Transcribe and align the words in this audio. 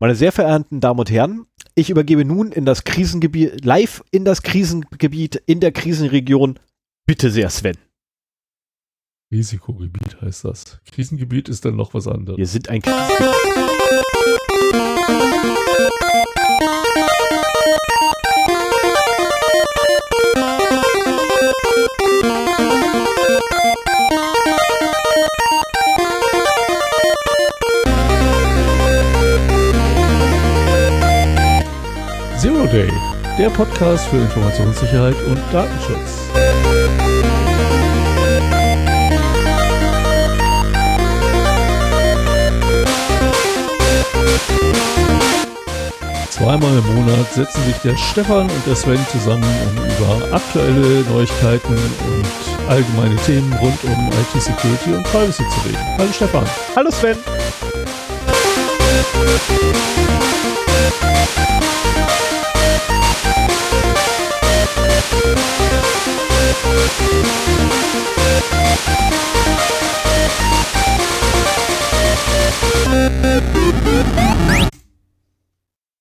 Meine 0.00 0.14
sehr 0.14 0.30
verehrten 0.30 0.80
Damen 0.80 1.00
und 1.00 1.10
Herren, 1.10 1.46
ich 1.74 1.90
übergebe 1.90 2.24
nun 2.24 2.52
in 2.52 2.64
das 2.64 2.84
Krisengebiet, 2.84 3.64
live 3.64 4.04
in 4.12 4.24
das 4.24 4.42
Krisengebiet 4.42 5.42
in 5.46 5.58
der 5.58 5.72
Krisenregion. 5.72 6.60
Bitte 7.04 7.30
sehr, 7.32 7.50
Sven. 7.50 7.76
Risikogebiet 9.32 10.20
heißt 10.20 10.44
das. 10.44 10.80
Krisengebiet 10.92 11.48
ist 11.48 11.64
dann 11.64 11.74
noch 11.74 11.94
was 11.94 12.06
anderes. 12.06 12.38
Wir 12.38 12.46
sind 12.46 12.68
ein 12.68 12.80
Krisengebiet. 12.80 13.34
Day, 32.78 32.92
der 33.36 33.50
Podcast 33.50 34.06
für 34.06 34.18
Informationssicherheit 34.18 35.16
und 35.26 35.40
Datenschutz. 35.52 36.28
Zweimal 46.30 46.78
im 46.78 46.94
Monat 46.94 47.32
setzen 47.32 47.64
sich 47.64 47.76
der 47.78 47.96
Stefan 47.96 48.42
und 48.42 48.64
der 48.64 48.76
Sven 48.76 49.04
zusammen, 49.10 49.42
um 49.42 49.84
über 49.84 50.36
aktuelle 50.36 51.02
Neuigkeiten 51.10 51.72
und 51.74 52.68
allgemeine 52.70 53.16
Themen 53.26 53.52
rund 53.54 53.82
um 53.82 54.08
IT-Security 54.08 54.92
und 54.92 55.02
Privacy 55.02 55.42
zu 55.48 55.68
reden. 55.68 55.84
Hallo 55.98 56.12
Stefan. 56.12 56.46
Hallo 56.76 56.90
Sven. 56.92 57.16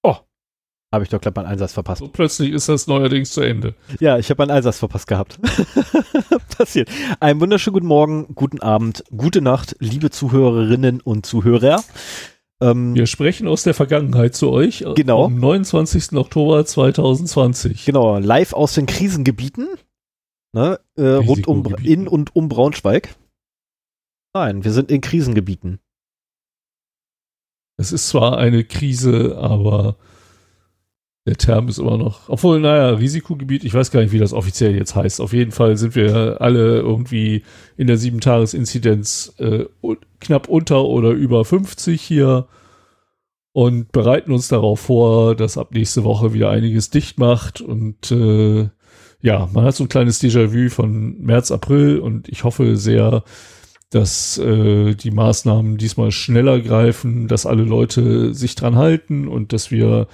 Oh, 0.04 0.16
habe 0.92 1.04
ich 1.04 1.10
doch 1.10 1.20
glatt 1.20 1.36
meinen 1.36 1.48
Einsatz 1.48 1.74
verpasst. 1.74 2.00
So 2.00 2.08
plötzlich 2.08 2.52
ist 2.52 2.70
das 2.70 2.88
neuerdings 2.88 3.32
zu 3.32 3.42
Ende. 3.42 3.74
Ja, 4.00 4.18
ich 4.18 4.30
habe 4.30 4.42
meinen 4.42 4.56
Einsatz 4.56 4.80
verpasst 4.80 5.08
gehabt. 5.08 5.40
Passiert. 6.58 6.90
Einen 7.20 7.40
wunderschönen 7.40 7.74
guten 7.74 7.88
Morgen, 7.88 8.28
guten 8.36 8.62
Abend, 8.62 9.04
gute 9.16 9.42
Nacht, 9.42 9.76
liebe 9.80 10.10
Zuhörerinnen 10.10 11.02
und 11.02 11.26
Zuhörer. 11.26 11.84
Ähm, 12.62 12.96
Wir 12.96 13.06
sprechen 13.06 13.48
aus 13.48 13.64
der 13.64 13.74
Vergangenheit 13.74 14.36
zu 14.36 14.50
euch. 14.50 14.84
Genau. 14.96 15.26
Am 15.26 15.40
29. 15.40 16.14
Oktober 16.14 16.66
2020. 16.66 17.86
Genau, 17.86 18.18
live 18.18 18.54
aus 18.54 18.74
den 18.74 18.88
Krisengebieten. 18.88 19.68
Ne, 20.58 20.80
äh, 20.96 21.04
rund 21.04 21.46
um 21.46 21.64
in 21.84 22.08
und 22.08 22.36
um 22.36 22.50
Braunschweig. 22.50 23.16
Nein, 24.34 24.64
wir 24.64 24.72
sind 24.72 24.90
in 24.90 25.02
Krisengebieten. 25.02 25.78
Es 27.80 27.92
ist 27.92 28.08
zwar 28.08 28.40
eine 28.40 28.64
Krise, 28.64 29.38
aber 29.38 29.98
der 31.28 31.38
Term 31.38 31.68
ist 31.68 31.78
immer 31.78 32.00
noch, 32.00 32.28
obwohl, 32.28 32.60
naja, 32.60 32.90
Risikogebiet, 32.90 33.66
ich 33.66 33.74
weiß 33.76 33.92
gar 33.92 34.02
nicht, 34.02 34.14
wie 34.14 34.18
das 34.18 34.34
offiziell 34.34 34.76
jetzt 34.76 34.96
heißt. 34.96 35.22
Auf 35.22 35.32
jeden 35.32 35.52
Fall 35.52 35.78
sind 35.78 35.94
wir 35.94 36.42
alle 36.42 36.80
irgendwie 36.80 37.44
in 37.76 37.86
der 37.86 38.00
7-Tages-Inzidenz 38.00 39.36
äh, 39.38 39.66
knapp 40.20 40.50
unter 40.50 40.86
oder 40.86 41.12
über 41.12 41.46
50 41.46 42.02
hier 42.02 42.48
und 43.52 43.92
bereiten 43.92 44.32
uns 44.32 44.48
darauf 44.48 44.80
vor, 44.80 45.36
dass 45.36 45.60
ab 45.60 45.72
nächste 45.72 46.04
Woche 46.04 46.34
wieder 46.34 46.50
einiges 46.50 46.90
dicht 46.90 47.20
macht 47.20 47.62
und 47.62 48.12
äh, 48.12 48.70
ja, 49.22 49.50
man 49.52 49.66
hat 49.66 49.76
so 49.76 49.84
ein 49.84 49.90
kleines 49.90 50.22
Déjà-vu 50.22 50.70
von 50.70 51.20
März, 51.20 51.52
April 51.52 52.00
und 52.00 52.30
ich 52.30 52.44
hoffe 52.44 52.78
sehr, 52.78 53.24
dass 53.90 54.38
äh, 54.38 54.96
die 54.96 55.12
Maßnahmen 55.12 55.78
diesmal 55.78 56.12
schneller 56.12 56.60
greifen, 56.60 57.28
dass 57.28 57.46
alle 57.46 57.64
Leute 57.64 58.34
sich 58.34 58.56
dran 58.56 58.76
halten 58.76 59.28
und 59.28 59.54
dass 59.54 59.72
wir 59.72 60.08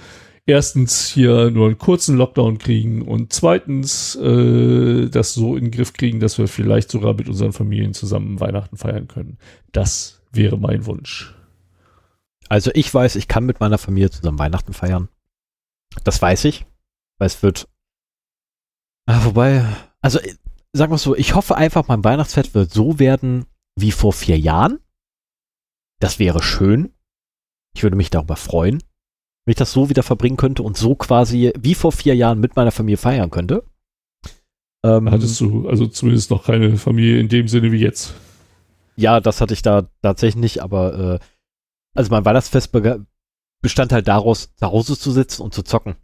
erstens 0.46 1.08
hier 1.08 1.50
nur 1.50 1.66
einen 1.66 1.78
kurzen 1.78 2.16
Lockdown 2.16 2.58
kriegen 2.58 3.02
und 3.02 3.32
zweitens 3.32 4.14
äh, 4.16 5.08
das 5.08 5.34
so 5.34 5.56
in 5.56 5.64
den 5.64 5.70
Griff 5.70 5.92
kriegen, 5.92 6.20
dass 6.20 6.38
wir 6.38 6.48
vielleicht 6.48 6.90
sogar 6.90 7.14
mit 7.14 7.28
unseren 7.28 7.52
Familien 7.52 7.94
zusammen 7.94 8.40
Weihnachten 8.40 8.76
feiern 8.76 9.08
können. 9.08 9.38
Das 9.72 10.22
wäre 10.32 10.58
mein 10.58 10.86
Wunsch. 10.86 11.34
Also 12.48 12.70
ich 12.74 12.92
weiß, 12.92 13.16
ich 13.16 13.26
kann 13.26 13.46
mit 13.46 13.60
meiner 13.60 13.78
Familie 13.78 14.10
zusammen 14.10 14.38
Weihnachten 14.38 14.74
feiern. 14.74 15.08
Das 16.04 16.20
weiß 16.20 16.44
ich, 16.44 16.66
weil 17.18 17.26
es 17.26 17.42
wird 17.42 17.68
Ah, 19.06 19.24
wobei, 19.24 19.64
also 20.00 20.18
äh, 20.18 20.34
sagen 20.72 20.92
wir 20.92 20.98
so, 20.98 21.14
ich 21.14 21.34
hoffe 21.34 21.56
einfach, 21.56 21.88
mein 21.88 22.04
Weihnachtsfest 22.04 22.54
wird 22.54 22.72
so 22.72 22.98
werden 22.98 23.46
wie 23.76 23.92
vor 23.92 24.12
vier 24.12 24.38
Jahren. 24.38 24.78
Das 26.00 26.18
wäre 26.18 26.42
schön. 26.42 26.92
Ich 27.74 27.82
würde 27.82 27.96
mich 27.96 28.10
darüber 28.10 28.36
freuen, 28.36 28.82
wenn 29.44 29.52
ich 29.52 29.56
das 29.56 29.72
so 29.72 29.88
wieder 29.88 30.02
verbringen 30.02 30.36
könnte 30.36 30.62
und 30.62 30.76
so 30.76 30.94
quasi 30.94 31.52
wie 31.58 31.74
vor 31.74 31.92
vier 31.92 32.14
Jahren 32.14 32.40
mit 32.40 32.56
meiner 32.56 32.70
Familie 32.70 32.96
feiern 32.96 33.30
könnte. 33.30 33.64
Ähm, 34.84 35.10
Hattest 35.10 35.40
du 35.40 35.68
also 35.68 35.86
zumindest 35.86 36.30
noch 36.30 36.44
keine 36.44 36.76
Familie 36.76 37.18
in 37.18 37.28
dem 37.28 37.48
Sinne 37.48 37.72
wie 37.72 37.78
jetzt? 37.78 38.14
Ja, 38.96 39.20
das 39.20 39.40
hatte 39.40 39.54
ich 39.54 39.62
da 39.62 39.88
tatsächlich 40.02 40.40
nicht, 40.40 40.62
aber 40.62 41.14
äh, 41.14 41.18
also 41.94 42.10
mein 42.10 42.24
Weihnachtsfest 42.24 42.70
bestand 43.62 43.92
halt 43.92 44.08
daraus, 44.08 44.54
zu 44.54 44.66
Hause 44.66 44.98
zu 44.98 45.10
sitzen 45.10 45.42
und 45.42 45.54
zu 45.54 45.62
zocken. 45.62 45.96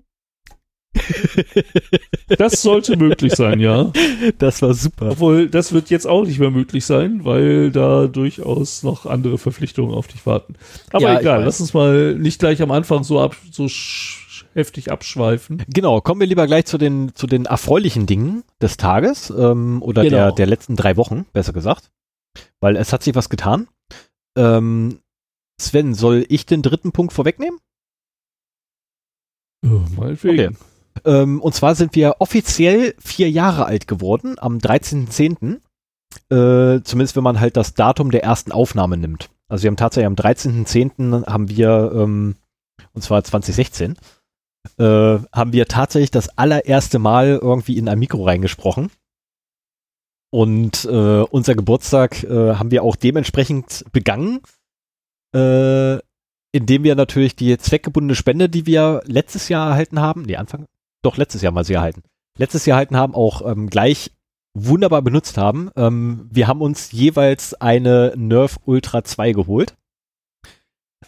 Das 2.39 2.63
sollte 2.63 2.97
möglich 2.97 3.35
sein, 3.35 3.61
ja. 3.61 3.93
Das 4.39 4.63
war 4.63 4.75
super. 4.75 5.11
Obwohl, 5.11 5.49
das 5.49 5.73
wird 5.73 5.91
jetzt 5.91 6.07
auch 6.07 6.25
nicht 6.25 6.39
mehr 6.39 6.51
möglich 6.51 6.85
sein, 6.85 7.25
weil 7.25 7.71
da 7.71 8.07
durchaus 8.07 8.83
noch 8.83 9.07
andere 9.07 9.39
Verpflichtungen 9.39 9.95
auf 9.95 10.09
dich 10.09 10.27
warten. 10.27 10.55
Aber 10.93 11.13
ja, 11.13 11.21
egal, 11.21 11.45
lass 11.45 11.61
uns 11.61 11.75
mal 11.75 12.15
nicht 12.15 12.39
gleich 12.39 12.63
am 12.63 12.71
Anfang 12.71 13.05
so, 13.05 13.21
ab, 13.21 13.37
so 13.51 13.69
heftig 14.55 14.91
abschweifen. 14.91 15.63
Genau, 15.69 16.01
kommen 16.01 16.21
wir 16.21 16.27
lieber 16.27 16.47
gleich 16.47 16.67
zu 16.67 16.79
den, 16.79 17.15
zu 17.15 17.27
den 17.27 17.47
erfreulichen 17.47 18.07
Dingen 18.07 18.43
des 18.61 18.77
Tages 18.77 19.31
ähm, 19.31 19.83
oder 19.83 20.03
genau. 20.03 20.17
der, 20.17 20.33
der 20.33 20.47
letzten 20.47 20.77
drei 20.77 20.97
Wochen, 20.97 21.27
besser 21.33 21.53
gesagt. 21.53 21.91
Weil 22.61 22.77
es 22.77 22.93
hat 22.93 23.03
sich 23.03 23.15
was 23.15 23.29
getan. 23.29 23.69
Ähm, 24.37 25.01
Sven, 25.61 25.95
soll 25.95 26.25
ich 26.29 26.47
den 26.47 26.63
dritten 26.63 26.93
Punkt 26.93 27.13
vorwegnehmen? 27.13 27.59
Oh, 29.65 29.83
meinetwegen. 29.97 30.57
Okay. 30.57 30.70
Ähm, 31.05 31.41
und 31.41 31.55
zwar 31.55 31.75
sind 31.75 31.95
wir 31.95 32.17
offiziell 32.19 32.95
vier 32.99 33.31
Jahre 33.31 33.67
alt 33.67 33.87
geworden, 33.89 34.37
am 34.39 34.59
13.10. 34.59 35.61
Äh, 36.29 36.83
zumindest 36.83 37.17
wenn 37.17 37.25
man 37.25 37.41
halt 37.41 37.57
das 37.57 37.75
Datum 37.75 38.11
der 38.11 38.25
ersten 38.25 38.53
Aufnahme 38.53 38.97
nimmt. 38.97 39.31
Also 39.49 39.65
wir 39.65 39.69
haben 39.69 39.77
tatsächlich 39.77 40.07
am 40.07 40.15
13.10. 40.15 41.27
haben 41.27 41.49
wir, 41.49 41.93
ähm, 41.95 42.37
und 42.93 43.03
zwar 43.03 43.23
2016, 43.23 43.97
äh, 44.79 44.85
haben 44.85 45.53
wir 45.53 45.67
tatsächlich 45.67 46.11
das 46.11 46.37
allererste 46.37 46.99
Mal 46.99 47.39
irgendwie 47.41 47.79
in 47.79 47.89
ein 47.89 47.99
Mikro 47.99 48.25
reingesprochen. 48.25 48.91
Und 50.33 50.85
äh, 50.85 51.23
unser 51.23 51.55
Geburtstag 51.55 52.23
äh, 52.23 52.55
haben 52.55 52.71
wir 52.71 52.85
auch 52.85 52.95
dementsprechend 52.95 53.85
begangen, 53.93 54.41
äh, 55.35 55.99
indem 56.53 56.85
wir 56.85 56.95
natürlich 56.95 57.35
die 57.35 57.57
zweckgebundene 57.59 58.15
Spende, 58.15 58.49
die 58.49 58.67
wir 58.67 59.03
letztes 59.07 59.49
Jahr 59.49 59.71
erhalten 59.71 60.01
haben, 60.01 60.23
nee, 60.23 60.37
Anfang, 60.37 60.67
doch 61.03 61.17
letztes 61.17 61.43
Jahr 61.43 61.53
mal 61.53 61.65
sie 61.65 61.75
erhalten, 61.75 62.03
letztes 62.39 62.67
Jahr 62.67 62.77
erhalten 62.77 62.97
haben, 62.97 63.15
auch 63.15 63.49
ähm, 63.51 63.69
gleich 63.69 64.13
wunderbar 64.55 65.03
benutzt 65.03 65.39
haben. 65.39 65.71
Ähm, 65.77 66.29
wir 66.31 66.49
haben 66.49 66.61
uns 66.61 66.93
jeweils 66.93 67.55
eine 67.55 68.13
Nerf 68.17 68.59
Ultra 68.65 69.05
2 69.05 69.33
geholt. 69.33 69.75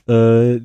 Äh, 0.07 0.61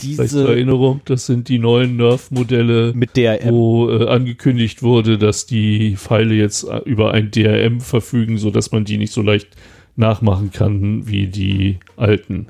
diese 0.00 0.26
zur 0.26 0.48
Erinnerung, 0.48 1.00
das 1.04 1.26
sind 1.26 1.48
die 1.48 1.58
neuen 1.58 1.96
Nerf-Modelle, 1.96 2.92
mit 2.94 3.16
DRM. 3.16 3.50
wo 3.50 3.88
äh, 3.90 4.08
angekündigt 4.08 4.82
wurde, 4.82 5.18
dass 5.18 5.46
die 5.46 5.96
Pfeile 5.96 6.34
jetzt 6.34 6.64
äh, 6.64 6.78
über 6.78 7.12
ein 7.12 7.30
DRM 7.30 7.80
verfügen, 7.80 8.38
sodass 8.38 8.72
man 8.72 8.84
die 8.84 8.98
nicht 8.98 9.12
so 9.12 9.22
leicht 9.22 9.56
nachmachen 9.94 10.50
kann 10.50 11.06
wie 11.06 11.28
die 11.28 11.78
alten. 11.96 12.48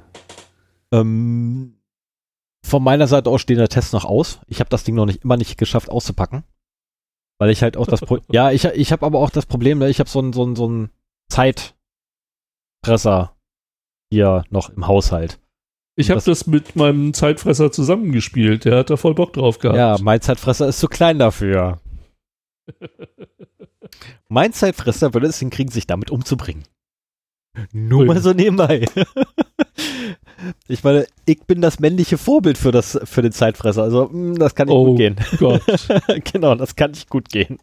Ähm, 0.92 1.74
von 2.64 2.82
meiner 2.82 3.06
Seite 3.06 3.30
aus 3.30 3.40
stehen 3.40 3.58
der 3.58 3.68
Test 3.68 3.92
noch 3.92 4.04
aus. 4.04 4.40
Ich 4.46 4.60
habe 4.60 4.70
das 4.70 4.84
Ding 4.84 4.94
noch 4.94 5.06
nicht 5.06 5.24
immer 5.24 5.36
nicht 5.36 5.58
geschafft 5.58 5.90
auszupacken. 5.90 6.44
Weil 7.38 7.50
ich 7.50 7.62
halt 7.62 7.76
auch 7.76 7.86
das 7.86 8.00
Pro 8.00 8.18
Ja, 8.32 8.50
ich, 8.50 8.64
ich 8.64 8.92
habe 8.92 9.04
aber 9.04 9.18
auch 9.18 9.30
das 9.30 9.46
Problem, 9.46 9.78
ne, 9.78 9.88
ich 9.90 9.98
habe 9.98 10.08
so 10.08 10.20
ein, 10.20 10.32
so 10.32 10.44
ein, 10.44 10.54
so 10.54 10.68
ein 10.68 10.90
Zeitfresser 11.28 11.74
hier 14.10 14.44
noch 14.50 14.70
im 14.70 14.86
Haushalt. 14.86 15.40
Ich 15.96 16.08
habe 16.10 16.16
das, 16.18 16.24
das, 16.24 16.46
mit 16.46 16.76
meinem 16.76 17.12
Zeitfresser 17.12 17.70
zusammengespielt. 17.70 18.64
Der 18.64 18.78
hat 18.78 18.90
da 18.90 18.96
voll 18.96 19.14
Bock 19.14 19.32
drauf 19.34 19.58
gehabt. 19.58 19.76
Ja, 19.76 19.96
mein 20.00 20.20
Zeitfresser 20.20 20.68
ist 20.68 20.78
zu 20.78 20.88
klein 20.88 21.18
dafür. 21.18 21.80
mein 24.28 24.52
Zeitfresser 24.52 25.12
würde 25.12 25.26
es 25.26 25.38
hinkriegen, 25.38 25.70
sich 25.70 25.86
damit 25.86 26.10
umzubringen. 26.10 26.64
Nur 27.72 28.00
Ui. 28.00 28.06
mal 28.06 28.20
so 28.20 28.32
nebenbei. 28.32 28.86
Ich 30.68 30.82
meine, 30.84 31.06
ich 31.26 31.44
bin 31.44 31.60
das 31.60 31.78
männliche 31.78 32.18
Vorbild 32.18 32.58
für, 32.58 32.72
das, 32.72 32.98
für 33.04 33.22
den 33.22 33.32
Zeitfresser. 33.32 33.82
Also, 33.82 34.08
mh, 34.10 34.38
das 34.38 34.54
kann 34.54 34.68
nicht 34.68 34.74
Oh 34.74 34.86
gut 34.86 34.96
gehen. 34.98 35.16
Gott. 35.38 35.62
genau, 36.32 36.54
das 36.54 36.76
kann 36.76 36.92
nicht 36.92 37.08
gut 37.08 37.28
gehen. 37.28 37.58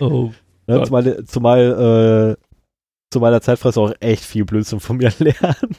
Oh. 0.00 0.32
Ne, 0.66 0.78
Gott. 0.78 0.86
zumal 0.86 1.24
zumal 1.26 2.36
äh, 2.38 2.46
zu 3.12 3.20
meiner 3.20 3.40
Zeitfresser 3.40 3.80
auch 3.80 3.92
echt 4.00 4.24
viel 4.24 4.44
Blödsinn 4.44 4.80
von 4.80 4.96
mir 4.96 5.12
lernen. 5.18 5.76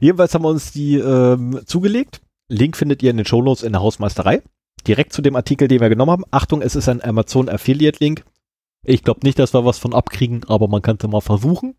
Jedenfalls 0.00 0.34
haben 0.34 0.44
wir 0.44 0.48
uns 0.48 0.72
die 0.72 0.96
ähm, 0.96 1.60
zugelegt. 1.66 2.20
Link 2.48 2.76
findet 2.76 3.02
ihr 3.02 3.10
in 3.10 3.16
den 3.16 3.26
Shownotes 3.26 3.62
in 3.62 3.72
der 3.72 3.82
Hausmeisterei. 3.82 4.42
Direkt 4.86 5.12
zu 5.12 5.22
dem 5.22 5.36
Artikel, 5.36 5.68
den 5.68 5.80
wir 5.80 5.88
genommen 5.88 6.10
haben. 6.10 6.24
Achtung, 6.30 6.60
es 6.60 6.76
ist 6.76 6.88
ein 6.88 7.02
Amazon 7.02 7.48
Affiliate 7.48 7.98
Link. 8.02 8.24
Ich 8.84 9.02
glaube 9.02 9.20
nicht, 9.22 9.38
dass 9.38 9.54
wir 9.54 9.64
was 9.64 9.78
von 9.78 9.94
abkriegen, 9.94 10.44
aber 10.46 10.68
man 10.68 10.82
kann 10.82 10.96
es 10.96 11.02
ja 11.02 11.08
mal 11.08 11.20
versuchen. 11.20 11.74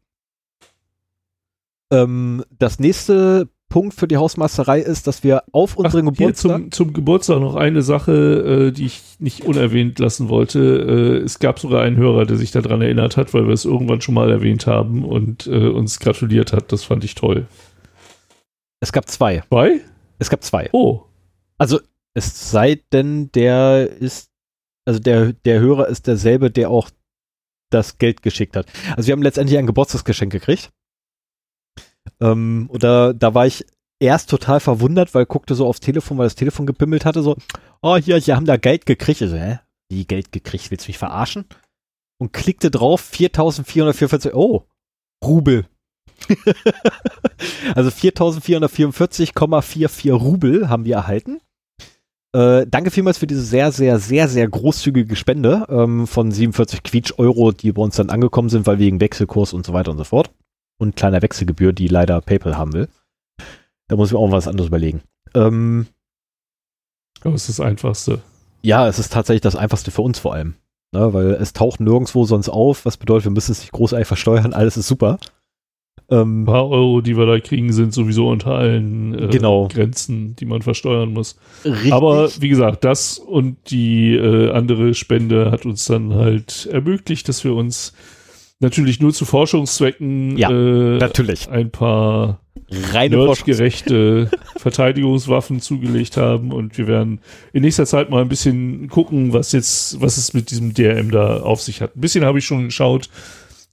Ähm, 1.91 2.43
das 2.49 2.79
nächste 2.79 3.49
Punkt 3.69 3.95
für 3.95 4.07
die 4.07 4.17
Hausmeisterei 4.17 4.79
ist, 4.79 5.07
dass 5.07 5.23
wir 5.23 5.43
auf 5.51 5.75
unseren 5.75 6.07
Ach, 6.07 6.13
Geburtstag. 6.13 6.51
zum, 6.61 6.71
zum 6.71 6.93
Geburtstag 6.93 7.39
noch 7.39 7.55
eine 7.55 7.81
Sache, 7.81 8.67
äh, 8.67 8.71
die 8.71 8.85
ich 8.85 9.01
nicht 9.19 9.43
unerwähnt 9.45 9.97
lassen 9.99 10.29
wollte. 10.29 10.59
Äh, 10.59 11.23
es 11.23 11.39
gab 11.39 11.59
sogar 11.59 11.81
einen 11.81 11.97
Hörer, 11.97 12.25
der 12.25 12.37
sich 12.37 12.51
daran 12.51 12.81
erinnert 12.81 13.17
hat, 13.17 13.33
weil 13.33 13.47
wir 13.47 13.53
es 13.53 13.65
irgendwann 13.65 14.01
schon 14.01 14.15
mal 14.15 14.29
erwähnt 14.29 14.67
haben 14.67 15.03
und 15.03 15.47
äh, 15.47 15.67
uns 15.67 15.99
gratuliert 15.99 16.53
hat. 16.53 16.71
Das 16.71 16.83
fand 16.83 17.03
ich 17.03 17.15
toll. 17.15 17.47
Es 18.79 18.91
gab 18.91 19.09
zwei. 19.09 19.43
Zwei? 19.49 19.81
Es 20.19 20.29
gab 20.29 20.43
zwei. 20.43 20.69
Oh, 20.71 21.01
Also, 21.57 21.79
es 22.13 22.51
sei 22.51 22.81
denn, 22.93 23.31
der 23.33 23.89
ist, 23.89 24.29
also 24.85 24.99
der, 24.99 25.33
der 25.33 25.59
Hörer 25.59 25.87
ist 25.87 26.07
derselbe, 26.07 26.49
der 26.51 26.69
auch 26.69 26.89
das 27.71 27.97
Geld 27.97 28.21
geschickt 28.21 28.55
hat. 28.55 28.67
Also 28.95 29.07
wir 29.07 29.13
haben 29.13 29.23
letztendlich 29.23 29.57
ein 29.57 29.65
Geburtstagsgeschenk 29.65 30.31
gekriegt. 30.31 30.69
Ähm, 32.19 32.67
und 32.69 32.83
da, 32.83 33.13
da 33.13 33.33
war 33.33 33.47
ich 33.47 33.65
erst 33.99 34.29
total 34.29 34.59
verwundert, 34.59 35.13
weil 35.13 35.25
guckte 35.25 35.55
so 35.55 35.65
aufs 35.67 35.79
Telefon, 35.79 36.17
weil 36.17 36.25
das 36.25 36.35
Telefon 36.35 36.65
gepimmelt 36.65 37.05
hatte, 37.05 37.23
so, 37.23 37.37
oh 37.81 37.95
hier, 37.97 38.19
sie 38.21 38.33
haben 38.33 38.45
da 38.45 38.57
Geld 38.57 38.85
gekriegt. 38.85 39.21
Ich 39.21 39.29
so, 39.29 39.37
hä? 39.37 39.59
Wie 39.89 40.05
Geld 40.05 40.31
gekriegt? 40.31 40.71
Willst 40.71 40.87
du 40.87 40.89
mich 40.89 40.97
verarschen? 40.97 41.45
Und 42.17 42.33
klickte 42.33 42.71
drauf, 42.71 43.01
4444, 43.01 44.33
oh, 44.33 44.63
Rubel. 45.23 45.67
also 47.75 47.89
4444,44 47.89 50.13
Rubel 50.13 50.69
haben 50.69 50.85
wir 50.85 50.95
erhalten. 50.95 51.41
Äh, 52.35 52.67
danke 52.67 52.91
vielmals 52.91 53.17
für 53.17 53.27
diese 53.27 53.41
sehr, 53.41 53.71
sehr, 53.71 53.99
sehr, 53.99 54.27
sehr 54.27 54.47
großzügige 54.47 55.15
Spende 55.15 55.65
ähm, 55.69 56.07
von 56.07 56.31
47 56.31 56.83
Quietsch 56.83 57.13
Euro, 57.17 57.51
die 57.51 57.71
bei 57.71 57.81
uns 57.81 57.95
dann 57.95 58.09
angekommen 58.09 58.49
sind, 58.49 58.67
weil 58.67 58.79
wegen 58.79 58.99
Wechselkurs 58.99 59.53
und 59.53 59.65
so 59.65 59.73
weiter 59.73 59.91
und 59.91 59.97
so 59.97 60.03
fort. 60.03 60.31
Und 60.77 60.95
kleiner 60.95 61.21
Wechselgebühr, 61.21 61.71
die 61.73 61.87
leider 61.87 62.19
PayPal 62.21 62.57
haben 62.57 62.73
will. 62.73 62.89
Da 63.87 63.95
muss 63.95 64.09
ich 64.09 64.13
mir 64.13 64.19
auch 64.19 64.31
was 64.31 64.47
anderes 64.47 64.67
überlegen. 64.67 65.01
Ähm, 65.33 65.87
aber 67.21 67.35
es 67.35 67.47
ist 67.49 67.59
das 67.59 67.65
Einfachste. 67.65 68.21
ja, 68.61 68.87
es 68.87 68.99
ist 68.99 69.13
tatsächlich 69.13 69.41
das 69.41 69.55
Einfachste 69.55 69.91
für 69.91 70.01
uns 70.01 70.19
vor 70.19 70.33
allem. 70.33 70.55
Ne, 70.93 71.13
weil 71.13 71.31
es 71.31 71.53
taucht 71.53 71.79
nirgendwo 71.79 72.25
sonst 72.25 72.47
auf, 72.49 72.85
was 72.85 72.97
bedeutet, 72.97 73.25
wir 73.25 73.31
müssen 73.31 73.51
es 73.51 73.59
nicht 73.59 73.71
großartig 73.71 74.07
versteuern, 74.07 74.53
alles 74.53 74.77
ist 74.77 74.87
super. 74.87 75.17
Ähm, 76.09 76.43
Ein 76.43 76.45
paar 76.45 76.69
Euro, 76.69 77.01
die 77.01 77.17
wir 77.17 77.25
da 77.25 77.39
kriegen, 77.39 77.73
sind 77.73 77.91
sowieso 77.93 78.29
unter 78.29 78.51
allen 78.51 79.17
äh, 79.17 79.27
Genau. 79.27 79.67
Grenzen, 79.67 80.35
die 80.35 80.45
man 80.45 80.61
versteuern 80.61 81.11
muss. 81.13 81.37
richtig. 81.65 81.91
Aber 81.93 82.29
wie 82.39 82.49
gesagt, 82.49 82.83
das 82.83 83.17
und 83.17 83.57
die 83.71 84.15
äh, 84.15 84.51
andere 84.51 84.93
Spende 84.93 85.51
hat 85.51 85.65
uns 85.65 85.85
dann 85.85 86.13
halt 86.13 86.67
ermöglicht, 86.71 87.27
dass 87.27 87.43
wir 87.43 87.55
uns 87.55 87.93
natürlich 88.59 88.99
nur 88.99 89.13
zu 89.13 89.25
Forschungszwecken 89.25 90.37
Ja, 90.37 90.49
äh, 90.49 90.97
natürlich. 90.97 91.49
ein 91.49 91.71
paar 91.71 92.41
Reine 92.91 93.17
nerdgerechte 93.17 94.29
Verteidigungswaffen 94.57 95.59
zugelegt 95.59 96.17
haben 96.17 96.51
und 96.51 96.77
wir 96.77 96.87
werden 96.87 97.19
in 97.53 97.61
nächster 97.61 97.85
Zeit 97.85 98.09
mal 98.09 98.21
ein 98.21 98.29
bisschen 98.29 98.87
gucken, 98.89 99.33
was 99.33 99.51
jetzt, 99.51 100.01
was 100.01 100.17
es 100.17 100.33
mit 100.33 100.51
diesem 100.51 100.73
DRM 100.73 101.11
da 101.11 101.41
auf 101.41 101.61
sich 101.61 101.81
hat. 101.81 101.95
Ein 101.95 102.01
bisschen 102.01 102.25
habe 102.25 102.39
ich 102.39 102.45
schon 102.45 102.65
geschaut, 102.65 103.09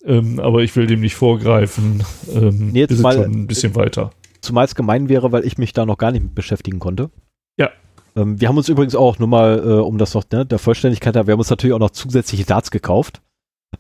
ähm, 0.05 0.41
aber 0.41 0.63
ich 0.63 0.75
will 0.77 0.87
dem 0.87 1.01
nicht 1.01 1.15
vorgreifen. 1.15 2.03
Ähm, 2.35 2.71
Nee, 2.73 2.81
jetzt 2.81 3.01
mal- 3.01 3.15
schon 3.15 3.33
ein 3.33 3.47
bisschen 3.47 3.75
weiter. 3.75 4.11
Zumal 4.41 4.65
es 4.65 4.75
gemein 4.75 5.09
wäre, 5.09 5.31
weil 5.31 5.47
ich 5.47 5.57
mich 5.57 5.73
da 5.73 5.87
noch 5.87 5.99
gar 5.99 6.11
nicht 6.11 6.23
mit 6.25 6.35
beschäftigen 6.35 6.81
konnte. 6.81 7.11
Ja. 7.57 7.71
Ähm, 8.17 8.41
wir 8.41 8.49
haben 8.49 8.57
uns 8.59 8.69
übrigens 8.69 8.97
auch, 8.97 9.19
nur 9.21 9.29
mal, 9.29 9.59
äh, 9.61 9.73
um 9.81 9.97
das 9.99 10.13
noch 10.15 10.25
ne, 10.33 10.45
der 10.45 10.59
Vollständigkeit, 10.59 11.15
wir 11.15 11.21
haben 11.21 11.39
uns 11.39 11.49
natürlich 11.51 11.73
auch 11.75 11.79
noch 11.79 11.91
zusätzliche 11.91 12.45
Darts 12.45 12.71
gekauft. 12.73 13.23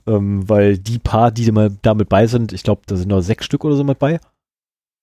Ähm, 0.06 0.48
weil 0.48 0.78
die 0.78 0.98
paar, 0.98 1.30
die 1.30 1.50
mal 1.52 1.70
da 1.82 1.94
mit 1.94 2.08
bei 2.08 2.26
sind, 2.26 2.52
ich 2.52 2.62
glaube, 2.62 2.82
da 2.86 2.96
sind 2.96 3.08
noch 3.08 3.20
sechs 3.20 3.44
Stück 3.44 3.64
oder 3.64 3.76
so 3.76 3.84
mit 3.84 3.98
bei. 3.98 4.20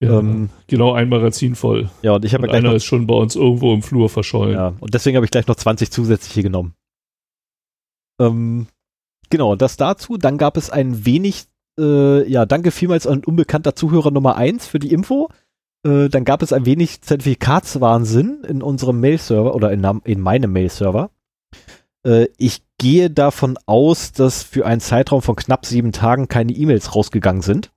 Ja, 0.02 0.20
Ähm, 0.20 0.50
genau 0.68 0.94
ein 0.94 1.10
Magazin 1.10 1.56
voll. 1.56 1.90
ja, 2.02 2.14
und 2.14 2.26
ich 2.26 2.34
habe 2.34 2.44
Und 2.44 2.48
ja 2.48 2.52
gleich 2.52 2.60
einer 2.60 2.70
noch, 2.70 2.76
ist 2.76 2.86
schon 2.86 3.06
bei 3.08 3.16
uns 3.16 3.36
irgendwo 3.36 3.74
im 3.74 3.82
Flur 3.82 4.10
verschollen. 4.10 4.54
ja, 4.54 4.74
und 4.80 4.94
deswegen 4.94 5.16
habe 5.18 5.26
ich 5.26 5.32
gleich 5.32 5.48
noch 5.48 5.56
20 5.56 5.92
zusätzliche 5.92 6.44
genommen. 6.44 6.74
Ähm, 8.20 8.68
genau, 9.30 9.56
das 9.56 9.78
dazu. 9.78 10.18
Dann 10.18 10.38
gab 10.38 10.58
es 10.58 10.70
ein 10.70 11.06
wenig, 11.06 11.46
äh, 11.80 12.30
ja, 12.30 12.46
danke 12.46 12.72
vielmals 12.72 13.08
an 13.08 13.24
unbekannter 13.24 13.76
Zuhörer 13.76 14.12
Nummer 14.12 14.36
eins 14.36 14.68
für 14.68 14.80
die 14.80 14.92
Info. 14.92 15.30
Äh, 15.86 16.10
dann 16.10 16.26
gab 16.26 16.42
es 16.42 16.52
ein 16.52 16.66
wenig 16.66 17.02
Zertifikatswahnsinn 17.02 18.44
in 18.48 18.62
unserem 18.62 19.00
Mail-Server 19.00 19.56
oder 19.56 19.72
in, 19.72 19.86
in 20.04 20.20
meinem 20.20 20.52
Mail-Server. 20.52 21.10
Äh, 22.06 22.28
ich 22.38 22.62
gehe 22.78 23.10
davon 23.10 23.58
aus, 23.66 24.12
dass 24.12 24.44
für 24.44 24.66
einen 24.66 24.82
Zeitraum 24.82 25.22
von 25.22 25.36
knapp 25.36 25.66
sieben 25.66 25.92
Tagen 25.92 26.28
keine 26.28 26.54
E-Mails 26.54 26.96
rausgegangen 26.96 27.42
sind. 27.42 27.72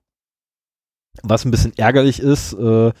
Was 1.21 1.45
ein 1.45 1.51
bisschen 1.51 1.77
ärgerlich 1.77 2.19
ist, 2.19 2.53
äh, 2.53 2.91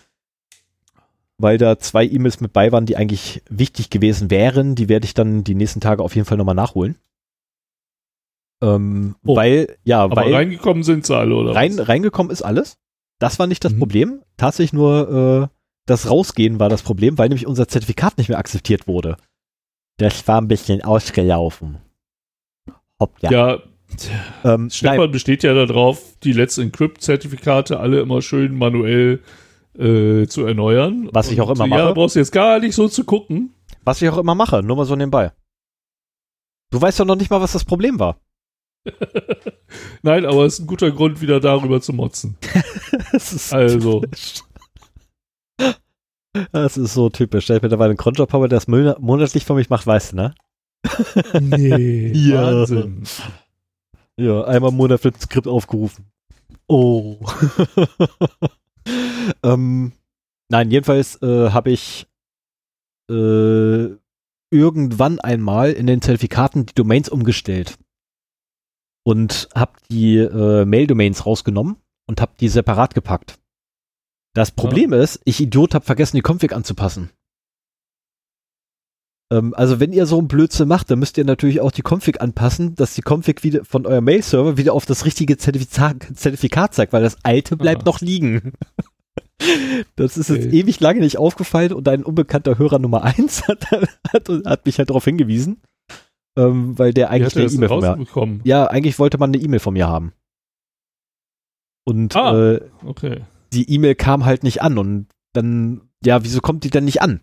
weil 1.37 1.57
da 1.57 1.79
zwei 1.79 2.05
E-Mails 2.05 2.41
mit 2.41 2.53
bei 2.53 2.71
waren, 2.71 2.85
die 2.85 2.95
eigentlich 2.97 3.41
wichtig 3.49 3.89
gewesen 3.89 4.29
wären. 4.29 4.75
Die 4.75 4.87
werde 4.89 5.05
ich 5.05 5.13
dann 5.13 5.43
die 5.43 5.55
nächsten 5.55 5.81
Tage 5.81 6.03
auf 6.03 6.15
jeden 6.15 6.25
Fall 6.25 6.37
nochmal 6.37 6.55
nachholen. 6.55 6.95
Ähm, 8.61 9.15
Oh. 9.25 9.35
Weil, 9.35 9.77
ja, 9.83 10.01
Aber 10.03 10.17
weil 10.17 10.33
reingekommen 10.33 10.83
sind 10.83 11.05
sie 11.05 11.15
alle, 11.15 11.35
oder? 11.35 11.55
rein, 11.55 11.77
was? 11.77 11.87
reingekommen 11.87 12.31
ist 12.31 12.41
alles. 12.43 12.77
Das 13.19 13.39
war 13.39 13.47
nicht 13.47 13.63
das 13.65 13.73
Mhm. 13.73 13.79
Problem. 13.79 14.21
Tatsächlich 14.37 14.73
nur 14.73 15.49
äh, 15.51 15.55
das 15.85 16.09
Rausgehen 16.09 16.59
war 16.59 16.69
das 16.69 16.81
Problem, 16.83 17.17
weil 17.17 17.29
nämlich 17.29 17.47
unser 17.47 17.67
Zertifikat 17.67 18.17
nicht 18.17 18.29
mehr 18.29 18.37
akzeptiert 18.37 18.87
wurde. 18.87 19.17
Das 19.97 20.27
war 20.27 20.41
ein 20.41 20.47
bisschen 20.47 20.81
ausgelaufen. 20.83 21.77
Hoppla. 22.99 23.31
Ja, 23.31 23.59
ähm, 24.43 24.69
Stefan 24.69 24.97
nein, 24.97 25.11
besteht 25.11 25.43
ja 25.43 25.53
darauf, 25.53 26.17
die 26.23 26.33
Let's 26.33 26.57
Encrypt-Zertifikate 26.57 27.79
alle 27.79 27.99
immer 28.01 28.21
schön 28.21 28.57
manuell 28.57 29.21
äh, 29.77 30.25
zu 30.27 30.45
erneuern. 30.45 31.09
Was 31.13 31.29
ich 31.29 31.39
auch 31.41 31.49
immer 31.51 31.65
Ja, 31.65 31.69
mache. 31.69 31.79
da 31.81 31.91
brauchst 31.93 32.15
du 32.15 32.19
jetzt 32.19 32.31
gar 32.31 32.59
nicht 32.59 32.73
so 32.75 32.87
zu 32.87 33.03
gucken. 33.03 33.53
was 33.83 34.01
ich 34.01 34.09
auch 34.09 34.17
immer 34.17 34.35
mache, 34.35 34.63
nur 34.63 34.77
mal 34.77 34.85
so 34.85 34.95
nebenbei. 34.95 35.31
Du 36.71 36.81
weißt 36.81 36.99
doch 36.99 37.05
noch 37.05 37.15
nicht 37.15 37.29
mal, 37.29 37.41
was 37.41 37.51
das 37.53 37.65
Problem 37.65 37.99
war. 37.99 38.19
Nein, 40.01 40.25
aber 40.25 40.45
es 40.45 40.55
ist 40.55 40.59
ein 40.61 40.67
guter 40.67 40.91
Grund, 40.91 41.21
wieder 41.21 41.39
darüber 41.39 41.79
zu 41.81 41.93
motzen. 41.93 42.37
Also. 43.51 44.01
Das 46.51 46.77
ist 46.77 46.93
so 46.93 47.09
typisch. 47.09 47.45
Stell 47.45 47.57
ich 47.57 47.63
mittlerweile 47.63 47.89
einen 47.91 47.97
Cronjob 47.97 48.31
habe, 48.33 48.47
der 48.49 48.57
das 48.57 48.67
mon- 48.67 48.95
monatlich 48.99 49.45
für 49.45 49.53
mich 49.55 49.69
macht, 49.69 49.85
weißt 49.87 50.13
du, 50.13 50.15
ne? 50.17 50.35
Nee, 51.39 52.11
Ja. 52.15 52.45
Wahnsinn. 52.61 53.03
Ja, 54.17 54.43
einmal 54.43 54.71
im 54.71 54.77
Monat 54.77 55.03
wird 55.03 55.15
ein 55.15 55.21
Skript 55.21 55.47
aufgerufen. 55.47 56.05
Oh. 56.67 57.17
ähm, 59.43 59.91
nein, 60.49 60.71
jedenfalls 60.71 61.21
äh, 61.21 61.49
habe 61.51 61.71
ich 61.71 62.07
äh, 63.09 63.87
irgendwann 64.51 65.19
einmal 65.19 65.71
in 65.71 65.87
den 65.87 66.01
Zertifikaten 66.01 66.65
die 66.65 66.75
Domains 66.75 67.09
umgestellt 67.09 67.77
und 69.03 69.49
habe 69.55 69.73
die 69.89 70.17
äh, 70.17 70.65
Mail-Domains 70.65 71.25
rausgenommen 71.25 71.77
und 72.07 72.21
habe 72.21 72.33
die 72.39 72.49
separat 72.49 72.93
gepackt. 72.93 73.39
Das 74.33 74.51
Problem 74.51 74.93
ist, 74.93 75.19
ich 75.25 75.39
Idiot 75.41 75.75
habe 75.75 75.85
vergessen, 75.85 76.15
die 76.17 76.23
Config 76.27 76.53
anzupassen. 76.53 77.11
Ähm, 79.31 79.53
also 79.53 79.79
wenn 79.79 79.93
ihr 79.93 80.05
so 80.05 80.17
einen 80.17 80.27
Blödsinn 80.27 80.67
macht, 80.67 80.89
dann 80.89 80.99
müsst 80.99 81.17
ihr 81.17 81.25
natürlich 81.25 81.61
auch 81.61 81.71
die 81.71 81.83
Config 81.83 82.19
anpassen, 82.21 82.75
dass 82.75 82.95
die 82.95 83.03
Config 83.07 83.43
wieder 83.43 83.63
von 83.63 83.85
eurem 83.85 84.03
Mail-Server 84.05 84.57
wieder 84.57 84.73
auf 84.73 84.85
das 84.85 85.05
richtige 85.05 85.37
Zertifikat, 85.37 86.03
Zertifikat 86.15 86.73
zeigt, 86.73 86.93
weil 86.93 87.03
das 87.03 87.17
alte 87.23 87.57
bleibt 87.57 87.83
Ah. 87.83 87.85
noch 87.85 88.01
liegen. 88.01 88.53
Das 89.97 90.15
ist 90.15 90.29
jetzt 90.29 90.47
Okay. 90.47 90.59
ewig 90.59 90.79
lange 90.79 91.01
nicht 91.01 91.17
aufgefallen 91.17 91.73
und 91.73 91.87
ein 91.87 92.03
unbekannter 92.03 92.57
Hörer 92.57 92.79
Nummer 92.79 93.03
eins 93.03 93.45
hat, 93.47 93.69
hat, 93.71 94.29
hat 94.45 94.65
mich 94.65 94.77
halt 94.77 94.89
darauf 94.89 95.03
hingewiesen, 95.03 95.61
ähm, 96.37 96.79
weil 96.79 96.93
der 96.93 97.09
eigentlich 97.09 97.35
eine 97.35 97.51
E-Mail 97.51 97.67
von 98.07 98.37
mir? 98.37 98.41
Ja, 98.45 98.67
eigentlich 98.67 98.99
wollte 98.99 99.17
man 99.17 99.31
eine 99.31 99.43
E-Mail 99.43 99.59
von 99.59 99.73
mir 99.73 99.87
haben. 99.87 100.13
Und 101.85 102.15
Ah. 102.15 102.53
äh, 102.53 102.61
Okay. 102.85 103.21
Die 103.53 103.69
E-Mail 103.69 103.95
kam 103.95 104.25
halt 104.25 104.43
nicht 104.43 104.61
an 104.61 104.77
und 104.77 105.07
dann, 105.33 105.89
ja, 106.03 106.23
wieso 106.23 106.41
kommt 106.41 106.63
die 106.63 106.69
denn 106.69 106.85
nicht 106.85 107.01
an? 107.01 107.21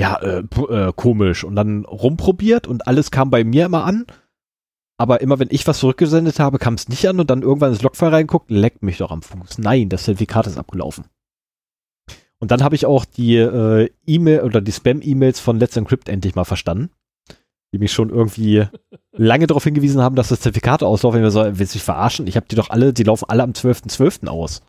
Ja, 0.00 0.16
äh, 0.20 0.40
äh, 0.40 0.92
komisch. 0.94 1.44
Und 1.44 1.56
dann 1.56 1.84
rumprobiert 1.84 2.66
und 2.66 2.86
alles 2.86 3.10
kam 3.10 3.30
bei 3.30 3.44
mir 3.44 3.66
immer 3.66 3.84
an. 3.84 4.06
Aber 4.98 5.20
immer 5.20 5.38
wenn 5.38 5.48
ich 5.50 5.66
was 5.66 5.78
zurückgesendet 5.78 6.38
habe, 6.38 6.58
kam 6.58 6.74
es 6.74 6.88
nicht 6.88 7.06
an 7.08 7.20
und 7.20 7.28
dann 7.28 7.42
irgendwann 7.42 7.72
ins 7.72 7.82
Logfile 7.82 8.12
reinguckt, 8.12 8.50
leckt 8.50 8.82
mich 8.82 8.98
doch 8.98 9.10
am 9.10 9.22
Fuß. 9.22 9.58
Nein, 9.58 9.88
das 9.88 10.04
Zertifikat 10.04 10.46
ist 10.46 10.58
abgelaufen. 10.58 11.04
Und 12.38 12.50
dann 12.50 12.62
habe 12.62 12.74
ich 12.74 12.86
auch 12.86 13.04
die 13.04 13.36
äh, 13.36 13.90
E-Mail 14.06 14.40
oder 14.40 14.60
die 14.60 14.72
Spam-E-Mails 14.72 15.40
von 15.40 15.58
Let's 15.58 15.76
Encrypt 15.76 16.08
endlich 16.08 16.34
mal 16.34 16.44
verstanden. 16.44 16.90
Die 17.74 17.78
mich 17.78 17.92
schon 17.92 18.10
irgendwie 18.10 18.66
lange 19.12 19.46
darauf 19.46 19.64
hingewiesen 19.64 20.00
haben, 20.02 20.16
dass 20.16 20.28
das 20.28 20.40
Zertifikate 20.40 20.86
auslaufen. 20.86 21.24
Ich 21.24 21.32
so, 21.32 21.44
willst 21.44 21.74
du 21.74 21.78
dich 21.78 21.82
verarschen? 21.82 22.26
Ich 22.26 22.36
habe 22.36 22.46
die 22.50 22.56
doch 22.56 22.70
alle, 22.70 22.92
die 22.92 23.04
laufen 23.04 23.26
alle 23.28 23.42
am 23.42 23.50
12.12. 23.52 23.96
.12. 23.96 24.28
aus. 24.28 24.62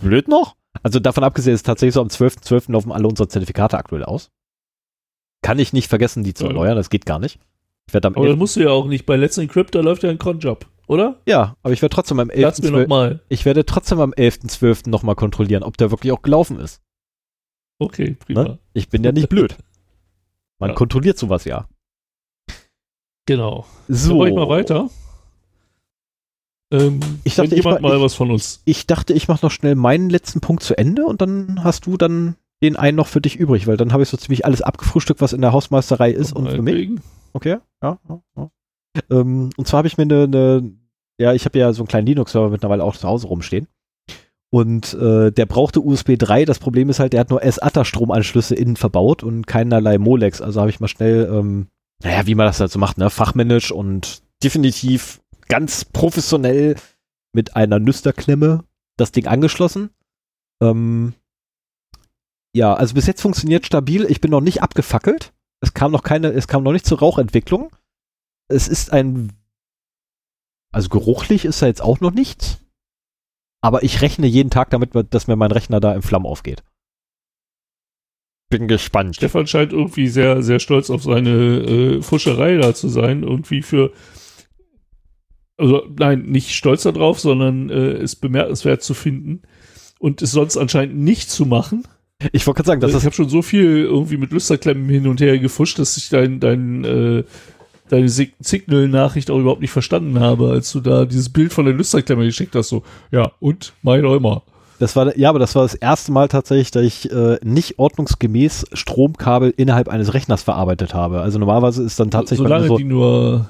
Blöd 0.00 0.28
noch? 0.28 0.56
Also 0.82 1.00
davon 1.00 1.24
abgesehen 1.24 1.54
ist 1.54 1.64
tatsächlich 1.64 1.94
so, 1.94 2.00
am 2.00 2.08
12.12. 2.08 2.44
.12. 2.44 2.72
laufen 2.72 2.92
alle 2.92 3.08
unsere 3.08 3.28
Zertifikate 3.28 3.78
aktuell 3.78 4.04
aus. 4.04 4.30
Kann 5.42 5.58
ich 5.58 5.72
nicht 5.72 5.88
vergessen, 5.88 6.24
die 6.24 6.34
zu 6.34 6.46
erneuern, 6.46 6.76
das 6.76 6.90
geht 6.90 7.06
gar 7.06 7.18
nicht. 7.18 7.38
Ich 7.86 7.94
am 7.94 8.14
aber 8.14 8.28
das 8.28 8.36
musst 8.36 8.56
du 8.56 8.60
ja 8.60 8.70
auch 8.70 8.86
nicht. 8.86 9.04
Bei 9.04 9.16
Let's 9.16 9.36
Encrypt, 9.36 9.74
da 9.74 9.80
läuft 9.80 10.02
ja 10.02 10.10
ein 10.10 10.18
Cronjob, 10.18 10.66
oder? 10.86 11.20
Ja, 11.26 11.56
aber 11.62 11.74
ich 11.74 11.82
werde 11.82 11.94
trotzdem 11.94 12.18
am 12.18 12.30
11.12. 12.30 13.20
Ich 13.28 13.44
werde 13.44 13.66
trotzdem 13.66 14.00
am 14.00 14.12
11.12. 14.12 14.88
nochmal 14.88 15.14
kontrollieren, 15.14 15.62
ob 15.62 15.76
der 15.76 15.90
wirklich 15.90 16.12
auch 16.12 16.22
gelaufen 16.22 16.58
ist. 16.58 16.80
Okay, 17.78 18.16
prima. 18.18 18.42
Ne? 18.42 18.58
Ich 18.72 18.88
bin 18.88 19.04
ja 19.04 19.12
nicht 19.12 19.28
blöd. 19.28 19.56
Man 20.58 20.70
ja. 20.70 20.76
kontrolliert 20.76 21.18
sowas 21.18 21.44
ja. 21.44 21.68
Genau. 23.26 23.66
So. 23.88 24.18
Dann 24.18 24.28
ich 24.28 24.34
mal 24.34 24.48
weiter. 24.48 24.88
Ähm, 26.74 27.00
ich 27.22 27.36
dachte, 27.36 27.54
jemand 27.54 27.76
ich 27.76 27.82
mal, 27.82 28.00
was 28.00 28.14
von 28.14 28.30
uns. 28.30 28.60
Ich 28.64 28.86
dachte, 28.86 29.12
ich 29.12 29.28
mache 29.28 29.44
noch 29.46 29.52
schnell 29.52 29.76
meinen 29.76 30.10
letzten 30.10 30.40
Punkt 30.40 30.62
zu 30.62 30.76
Ende 30.76 31.06
und 31.06 31.20
dann 31.20 31.62
hast 31.62 31.86
du 31.86 31.96
dann 31.96 32.36
den 32.62 32.76
einen 32.76 32.96
noch 32.96 33.06
für 33.06 33.20
dich 33.20 33.36
übrig, 33.36 33.66
weil 33.66 33.76
dann 33.76 33.92
habe 33.92 34.02
ich 34.02 34.08
so 34.08 34.16
ziemlich 34.16 34.44
alles 34.44 34.62
abgefrühstückt, 34.62 35.20
was 35.20 35.32
in 35.32 35.40
der 35.40 35.52
Hausmeisterei 35.52 36.10
ist 36.10 36.32
und, 36.32 36.46
und 36.46 36.52
für 36.52 36.62
mich. 36.62 36.90
Okay, 37.32 37.58
ja. 37.82 37.98
ja, 38.08 38.20
ja. 38.36 38.50
Ähm, 39.10 39.50
und 39.56 39.66
zwar 39.68 39.78
habe 39.78 39.88
ich 39.88 39.96
mir 39.96 40.04
eine, 40.04 40.24
eine 40.24 40.72
ja, 41.18 41.32
ich 41.32 41.44
habe 41.44 41.58
ja 41.58 41.72
so 41.72 41.82
einen 41.82 41.88
kleinen 41.88 42.06
Linux-Server 42.06 42.50
mittlerweile 42.50 42.82
auch 42.82 42.96
zu 42.96 43.06
Hause 43.06 43.28
rumstehen. 43.28 43.68
Und 44.50 44.94
äh, 44.94 45.32
der 45.32 45.46
brauchte 45.46 45.80
USB 45.80 46.16
3. 46.16 46.44
Das 46.44 46.60
Problem 46.60 46.88
ist 46.88 47.00
halt, 47.00 47.12
der 47.12 47.20
hat 47.20 47.30
nur 47.30 47.40
SATA-Stromanschlüsse 47.42 48.54
innen 48.54 48.76
verbaut 48.76 49.22
und 49.22 49.46
keinerlei 49.46 49.98
Molex. 49.98 50.40
Also 50.40 50.60
habe 50.60 50.70
ich 50.70 50.80
mal 50.80 50.88
schnell, 50.88 51.28
ähm, 51.32 51.68
naja, 52.02 52.26
wie 52.26 52.36
man 52.36 52.46
das 52.46 52.60
halt 52.60 52.70
so 52.70 52.78
macht, 52.78 52.98
ne, 52.98 53.10
fachmännisch 53.10 53.72
und 53.72 54.22
definitiv 54.42 55.20
ganz 55.48 55.84
professionell 55.84 56.76
mit 57.32 57.56
einer 57.56 57.78
Nüsterklemme 57.78 58.64
das 58.96 59.12
Ding 59.12 59.26
angeschlossen. 59.26 59.90
Ähm, 60.62 61.14
ja, 62.54 62.74
also 62.74 62.94
bis 62.94 63.06
jetzt 63.06 63.22
funktioniert 63.22 63.66
stabil. 63.66 64.06
Ich 64.08 64.20
bin 64.20 64.30
noch 64.30 64.40
nicht 64.40 64.62
abgefackelt. 64.62 65.32
Es 65.60 65.74
kam 65.74 65.92
noch 65.92 66.02
keine, 66.02 66.28
es 66.28 66.46
kam 66.46 66.62
noch 66.62 66.72
nicht 66.72 66.86
zur 66.86 67.00
Rauchentwicklung. 67.00 67.74
Es 68.48 68.68
ist 68.68 68.92
ein, 68.92 69.32
also 70.72 70.88
geruchlich 70.88 71.44
ist 71.44 71.62
da 71.62 71.66
jetzt 71.66 71.82
auch 71.82 72.00
noch 72.00 72.12
nichts. 72.12 72.60
Aber 73.60 73.82
ich 73.82 74.02
rechne 74.02 74.26
jeden 74.26 74.50
Tag 74.50 74.70
damit, 74.70 74.90
dass 75.10 75.26
mir 75.26 75.36
mein 75.36 75.50
Rechner 75.50 75.80
da 75.80 75.94
im 75.94 76.02
Flammen 76.02 76.26
aufgeht. 76.26 76.62
Bin 78.50 78.68
gespannt. 78.68 79.16
Stefan 79.16 79.46
scheint 79.46 79.72
irgendwie 79.72 80.08
sehr, 80.08 80.42
sehr 80.42 80.60
stolz 80.60 80.90
auf 80.90 81.02
seine 81.02 81.30
äh, 81.30 82.02
Fuscherei 82.02 82.58
da 82.58 82.74
zu 82.74 82.88
sein. 82.88 83.22
Irgendwie 83.22 83.62
für, 83.62 83.92
also 85.56 85.82
nein, 85.98 86.22
nicht 86.22 86.54
stolz 86.54 86.82
darauf, 86.82 87.20
sondern 87.20 87.70
äh, 87.70 87.92
es 87.92 88.16
bemerkenswert 88.16 88.82
zu 88.82 88.94
finden 88.94 89.42
und 89.98 90.22
es 90.22 90.32
sonst 90.32 90.56
anscheinend 90.56 90.96
nicht 90.96 91.30
zu 91.30 91.46
machen. 91.46 91.84
Ich 92.32 92.46
wollte 92.46 92.58
gerade 92.58 92.68
sagen, 92.68 92.80
dass 92.80 92.88
also 92.88 92.98
ich 92.98 93.04
habe 93.04 93.14
schon 93.14 93.28
so 93.28 93.42
viel 93.42 93.84
irgendwie 93.84 94.16
mit 94.16 94.32
Lüsterklemmen 94.32 94.88
hin 94.88 95.06
und 95.06 95.20
her 95.20 95.38
gefuscht, 95.38 95.78
dass 95.78 95.96
ich 95.96 96.08
dein, 96.08 96.40
dein 96.40 96.84
äh, 96.84 97.24
deine 97.88 98.08
Signal-Nachricht 98.08 99.30
auch 99.30 99.38
überhaupt 99.38 99.60
nicht 99.60 99.70
verstanden 99.70 100.20
habe, 100.20 100.50
als 100.50 100.72
du 100.72 100.80
da 100.80 101.04
dieses 101.04 101.28
Bild 101.28 101.52
von 101.52 101.66
der 101.66 101.74
Lüsterklemme 101.74 102.24
geschickt 102.24 102.54
hast. 102.54 102.68
So, 102.68 102.82
ja, 103.10 103.32
und 103.40 103.72
mein 103.82 104.04
Räumer. 104.04 104.42
Das 104.78 104.96
war, 104.96 105.16
ja, 105.16 105.28
aber 105.28 105.38
das 105.38 105.54
war 105.54 105.62
das 105.62 105.74
erste 105.74 106.10
Mal 106.10 106.28
tatsächlich, 106.28 106.70
dass 106.70 106.82
ich 106.82 107.10
äh, 107.12 107.38
nicht 107.44 107.78
ordnungsgemäß 107.78 108.66
Stromkabel 108.72 109.54
innerhalb 109.56 109.88
eines 109.88 110.14
Rechners 110.14 110.42
verarbeitet 110.42 110.94
habe. 110.94 111.20
Also 111.20 111.38
normalerweise 111.38 111.84
ist 111.84 112.00
dann 112.00 112.10
tatsächlich. 112.10 112.46
Solange 112.46 112.66
so, 112.66 112.76
die 112.78 112.84
nur, 112.84 113.48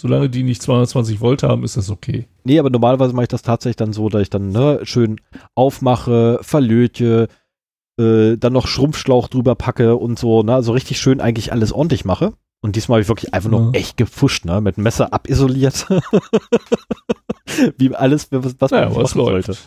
solange 0.00 0.30
die 0.30 0.42
nicht 0.42 0.62
220 0.62 1.20
Volt 1.20 1.42
haben, 1.42 1.64
ist 1.64 1.76
das 1.76 1.90
okay. 1.90 2.26
Nee, 2.44 2.58
aber 2.58 2.70
normalerweise 2.70 3.12
mache 3.12 3.24
ich 3.24 3.28
das 3.28 3.42
tatsächlich 3.42 3.76
dann 3.76 3.92
so, 3.92 4.08
dass 4.08 4.22
ich 4.22 4.30
dann 4.30 4.50
ne, 4.50 4.80
schön 4.84 5.20
aufmache, 5.54 6.38
verlöte, 6.42 7.28
äh, 7.98 8.36
dann 8.36 8.52
noch 8.52 8.66
Schrumpfschlauch 8.66 9.28
drüber 9.28 9.54
packe 9.54 9.96
und 9.96 10.18
so, 10.18 10.42
ne, 10.42 10.54
also 10.54 10.72
richtig 10.72 11.00
schön 11.00 11.20
eigentlich 11.20 11.52
alles 11.52 11.72
ordentlich 11.72 12.04
mache. 12.04 12.32
Und 12.62 12.76
diesmal 12.76 12.96
habe 12.96 13.02
ich 13.02 13.08
wirklich 13.08 13.32
einfach 13.32 13.50
nur 13.50 13.74
echt 13.74 13.96
gefuscht, 13.96 14.44
ne? 14.44 14.60
Mit 14.60 14.76
Messer 14.76 15.14
abisoliert. 15.14 15.86
Wie 17.78 17.94
alles, 17.94 18.30
was, 18.30 18.54
was 18.58 18.70
man 18.70 18.94
was 18.94 19.14
läuft. 19.14 19.46
sollte. 19.46 19.58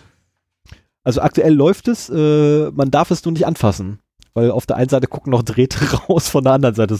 Also 1.04 1.22
aktuell 1.22 1.54
läuft 1.54 1.88
es, 1.88 2.10
äh, 2.10 2.70
man 2.72 2.92
darf 2.92 3.10
es 3.10 3.26
nur 3.26 3.32
nicht 3.32 3.48
anfassen. 3.48 4.00
Weil 4.36 4.52
auf 4.52 4.66
der 4.66 4.78
einen 4.78 4.90
Seite 4.90 5.08
gucken 5.08 5.32
noch 5.32 5.44
Drähte 5.44 5.80
raus, 6.08 6.30
von 6.30 6.44
der 6.44 6.54
anderen 6.54 6.76
Seite. 6.76 6.98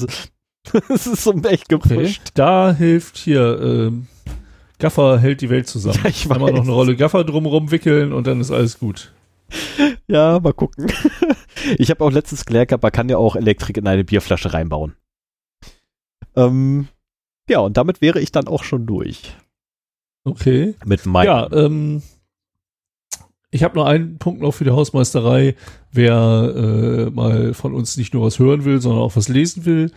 Es 0.90 1.08
ist 1.08 1.24
so 1.24 1.34
echt 1.44 1.70
gefuscht. 1.70 2.22
Okay. 2.22 2.32
Da 2.34 2.74
hilft 2.74 3.18
hier, 3.18 3.60
ähm, 3.62 4.08
Gaffer 4.80 5.20
hält 5.20 5.42
die 5.42 5.50
Welt 5.50 5.68
zusammen. 5.68 6.00
Ja, 6.04 6.10
ich 6.10 6.30
Einmal 6.30 6.54
noch 6.54 6.64
eine 6.64 6.72
Rolle 6.72 6.96
Gaffer 6.96 7.24
drumrum 7.24 7.72
wickeln 7.72 8.14
und 8.14 8.28
dann 8.28 8.42
ist 8.42 8.52
alles 8.52 8.80
gut. 8.80 9.12
Ja, 10.08 10.40
mal 10.40 10.54
gucken. 10.54 10.92
Ich 11.78 11.90
habe 11.90 12.04
auch 12.04 12.12
letztens 12.12 12.44
gelernt 12.44 12.70
gehabt, 12.70 12.84
man 12.84 12.92
kann 12.92 13.08
ja 13.08 13.16
auch 13.16 13.38
Elektrik 13.38 13.78
in 13.78 13.88
eine 13.88 14.04
Bierflasche 14.04 14.54
reinbauen. 14.54 14.96
Ähm, 16.36 16.90
ja, 17.50 17.60
und 17.60 17.78
damit 17.78 18.02
wäre 18.02 18.20
ich 18.20 18.34
dann 18.34 18.48
auch 18.48 18.66
schon 18.66 18.86
durch. 18.86 19.34
Okay. 20.26 20.76
Mit 20.84 21.06
meinem. 21.06 21.26
Ja, 21.26 21.50
ähm, 21.54 22.02
ich 23.52 23.64
habe 23.64 23.76
noch 23.76 23.86
einen 23.86 24.18
Punkt 24.18 24.42
noch 24.42 24.52
für 24.52 24.64
die 24.64 24.72
Hausmeisterei. 24.72 25.56
Wer 25.92 26.54
äh, 26.56 27.10
mal 27.12 27.54
von 27.54 27.74
uns 27.74 27.98
nicht 27.98 28.14
nur 28.14 28.26
was 28.26 28.40
hören 28.40 28.66
will, 28.66 28.82
sondern 28.82 29.04
auch 29.04 29.16
was 29.16 29.30
lesen 29.30 29.66
will, 29.66 29.92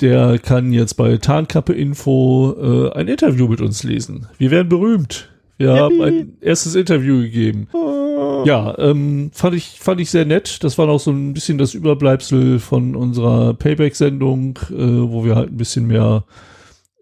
der 0.00 0.38
kann 0.38 0.72
jetzt 0.72 0.94
bei 0.94 1.16
Tarnkappe 1.18 1.72
Info 1.72 2.54
äh, 2.58 2.92
ein 2.92 3.08
Interview 3.08 3.48
mit 3.48 3.60
uns 3.60 3.82
lesen. 3.84 4.26
Wir 4.38 4.50
werden 4.50 4.68
berühmt. 4.68 5.30
Wir 5.56 5.68
Yippie. 5.68 5.80
haben 5.80 6.00
ein 6.02 6.36
erstes 6.40 6.74
Interview 6.74 7.20
gegeben. 7.20 7.68
Oh. 7.72 8.42
Ja, 8.44 8.76
ähm, 8.78 9.30
fand 9.32 9.54
ich 9.54 9.78
fand 9.80 10.00
ich 10.00 10.10
sehr 10.10 10.24
nett. 10.24 10.64
Das 10.64 10.78
war 10.78 10.86
noch 10.86 10.98
so 10.98 11.12
ein 11.12 11.32
bisschen 11.32 11.58
das 11.58 11.74
Überbleibsel 11.74 12.58
von 12.58 12.96
unserer 12.96 13.54
Payback-Sendung, 13.54 14.58
äh, 14.70 15.10
wo 15.10 15.24
wir 15.24 15.36
halt 15.36 15.50
ein 15.50 15.56
bisschen 15.56 15.86
mehr 15.86 16.24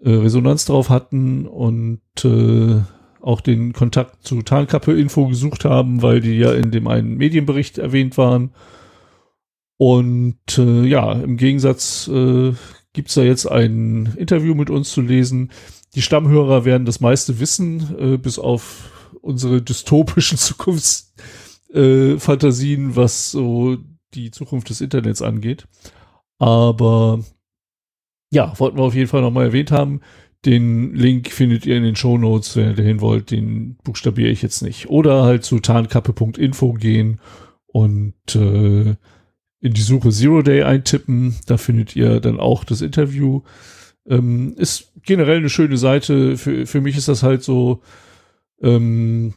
äh, 0.02 0.10
Resonanz 0.10 0.66
drauf 0.66 0.90
hatten 0.90 1.46
und 1.46 2.00
äh, 2.24 2.80
auch 3.22 3.40
den 3.40 3.72
Kontakt 3.72 4.24
zu 4.24 4.42
Tarnkappe 4.42 4.92
Info 4.92 5.28
gesucht 5.28 5.64
haben, 5.64 6.02
weil 6.02 6.20
die 6.20 6.38
ja 6.38 6.52
in 6.52 6.70
dem 6.70 6.88
einen 6.88 7.16
Medienbericht 7.16 7.78
erwähnt 7.78 8.18
waren. 8.18 8.50
Und 9.76 10.58
äh, 10.58 10.84
ja, 10.84 11.12
im 11.12 11.36
Gegensatz 11.36 12.08
äh, 12.12 12.52
gibt's 12.92 13.14
da 13.14 13.22
jetzt 13.22 13.46
ein 13.46 14.14
Interview 14.16 14.54
mit 14.54 14.70
uns 14.70 14.90
zu 14.90 15.00
lesen 15.00 15.50
die 15.94 16.02
Stammhörer 16.02 16.64
werden 16.64 16.86
das 16.86 17.00
meiste 17.00 17.38
wissen, 17.40 17.96
äh, 17.98 18.16
bis 18.16 18.38
auf 18.38 18.90
unsere 19.20 19.60
dystopischen 19.60 20.38
Zukunftsfantasien, 21.72 22.90
äh, 22.90 22.96
was 22.96 23.30
so 23.30 23.76
die 24.14 24.30
Zukunft 24.30 24.70
des 24.70 24.80
Internets 24.80 25.20
angeht. 25.22 25.66
Aber 26.38 27.22
ja, 28.30 28.58
wollten 28.58 28.78
wir 28.78 28.84
auf 28.84 28.94
jeden 28.94 29.08
Fall 29.08 29.20
nochmal 29.20 29.46
erwähnt 29.46 29.70
haben. 29.70 30.00
Den 30.44 30.94
Link 30.94 31.30
findet 31.30 31.66
ihr 31.66 31.76
in 31.76 31.84
den 31.84 31.94
Show 31.94 32.18
Notes, 32.18 32.56
wenn 32.56 32.70
ihr 32.70 32.74
dahin 32.74 33.00
wollt. 33.00 33.30
Den 33.30 33.76
buchstabiere 33.84 34.30
ich 34.30 34.42
jetzt 34.42 34.62
nicht. 34.62 34.88
Oder 34.88 35.22
halt 35.22 35.44
zu 35.44 35.60
tarnkappe.info 35.60 36.72
gehen 36.72 37.20
und 37.66 38.14
äh, 38.34 38.96
in 39.62 39.72
die 39.72 39.80
Suche 39.80 40.10
Zero 40.10 40.42
Day 40.42 40.64
eintippen. 40.64 41.36
Da 41.46 41.56
findet 41.56 41.96
ihr 41.96 42.20
dann 42.20 42.38
auch 42.38 42.64
das 42.64 42.82
Interview. 42.82 43.40
Ähm, 44.06 44.54
ist 44.58 44.92
generell 45.04 45.38
eine 45.38 45.48
schöne 45.48 45.78
Seite. 45.78 46.36
Für, 46.36 46.66
für 46.66 46.80
mich 46.80 46.96
ist 46.96 47.06
das 47.08 47.22
halt 47.22 47.44
so, 47.44 47.80
ähm, 48.60 49.34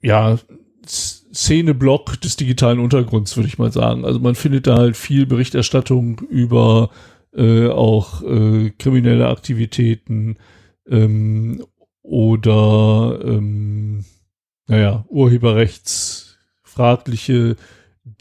ja, 0.00 0.38
Szeneblock 0.86 2.18
des 2.20 2.36
digitalen 2.36 2.78
Untergrunds, 2.80 3.36
würde 3.36 3.48
ich 3.48 3.58
mal 3.58 3.70
sagen. 3.70 4.06
Also 4.06 4.18
man 4.18 4.34
findet 4.34 4.66
da 4.66 4.76
halt 4.76 4.96
viel 4.96 5.26
Berichterstattung 5.26 6.18
über 6.30 6.90
äh, 7.34 7.68
auch 7.68 8.22
äh, 8.22 8.70
kriminelle 8.78 9.28
Aktivitäten 9.28 10.38
ähm, 10.88 11.62
oder 12.02 13.20
ähm, 13.24 14.04
naja, 14.66 15.04
urheberrechtsfragliche 15.08 17.56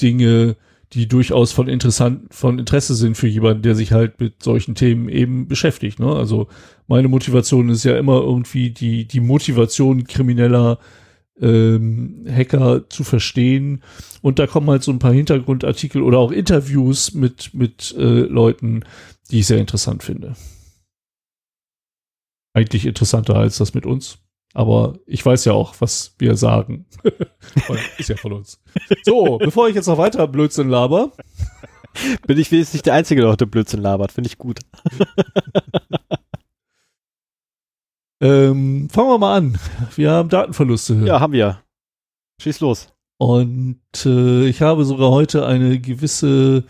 Dinge, 0.01 0.55
die 0.93 1.07
durchaus 1.07 1.51
von 1.51 1.67
interessant, 1.67 2.33
von 2.33 2.59
Interesse 2.59 2.95
sind 2.95 3.15
für 3.15 3.27
jemanden, 3.27 3.61
der 3.61 3.75
sich 3.75 3.93
halt 3.93 4.19
mit 4.19 4.43
solchen 4.43 4.75
Themen 4.75 5.07
eben 5.07 5.47
beschäftigt. 5.47 5.99
Ne? 5.99 6.13
Also 6.13 6.47
meine 6.87 7.07
Motivation 7.07 7.69
ist 7.69 7.85
ja 7.85 7.97
immer 7.97 8.19
irgendwie 8.21 8.71
die, 8.71 9.07
die 9.07 9.21
Motivation 9.21 10.03
krimineller 10.03 10.79
ähm, 11.39 12.25
Hacker 12.29 12.89
zu 12.89 13.03
verstehen. 13.03 13.83
Und 14.21 14.37
da 14.39 14.47
kommen 14.47 14.69
halt 14.69 14.83
so 14.83 14.91
ein 14.91 14.99
paar 14.99 15.13
Hintergrundartikel 15.13 16.01
oder 16.01 16.19
auch 16.19 16.31
Interviews 16.31 17.13
mit, 17.13 17.53
mit 17.53 17.95
äh, 17.97 18.21
Leuten, 18.21 18.83
die 19.31 19.39
ich 19.39 19.47
sehr 19.47 19.59
interessant 19.59 20.03
finde. 20.03 20.35
Eigentlich 22.53 22.85
interessanter 22.85 23.35
als 23.35 23.57
das 23.57 23.73
mit 23.73 23.85
uns. 23.85 24.19
Aber 24.53 24.99
ich 25.05 25.25
weiß 25.25 25.45
ja 25.45 25.53
auch, 25.53 25.75
was 25.79 26.15
wir 26.17 26.35
sagen. 26.35 26.85
ist 27.97 28.09
ja 28.09 28.17
von 28.17 28.33
uns. 28.33 28.61
So, 29.03 29.37
bevor 29.37 29.69
ich 29.69 29.75
jetzt 29.75 29.87
noch 29.87 29.97
weiter 29.97 30.27
Blödsinn 30.27 30.69
laber. 30.69 31.11
Bin 32.27 32.37
ich 32.37 32.51
wenigstens 32.51 32.73
nicht 32.73 32.85
der 32.85 32.93
Einzige, 32.93 33.21
der 33.21 33.31
heute 33.31 33.47
Blödsinn 33.47 33.81
labert. 33.81 34.11
Finde 34.11 34.27
ich 34.27 34.37
gut. 34.37 34.59
ähm, 38.21 38.89
fangen 38.89 39.09
wir 39.09 39.17
mal 39.17 39.37
an. 39.37 39.57
Wir 39.95 40.11
haben 40.11 40.29
Datenverluste. 40.29 40.95
Ja, 41.05 41.19
haben 41.19 41.33
wir. 41.33 41.61
Schieß 42.41 42.59
los. 42.59 42.89
Und 43.17 43.79
äh, 44.05 44.47
ich 44.47 44.61
habe 44.61 44.83
sogar 44.83 45.11
heute 45.11 45.45
eine 45.45 45.79
gewisse, 45.79 46.63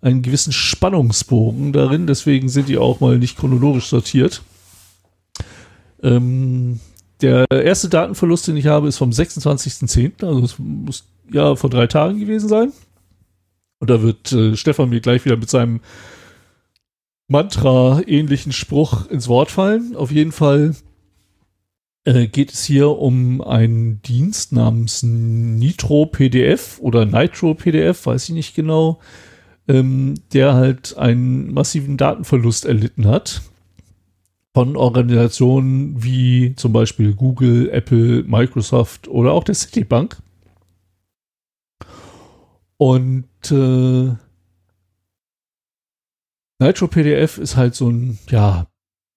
einen 0.00 0.22
gewissen 0.22 0.52
Spannungsbogen 0.52 1.72
darin, 1.72 2.08
deswegen 2.08 2.48
sind 2.48 2.68
die 2.68 2.76
auch 2.76 2.98
mal 2.98 3.18
nicht 3.18 3.38
chronologisch 3.38 3.86
sortiert. 3.86 4.42
Ähm, 6.02 6.80
der 7.22 7.46
erste 7.50 7.88
Datenverlust, 7.88 8.48
den 8.48 8.56
ich 8.56 8.66
habe, 8.66 8.88
ist 8.88 8.98
vom 8.98 9.10
26.10., 9.10 10.24
also 10.24 10.44
es 10.44 10.58
muss 10.58 11.08
ja 11.30 11.56
vor 11.56 11.70
drei 11.70 11.86
Tagen 11.86 12.18
gewesen 12.18 12.48
sein. 12.48 12.72
Und 13.78 13.90
da 13.90 14.02
wird 14.02 14.32
äh, 14.32 14.56
Stefan 14.56 14.90
mir 14.90 15.00
gleich 15.00 15.24
wieder 15.24 15.36
mit 15.36 15.50
seinem 15.50 15.80
Mantra-ähnlichen 17.28 18.52
Spruch 18.52 19.08
ins 19.08 19.28
Wort 19.28 19.50
fallen. 19.50 19.96
Auf 19.96 20.10
jeden 20.10 20.32
Fall 20.32 20.76
äh, 22.04 22.26
geht 22.26 22.52
es 22.52 22.64
hier 22.64 22.90
um 22.90 23.40
einen 23.40 24.02
Dienst 24.02 24.52
namens 24.52 25.02
Nitro 25.02 26.06
PDF 26.06 26.78
oder 26.80 27.06
Nitro 27.06 27.54
PDF, 27.54 28.06
weiß 28.06 28.28
ich 28.28 28.34
nicht 28.34 28.54
genau, 28.54 29.00
ähm, 29.68 30.14
der 30.32 30.54
halt 30.54 30.96
einen 30.98 31.52
massiven 31.52 31.96
Datenverlust 31.96 32.66
erlitten 32.66 33.06
hat 33.06 33.42
von 34.54 34.76
Organisationen 34.76 36.02
wie 36.02 36.54
zum 36.56 36.72
Beispiel 36.72 37.14
Google, 37.14 37.70
Apple, 37.70 38.22
Microsoft 38.24 39.08
oder 39.08 39.32
auch 39.32 39.44
der 39.44 39.54
Citibank. 39.54 40.18
Und 42.76 43.24
äh, 43.50 44.14
Nitro 46.58 46.86
PDF 46.88 47.38
ist 47.38 47.56
halt 47.56 47.74
so 47.74 47.88
ein 47.88 48.18
ja, 48.28 48.66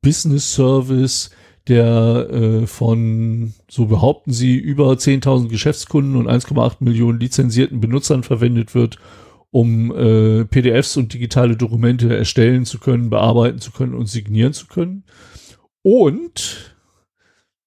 Business 0.02 0.54
Service, 0.54 1.32
der 1.68 2.30
äh, 2.30 2.68
von, 2.68 3.54
so 3.70 3.88
behaupten 3.88 4.32
sie, 4.32 4.56
über 4.56 4.92
10.000 4.92 5.50
Geschäftskunden 5.50 6.16
und 6.16 6.30
1,8 6.30 6.78
Millionen 6.80 7.20
lizenzierten 7.20 7.80
Benutzern 7.80 8.24
verwendet 8.24 8.76
wird, 8.76 9.00
um 9.56 9.90
äh, 9.96 10.44
PDFs 10.44 10.98
und 10.98 11.14
digitale 11.14 11.56
Dokumente 11.56 12.14
erstellen 12.14 12.66
zu 12.66 12.78
können, 12.78 13.10
bearbeiten 13.10 13.60
zu 13.60 13.72
können 13.72 13.94
und 13.94 14.08
signieren 14.08 14.52
zu 14.52 14.68
können. 14.68 15.06
Und 15.82 16.76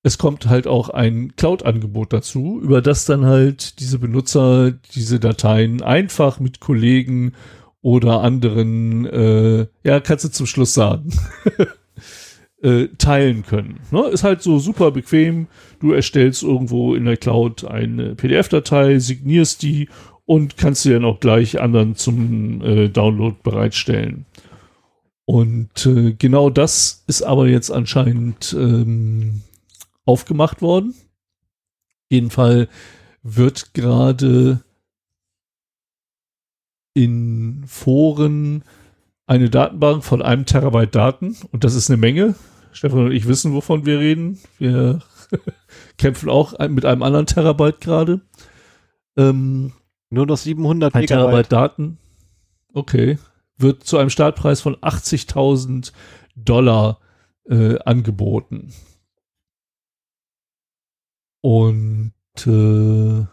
es 0.02 0.18
kommt 0.18 0.50
halt 0.50 0.66
auch 0.66 0.90
ein 0.90 1.34
Cloud-Angebot 1.36 2.12
dazu, 2.12 2.60
über 2.62 2.82
das 2.82 3.06
dann 3.06 3.24
halt 3.24 3.80
diese 3.80 3.98
Benutzer 3.98 4.72
diese 4.72 5.18
Dateien 5.18 5.80
einfach 5.82 6.40
mit 6.40 6.60
Kollegen 6.60 7.32
oder 7.80 8.20
anderen, 8.20 9.06
äh, 9.06 9.66
ja, 9.82 10.00
kannst 10.00 10.26
du 10.26 10.28
zum 10.28 10.44
Schluss 10.44 10.74
sagen, 10.74 11.10
äh, 12.62 12.88
teilen 12.98 13.44
können. 13.46 13.80
Ne? 13.90 14.08
Ist 14.08 14.24
halt 14.24 14.42
so 14.42 14.58
super 14.58 14.90
bequem. 14.90 15.46
Du 15.80 15.92
erstellst 15.92 16.42
irgendwo 16.42 16.94
in 16.94 17.04
der 17.04 17.16
Cloud 17.16 17.64
eine 17.64 18.14
PDF-Datei, 18.14 18.98
signierst 18.98 19.62
die 19.62 19.88
und 20.28 20.58
kannst 20.58 20.82
sie 20.82 20.92
dann 20.92 21.06
auch 21.06 21.20
gleich 21.20 21.58
anderen 21.58 21.96
zum 21.96 22.60
äh, 22.60 22.90
Download 22.90 23.36
bereitstellen. 23.42 24.26
Und 25.24 25.86
äh, 25.86 26.12
genau 26.12 26.50
das 26.50 27.02
ist 27.06 27.22
aber 27.22 27.48
jetzt 27.48 27.70
anscheinend 27.70 28.52
ähm, 28.52 29.40
aufgemacht 30.04 30.60
worden. 30.60 30.94
Jeden 32.10 32.30
Fall 32.30 32.68
wird 33.22 33.72
gerade 33.72 34.60
in 36.92 37.64
Foren 37.66 38.64
eine 39.26 39.48
Datenbank 39.48 40.04
von 40.04 40.20
einem 40.20 40.44
Terabyte 40.44 40.94
Daten 40.94 41.38
und 41.52 41.64
das 41.64 41.74
ist 41.74 41.88
eine 41.88 41.96
Menge. 41.96 42.34
Stefan 42.72 43.06
und 43.06 43.12
ich 43.12 43.26
wissen, 43.26 43.54
wovon 43.54 43.86
wir 43.86 43.98
reden. 43.98 44.38
Wir 44.58 45.00
kämpfen 45.96 46.28
auch 46.28 46.58
mit 46.68 46.84
einem 46.84 47.02
anderen 47.02 47.24
Terabyte 47.24 47.80
gerade. 47.80 48.20
Ähm, 49.16 49.72
Nur 50.10 50.26
noch 50.26 50.36
700 50.36 50.94
ein 50.94 51.00
Megabyte. 51.00 51.26
Terabyte 51.26 51.52
Daten. 51.52 51.98
Okay. 52.72 53.18
Wird 53.56 53.84
zu 53.84 53.98
einem 53.98 54.10
Startpreis 54.10 54.60
von 54.60 54.76
80.000 54.76 55.92
Dollar 56.36 57.00
äh, 57.48 57.78
angeboten. 57.80 58.72
Und 61.40 62.12
äh, 62.46 63.26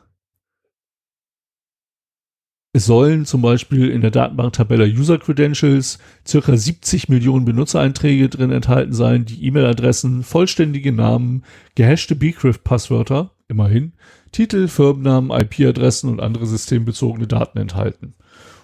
es 2.73 2.85
sollen 2.85 3.25
zum 3.25 3.41
Beispiel 3.41 3.89
in 3.89 4.01
der 4.01 4.11
Datenbanktabelle 4.11 4.85
User 4.85 5.17
Credentials 5.17 5.97
circa 6.27 6.57
70 6.57 7.07
Millionen 7.07 7.45
Benutzereinträge 7.45 8.27
drin 8.27 8.51
enthalten 8.51 8.91
sein, 8.91 9.23
die 9.23 9.45
E-Mail-Adressen, 9.45 10.23
vollständige 10.23 10.91
Namen, 10.91 11.45
gehashte 11.75 12.15
Bcrypt-Passwörter, 12.15 13.31
immerhin, 13.47 13.93
Titel, 14.35 14.67
Firmennamen, 14.67 15.31
IP-Adressen 15.31 16.09
und 16.09 16.19
andere 16.19 16.45
systembezogene 16.45 17.25
Daten 17.25 17.57
enthalten. 17.57 18.15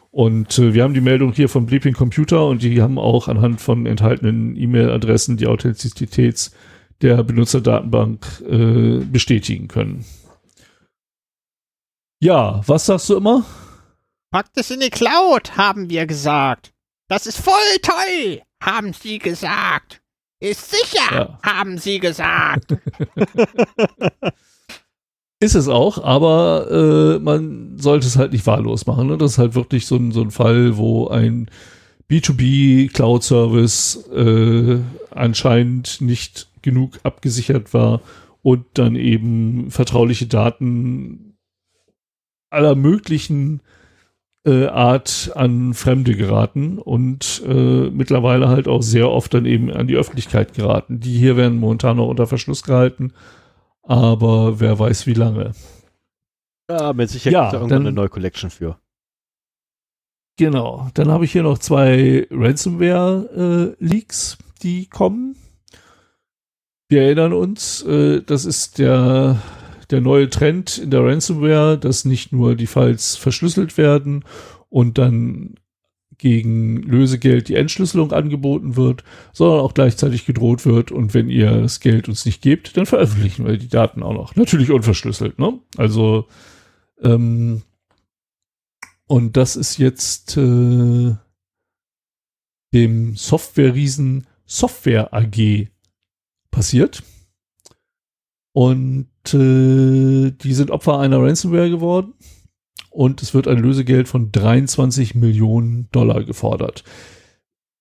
Und 0.09 0.59
äh, 0.59 0.73
wir 0.73 0.83
haben 0.83 0.93
die 0.93 0.99
Meldung 0.99 1.31
hier 1.31 1.47
vom 1.47 1.65
Bleeping 1.65 1.93
Computer 1.93 2.45
und 2.47 2.61
die 2.61 2.81
haben 2.81 2.99
auch 2.99 3.29
anhand 3.29 3.61
von 3.61 3.85
enthaltenen 3.85 4.57
E-Mail-Adressen 4.57 5.37
die 5.37 5.47
Authentizität 5.47 6.51
der 7.01 7.23
Benutzerdatenbank 7.23 8.43
äh, 8.49 9.05
bestätigen 9.05 9.69
können. 9.69 10.03
Ja, 12.19 12.61
was 12.67 12.87
sagst 12.87 13.07
du 13.07 13.15
immer? 13.15 13.45
Packt 14.29 14.57
es 14.57 14.71
in 14.71 14.81
die 14.81 14.89
Cloud, 14.89 15.55
haben 15.55 15.89
wir 15.89 16.05
gesagt. 16.05 16.73
Das 17.07 17.25
ist 17.25 17.37
voll 17.37 17.53
toll, 17.81 18.41
haben 18.61 18.91
sie 18.91 19.19
gesagt. 19.19 20.01
Ist 20.41 20.69
sicher, 20.69 21.15
ja. 21.15 21.39
haben 21.43 21.77
sie 21.77 21.99
gesagt. 22.01 22.75
ist 25.41 25.55
es 25.55 25.67
auch, 25.67 26.03
aber 26.03 26.67
äh, 27.17 27.19
man 27.19 27.77
sollte 27.77 28.05
es 28.05 28.15
halt 28.15 28.31
nicht 28.31 28.45
wahllos 28.45 28.85
machen. 28.85 29.07
Ne? 29.07 29.17
Das 29.17 29.33
ist 29.33 29.37
halt 29.39 29.55
wirklich 29.55 29.87
so 29.87 29.95
ein, 29.95 30.11
so 30.11 30.21
ein 30.21 30.29
Fall, 30.29 30.77
wo 30.77 31.07
ein 31.07 31.49
B2B 32.09 32.93
Cloud 32.93 33.23
Service 33.23 34.07
äh, 34.13 34.77
anscheinend 35.09 35.99
nicht 35.99 36.47
genug 36.61 36.99
abgesichert 37.01 37.73
war 37.73 38.01
und 38.43 38.65
dann 38.75 38.95
eben 38.95 39.71
vertrauliche 39.71 40.27
Daten 40.27 41.37
aller 42.51 42.75
möglichen 42.75 43.61
äh, 44.45 44.67
Art 44.67 45.31
an 45.33 45.73
Fremde 45.73 46.15
geraten 46.15 46.77
und 46.77 47.41
äh, 47.47 47.89
mittlerweile 47.89 48.47
halt 48.47 48.67
auch 48.67 48.83
sehr 48.83 49.09
oft 49.09 49.33
dann 49.33 49.45
eben 49.45 49.71
an 49.71 49.87
die 49.87 49.95
Öffentlichkeit 49.95 50.53
geraten. 50.53 50.99
Die 50.99 51.17
hier 51.17 51.35
werden 51.35 51.57
momentan 51.59 51.97
noch 51.97 52.09
unter 52.09 52.27
Verschluss 52.27 52.61
gehalten, 52.61 53.13
aber 53.83 54.59
wer 54.59 54.79
weiß 54.79 55.05
wie 55.07 55.13
lange. 55.13 55.53
Ja, 56.69 56.93
mit 56.93 57.09
Sicherheit 57.09 57.33
ja, 57.33 57.53
irgendwann 57.53 57.69
dann, 57.69 57.87
eine 57.87 57.91
neue 57.91 58.09
Collection 58.09 58.49
für. 58.49 58.79
Genau, 60.37 60.89
dann 60.93 61.11
habe 61.11 61.25
ich 61.25 61.33
hier 61.33 61.43
noch 61.43 61.59
zwei 61.59 62.25
Ransomware-Leaks, 62.31 64.37
äh, 64.39 64.43
die 64.63 64.87
kommen. 64.87 65.35
Wir 66.87 67.03
erinnern 67.03 67.33
uns, 67.33 67.83
äh, 67.83 68.21
das 68.21 68.45
ist 68.45 68.79
der 68.79 69.41
der 69.91 70.01
neue 70.01 70.29
Trend 70.29 70.77
in 70.77 70.89
der 70.89 71.03
Ransomware, 71.03 71.77
dass 71.77 72.05
nicht 72.05 72.31
nur 72.31 72.55
die 72.55 72.67
Files 72.67 73.17
verschlüsselt 73.17 73.77
werden 73.77 74.23
und 74.69 74.97
dann 74.97 75.55
gegen 76.21 76.83
Lösegeld 76.83 77.49
die 77.49 77.55
Entschlüsselung 77.55 78.13
angeboten 78.13 78.75
wird, 78.75 79.03
sondern 79.33 79.59
auch 79.59 79.73
gleichzeitig 79.73 80.25
gedroht 80.25 80.65
wird 80.65 80.91
und 80.91 81.15
wenn 81.15 81.29
ihr 81.29 81.61
das 81.61 81.79
Geld 81.79 82.07
uns 82.07 82.25
nicht 82.25 82.41
gebt, 82.41 82.77
dann 82.77 82.85
veröffentlichen 82.85 83.45
wir 83.45 83.57
die 83.57 83.67
Daten 83.67 84.03
auch 84.03 84.13
noch. 84.13 84.35
Natürlich 84.35 84.71
unverschlüsselt, 84.71 85.39
ne? 85.39 85.59
Also 85.77 86.27
ähm, 87.01 87.63
und 89.07 89.35
das 89.35 89.55
ist 89.55 89.77
jetzt 89.77 90.37
äh, 90.37 91.15
dem 92.71 93.15
Software-Riesen 93.15 94.27
Software 94.45 95.13
AG 95.13 95.67
passiert. 96.51 97.03
Und 98.53 99.07
äh, 99.33 100.31
die 100.31 100.53
sind 100.53 100.71
Opfer 100.71 100.99
einer 100.99 101.21
Ransomware 101.21 101.69
geworden 101.69 102.13
und 102.91 103.21
es 103.21 103.33
wird 103.33 103.47
ein 103.47 103.57
Lösegeld 103.57 104.07
von 104.07 104.31
23 104.31 105.15
Millionen 105.15 105.87
Dollar 105.91 106.23
gefordert. 106.23 106.83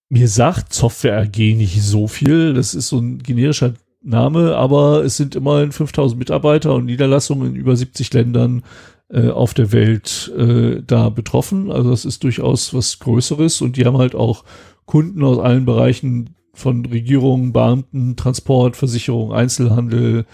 Mir 0.09 0.29
sagt 0.29 0.73
Software 0.73 1.21
AG 1.21 1.37
nicht 1.37 1.83
so 1.83 2.09
viel, 2.09 2.55
das 2.55 2.75
ist 2.75 2.89
so 2.89 2.99
ein 2.99 3.19
generischer 3.19 3.75
Name, 4.03 4.57
aber 4.57 5.05
es 5.05 5.17
sind 5.17 5.37
immerhin 5.37 5.73
5000 5.73 6.19
Mitarbeiter 6.19 6.75
und 6.75 6.87
Niederlassungen 6.87 7.51
in 7.51 7.57
über 7.57 7.77
70 7.77 8.13
Ländern 8.15 8.63
äh, 9.09 9.29
auf 9.29 9.53
der 9.53 9.73
Welt 9.73 10.33
äh, 10.37 10.83
da 10.87 11.11
betroffen. 11.11 11.71
Also 11.71 11.91
das 11.91 12.05
ist 12.05 12.25
durchaus 12.25 12.73
was 12.73 12.99
Größeres 12.99 13.61
und 13.61 13.77
die 13.77 13.85
haben 13.85 13.99
halt 13.99 14.15
auch 14.15 14.45
Kunden 14.87 15.23
aus 15.23 15.39
allen 15.39 15.67
Bereichen 15.67 16.35
von 16.55 16.87
Regierung, 16.87 17.53
Beamten, 17.53 18.17
Transport, 18.17 18.77
Versicherung, 18.77 19.33
Einzelhandel, 19.33 20.27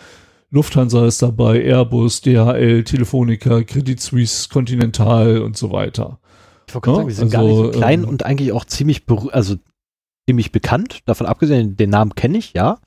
Lufthansa 0.50 1.06
ist 1.06 1.22
dabei, 1.22 1.62
Airbus, 1.62 2.20
DHL, 2.20 2.84
Telefonica, 2.84 3.62
Credit 3.62 4.00
Suisse, 4.00 4.48
Continental 4.48 5.42
und 5.42 5.56
so 5.56 5.72
weiter. 5.72 6.18
Ich 6.68 6.74
wollte 6.74 6.86
gerade 6.86 6.96
sagen, 6.96 7.08
die 7.08 7.14
sind 7.14 7.34
also, 7.34 7.36
gar 7.36 7.42
nicht 7.42 7.74
so 7.74 7.78
klein 7.78 8.02
ähm, 8.02 8.08
und 8.08 8.24
eigentlich 8.24 8.52
auch 8.52 8.64
ziemlich, 8.64 9.02
also 9.32 9.56
ziemlich 10.28 10.52
bekannt. 10.52 11.00
Davon 11.04 11.26
abgesehen, 11.26 11.76
den 11.76 11.90
Namen 11.90 12.14
kenne 12.14 12.38
ich, 12.38 12.52
ja. 12.52 12.78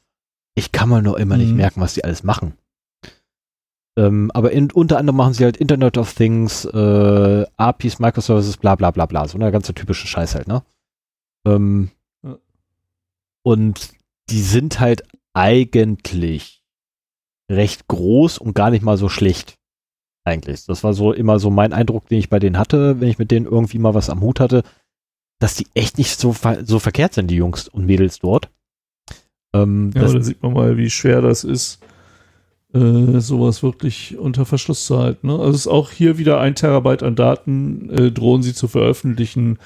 Ich 0.56 0.72
kann 0.72 0.90
mal 0.90 1.02
nur 1.02 1.20
immer 1.20 1.38
nicht 1.38 1.52
mhm. 1.52 1.58
merken, 1.58 1.82
was 1.82 1.94
die 1.94 2.04
alles 2.04 2.24
machen. 2.24 2.54
Ähm, 3.98 4.32
aber 4.34 4.52
in, 4.52 4.72
unter 4.72 4.98
anderem 4.98 5.18
machen 5.18 5.34
sie 5.34 5.44
halt 5.44 5.58
Internet 5.58 5.98
of 5.98 6.14
Things, 6.14 6.66
äh, 6.66 7.46
APIs, 7.58 8.00
Microservices, 8.00 8.58
bla 8.58 8.76
bla 8.76 8.92
bla 8.92 9.06
bla. 9.06 9.28
So 9.28 9.38
eine 9.38 9.52
ganze 9.52 9.74
typische 9.74 10.08
Scheiß 10.08 10.36
halt, 10.36 10.48
ne? 10.48 10.64
Ähm, 11.46 11.92
ja. 12.24 12.38
Und 13.44 13.92
die 14.30 14.42
sind 14.42 14.80
halt 14.80 15.04
eigentlich 15.34 16.59
recht 17.50 17.88
groß 17.88 18.38
und 18.38 18.54
gar 18.54 18.70
nicht 18.70 18.84
mal 18.84 18.98
so 18.98 19.10
schlecht. 19.10 19.56
Eigentlich. 20.24 20.66
Das 20.66 20.84
war 20.84 20.94
so 20.94 21.12
immer 21.12 21.40
so 21.40 21.50
mein 21.50 21.74
Eindruck, 21.74 22.08
den 22.08 22.20
ich 22.20 22.30
bei 22.30 22.40
denen 22.40 22.58
hatte, 22.58 23.02
wenn 23.02 23.10
ich 23.10 23.18
mit 23.18 23.32
denen 23.32 23.46
irgendwie 23.46 23.80
mal 23.80 23.94
was 23.94 24.10
am 24.10 24.22
Hut 24.22 24.40
hatte, 24.40 24.64
dass 25.40 25.56
die 25.56 25.68
echt 25.74 25.98
nicht 25.98 26.20
so, 26.20 26.36
so 26.64 26.80
verkehrt 26.80 27.14
sind, 27.14 27.28
die 27.32 27.36
Jungs 27.36 27.68
und 27.68 27.86
Mädels 27.86 28.20
dort. 28.20 28.50
Ähm, 29.54 29.92
ja, 29.96 30.02
da 30.02 30.22
sieht 30.22 30.44
man 30.44 30.54
mal, 30.54 30.78
wie 30.78 30.90
schwer 30.90 31.22
das 31.22 31.44
ist, 31.44 31.80
äh, 32.74 33.20
sowas 33.20 33.64
wirklich 33.64 34.18
unter 34.18 34.46
Verschluss 34.46 34.86
zu 34.86 35.00
halten. 35.00 35.28
Ne? 35.28 35.34
Also 35.34 35.50
es 35.52 35.56
ist 35.62 35.68
auch 35.68 35.92
hier 35.92 36.18
wieder 36.18 36.40
ein 36.40 36.56
Terabyte 36.56 37.02
an 37.02 37.16
Daten, 37.16 37.90
äh, 37.90 38.12
drohen 38.12 38.44
sie 38.44 38.54
zu 38.54 38.68
veröffentlichen, 38.68 39.58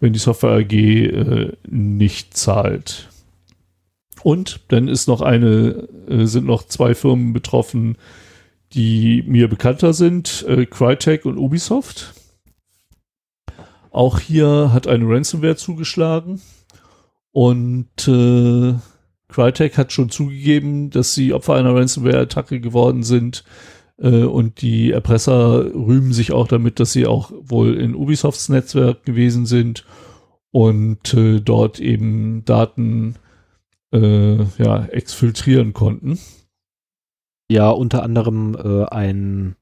wenn 0.00 0.12
die 0.12 0.18
Software 0.18 0.52
AG 0.52 0.72
äh, 0.72 1.52
nicht 1.68 2.36
zahlt. 2.36 3.08
Und 4.22 4.60
dann 4.68 4.88
ist 4.88 5.08
noch 5.08 5.20
eine, 5.20 5.88
äh, 6.08 6.26
sind 6.26 6.46
noch 6.46 6.66
zwei 6.66 6.94
Firmen 6.94 7.32
betroffen, 7.32 7.96
die 8.72 9.22
mir 9.26 9.48
bekannter 9.48 9.92
sind, 9.92 10.44
äh, 10.48 10.66
Crytek 10.66 11.24
und 11.24 11.38
Ubisoft. 11.38 12.14
Auch 13.90 14.18
hier 14.18 14.72
hat 14.72 14.86
eine 14.86 15.08
Ransomware 15.08 15.56
zugeschlagen. 15.56 16.42
Und 17.32 18.08
äh, 18.08 18.74
Crytek 19.28 19.78
hat 19.78 19.92
schon 19.92 20.10
zugegeben, 20.10 20.90
dass 20.90 21.14
sie 21.14 21.32
Opfer 21.32 21.54
einer 21.54 21.74
Ransomware-Attacke 21.74 22.60
geworden 22.60 23.02
sind. 23.02 23.44
Äh, 23.98 24.24
und 24.24 24.60
die 24.60 24.90
Erpresser 24.90 25.64
rühmen 25.74 26.12
sich 26.12 26.32
auch 26.32 26.48
damit, 26.48 26.80
dass 26.80 26.92
sie 26.92 27.06
auch 27.06 27.32
wohl 27.40 27.78
in 27.78 27.94
Ubisofts 27.94 28.48
Netzwerk 28.48 29.04
gewesen 29.04 29.46
sind. 29.46 29.84
Und 30.50 31.14
äh, 31.14 31.40
dort 31.40 31.80
eben 31.80 32.44
Daten 32.44 33.16
äh, 33.94 34.44
ja, 34.58 34.86
exfiltrieren 34.86 35.72
konnten. 35.72 36.18
Ja, 37.50 37.70
unter 37.70 38.02
anderem 38.02 38.56
äh, 38.56 38.84
ein 38.86 39.56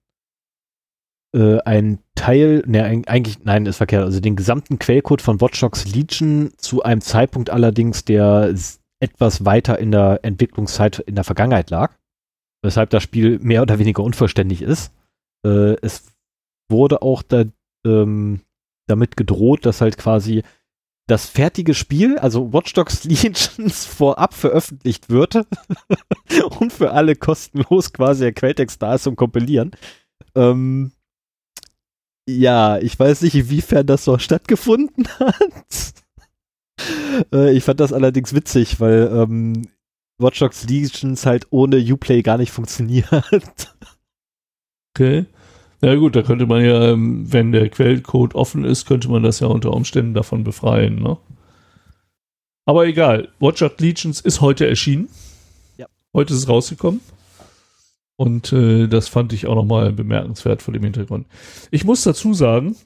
äh, 1.34 1.58
ein 1.64 1.98
Teil, 2.14 2.62
ne, 2.66 2.84
eigentlich, 3.06 3.44
nein, 3.44 3.66
ist 3.66 3.78
verkehrt, 3.78 4.04
also 4.04 4.20
den 4.20 4.36
gesamten 4.36 4.78
Quellcode 4.78 5.20
von 5.20 5.40
Watch 5.40 5.60
Dogs 5.60 5.92
Legion 5.92 6.52
zu 6.56 6.82
einem 6.82 7.00
Zeitpunkt 7.00 7.50
allerdings, 7.50 8.04
der 8.04 8.54
etwas 9.00 9.44
weiter 9.44 9.78
in 9.78 9.90
der 9.90 10.20
Entwicklungszeit 10.22 11.00
in 11.00 11.16
der 11.16 11.24
Vergangenheit 11.24 11.70
lag, 11.70 11.96
weshalb 12.62 12.90
das 12.90 13.02
Spiel 13.02 13.40
mehr 13.40 13.62
oder 13.62 13.78
weniger 13.78 14.04
unvollständig 14.04 14.62
ist. 14.62 14.92
Äh, 15.44 15.74
es 15.82 16.14
wurde 16.70 17.02
auch 17.02 17.22
da, 17.22 17.44
ähm, 17.84 18.40
damit 18.86 19.16
gedroht, 19.16 19.66
dass 19.66 19.80
halt 19.80 19.98
quasi 19.98 20.44
das 21.06 21.26
fertige 21.26 21.74
Spiel, 21.74 22.18
also 22.18 22.52
Watch 22.52 22.72
Dogs 22.72 23.04
Legions, 23.04 23.84
vorab 23.84 24.34
veröffentlicht 24.34 25.10
wird 25.10 25.36
und 26.58 26.72
für 26.72 26.92
alle 26.92 27.16
kostenlos 27.16 27.92
quasi 27.92 28.24
der 28.24 28.32
Quelltext 28.32 28.80
da 28.82 28.94
ist 28.94 29.04
zum 29.04 29.16
Kompilieren. 29.16 29.72
Ähm, 30.34 30.92
ja, 32.28 32.78
ich 32.78 32.98
weiß 32.98 33.20
nicht, 33.22 33.34
inwiefern 33.34 33.86
das 33.86 34.04
so 34.04 34.18
stattgefunden 34.18 35.06
hat. 35.18 35.94
äh, 37.32 37.52
ich 37.52 37.64
fand 37.64 37.80
das 37.80 37.92
allerdings 37.92 38.34
witzig, 38.34 38.80
weil 38.80 39.10
ähm, 39.12 39.68
Watch 40.18 40.38
Dogs 40.38 40.64
Legions 40.66 41.26
halt 41.26 41.48
ohne 41.50 41.76
Uplay 41.76 42.22
gar 42.22 42.38
nicht 42.38 42.50
funktioniert. 42.50 43.76
okay. 44.94 45.26
Na 45.84 45.96
gut, 45.96 46.16
da 46.16 46.22
könnte 46.22 46.46
man 46.46 46.64
ja, 46.64 46.92
ähm, 46.92 47.30
wenn 47.30 47.52
der 47.52 47.68
Quellcode 47.68 48.34
offen 48.34 48.64
ist, 48.64 48.86
könnte 48.86 49.10
man 49.10 49.22
das 49.22 49.40
ja 49.40 49.48
unter 49.48 49.74
Umständen 49.74 50.14
davon 50.14 50.42
befreien, 50.42 50.94
ne? 50.94 51.18
Aber 52.64 52.86
egal, 52.86 53.28
Watch 53.38 53.58
Dogs 53.58 53.80
Legions 53.80 54.22
ist 54.22 54.40
heute 54.40 54.66
erschienen. 54.66 55.10
Ja. 55.76 55.86
Heute 56.14 56.32
ist 56.32 56.40
es 56.40 56.48
rausgekommen. 56.48 57.02
Und 58.16 58.50
äh, 58.54 58.86
das 58.86 59.08
fand 59.08 59.34
ich 59.34 59.46
auch 59.46 59.56
nochmal 59.56 59.92
bemerkenswert 59.92 60.62
vor 60.62 60.72
dem 60.72 60.84
Hintergrund. 60.84 61.26
Ich 61.70 61.84
muss 61.84 62.02
dazu 62.02 62.32
sagen, 62.32 62.76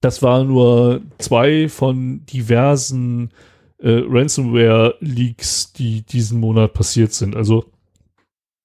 das 0.00 0.22
waren 0.22 0.46
nur 0.46 1.02
zwei 1.18 1.68
von 1.68 2.24
diversen 2.24 3.32
äh, 3.80 4.00
Ransomware-Leaks, 4.08 5.74
die 5.74 6.00
diesen 6.00 6.40
Monat 6.40 6.72
passiert 6.72 7.12
sind. 7.12 7.36
Also 7.36 7.66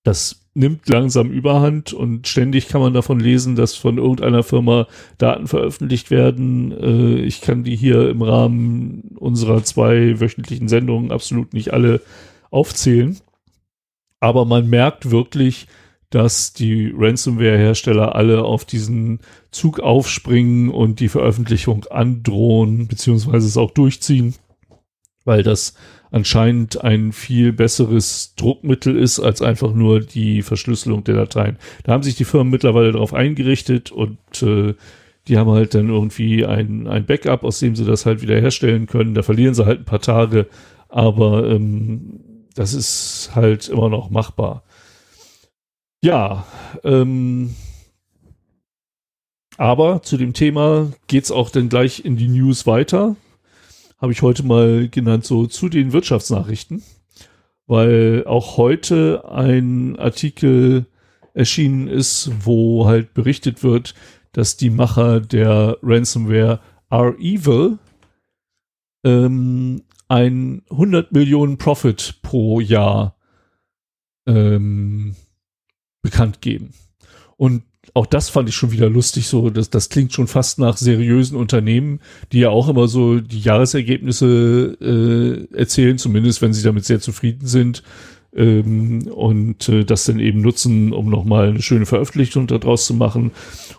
das 0.05 0.42
nimmt 0.55 0.87
langsam 0.87 1.31
Überhand 1.31 1.93
und 1.93 2.27
ständig 2.27 2.67
kann 2.67 2.81
man 2.81 2.93
davon 2.93 3.19
lesen, 3.19 3.55
dass 3.55 3.75
von 3.75 3.97
irgendeiner 3.97 4.43
Firma 4.43 4.87
Daten 5.17 5.47
veröffentlicht 5.47 6.11
werden. 6.11 6.71
Äh, 6.71 7.21
ich 7.21 7.41
kann 7.41 7.63
die 7.63 7.75
hier 7.75 8.09
im 8.09 8.21
Rahmen 8.21 9.15
unserer 9.17 9.63
zwei 9.63 10.19
wöchentlichen 10.19 10.67
Sendungen 10.67 11.11
absolut 11.11 11.53
nicht 11.53 11.73
alle 11.73 12.01
aufzählen. 12.51 13.17
Aber 14.19 14.45
man 14.45 14.69
merkt 14.69 15.11
wirklich, 15.11 15.67
dass 16.11 16.53
die 16.53 16.93
Ransomware-Hersteller 16.95 18.13
alle 18.13 18.43
auf 18.43 18.65
diesen 18.65 19.19
Zug 19.49 19.79
aufspringen 19.79 20.69
und 20.69 20.99
die 20.99 21.09
Veröffentlichung 21.09 21.85
androhen, 21.85 22.87
beziehungsweise 22.87 23.47
es 23.47 23.57
auch 23.57 23.71
durchziehen, 23.71 24.35
weil 25.25 25.41
das 25.41 25.73
anscheinend 26.13 26.83
ein 26.83 27.11
viel 27.11 27.51
besseres 27.51 28.35
Druckmittel 28.35 28.95
ist 28.95 29.19
als 29.19 29.41
einfach 29.41 29.73
nur 29.73 29.99
die 29.99 30.43
Verschlüsselung 30.43 31.03
der 31.03 31.15
Dateien. 31.15 31.57
Da 31.83 31.91
haben 31.91 32.03
sich 32.03 32.15
die 32.15 32.23
Firmen 32.23 32.51
mittlerweile 32.51 32.91
darauf 32.91 33.15
eingerichtet 33.15 33.91
und 33.91 34.19
äh, 34.43 34.75
die 35.27 35.37
haben 35.39 35.49
halt 35.49 35.73
dann 35.73 35.89
irgendwie 35.89 36.45
ein, 36.45 36.87
ein 36.87 37.07
Backup, 37.07 37.43
aus 37.43 37.59
dem 37.59 37.75
sie 37.75 37.85
das 37.85 38.05
halt 38.05 38.21
wieder 38.21 38.39
herstellen 38.39 38.85
können. 38.85 39.15
Da 39.15 39.23
verlieren 39.23 39.55
sie 39.55 39.65
halt 39.65 39.79
ein 39.79 39.85
paar 39.85 40.01
Tage, 40.01 40.47
aber 40.87 41.49
ähm, 41.49 42.19
das 42.53 42.75
ist 42.75 43.31
halt 43.33 43.67
immer 43.67 43.89
noch 43.89 44.11
machbar. 44.11 44.63
Ja, 46.03 46.45
ähm, 46.83 47.55
aber 49.57 50.03
zu 50.03 50.17
dem 50.17 50.33
Thema 50.33 50.91
geht's 51.07 51.31
auch 51.31 51.49
dann 51.49 51.69
gleich 51.69 52.05
in 52.05 52.17
die 52.17 52.27
News 52.27 52.67
weiter. 52.67 53.15
Habe 54.03 54.11
ich 54.11 54.21
heute 54.21 54.43
mal 54.43 54.89
genannt, 54.89 55.23
so 55.23 55.47
zu 55.47 55.69
den 55.69 55.93
Wirtschaftsnachrichten, 55.93 56.83
weil 57.67 58.25
auch 58.27 58.57
heute 58.57 59.31
ein 59.31 59.97
Artikel 59.97 60.87
erschienen 61.33 61.87
ist, 61.87 62.29
wo 62.41 62.85
halt 62.85 63.13
berichtet 63.13 63.63
wird, 63.63 63.95
dass 64.33 64.57
die 64.57 64.71
Macher 64.71 65.21
der 65.21 65.77
Ransomware 65.81 66.59
Are 66.89 67.15
Evil 67.17 67.79
ähm, 69.05 69.83
ein 70.09 70.63
100 70.69 71.13
Millionen 71.13 71.57
Profit 71.57 72.19
pro 72.23 72.59
Jahr 72.59 73.15
ähm, 74.27 75.15
bekannt 76.01 76.41
geben. 76.41 76.73
Und 77.37 77.63
auch 77.93 78.07
das 78.07 78.29
fand 78.29 78.49
ich 78.49 78.55
schon 78.55 78.71
wieder 78.71 78.89
lustig, 78.89 79.27
so, 79.27 79.49
das, 79.49 79.69
das 79.69 79.89
klingt 79.89 80.13
schon 80.13 80.27
fast 80.27 80.57
nach 80.57 80.77
seriösen 80.77 81.37
Unternehmen, 81.37 81.99
die 82.31 82.39
ja 82.39 82.49
auch 82.49 82.67
immer 82.67 82.87
so 82.87 83.19
die 83.19 83.39
Jahresergebnisse 83.39 85.47
äh, 85.53 85.55
erzählen, 85.55 85.97
zumindest 85.97 86.41
wenn 86.41 86.53
sie 86.53 86.63
damit 86.63 86.85
sehr 86.85 86.99
zufrieden 86.99 87.45
sind 87.45 87.83
ähm, 88.35 89.07
und 89.07 89.69
äh, 89.69 89.85
das 89.85 90.05
dann 90.05 90.19
eben 90.19 90.41
nutzen, 90.41 90.91
um 90.91 91.09
nochmal 91.09 91.49
eine 91.49 91.61
schöne 91.61 91.85
Veröffentlichung 91.85 92.47
daraus 92.47 92.87
zu 92.87 92.95
machen. 92.95 93.31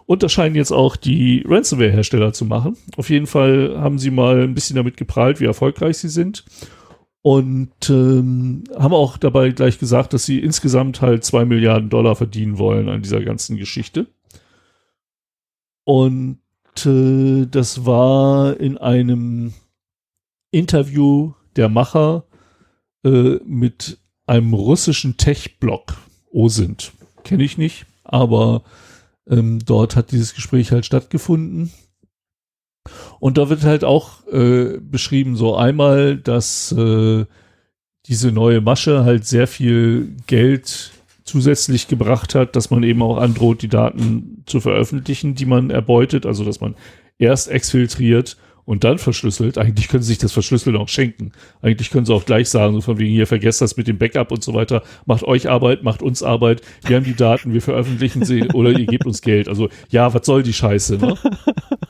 Und 0.07 0.22
das 0.22 0.33
scheinen 0.33 0.55
jetzt 0.55 0.72
auch 0.72 0.94
die 0.94 1.44
Ransomware-Hersteller 1.48 2.33
zu 2.33 2.44
machen. 2.44 2.77
Auf 2.96 3.11
jeden 3.11 3.27
Fall 3.27 3.77
haben 3.79 3.98
sie 3.98 4.12
mal 4.12 4.42
ein 4.42 4.55
bisschen 4.55 4.77
damit 4.77 4.96
geprahlt, 4.96 5.40
wie 5.40 5.46
erfolgreich 5.46 5.98
sie 5.98 6.09
sind 6.09 6.44
und 7.25 7.89
ähm, 7.89 8.65
haben 8.77 8.93
auch 8.93 9.17
dabei 9.17 9.49
gleich 9.49 9.79
gesagt, 9.79 10.13
dass 10.13 10.27
sie 10.27 10.41
insgesamt 10.41 11.01
halt 11.01 11.25
zwei 11.25 11.47
Milliarden 11.47 11.89
Dollar 11.89 12.17
verdienen 12.17 12.59
wollen 12.59 12.91
an 12.91 13.01
dieser 13.01 13.23
ganzen 13.23 13.57
Geschichte. 13.57 14.09
Und 15.85 16.39
äh, 16.85 17.47
das 17.47 17.87
war 17.87 18.61
in 18.61 18.77
einem 18.77 19.55
Interview 20.51 21.33
der 21.57 21.71
Macher 21.71 22.25
äh, 23.07 23.37
mit 23.47 23.97
einem 24.27 24.53
russischen 24.53 25.17
Tech-Blog. 25.17 25.97
OSINT. 26.31 26.93
Kenne 27.23 27.45
ich 27.45 27.57
nicht, 27.57 27.87
aber 28.03 28.65
ähm, 29.27 29.61
dort 29.65 29.97
hat 29.97 30.13
dieses 30.13 30.35
Gespräch 30.35 30.73
halt 30.73 30.85
stattgefunden. 30.85 31.73
Und 33.20 33.38
da 33.38 33.49
wird 33.49 33.62
halt 33.64 33.85
auch 33.85 34.27
äh, 34.27 34.79
beschrieben, 34.79 35.37
so 35.37 35.57
einmal, 35.57 36.16
dass 36.16 36.73
äh, 36.73 37.25
diese 38.07 38.33
neue 38.33 38.61
Masche 38.61 39.05
halt 39.05 39.27
sehr 39.27 39.47
viel 39.47 40.16
Geld 40.27 40.92
zusätzlich 41.25 41.88
gebracht 41.88 42.35
hat, 42.35 42.55
dass 42.55 42.70
man 42.70 42.83
eben 42.83 43.03
auch 43.03 43.16
androht, 43.16 43.62
die 43.62 43.68
Daten 43.68 44.42
zu 44.47 44.61
veröffentlichen, 44.61 45.35
die 45.35 45.47
man 45.47 45.70
erbeutet, 45.70 46.27
also 46.27 46.44
dass 46.44 46.61
man 46.61 46.75
erst 47.18 47.49
exfiltriert 47.49 48.37
und 48.64 48.85
dann 48.85 48.98
verschlüsselt. 48.98 49.59
Eigentlich 49.59 49.88
können 49.88 50.03
sie 50.03 50.09
sich 50.09 50.18
das 50.18 50.33
Verschlüsseln 50.33 50.77
auch 50.77 50.88
schenken. 50.88 51.33
Eigentlich 51.62 51.90
können 51.90 52.07
sie 52.07 52.14
auch 52.14 52.24
gleich 52.24 52.48
sagen, 52.48 52.74
so 52.74 52.81
von 52.81 52.98
wegen 52.98 53.12
hier, 53.12 53.27
vergesst 53.27 53.61
das 53.61 53.77
mit 53.77 53.88
dem 53.88 53.98
Backup 53.98 54.33
und 54.33 54.42
so 54.42 54.55
weiter. 54.55 54.83
Macht 55.07 55.24
euch 55.24 55.48
Arbeit, 55.48 55.83
macht 55.83 56.03
uns 56.03 56.22
Arbeit. 56.22 56.62
Wir 56.87 56.96
haben 56.96 57.05
die 57.05 57.14
Daten, 57.14 57.53
wir 57.53 57.62
veröffentlichen 57.62 58.24
sie 58.24 58.48
oder 58.55 58.70
ihr 58.70 58.87
gebt 58.87 59.07
uns 59.07 59.20
Geld. 59.20 59.48
Also 59.48 59.68
ja, 59.90 60.12
was 60.14 60.27
soll 60.27 60.42
die 60.42 60.53
Scheiße, 60.53 60.98
ne? 60.98 61.16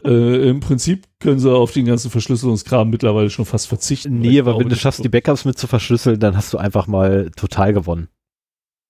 äh, 0.04 0.48
Im 0.48 0.60
Prinzip 0.60 1.04
können 1.20 1.38
sie 1.38 1.52
auf 1.52 1.72
den 1.72 1.86
ganzen 1.86 2.10
Verschlüsselungskram 2.10 2.90
mittlerweile 2.90 3.30
schon 3.30 3.44
fast 3.44 3.68
verzichten. 3.68 4.18
Nee, 4.18 4.40
aber 4.40 4.58
wenn 4.58 4.68
du 4.68 4.76
schaffst, 4.76 5.04
die 5.04 5.08
Backups 5.08 5.44
mit 5.44 5.58
zu 5.58 5.66
verschlüsseln, 5.66 6.18
dann 6.18 6.36
hast 6.36 6.52
du 6.52 6.58
einfach 6.58 6.86
mal 6.86 7.30
total 7.36 7.72
gewonnen. 7.72 8.08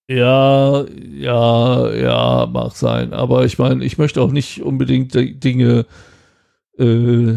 Ja, 0.06 0.84
ja, 0.84 1.90
ja, 1.94 2.46
mag 2.46 2.76
sein. 2.76 3.14
Aber 3.14 3.46
ich 3.46 3.58
meine, 3.58 3.84
ich 3.84 3.96
möchte 3.96 4.20
auch 4.20 4.30
nicht 4.30 4.60
unbedingt 4.60 5.14
Dinge 5.14 5.86
äh, 6.78 7.34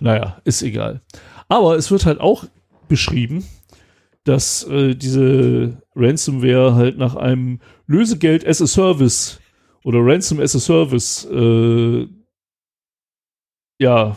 naja, 0.00 0.40
ist 0.44 0.62
egal. 0.62 1.02
Aber 1.48 1.76
es 1.76 1.90
wird 1.90 2.06
halt 2.06 2.20
auch 2.20 2.44
beschrieben, 2.88 3.44
dass 4.24 4.64
äh, 4.64 4.94
diese 4.94 5.82
Ransomware 5.94 6.74
halt 6.74 6.98
nach 6.98 7.16
einem 7.16 7.60
Lösegeld 7.86 8.46
as 8.46 8.60
a 8.60 8.66
Service 8.66 9.40
oder 9.84 9.98
Ransom 10.00 10.40
as 10.40 10.54
a 10.54 10.60
Service 10.60 11.26
äh, 11.30 12.06
ja, 13.78 14.16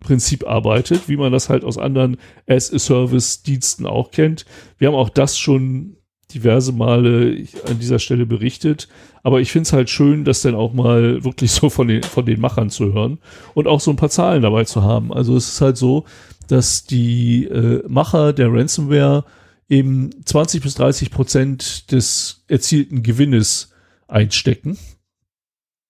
Prinzip 0.00 0.46
arbeitet, 0.46 1.08
wie 1.08 1.16
man 1.16 1.32
das 1.32 1.48
halt 1.48 1.64
aus 1.64 1.78
anderen 1.78 2.16
as 2.48 2.72
a 2.72 2.78
Service 2.78 3.42
Diensten 3.42 3.86
auch 3.86 4.10
kennt. 4.10 4.46
Wir 4.78 4.88
haben 4.88 4.94
auch 4.94 5.10
das 5.10 5.38
schon 5.38 5.96
diverse 6.34 6.72
Male 6.72 7.46
an 7.66 7.78
dieser 7.78 7.98
Stelle 7.98 8.26
berichtet. 8.26 8.88
Aber 9.22 9.40
ich 9.40 9.52
finde 9.52 9.66
es 9.66 9.72
halt 9.72 9.88
schön, 9.88 10.24
das 10.24 10.42
dann 10.42 10.54
auch 10.54 10.72
mal 10.72 11.22
wirklich 11.24 11.52
so 11.52 11.70
von 11.70 11.88
den, 11.88 12.02
von 12.02 12.26
den 12.26 12.40
Machern 12.40 12.70
zu 12.70 12.92
hören 12.92 13.18
und 13.54 13.68
auch 13.68 13.80
so 13.80 13.90
ein 13.90 13.96
paar 13.96 14.10
Zahlen 14.10 14.42
dabei 14.42 14.64
zu 14.64 14.82
haben. 14.82 15.12
Also 15.12 15.36
es 15.36 15.48
ist 15.48 15.60
halt 15.60 15.76
so, 15.76 16.04
dass 16.48 16.84
die 16.84 17.44
äh, 17.44 17.82
Macher 17.88 18.32
der 18.32 18.52
Ransomware 18.52 19.24
eben 19.68 20.10
20 20.24 20.62
bis 20.62 20.74
30 20.74 21.10
Prozent 21.10 21.92
des 21.92 22.44
erzielten 22.48 23.02
Gewinnes 23.02 23.72
einstecken. 24.08 24.76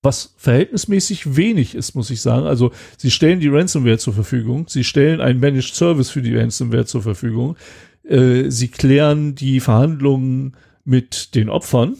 Was 0.02 0.34
verhältnismäßig 0.36 1.36
wenig 1.36 1.74
ist, 1.74 1.94
muss 1.94 2.10
ich 2.10 2.20
sagen. 2.20 2.46
Also 2.46 2.72
sie 2.98 3.10
stellen 3.10 3.40
die 3.40 3.48
Ransomware 3.48 3.98
zur 3.98 4.12
Verfügung, 4.12 4.66
sie 4.68 4.84
stellen 4.84 5.20
einen 5.20 5.40
Managed 5.40 5.74
Service 5.74 6.10
für 6.10 6.22
die 6.22 6.36
Ransomware 6.36 6.86
zur 6.86 7.02
Verfügung, 7.02 7.56
äh, 8.04 8.50
sie 8.50 8.68
klären 8.68 9.34
die 9.34 9.60
Verhandlungen 9.60 10.56
mit 10.84 11.34
den 11.34 11.48
Opfern 11.48 11.96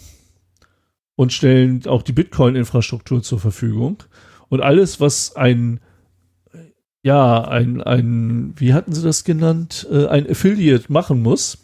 und 1.17 1.33
stellen 1.33 1.87
auch 1.87 2.03
die 2.03 2.13
Bitcoin-Infrastruktur 2.13 3.23
zur 3.23 3.39
Verfügung. 3.39 4.03
Und 4.49 4.61
alles, 4.61 5.01
was 5.01 5.37
ein, 5.37 5.81
ja, 7.03 7.43
ein, 7.43 7.83
ein, 7.83 8.55
wie 8.57 8.75
hatten 8.75 8.93
sie 8.93 9.03
das 9.03 9.25
genannt, 9.25 9.87
äh, 9.91 10.07
ein 10.07 10.29
Affiliate 10.29 10.93
machen 10.93 11.23
muss, 11.23 11.59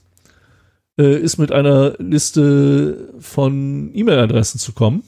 äh, 0.98 1.18
ist 1.18 1.38
mit 1.38 1.52
einer 1.52 1.94
Liste 1.98 3.14
von 3.20 3.90
E-Mail-Adressen 3.94 4.58
zu 4.58 4.72
kommen, 4.72 5.04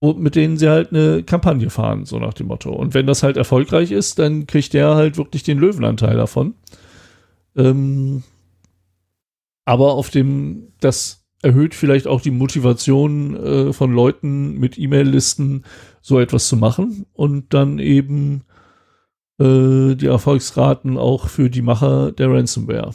mit 0.00 0.36
denen 0.36 0.58
sie 0.58 0.68
halt 0.68 0.92
eine 0.92 1.22
Kampagne 1.22 1.70
fahren, 1.70 2.04
so 2.04 2.18
nach 2.18 2.34
dem 2.34 2.48
Motto. 2.48 2.72
Und 2.72 2.94
wenn 2.94 3.06
das 3.06 3.22
halt 3.22 3.36
erfolgreich 3.36 3.90
ist, 3.90 4.18
dann 4.18 4.46
kriegt 4.46 4.74
der 4.74 4.94
halt 4.94 5.16
wirklich 5.16 5.42
den 5.42 5.58
Löwenanteil 5.58 6.16
davon. 6.16 6.54
Ähm, 7.56 8.22
aber 9.64 9.94
auf 9.94 10.10
dem, 10.10 10.72
das 10.80 11.25
erhöht 11.46 11.74
vielleicht 11.74 12.08
auch 12.08 12.20
die 12.20 12.32
Motivation 12.32 13.36
äh, 13.36 13.72
von 13.72 13.92
Leuten 13.92 14.58
mit 14.58 14.78
E-Mail-Listen, 14.78 15.64
so 16.02 16.18
etwas 16.18 16.48
zu 16.48 16.56
machen 16.56 17.06
und 17.12 17.54
dann 17.54 17.78
eben 17.78 18.42
äh, 19.38 19.94
die 19.94 20.06
Erfolgsraten 20.06 20.98
auch 20.98 21.28
für 21.28 21.48
die 21.48 21.62
Macher 21.62 22.10
der 22.10 22.30
Ransomware. 22.30 22.94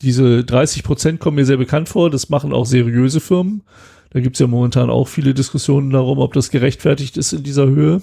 Diese 0.00 0.44
30 0.44 0.82
Prozent 0.82 1.20
kommen 1.20 1.36
mir 1.36 1.44
sehr 1.44 1.58
bekannt 1.58 1.90
vor, 1.90 2.08
das 2.08 2.30
machen 2.30 2.54
auch 2.54 2.64
seriöse 2.64 3.20
Firmen. 3.20 3.64
Da 4.10 4.20
gibt 4.20 4.36
es 4.36 4.40
ja 4.40 4.46
momentan 4.46 4.88
auch 4.88 5.06
viele 5.06 5.34
Diskussionen 5.34 5.90
darum, 5.90 6.18
ob 6.18 6.32
das 6.32 6.50
gerechtfertigt 6.50 7.18
ist 7.18 7.32
in 7.34 7.42
dieser 7.42 7.66
Höhe. 7.66 8.00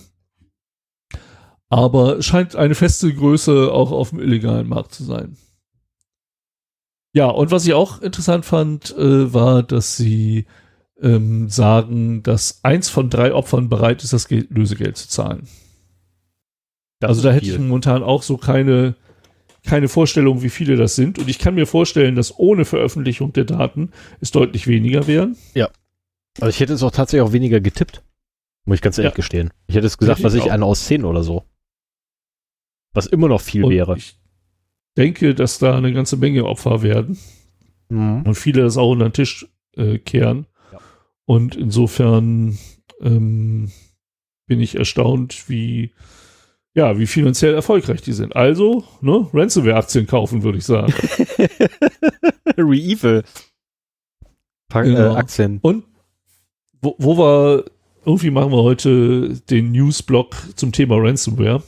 Aber 1.69 2.19
es 2.19 2.25
scheint 2.25 2.55
eine 2.55 2.75
feste 2.75 3.13
Größe 3.13 3.71
auch 3.73 3.91
auf 3.91 4.12
dem 4.12 4.19
illegalen 4.19 4.69
Markt 4.69 4.93
zu 4.93 5.03
sein. 5.03 5.38
Ja, 7.17 7.30
und 7.30 7.49
was 7.49 7.65
ich 7.65 7.73
auch 7.73 8.03
interessant 8.03 8.45
fand, 8.45 8.95
äh, 8.95 9.34
war, 9.34 9.63
dass 9.63 9.97
sie 9.97 10.45
ähm, 11.01 11.49
sagen, 11.49 12.21
dass 12.21 12.60
eins 12.62 12.89
von 12.89 13.10
drei 13.10 13.34
Opfern 13.34 13.69
bereit 13.69 14.03
ist, 14.03 14.13
das 14.13 14.27
Geld, 14.27 14.51
Lösegeld 14.51 14.97
zu 14.97 15.10
zahlen. 15.10 15.47
Das 16.99 17.10
also 17.10 17.23
da 17.23 17.32
hätte 17.32 17.47
ich 17.47 17.58
momentan 17.58 18.03
auch 18.03 18.21
so 18.21 18.38
keine, 18.38 18.93
keine 19.65 19.88
Vorstellung, 19.88 20.43
wie 20.43 20.51
viele 20.51 20.75
das 20.75 20.93
sind. 20.93 21.17
Und 21.17 21.27
ich 21.27 21.39
kann 21.39 21.56
mir 21.56 21.65
vorstellen, 21.65 22.13
dass 22.13 22.38
ohne 22.38 22.65
Veröffentlichung 22.65 23.34
der 23.34 23.45
Daten 23.45 23.93
es 24.21 24.30
deutlich 24.30 24.67
weniger 24.67 25.08
wären. 25.08 25.38
Ja. 25.56 25.69
Also 26.39 26.49
ich 26.49 26.60
hätte 26.60 26.73
es 26.73 26.84
auch 26.84 26.91
tatsächlich 26.91 27.27
auch 27.27 27.34
weniger 27.34 27.60
getippt. 27.62 28.03
Muss 28.65 28.75
ich 28.75 28.82
ganz 28.84 28.99
ehrlich 28.99 29.13
ja. 29.13 29.15
gestehen. 29.15 29.49
Ich 29.65 29.73
hätte 29.73 29.88
es 29.88 29.97
gesagt, 29.97 30.21
was 30.21 30.36
ich, 30.36 30.51
eine 30.51 30.65
aus 30.65 30.86
zehn 30.86 31.03
oder 31.03 31.23
so. 31.23 31.45
Was 32.93 33.08
immer 33.08 33.27
noch 33.27 33.41
viel 33.41 33.63
und 33.63 33.71
wäre. 33.71 33.97
Ich 33.97 34.19
denke, 34.97 35.36
dass 35.36 35.60
da 35.60 35.77
eine 35.77 35.93
ganze 35.93 36.17
Menge 36.17 36.45
Opfer 36.45 36.81
werden 36.81 37.17
mhm. 37.89 38.23
und 38.23 38.36
viele 38.36 38.63
das 38.63 38.77
auch 38.77 38.91
unter 38.91 39.10
den 39.10 39.13
Tisch 39.13 39.47
äh, 39.75 39.97
kehren. 39.99 40.47
Ja. 40.71 40.79
Und 41.25 41.55
insofern 41.55 42.57
ähm, 43.01 43.71
bin 44.47 44.60
ich 44.60 44.75
erstaunt, 44.75 45.49
wie 45.49 45.91
ja, 46.77 46.99
wie 46.99 47.07
finanziell 47.07 47.55
erfolgreich 47.55 48.03
die 48.03 48.13
sind. 48.13 48.36
Also, 48.36 48.83
ne, 49.01 49.27
Ransomware-Aktien 49.33 50.05
kaufen, 50.05 50.43
würde 50.43 50.60
ich 50.60 50.65
sagen. 50.65 50.93
Re-Evil. 52.55 53.23
Genau. 54.69 55.15
Äh, 55.15 55.17
Aktien. 55.17 55.57
Und 55.63 55.86
wo, 56.79 56.95
wo 56.99 57.17
wir, 57.17 57.65
irgendwie 58.05 58.29
machen 58.29 58.51
wir 58.51 58.62
heute 58.62 59.41
den 59.49 59.71
Newsblock 59.71 60.36
zum 60.55 60.71
Thema 60.71 60.97
Ransomware. 60.97 61.63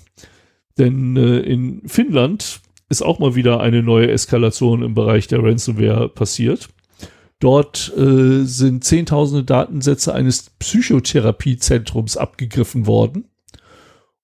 Denn 0.77 1.17
äh, 1.17 1.39
in 1.39 1.87
Finnland 1.87 2.61
ist 2.89 3.03
auch 3.03 3.19
mal 3.19 3.35
wieder 3.35 3.61
eine 3.61 3.83
neue 3.83 4.09
Eskalation 4.09 4.83
im 4.83 4.93
Bereich 4.93 5.27
der 5.27 5.43
Ransomware 5.43 6.09
passiert. 6.09 6.69
Dort 7.39 7.93
äh, 7.95 8.43
sind 8.43 8.83
zehntausende 8.83 9.45
Datensätze 9.45 10.13
eines 10.13 10.49
Psychotherapiezentrums 10.59 12.17
abgegriffen 12.17 12.85
worden. 12.85 13.25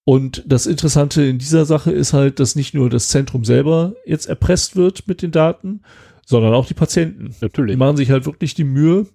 Und 0.03 0.43
das 0.45 0.67
Interessante 0.67 1.23
in 1.23 1.39
dieser 1.39 1.65
Sache 1.65 1.91
ist 1.91 2.13
halt, 2.13 2.39
dass 2.39 2.55
nicht 2.55 2.73
nur 2.73 2.89
das 2.89 3.07
Zentrum 3.07 3.45
selber 3.45 3.95
jetzt 4.05 4.27
erpresst 4.27 4.75
wird 4.75 5.07
mit 5.07 5.21
den 5.21 5.31
Daten, 5.31 5.81
sondern 6.25 6.53
auch 6.53 6.67
die 6.67 6.73
Patienten. 6.73 7.35
Natürlich. 7.41 7.73
Die 7.73 7.79
machen 7.79 7.97
sich 7.97 8.11
halt 8.11 8.25
wirklich 8.25 8.53
die 8.53 8.65
Mühe 8.65 9.07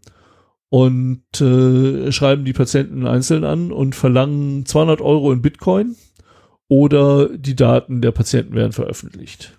und 0.68 1.40
äh, 1.40 2.10
schreiben 2.10 2.44
die 2.44 2.52
Patienten 2.52 3.06
einzeln 3.06 3.44
an 3.44 3.70
und 3.70 3.94
verlangen 3.94 4.64
200 4.64 5.00
Euro 5.00 5.32
in 5.32 5.42
Bitcoin 5.42 5.94
oder 6.70 7.28
die 7.36 7.56
Daten 7.56 8.00
der 8.00 8.12
Patienten 8.12 8.54
werden 8.54 8.72
veröffentlicht. 8.72 9.58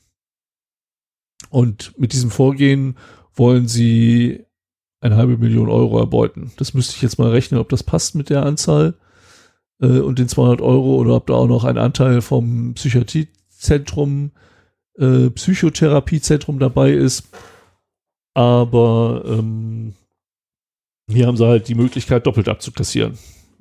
Und 1.49 1.93
mit 1.99 2.13
diesem 2.13 2.31
Vorgehen 2.31 2.95
wollen 3.35 3.67
sie 3.67 4.45
eine 5.01 5.17
halbe 5.17 5.37
Million 5.37 5.67
Euro 5.67 5.99
erbeuten. 5.99 6.53
Das 6.55 6.73
müsste 6.73 6.95
ich 6.95 7.01
jetzt 7.01 7.19
mal 7.19 7.29
rechnen, 7.29 7.59
ob 7.59 7.67
das 7.67 7.83
passt 7.83 8.15
mit 8.15 8.29
der 8.29 8.45
Anzahl 8.45 8.93
äh, 9.81 9.99
und 9.99 10.19
den 10.19 10.29
200 10.29 10.61
Euro 10.61 10.95
oder 10.95 11.15
ob 11.15 11.27
da 11.27 11.33
auch 11.33 11.47
noch 11.47 11.65
ein 11.65 11.77
Anteil 11.77 12.21
vom 12.21 12.75
Psychiatriezentrum, 12.75 14.31
äh, 14.97 15.29
Psychotherapiezentrum 15.31 16.59
dabei 16.59 16.93
ist. 16.93 17.27
Aber 18.33 19.23
ähm, 19.25 19.95
hier 21.09 21.27
haben 21.27 21.35
sie 21.35 21.45
halt 21.45 21.67
die 21.67 21.75
Möglichkeit, 21.75 22.25
doppelt 22.25 22.47
abzukassieren. 22.47 23.17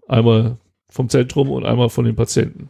Einmal 0.06 0.58
vom 0.88 1.08
Zentrum 1.08 1.50
und 1.50 1.66
einmal 1.66 1.88
von 1.88 2.04
den 2.04 2.14
Patienten. 2.14 2.68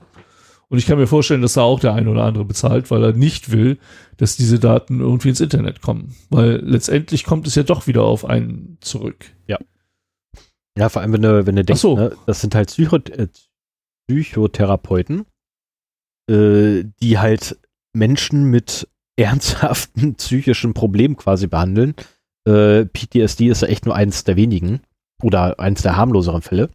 Und 0.71 0.79
ich 0.79 0.87
kann 0.87 0.99
mir 0.99 1.09
vorstellen, 1.09 1.43
dass 1.43 1.55
da 1.55 1.63
auch 1.63 1.81
der 1.81 1.95
eine 1.95 2.09
oder 2.09 2.23
andere 2.23 2.45
bezahlt, 2.45 2.93
weil 2.93 3.03
er 3.03 3.13
nicht 3.13 3.51
will, 3.51 3.79
dass 4.19 4.37
diese 4.37 4.61
Daten 4.61 5.01
irgendwie 5.01 5.31
ins 5.31 5.41
Internet 5.41 5.83
kommen. 5.83 6.15
Weil 6.31 6.61
letztendlich 6.65 7.25
kommt 7.25 7.49
es 7.49 7.57
ja 7.57 7.65
doch 7.65 7.89
wieder 7.89 8.05
auf 8.05 8.25
einen 8.25 8.79
zurück. 8.81 9.27
Ja. 9.49 9.59
Ja, 10.79 10.89
vor 10.89 11.03
allem, 11.03 11.13
wenn 11.13 11.23
du, 11.23 11.45
wenn 11.45 11.57
du 11.57 11.65
denkst, 11.65 11.83
so. 11.83 11.97
ne, 11.97 12.17
das 12.27 12.41
sind 12.41 12.55
halt 12.55 12.69
Psycho 12.69 12.97
äh, 12.97 13.27
Psychotherapeuten, 14.09 15.27
äh, 16.31 16.85
die 17.03 17.19
halt 17.19 17.59
Menschen 17.93 18.45
mit 18.45 18.89
ernsthaften 19.19 20.15
psychischen 20.15 20.73
Problemen 20.73 21.17
quasi 21.17 21.49
behandeln. 21.49 21.97
Äh, 22.47 22.87
PTSD 22.87 23.49
ist 23.49 23.63
ja 23.63 23.69
echt 23.69 23.87
nur 23.87 23.97
eins 23.97 24.23
der 24.23 24.37
wenigen 24.37 24.83
oder 25.21 25.59
eins 25.59 25.83
der 25.83 25.97
harmloseren 25.97 26.43
Fälle. 26.43 26.71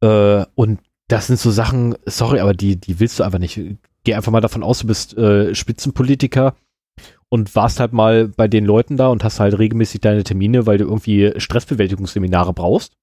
Äh, 0.00 0.46
und 0.54 0.80
das 1.10 1.26
sind 1.26 1.38
so 1.40 1.50
Sachen, 1.50 1.96
sorry, 2.06 2.38
aber 2.38 2.54
die, 2.54 2.76
die 2.76 3.00
willst 3.00 3.18
du 3.18 3.24
einfach 3.24 3.40
nicht. 3.40 3.60
Geh 4.04 4.14
einfach 4.14 4.30
mal 4.30 4.40
davon 4.40 4.62
aus, 4.62 4.78
du 4.78 4.86
bist 4.86 5.16
äh, 5.18 5.54
Spitzenpolitiker 5.54 6.54
und 7.28 7.54
warst 7.56 7.80
halt 7.80 7.92
mal 7.92 8.28
bei 8.28 8.46
den 8.46 8.64
Leuten 8.64 8.96
da 8.96 9.08
und 9.08 9.24
hast 9.24 9.40
halt 9.40 9.58
regelmäßig 9.58 10.00
deine 10.00 10.22
Termine, 10.22 10.66
weil 10.66 10.78
du 10.78 10.84
irgendwie 10.84 11.32
Stressbewältigungsseminare 11.36 12.52
brauchst 12.52 12.94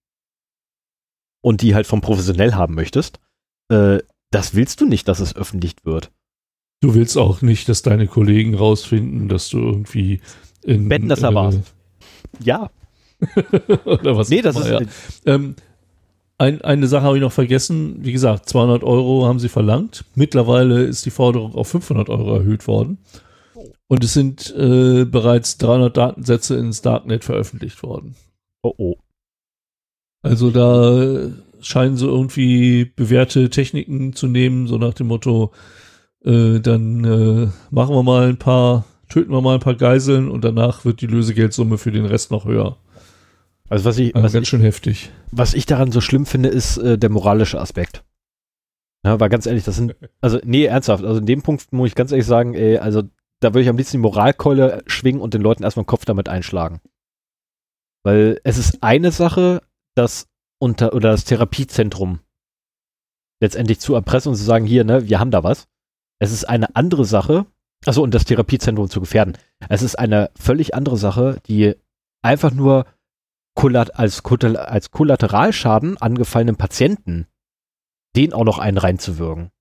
und 1.42 1.62
die 1.62 1.76
halt 1.76 1.86
vom 1.86 2.02
professionell 2.02 2.54
haben 2.54 2.76
möchtest, 2.76 3.20
äh, 3.70 4.00
das 4.32 4.56
willst 4.56 4.80
du 4.80 4.86
nicht, 4.86 5.08
dass 5.08 5.20
es 5.20 5.36
öffentlich 5.36 5.76
wird. 5.84 6.12
Du 6.80 6.96
willst 6.96 7.18
auch 7.18 7.42
nicht, 7.42 7.68
dass 7.68 7.82
deine 7.82 8.08
Kollegen 8.08 8.56
rausfinden, 8.56 9.28
dass 9.28 9.50
du 9.50 9.60
irgendwie 9.60 10.22
in 10.64 10.88
Betten 10.88 11.10
das 11.10 11.24
äh, 11.24 11.34
warst. 11.34 11.74
Ja. 12.40 12.70
Oder 13.86 14.16
was? 14.16 14.30
Nee, 14.30 14.42
das 14.42 14.58
ist. 14.58 14.70
Ja. 14.70 14.80
Ähm, 15.26 15.56
ein, 16.38 16.62
eine 16.62 16.88
Sache 16.88 17.04
habe 17.04 17.18
ich 17.18 17.22
noch 17.22 17.32
vergessen. 17.32 17.98
Wie 18.06 18.12
gesagt, 18.12 18.48
200 18.50 18.84
Euro 18.84 19.26
haben 19.26 19.40
sie 19.40 19.50
verlangt. 19.50 20.06
Mittlerweile 20.16 20.84
ist 20.84 21.06
die 21.06 21.12
Forderung 21.12 21.56
auf 21.56 21.70
500 21.70 22.10
Euro 22.10 22.36
erhöht 22.36 22.68
worden. 22.68 23.00
Und 23.88 24.04
es 24.04 24.14
sind 24.14 24.54
äh, 24.56 25.06
bereits 25.06 25.58
300 25.58 25.96
Datensätze 25.96 26.56
ins 26.58 26.82
Darknet 26.82 27.24
veröffentlicht 27.24 27.82
worden. 27.82 28.16
Oh 28.62 28.74
oh. 28.78 28.96
Also 30.22 30.52
da 30.52 31.32
scheinen 31.62 31.98
sie 31.98 32.06
irgendwie 32.06 32.86
bewährte 32.86 33.50
Techniken 33.50 34.14
zu 34.14 34.28
nehmen, 34.28 34.68
so 34.68 34.78
nach 34.78 34.94
dem 34.94 35.08
Motto, 35.08 35.52
äh, 36.24 36.60
dann 36.60 37.04
äh, 37.04 37.48
machen 37.72 37.96
wir 37.96 38.04
mal 38.04 38.28
ein 38.28 38.38
paar, 38.38 38.86
töten 39.10 39.32
wir 39.32 39.42
mal 39.42 39.56
ein 39.56 39.62
paar 39.62 39.76
Geiseln 39.76 40.30
und 40.30 40.44
danach 40.44 40.86
wird 40.86 41.02
die 41.02 41.08
Lösegeldsumme 41.08 41.78
für 41.78 41.92
den 41.92 42.06
Rest 42.06 42.30
noch 42.32 42.46
höher. 42.46 42.78
Also 43.70 43.86
was 43.86 43.98
ich, 43.98 44.16
also 44.16 44.26
was 44.26 44.34
ganz 44.34 44.44
ich, 44.44 44.50
schön 44.50 44.62
heftig. 44.62 45.12
Was 45.32 45.54
ich 45.54 45.66
daran 45.66 45.92
so 45.92 46.02
schlimm 46.02 46.26
finde, 46.26 46.50
ist 46.50 46.78
äh, 46.78 46.98
der 46.98 47.10
moralische 47.10 47.60
Aspekt. 47.60 48.04
Ja, 49.06 49.20
weil 49.20 49.30
ganz 49.30 49.46
ehrlich, 49.46 49.64
das 49.64 49.76
sind, 49.76 49.96
also 50.22 50.40
nee, 50.44 50.66
ernsthaft, 50.66 51.04
also 51.04 51.20
in 51.20 51.26
dem 51.26 51.42
Punkt 51.42 51.72
muss 51.74 51.90
ich 51.90 51.96
ganz 51.96 52.12
ehrlich 52.12 52.26
sagen, 52.26 52.54
ey, 52.54 52.78
also 52.78 53.04
da 53.40 53.50
würde 53.54 53.62
ich 53.62 53.70
am 53.70 53.78
liebsten 53.78 53.98
die 53.98 54.02
Moralkeule 54.02 54.84
schwingen 54.88 55.22
und 55.22 55.34
den 55.34 55.42
Leuten 55.42 55.64
erstmal 55.64 55.84
den 55.84 55.88
Kopf 55.88 56.06
damit 56.06 56.30
einschlagen. 56.30 56.82
Weil 58.04 58.40
es 58.44 58.58
ist 58.58 58.84
eine 58.84 59.12
Sache, 59.12 59.62
das 59.96 60.28
unter 60.60 60.94
oder 60.94 61.12
das 61.12 61.26
Therapiezentrum 61.26 62.20
letztendlich 63.40 63.80
zu 63.80 63.94
erpressen 63.94 64.30
und 64.30 64.36
zu 64.36 64.44
sagen, 64.44 64.66
hier, 64.66 64.84
ne, 64.84 65.08
wir 65.08 65.20
haben 65.20 65.30
da 65.30 65.44
was. 65.44 65.68
Es 66.20 66.32
ist 66.32 66.46
eine 66.46 66.76
andere 66.76 67.06
Sache, 67.06 67.46
also 67.86 68.02
und 68.02 68.14
das 68.14 68.26
Therapiezentrum 68.26 68.90
zu 68.90 69.00
gefährden. 69.00 69.38
Es 69.70 69.84
ist 69.84 70.00
eine 70.00 70.32
völlig 70.40 70.74
andere 70.74 70.98
Sache, 70.98 71.40
die 71.48 71.76
einfach 72.24 72.52
nur 72.52 72.86
als, 73.64 74.24
als 74.24 74.92
Kollateralschaden 74.92 75.98
angefallenen 75.98 76.56
Patienten 76.56 77.28
den 78.16 78.34
auch 78.34 78.46
noch 78.46 78.58
einen 78.58 78.78
reinzuwirken. 78.78 79.52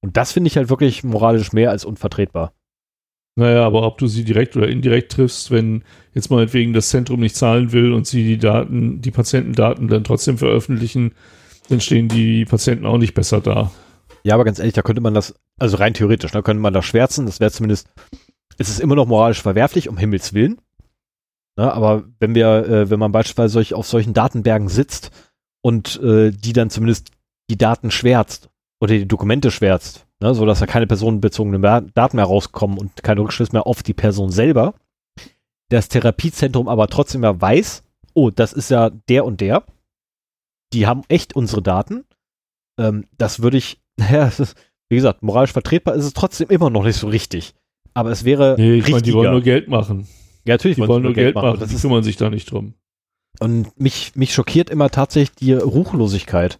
Und 0.00 0.16
das 0.16 0.32
finde 0.32 0.48
ich 0.48 0.56
halt 0.56 0.68
wirklich 0.68 1.02
moralisch 1.02 1.52
mehr 1.52 1.70
als 1.70 1.84
unvertretbar. 1.84 2.52
Naja, 3.36 3.66
aber 3.66 3.82
ob 3.82 3.98
du 3.98 4.06
sie 4.06 4.24
direkt 4.24 4.56
oder 4.56 4.68
indirekt 4.68 5.10
triffst, 5.10 5.50
wenn 5.50 5.82
jetzt 6.12 6.30
meinetwegen 6.30 6.72
das 6.72 6.90
Zentrum 6.90 7.18
nicht 7.18 7.34
zahlen 7.34 7.72
will 7.72 7.92
und 7.92 8.06
sie 8.06 8.22
die 8.22 8.38
Daten, 8.38 9.00
die 9.00 9.10
Patientendaten 9.10 9.88
dann 9.88 10.04
trotzdem 10.04 10.38
veröffentlichen, 10.38 11.14
dann 11.68 11.80
stehen 11.80 12.08
die 12.08 12.44
Patienten 12.44 12.86
auch 12.86 12.98
nicht 12.98 13.14
besser 13.14 13.40
da. 13.40 13.72
Ja, 14.22 14.34
aber 14.34 14.44
ganz 14.44 14.60
ehrlich, 14.60 14.74
da 14.74 14.82
könnte 14.82 15.00
man 15.00 15.14
das, 15.14 15.34
also 15.58 15.78
rein 15.78 15.94
theoretisch, 15.94 16.30
da 16.30 16.42
könnte 16.42 16.62
man 16.62 16.74
das 16.74 16.84
schwärzen, 16.84 17.26
das 17.26 17.40
wäre 17.40 17.50
zumindest, 17.50 17.88
es 18.58 18.68
ist 18.68 18.78
immer 18.78 18.94
noch 18.94 19.06
moralisch 19.06 19.42
verwerflich, 19.42 19.88
um 19.88 19.98
Himmels 19.98 20.32
Willen. 20.32 20.60
Na, 21.56 21.72
aber 21.72 22.04
wenn 22.18 22.34
wir, 22.34 22.66
äh, 22.66 22.90
wenn 22.90 22.98
man 22.98 23.12
beispielsweise 23.12 23.52
solch, 23.52 23.74
auf 23.74 23.86
solchen 23.86 24.12
Datenbergen 24.12 24.68
sitzt 24.68 25.10
und 25.62 26.00
äh, 26.02 26.30
die 26.30 26.52
dann 26.52 26.70
zumindest 26.70 27.10
die 27.48 27.56
Daten 27.56 27.90
schwärzt 27.90 28.50
oder 28.80 28.94
die 28.94 29.06
Dokumente 29.06 29.50
schwärzt, 29.50 30.06
ne, 30.20 30.34
so 30.34 30.46
dass 30.46 30.58
da 30.58 30.66
keine 30.66 30.86
personenbezogenen 30.86 31.62
Daten 31.94 32.16
mehr 32.16 32.24
rauskommen 32.24 32.76
und 32.78 33.02
keine 33.02 33.20
Rückschlüsse 33.20 33.52
mehr 33.52 33.66
auf 33.66 33.82
die 33.82 33.94
Person 33.94 34.30
selber, 34.30 34.74
das 35.70 35.88
Therapiezentrum 35.88 36.68
aber 36.68 36.88
trotzdem 36.88 37.22
ja 37.22 37.40
weiß, 37.40 37.84
oh, 38.14 38.30
das 38.30 38.52
ist 38.52 38.70
ja 38.70 38.90
der 39.08 39.24
und 39.24 39.40
der, 39.40 39.64
die 40.72 40.86
haben 40.88 41.02
echt 41.08 41.36
unsere 41.36 41.62
Daten, 41.62 42.04
ähm, 42.78 43.06
das 43.16 43.42
würde 43.42 43.58
ich, 43.58 43.80
naja, 43.96 44.26
ist, 44.26 44.56
wie 44.88 44.96
gesagt, 44.96 45.22
moralisch 45.22 45.52
vertretbar 45.52 45.94
ist 45.94 46.04
es 46.04 46.14
trotzdem 46.14 46.48
immer 46.48 46.70
noch 46.70 46.84
nicht 46.84 46.96
so 46.96 47.08
richtig. 47.08 47.54
Aber 47.94 48.10
es 48.10 48.24
wäre. 48.24 48.56
Nee, 48.58 48.74
ich 48.74 48.88
meine, 48.88 49.02
die 49.02 49.12
wollen 49.12 49.30
nur 49.30 49.40
Geld 49.40 49.68
machen. 49.68 50.08
Ja, 50.44 50.54
natürlich. 50.54 50.76
Die 50.76 50.86
wollen, 50.86 51.02
nur 51.02 51.12
Geld, 51.12 51.34
machen. 51.34 51.58
machen. 51.58 51.68
Die 51.68 51.76
kümmern 51.76 52.02
sich 52.02 52.16
da 52.16 52.30
nicht 52.30 52.50
drum. 52.50 52.74
Und 53.40 53.78
mich, 53.80 54.14
mich 54.14 54.32
schockiert 54.32 54.70
immer 54.70 54.90
tatsächlich 54.90 55.36
die 55.36 55.52
Ruchlosigkeit 55.54 56.58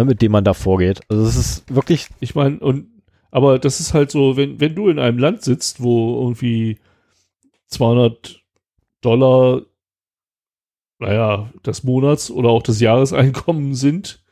ne, 0.00 0.04
mit 0.04 0.22
dem 0.22 0.32
man 0.32 0.44
da 0.44 0.54
vorgeht. 0.54 1.00
Also 1.08 1.24
es 1.24 1.36
ist 1.36 1.74
wirklich. 1.74 2.08
Ich 2.20 2.34
meine, 2.34 2.58
und 2.60 2.88
aber 3.30 3.58
das 3.58 3.80
ist 3.80 3.94
halt 3.94 4.10
so, 4.10 4.36
wenn, 4.36 4.60
wenn 4.60 4.74
du 4.74 4.88
in 4.88 4.98
einem 4.98 5.18
Land 5.18 5.42
sitzt, 5.42 5.80
wo 5.82 6.20
irgendwie 6.20 6.78
200 7.68 8.42
Dollar, 9.00 9.62
naja, 10.98 11.50
des 11.64 11.84
Monats 11.84 12.30
oder 12.30 12.48
auch 12.48 12.62
des 12.62 12.80
Jahreseinkommen 12.80 13.74
sind, 13.74 14.22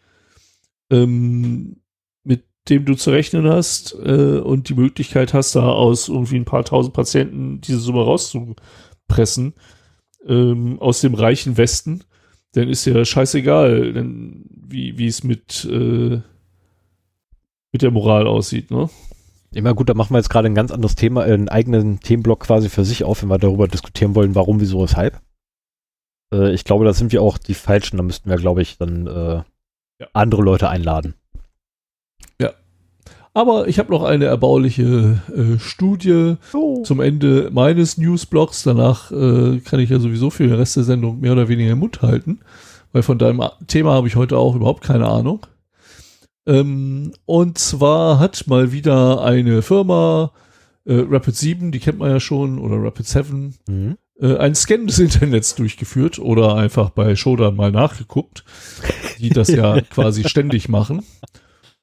ähm, 0.91 1.81
dem 2.71 2.85
du 2.85 2.95
zu 2.95 3.11
rechnen 3.11 3.49
hast 3.49 3.95
äh, 3.95 4.39
und 4.39 4.69
die 4.69 4.75
Möglichkeit 4.75 5.35
hast, 5.35 5.57
da 5.57 5.69
aus 5.69 6.09
irgendwie 6.09 6.37
ein 6.37 6.45
paar 6.45 6.65
tausend 6.65 6.95
Patienten 6.95 7.61
diese 7.61 7.79
Summe 7.79 8.03
rauszupressen, 8.03 9.55
ähm, 10.27 10.79
aus 10.81 11.01
dem 11.01 11.15
reichen 11.15 11.57
Westen, 11.57 12.05
dann 12.53 12.69
ist 12.69 12.85
ja 12.85 13.05
scheißegal, 13.05 13.93
denn 13.93 14.45
wie 14.51 15.07
es 15.07 15.25
mit, 15.25 15.65
äh, 15.71 16.21
mit 17.73 17.83
der 17.83 17.91
Moral 17.91 18.27
aussieht, 18.27 18.71
ne? 18.71 18.89
Immer 19.51 19.75
gut, 19.75 19.89
da 19.89 19.95
machen 19.95 20.13
wir 20.13 20.19
jetzt 20.19 20.29
gerade 20.29 20.47
ein 20.47 20.55
ganz 20.55 20.71
anderes 20.71 20.95
Thema, 20.95 21.27
äh, 21.27 21.33
einen 21.33 21.49
eigenen 21.49 22.01
Themenblock 22.01 22.41
quasi 22.41 22.69
für 22.69 22.85
sich 22.85 23.05
auf, 23.05 23.23
wenn 23.23 23.31
wir 23.31 23.39
darüber 23.39 23.67
diskutieren 23.67 24.15
wollen, 24.15 24.35
warum, 24.35 24.61
wieso, 24.61 24.83
weshalb. 24.83 25.21
Äh, 26.33 26.53
ich 26.53 26.65
glaube, 26.65 26.85
da 26.85 26.93
sind 26.93 27.13
wir 27.13 27.23
auch 27.23 27.39
die 27.39 27.55
Falschen, 27.55 27.97
da 27.97 28.03
müssten 28.03 28.29
wir, 28.29 28.37
glaube 28.37 28.61
ich, 28.61 28.77
dann 28.77 29.07
äh, 29.07 29.43
ja. 30.01 30.07
andere 30.13 30.43
Leute 30.43 30.69
einladen. 30.69 31.15
Ja. 32.41 32.53
Aber 33.35 33.69
ich 33.69 33.79
habe 33.79 33.93
noch 33.93 34.03
eine 34.03 34.27
erbauliche 34.27 35.21
äh, 35.35 35.59
Studie 35.59 36.37
oh. 36.53 36.83
zum 36.83 37.01
Ende 37.01 37.51
meines 37.53 37.99
Newsblogs. 37.99 38.63
Danach 38.63 39.11
äh, 39.11 39.61
kann 39.61 39.81
ich 39.81 39.91
ja 39.91 40.01
sowieso 40.01 40.31
für 40.31 40.47
den 40.47 40.57
Rest 40.57 40.77
der 40.77 40.85
Sendung 40.85 41.21
mehr 41.21 41.33
oder 41.33 41.49
weniger 41.49 41.73
im 41.73 41.79
Mund 41.79 42.03
halten 42.03 42.41
weil 42.93 43.03
von 43.03 43.19
deinem 43.19 43.43
Thema 43.67 43.93
habe 43.93 44.09
ich 44.09 44.17
heute 44.17 44.39
auch 44.39 44.55
überhaupt 44.55 44.83
keine 44.83 45.07
Ahnung. 45.07 45.47
Ähm, 46.47 47.13
und 47.27 47.59
zwar 47.59 48.19
hat 48.19 48.47
mal 48.47 48.73
wieder 48.73 49.23
eine 49.23 49.63
Firma, 49.63 50.33
äh, 50.85 51.05
Rapid 51.09 51.37
7, 51.37 51.73
die 51.73 51.81
kennt 51.81 51.99
man 51.99 52.11
ja 52.11 52.21
schon, 52.21 52.59
oder 52.59 52.83
Rapid 52.83 53.07
7, 53.07 53.55
mhm. 53.69 53.99
äh, 54.21 54.37
einen 54.39 54.55
Scan 54.55 54.87
des 54.87 54.99
Internets 54.99 55.55
durchgeführt 55.57 56.19
oder 56.19 56.57
einfach 56.57 56.91
bei 56.91 57.15
Shodan 57.17 57.57
mal 57.57 57.71
nachgeguckt, 57.71 58.45
die 59.19 59.29
das 59.29 59.49
ja 59.49 59.81
quasi 59.91 60.27
ständig 60.27 60.69
machen. 60.71 61.05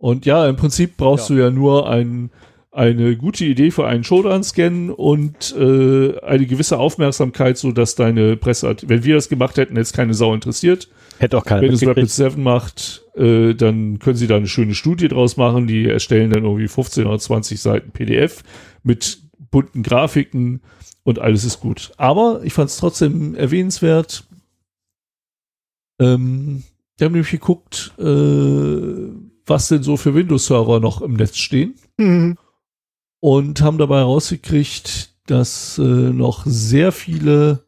Und 0.05 0.27
ja, 0.27 0.47
im 0.47 0.55
Prinzip 0.55 0.97
brauchst 0.97 1.31
ja. 1.31 1.35
du 1.35 1.41
ja 1.41 1.49
nur 1.49 1.89
ein 1.89 2.29
eine 2.71 3.17
gute 3.17 3.43
Idee 3.43 3.71
für 3.71 3.87
einen 3.87 4.03
Showdown-Scan 4.03 4.91
und 4.91 5.55
äh, 5.57 6.19
eine 6.19 6.45
gewisse 6.45 6.77
Aufmerksamkeit, 6.77 7.57
so 7.57 7.71
dass 7.71 7.95
deine 7.95 8.37
Presse, 8.37 8.75
wenn 8.85 9.03
wir 9.03 9.15
das 9.15 9.29
gemacht 9.29 9.57
hätten, 9.57 9.73
hätte 9.73 9.81
es 9.81 9.93
keine 9.93 10.13
Sau 10.13 10.35
interessiert. 10.35 10.89
Hätte 11.17 11.39
auch 11.39 11.45
keiner 11.45 11.63
Wenn 11.63 11.73
es 11.73 11.87
Rapid 11.87 12.11
7 12.11 12.43
macht, 12.43 13.03
äh, 13.15 13.55
dann 13.55 13.97
können 13.97 14.17
sie 14.17 14.27
da 14.27 14.35
eine 14.35 14.45
schöne 14.45 14.75
Studie 14.75 15.07
draus 15.07 15.37
machen. 15.37 15.65
Die 15.65 15.87
erstellen 15.87 16.29
dann 16.29 16.43
irgendwie 16.43 16.67
15 16.67 17.07
oder 17.07 17.17
20 17.17 17.59
Seiten 17.59 17.89
PDF 17.89 18.43
mit 18.83 19.17
bunten 19.49 19.81
Grafiken 19.81 20.61
und 21.01 21.17
alles 21.17 21.45
ist 21.45 21.61
gut. 21.61 21.93
Aber 21.97 22.41
ich 22.43 22.53
fand 22.53 22.69
es 22.69 22.77
trotzdem 22.77 23.33
erwähnenswert. 23.33 24.25
Ähm, 25.99 26.61
wir 26.97 27.05
haben 27.05 27.13
nämlich 27.13 27.31
geguckt, 27.31 27.93
äh, 27.97 29.24
was 29.45 29.67
denn 29.67 29.83
so 29.83 29.97
für 29.97 30.15
Windows-Server 30.15 30.79
noch 30.79 31.01
im 31.01 31.13
Netz 31.13 31.37
stehen. 31.37 31.75
Mhm 31.97 32.37
und 33.25 33.61
haben 33.63 33.79
dabei 33.79 33.97
herausgekriegt, 34.01 35.15
dass 35.25 35.79
äh, 35.79 35.81
noch 35.81 36.43
sehr 36.45 36.91
viele, 36.91 37.65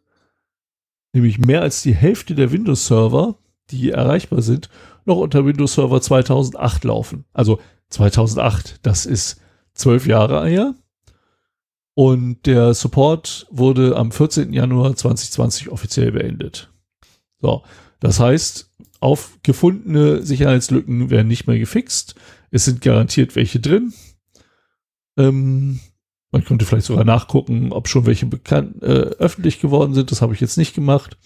nämlich 1.13 1.39
mehr 1.39 1.63
als 1.63 1.81
die 1.81 1.95
Hälfte 1.95 2.35
der 2.35 2.51
Windows-Server, 2.51 3.39
die 3.71 3.89
erreichbar 3.89 4.43
sind, 4.43 4.69
noch 5.05 5.17
unter 5.17 5.47
Windows 5.47 5.73
Server 5.73 5.99
2008 5.99 6.83
laufen. 6.83 7.25
Also 7.33 7.59
2008, 7.89 8.81
das 8.83 9.07
ist 9.07 9.41
zwölf 9.73 10.05
Jahre 10.05 10.47
her. 10.47 10.75
Und 11.95 12.45
der 12.45 12.75
Support 12.75 13.47
wurde 13.49 13.95
am 13.95 14.11
14. 14.11 14.53
Januar 14.53 14.95
2020 14.95 15.69
offiziell 15.69 16.11
beendet. 16.11 16.71
So, 17.41 17.63
das 17.99 18.19
heißt, 18.19 18.69
auf 18.99 19.37
gefundene 19.43 20.23
Sicherheitslücken 20.23 21.09
werden 21.09 21.27
nicht 21.27 21.47
mehr 21.47 21.59
gefixt. 21.59 22.15
Es 22.51 22.65
sind 22.65 22.81
garantiert 22.81 23.35
welche 23.35 23.59
drin. 23.59 23.93
Ähm, 25.17 25.79
man 26.31 26.43
könnte 26.43 26.65
vielleicht 26.65 26.87
sogar 26.87 27.05
nachgucken, 27.05 27.71
ob 27.71 27.87
schon 27.87 28.05
welche 28.05 28.25
bekannt, 28.25 28.81
äh, 28.83 28.85
öffentlich 28.85 29.59
geworden 29.59 29.93
sind. 29.93 30.11
Das 30.11 30.21
habe 30.21 30.33
ich 30.33 30.41
jetzt 30.41 30.57
nicht 30.57 30.75
gemacht. 30.75 31.17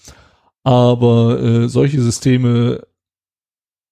Aber 0.63 1.41
äh, 1.41 1.69
solche 1.69 2.01
Systeme 2.01 2.85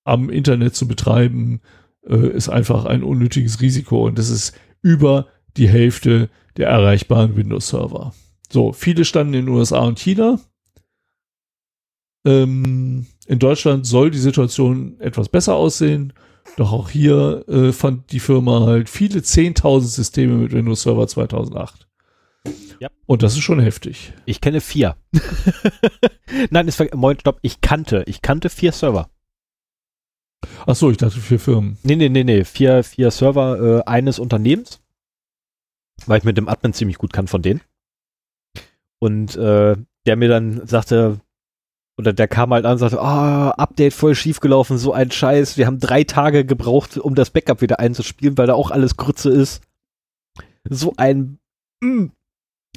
am 0.04 0.30
Internet 0.30 0.76
zu 0.76 0.88
betreiben, 0.88 1.62
äh, 2.08 2.30
ist 2.30 2.50
einfach 2.50 2.86
ein 2.86 3.04
unnötiges 3.04 3.62
Risiko. 3.62 4.06
Und 4.08 4.18
das 4.18 4.30
ist 4.30 4.54
über 4.82 5.28
die 5.58 5.70
Hälfte 5.70 6.30
der 6.58 6.70
erreichbaren 6.70 7.36
Windows-Server. 7.36 8.14
So, 8.52 8.74
viele 8.74 9.06
standen 9.06 9.34
in 9.34 9.46
den 9.46 9.56
USA 9.56 9.80
und 9.80 10.00
China. 10.00 10.40
Ähm, 12.26 13.08
in 13.30 13.38
Deutschland 13.38 13.86
soll 13.86 14.10
die 14.10 14.18
Situation 14.18 15.00
etwas 15.00 15.30
besser 15.30 15.54
aussehen. 15.54 16.14
Doch 16.58 16.72
auch 16.72 16.90
hier 16.90 17.48
äh, 17.48 17.72
fand 17.72 18.12
die 18.12 18.20
Firma 18.20 18.66
halt 18.66 18.90
viele 18.90 19.20
10.000 19.20 19.82
Systeme 19.82 20.34
mit 20.34 20.52
Windows 20.52 20.82
Server 20.82 21.08
2008. 21.08 21.88
Ja. 22.80 22.90
Und 23.06 23.22
das 23.22 23.34
ist 23.34 23.42
schon 23.42 23.60
heftig. 23.60 24.14
Ich 24.26 24.42
kenne 24.42 24.62
vier. 24.62 24.96
Nein, 26.50 26.68
ist 26.68 26.80
Moment, 26.96 27.22
stopp, 27.22 27.38
ich 27.44 27.62
kannte, 27.62 28.04
ich 28.08 28.24
kannte 28.24 28.50
vier 28.50 28.72
Server. 28.72 29.12
Ach 30.66 30.76
so, 30.76 30.90
ich 30.90 30.98
dachte 30.98 31.20
vier 31.20 31.40
Firmen. 31.40 31.78
Nee, 31.84 31.98
nee, 31.98 32.10
nee, 32.10 32.24
nee, 32.24 32.44
vier, 32.44 32.84
vier 32.84 33.12
Server 33.12 33.60
äh, 33.62 33.84
eines 33.86 34.18
Unternehmens, 34.18 34.82
weil 36.08 36.18
ich 36.18 36.24
mit 36.24 36.38
dem 36.38 36.48
Admin 36.48 36.74
ziemlich 36.74 36.98
gut 36.98 37.14
kann 37.14 37.28
von 37.28 37.44
denen. 37.44 37.62
Und 38.98 39.36
äh, 39.36 39.76
der 40.08 40.16
mir 40.16 40.30
dann 40.30 40.66
sagte, 40.66 41.22
oder 42.00 42.14
der 42.14 42.30
kam 42.30 42.54
halt 42.54 42.64
an 42.64 42.72
und 42.74 42.78
sagte, 42.78 43.02
ah, 43.02 43.50
oh, 43.50 43.52
Update 43.58 43.94
voll 43.94 44.16
schief 44.16 44.40
gelaufen, 44.40 44.78
so 44.78 44.94
ein 44.94 45.12
Scheiß. 45.12 45.58
Wir 45.58 45.68
haben 45.68 45.82
drei 45.82 46.06
Tage 46.06 46.46
gebraucht, 46.46 46.98
um 46.98 47.14
das 47.14 47.30
Backup 47.30 47.60
wieder 47.60 47.80
einzuspielen, 47.80 48.38
weil 48.38 48.48
da 48.48 48.54
auch 48.54 48.72
alles 48.72 48.96
Grütze 48.96 49.30
ist. 49.30 49.62
So 50.70 50.94
ein, 50.96 51.40
mm. 51.84 52.06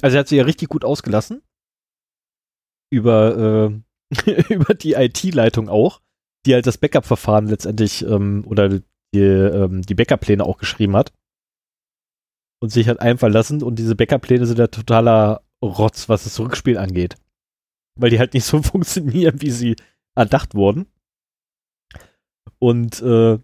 also 0.03 0.17
er 0.17 0.21
hat 0.21 0.29
sich 0.29 0.39
ja 0.39 0.45
richtig 0.45 0.71
gut 0.71 0.85
ausgelassen. 0.85 1.41
Über, 2.91 3.73
äh, 4.11 4.43
über 4.53 4.75
die 4.75 4.95
IT-Leitung 4.95 5.69
auch, 5.69 6.01
die 6.45 6.55
halt 6.55 6.67
das 6.67 6.79
Backup-Verfahren 6.79 7.47
letztendlich, 7.47 8.05
ähm, 8.05 8.43
oder 8.45 8.81
die, 9.15 9.21
ähm, 9.21 9.83
die 9.83 9.95
Backup-Pläne 9.95 10.45
auch 10.45 10.59
geschrieben 10.59 10.97
hat. 10.97 11.13
Und 12.61 12.71
sich 12.71 12.89
halt 12.89 12.99
einfach 12.99 13.29
lassen 13.29 13.63
und 13.63 13.77
diese 13.77 13.95
Backup-Pläne 13.95 14.47
sind 14.47 14.59
ja 14.59 14.67
totaler 14.67 15.43
Rotz, 15.63 16.09
was 16.09 16.25
das 16.25 16.41
Rückspiel 16.41 16.77
angeht 16.77 17.22
weil 17.95 18.11
die 18.11 18.19
halt 18.19 18.35
nicht 18.35 18.45
so 18.45 18.63
funktionieren, 18.63 19.41
wie 19.41 19.51
sie 19.51 19.77
erdacht 20.15 20.55
wurden. 20.55 20.87
Und 22.59 23.01
äh, 23.03 23.39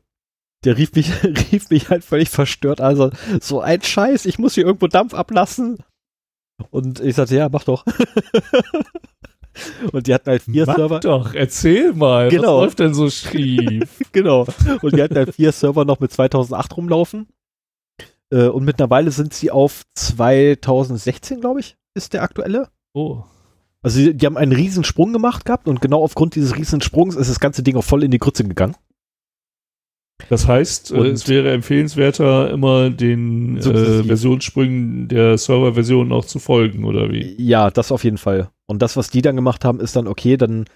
der 0.65 0.77
rief 0.77 0.93
mich, 0.95 1.11
rief 1.53 1.71
mich 1.71 1.91
halt 1.91 2.05
völlig 2.05 2.29
verstört. 2.29 2.81
Also, 2.81 3.11
so 3.41 3.61
ein 3.61 3.83
Scheiß, 3.83 4.27
ich 4.27 4.39
muss 4.39 4.55
hier 4.55 4.67
irgendwo 4.67 4.87
Dampf 4.87 5.15
ablassen. 5.15 5.79
Und 6.71 7.01
ich 7.01 7.17
sagte, 7.17 7.37
ja, 7.37 7.49
mach 7.49 7.65
doch. 7.65 7.85
Und 9.93 10.07
die 10.07 10.15
hatten 10.15 10.31
halt 10.31 10.43
vier 10.43 10.67
mach 10.67 10.77
Server. 10.77 11.01
doch, 11.01 11.35
erzähl 11.35 11.93
mal, 11.93 12.29
genau. 12.29 12.59
was 12.59 12.65
läuft 12.65 12.79
denn 12.79 12.95
so 12.95 13.11
schief? 13.11 13.99
genau. 14.13 14.47
Und 14.83 14.95
die 14.95 15.03
hatten 15.03 15.17
halt 15.17 15.35
vier 15.35 15.51
Server 15.51 15.85
noch 15.85 15.99
mit 15.99 16.13
2008 16.13 16.77
rumlaufen. 16.77 17.27
Äh, 18.31 18.49
und 18.49 18.65
mittlerweile 18.65 19.11
sind 19.11 19.35
sie 19.35 19.51
auf 19.51 19.83
2016, 19.95 21.41
glaube 21.41 21.61
ich, 21.61 21.77
ist 21.95 22.13
der 22.13 22.23
aktuelle. 22.23 22.69
Oh. 22.95 23.25
Also 23.89 24.13
die, 24.13 24.27
haben 24.27 24.37
einen 24.37 24.53
riesen 24.53 24.85
Sprung 24.85 25.15
gemacht 25.15 25.47
gehabt 25.47 25.67
und 25.67 25.81
genau 25.81 26.03
aufgrund 26.03 26.35
dieses 26.35 26.55
riesen 26.55 26.83
Sprungs 26.83 27.17
ist 27.17 27.31
das 27.31 27.41
ganze 27.41 27.63
Ding 27.63 27.75
auch 27.75 27.85
voll 27.85 28.05
in 28.05 28.11
die 28.11 28.19
Grütze 28.19 28.45
gegangen. 28.45 28.75
Das 30.29 30.47
heißt, 30.47 30.91
äh, 30.91 30.95
und 30.95 31.07
es 31.07 31.27
wäre 31.27 31.51
empfehlenswerter, 31.53 32.51
immer 32.51 32.91
den 32.91 33.57
äh, 33.57 34.05
Versionssprüngen 34.05 35.09
der 35.09 35.39
Serverversion 35.39 36.13
auch 36.13 36.27
zu 36.27 36.39
folgen, 36.39 36.85
oder 36.85 37.11
wie? 37.11 37.35
Ja, 37.43 37.71
das 37.71 37.91
auf 37.91 38.05
jeden 38.05 38.19
Fall. 38.19 38.51
Und 38.67 38.83
das, 38.83 38.99
was 38.99 39.09
die 39.09 39.23
dann 39.23 39.37
gemacht 39.37 39.65
haben, 39.65 39.81
ist 39.81 39.97
dann 39.97 40.07
okay, 40.07 40.37
dann 40.37 40.67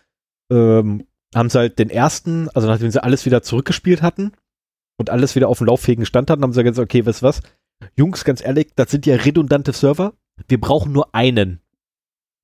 ähm, 0.50 1.04
haben 1.34 1.50
sie 1.50 1.58
halt 1.58 1.78
den 1.78 1.90
ersten, 1.90 2.48
also 2.54 2.66
nachdem 2.66 2.90
sie 2.90 3.02
alles 3.02 3.26
wieder 3.26 3.42
zurückgespielt 3.42 4.00
hatten 4.00 4.32
und 4.96 5.10
alles 5.10 5.36
wieder 5.36 5.48
auf 5.48 5.58
dem 5.58 5.66
lauffähigen 5.66 6.06
Stand 6.06 6.30
hatten, 6.30 6.42
haben 6.42 6.54
sie 6.54 6.64
gesagt, 6.64 6.88
okay, 6.88 7.04
weißt 7.04 7.20
du 7.20 7.26
was? 7.26 7.42
Jungs, 7.94 8.24
ganz 8.24 8.42
ehrlich, 8.42 8.68
das 8.74 8.90
sind 8.90 9.04
ja 9.04 9.16
redundante 9.16 9.74
Server. 9.74 10.14
Wir 10.48 10.58
brauchen 10.58 10.92
nur 10.92 11.14
einen. 11.14 11.61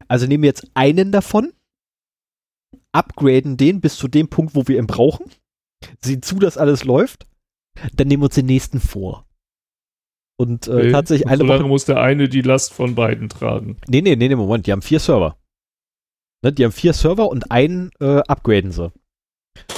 Also 0.09 0.27
nehmen 0.27 0.43
wir 0.43 0.49
jetzt 0.49 0.71
einen 0.75 1.13
davon, 1.13 1.53
upgraden 2.93 3.57
den 3.57 3.81
bis 3.81 3.97
zu 3.97 4.09
dem 4.09 4.29
Punkt, 4.29 4.55
wo 4.55 4.67
wir 4.67 4.79
ihn 4.79 4.87
brauchen, 4.87 5.27
sehen 6.01 6.23
zu, 6.23 6.39
dass 6.39 6.57
alles 6.57 6.85
läuft, 6.85 7.27
dann 7.95 8.09
nehmen 8.09 8.23
wir 8.23 8.27
uns 8.27 8.35
den 8.35 8.47
nächsten 8.47 8.81
vor. 8.81 9.27
Und 10.41 10.69
äh, 10.69 10.73
okay. 10.73 10.93
tatsächlich 10.93 11.29
eine 11.29 11.47
Woche. 11.47 11.65
muss 11.65 11.85
der 11.85 12.01
eine 12.01 12.29
die 12.29 12.43
Last 12.43 12.73
von 12.73 12.95
beiden 12.95 13.29
tragen. 13.29 13.77
Nee, 13.89 14.01
nee, 14.01 14.17
nee, 14.17 14.29
nee, 14.29 14.37
Moment, 14.37 14.67
die 14.67 14.73
haben 14.73 14.83
vier 14.83 15.01
Server. 15.01 15.37
Ne, 16.43 16.53
die 16.53 16.65
haben 16.65 16.73
vier 16.73 16.93
Server 16.93 17.29
und 17.29 17.51
einen 17.51 17.91
äh, 18.01 18.21
upgraden 18.21 18.71
sie. 18.71 18.93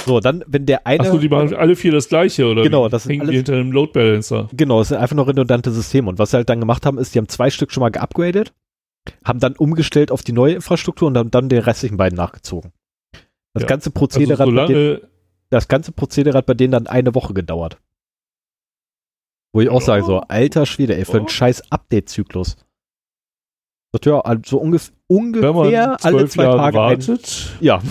So, 0.05 0.19
dann, 0.19 0.43
wenn 0.45 0.67
der 0.67 0.85
eine. 0.85 1.01
Achso, 1.01 1.17
die 1.17 1.29
machen 1.29 1.55
alle 1.55 1.75
vier 1.75 1.91
das 1.91 2.07
gleiche, 2.07 2.45
oder? 2.45 2.61
Genau, 2.61 2.87
das 2.87 3.07
hängen 3.07 3.27
die 3.27 3.37
hinter 3.37 3.53
einem 3.53 3.71
Load 3.71 3.93
Balancer. 3.93 4.47
Genau, 4.53 4.79
das 4.79 4.89
sind 4.89 4.97
einfach 4.97 5.15
nur 5.15 5.27
redundante 5.27 5.71
Systeme. 5.71 6.09
Und 6.09 6.19
was 6.19 6.29
sie 6.29 6.37
halt 6.37 6.49
dann 6.49 6.59
gemacht 6.59 6.85
haben, 6.85 6.99
ist, 6.99 7.15
die 7.15 7.19
haben 7.19 7.27
zwei 7.27 7.49
Stück 7.49 7.71
schon 7.71 7.81
mal 7.81 7.89
geupgradet 7.89 8.53
haben 9.23 9.39
dann 9.39 9.55
umgestellt 9.55 10.11
auf 10.11 10.23
die 10.23 10.33
neue 10.33 10.55
Infrastruktur 10.55 11.07
und 11.07 11.17
haben 11.17 11.31
dann 11.31 11.49
den 11.49 11.59
restlichen 11.59 11.97
beiden 11.97 12.15
nachgezogen. 12.15 12.71
Das 13.53 13.63
ja. 13.63 13.67
ganze 13.67 13.91
Prozedere 13.91 14.43
also 14.43 14.55
hat 14.55 14.67
bei 14.67 14.73
denen, 14.73 15.01
das 15.49 15.67
ganze 15.67 15.91
Prozedere 15.91 16.37
hat 16.37 16.45
bei 16.45 16.53
denen 16.53 16.71
dann 16.71 16.87
eine 16.87 17.13
Woche 17.15 17.33
gedauert. 17.33 17.77
Wo 19.53 19.61
ich 19.61 19.69
auch 19.69 19.75
oh. 19.75 19.79
sage, 19.79 20.03
so, 20.03 20.21
alter 20.21 20.65
Schwede, 20.65 20.95
ey, 20.95 21.05
für 21.05 21.17
einen 21.17 21.25
oh. 21.25 21.29
scheiß 21.29 21.71
Update-Zyklus. 21.71 22.55
Ja, 24.05 24.21
also 24.21 24.57
ungef 24.57 24.93
ungefähr 25.07 25.97
alle 26.01 26.27
zwei 26.29 26.43
Jahre 26.43 26.57
Tage. 26.57 26.77
Wartet. 26.77 27.51
Ein, 27.59 27.65
ja. 27.65 27.81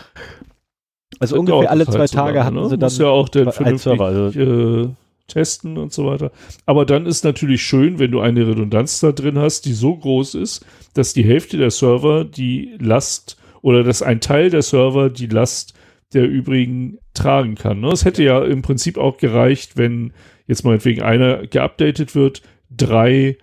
also 1.20 1.38
ungefähr 1.38 1.70
alle 1.70 1.86
zwei 1.86 2.00
halt 2.00 2.12
Tage 2.12 2.38
so 2.40 2.44
hatten 2.44 2.56
ne? 2.56 2.68
sie 2.68 2.78
dann 2.78 2.86
Muss 2.86 2.98
ja 2.98 3.06
auch 3.06 3.28
den 3.28 3.48
ein 3.48 3.78
Server. 3.78 4.06
Also, 4.06 4.40
äh, 4.40 4.88
testen 5.30 5.78
und 5.78 5.92
so 5.92 6.06
weiter. 6.06 6.30
Aber 6.66 6.84
dann 6.84 7.06
ist 7.06 7.24
natürlich 7.24 7.62
schön, 7.62 7.98
wenn 7.98 8.10
du 8.10 8.20
eine 8.20 8.46
Redundanz 8.46 9.00
da 9.00 9.12
drin 9.12 9.38
hast, 9.38 9.64
die 9.64 9.72
so 9.72 9.96
groß 9.96 10.34
ist, 10.34 10.64
dass 10.94 11.14
die 11.14 11.24
Hälfte 11.24 11.56
der 11.56 11.70
Server 11.70 12.24
die 12.24 12.76
Last 12.78 13.38
oder 13.62 13.82
dass 13.82 14.02
ein 14.02 14.20
Teil 14.20 14.50
der 14.50 14.62
Server 14.62 15.10
die 15.10 15.26
Last 15.26 15.74
der 16.12 16.28
übrigen 16.28 16.98
tragen 17.14 17.54
kann. 17.54 17.80
Ne? 17.80 17.88
Es 17.88 18.04
hätte 18.04 18.22
ja 18.22 18.44
im 18.44 18.62
Prinzip 18.62 18.98
auch 18.98 19.16
gereicht, 19.16 19.76
wenn 19.76 20.12
jetzt 20.46 20.64
meinetwegen 20.64 21.02
einer 21.02 21.46
geupdatet 21.46 22.14
wird, 22.14 22.42
drei 22.70 23.36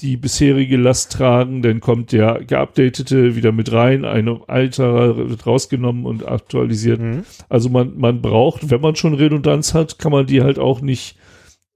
die 0.00 0.16
bisherige 0.16 0.76
Last 0.76 1.12
tragen, 1.12 1.62
dann 1.62 1.80
kommt 1.80 2.12
der 2.12 2.42
geupdatete 2.44 3.36
wieder 3.36 3.52
mit 3.52 3.72
rein, 3.72 4.04
ein 4.04 4.28
alter 4.46 5.16
wird 5.16 5.46
rausgenommen 5.46 6.06
und 6.06 6.26
aktualisiert. 6.26 7.00
Mhm. 7.00 7.24
Also 7.48 7.68
man, 7.68 7.98
man 7.98 8.22
braucht, 8.22 8.70
wenn 8.70 8.80
man 8.80 8.96
schon 8.96 9.14
Redundanz 9.14 9.74
hat, 9.74 9.98
kann 9.98 10.12
man 10.12 10.26
die 10.26 10.42
halt 10.42 10.58
auch 10.58 10.80
nicht 10.80 11.16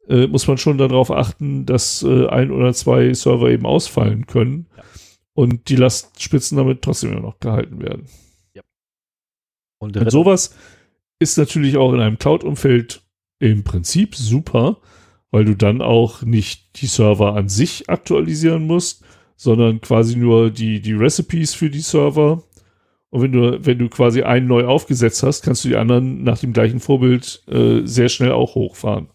äh, 0.09 0.27
muss 0.27 0.47
man 0.47 0.59
schon 0.59 0.79
darauf 0.79 1.11
achten, 1.11 1.67
dass 1.67 2.03
äh, 2.03 2.27
ein 2.27 2.51
oder 2.51 2.73
zwei 2.75 3.13
Server 3.15 3.51
eben 3.51 3.67
ausfallen 3.67 4.27
können 4.27 4.67
ja. 4.77 4.83
und 5.35 5.69
die 5.69 5.77
Lastspitzen 5.77 6.57
damit 6.57 6.83
trotzdem 6.83 7.13
immer 7.13 7.23
noch 7.23 7.41
gehalten 7.41 7.81
werden. 7.81 8.07
Ja. 8.55 8.63
Und, 9.79 9.97
und 9.97 10.11
sowas 10.11 10.55
ist 11.19 11.39
natürlich 11.39 11.77
auch 11.77 11.93
in 11.93 12.01
einem 12.01 12.19
Cloud-Umfeld 12.19 13.03
im 13.39 13.65
Prinzip 13.65 14.15
super, 14.15 14.79
weil 15.31 15.45
du 15.45 15.57
dann 15.57 15.83
auch 15.83 16.23
nicht 16.23 16.81
die 16.81 16.87
Server 16.87 17.35
an 17.35 17.49
sich 17.49 17.89
aktualisieren 17.89 18.67
musst, 18.67 19.05
sondern 19.37 19.81
quasi 19.81 20.17
nur 20.17 20.51
die, 20.51 20.81
die 20.81 20.93
Recipes 20.93 21.55
für 21.55 21.71
die 21.71 21.81
Server. 21.81 22.43
Und 23.11 23.23
wenn 23.23 23.33
du, 23.33 23.65
wenn 23.65 23.79
du 23.79 23.89
quasi 23.89 24.23
einen 24.23 24.47
neu 24.47 24.65
aufgesetzt 24.65 25.23
hast, 25.23 25.43
kannst 25.43 25.65
du 25.65 25.69
die 25.69 25.77
anderen 25.77 26.23
nach 26.25 26.39
dem 26.39 26.53
gleichen 26.53 26.81
Vorbild 26.81 27.43
äh, 27.49 27.83
sehr 27.85 28.09
schnell 28.09 28.33
auch 28.33 28.55
hochfahren. 28.55 29.09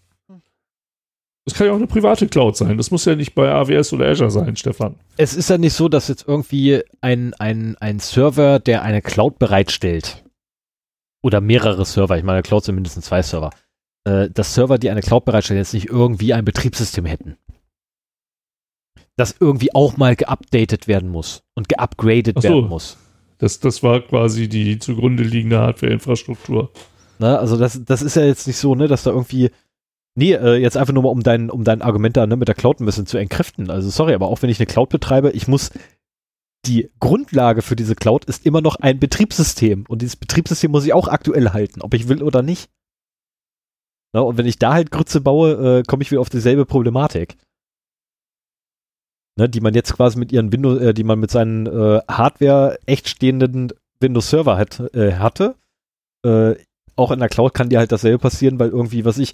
Das 1.49 1.57
kann 1.57 1.65
ja 1.65 1.73
auch 1.73 1.77
eine 1.77 1.87
private 1.87 2.27
Cloud 2.27 2.55
sein. 2.55 2.77
Das 2.77 2.91
muss 2.91 3.05
ja 3.05 3.15
nicht 3.15 3.33
bei 3.33 3.51
AWS 3.51 3.93
oder 3.93 4.07
Azure 4.07 4.29
sein, 4.29 4.55
Stefan. 4.55 4.93
Es 5.17 5.33
ist 5.33 5.49
ja 5.49 5.57
nicht 5.57 5.73
so, 5.73 5.89
dass 5.89 6.07
jetzt 6.07 6.27
irgendwie 6.27 6.83
ein, 7.01 7.33
ein, 7.39 7.75
ein 7.79 7.97
Server, 7.97 8.59
der 8.59 8.83
eine 8.83 9.01
Cloud 9.01 9.39
bereitstellt, 9.39 10.23
oder 11.23 11.41
mehrere 11.41 11.85
Server, 11.85 12.19
ich 12.19 12.23
meine, 12.23 12.43
Cloud 12.43 12.65
sind 12.65 12.75
mindestens 12.75 13.05
zwei 13.05 13.23
Server, 13.23 13.49
äh, 14.03 14.29
dass 14.29 14.53
Server, 14.53 14.77
die 14.77 14.91
eine 14.91 15.01
Cloud 15.01 15.25
bereitstellen, 15.25 15.57
jetzt 15.57 15.73
nicht 15.73 15.87
irgendwie 15.87 16.35
ein 16.35 16.45
Betriebssystem 16.45 17.05
hätten. 17.05 17.35
Das 19.17 19.35
irgendwie 19.39 19.73
auch 19.73 19.97
mal 19.97 20.15
geupdatet 20.15 20.87
werden 20.87 21.09
muss 21.09 21.41
und 21.55 21.67
geupgradet 21.67 22.39
so, 22.39 22.43
werden 22.43 22.69
muss. 22.69 22.95
Das, 23.39 23.59
das 23.59 23.81
war 23.81 24.01
quasi 24.01 24.47
die 24.47 24.77
zugrunde 24.77 25.23
liegende 25.23 25.57
Hardware-Infrastruktur. 25.57 26.69
also 27.39 27.57
das, 27.57 27.83
das 27.83 28.03
ist 28.03 28.15
ja 28.15 28.23
jetzt 28.23 28.45
nicht 28.45 28.57
so, 28.57 28.75
ne, 28.75 28.87
dass 28.87 29.01
da 29.01 29.09
irgendwie 29.09 29.49
Nee, 30.15 30.33
äh, 30.33 30.55
jetzt 30.57 30.75
einfach 30.75 30.93
nur 30.93 31.03
mal, 31.03 31.09
um 31.09 31.23
dein, 31.23 31.49
um 31.49 31.63
dein 31.63 31.81
Argument 31.81 32.17
da 32.17 32.27
ne, 32.27 32.35
mit 32.35 32.47
der 32.47 32.55
Cloud 32.55 32.79
ein 32.79 32.85
bisschen 32.85 33.05
zu 33.05 33.17
entkräften. 33.17 33.69
Also 33.69 33.89
sorry, 33.89 34.13
aber 34.13 34.27
auch 34.27 34.41
wenn 34.41 34.49
ich 34.49 34.59
eine 34.59 34.67
Cloud 34.67 34.89
betreibe, 34.89 35.31
ich 35.31 35.47
muss 35.47 35.71
die 36.65 36.91
Grundlage 36.99 37.61
für 37.61 37.75
diese 37.75 37.95
Cloud 37.95 38.25
ist 38.25 38.45
immer 38.45 38.61
noch 38.61 38.75
ein 38.75 38.99
Betriebssystem. 38.99 39.85
Und 39.87 40.01
dieses 40.01 40.17
Betriebssystem 40.17 40.71
muss 40.71 40.85
ich 40.85 40.93
auch 40.93 41.07
aktuell 41.07 41.51
halten, 41.51 41.81
ob 41.81 41.93
ich 41.93 42.09
will 42.09 42.21
oder 42.21 42.41
nicht. 42.41 42.69
Na, 44.13 44.21
und 44.21 44.37
wenn 44.37 44.45
ich 44.45 44.59
da 44.59 44.73
halt 44.73 44.91
Grütze 44.91 45.21
baue, 45.21 45.79
äh, 45.79 45.83
komme 45.83 46.03
ich 46.03 46.11
wieder 46.11 46.21
auf 46.21 46.29
dieselbe 46.29 46.65
Problematik. 46.65 47.37
Ne, 49.37 49.47
die 49.47 49.61
man 49.61 49.73
jetzt 49.73 49.93
quasi 49.93 50.17
mit 50.17 50.31
ihren 50.31 50.51
Windows, 50.51 50.81
äh, 50.81 50.93
die 50.93 51.03
man 51.03 51.19
mit 51.19 51.31
seinen 51.31 51.67
äh, 51.67 52.01
Hardware 52.09 52.77
echt 52.85 53.07
stehenden 53.07 53.71
Windows 53.99 54.29
Server 54.29 54.57
hat, 54.57 54.79
äh, 54.93 55.13
hatte. 55.13 55.55
Äh, 56.25 56.55
auch 56.95 57.11
in 57.11 57.19
der 57.19 57.29
Cloud 57.29 57.53
kann 57.53 57.69
dir 57.69 57.79
halt 57.79 57.91
dasselbe 57.91 58.19
passieren, 58.19 58.59
weil 58.59 58.69
irgendwie, 58.69 59.05
was 59.05 59.17
ich, 59.17 59.33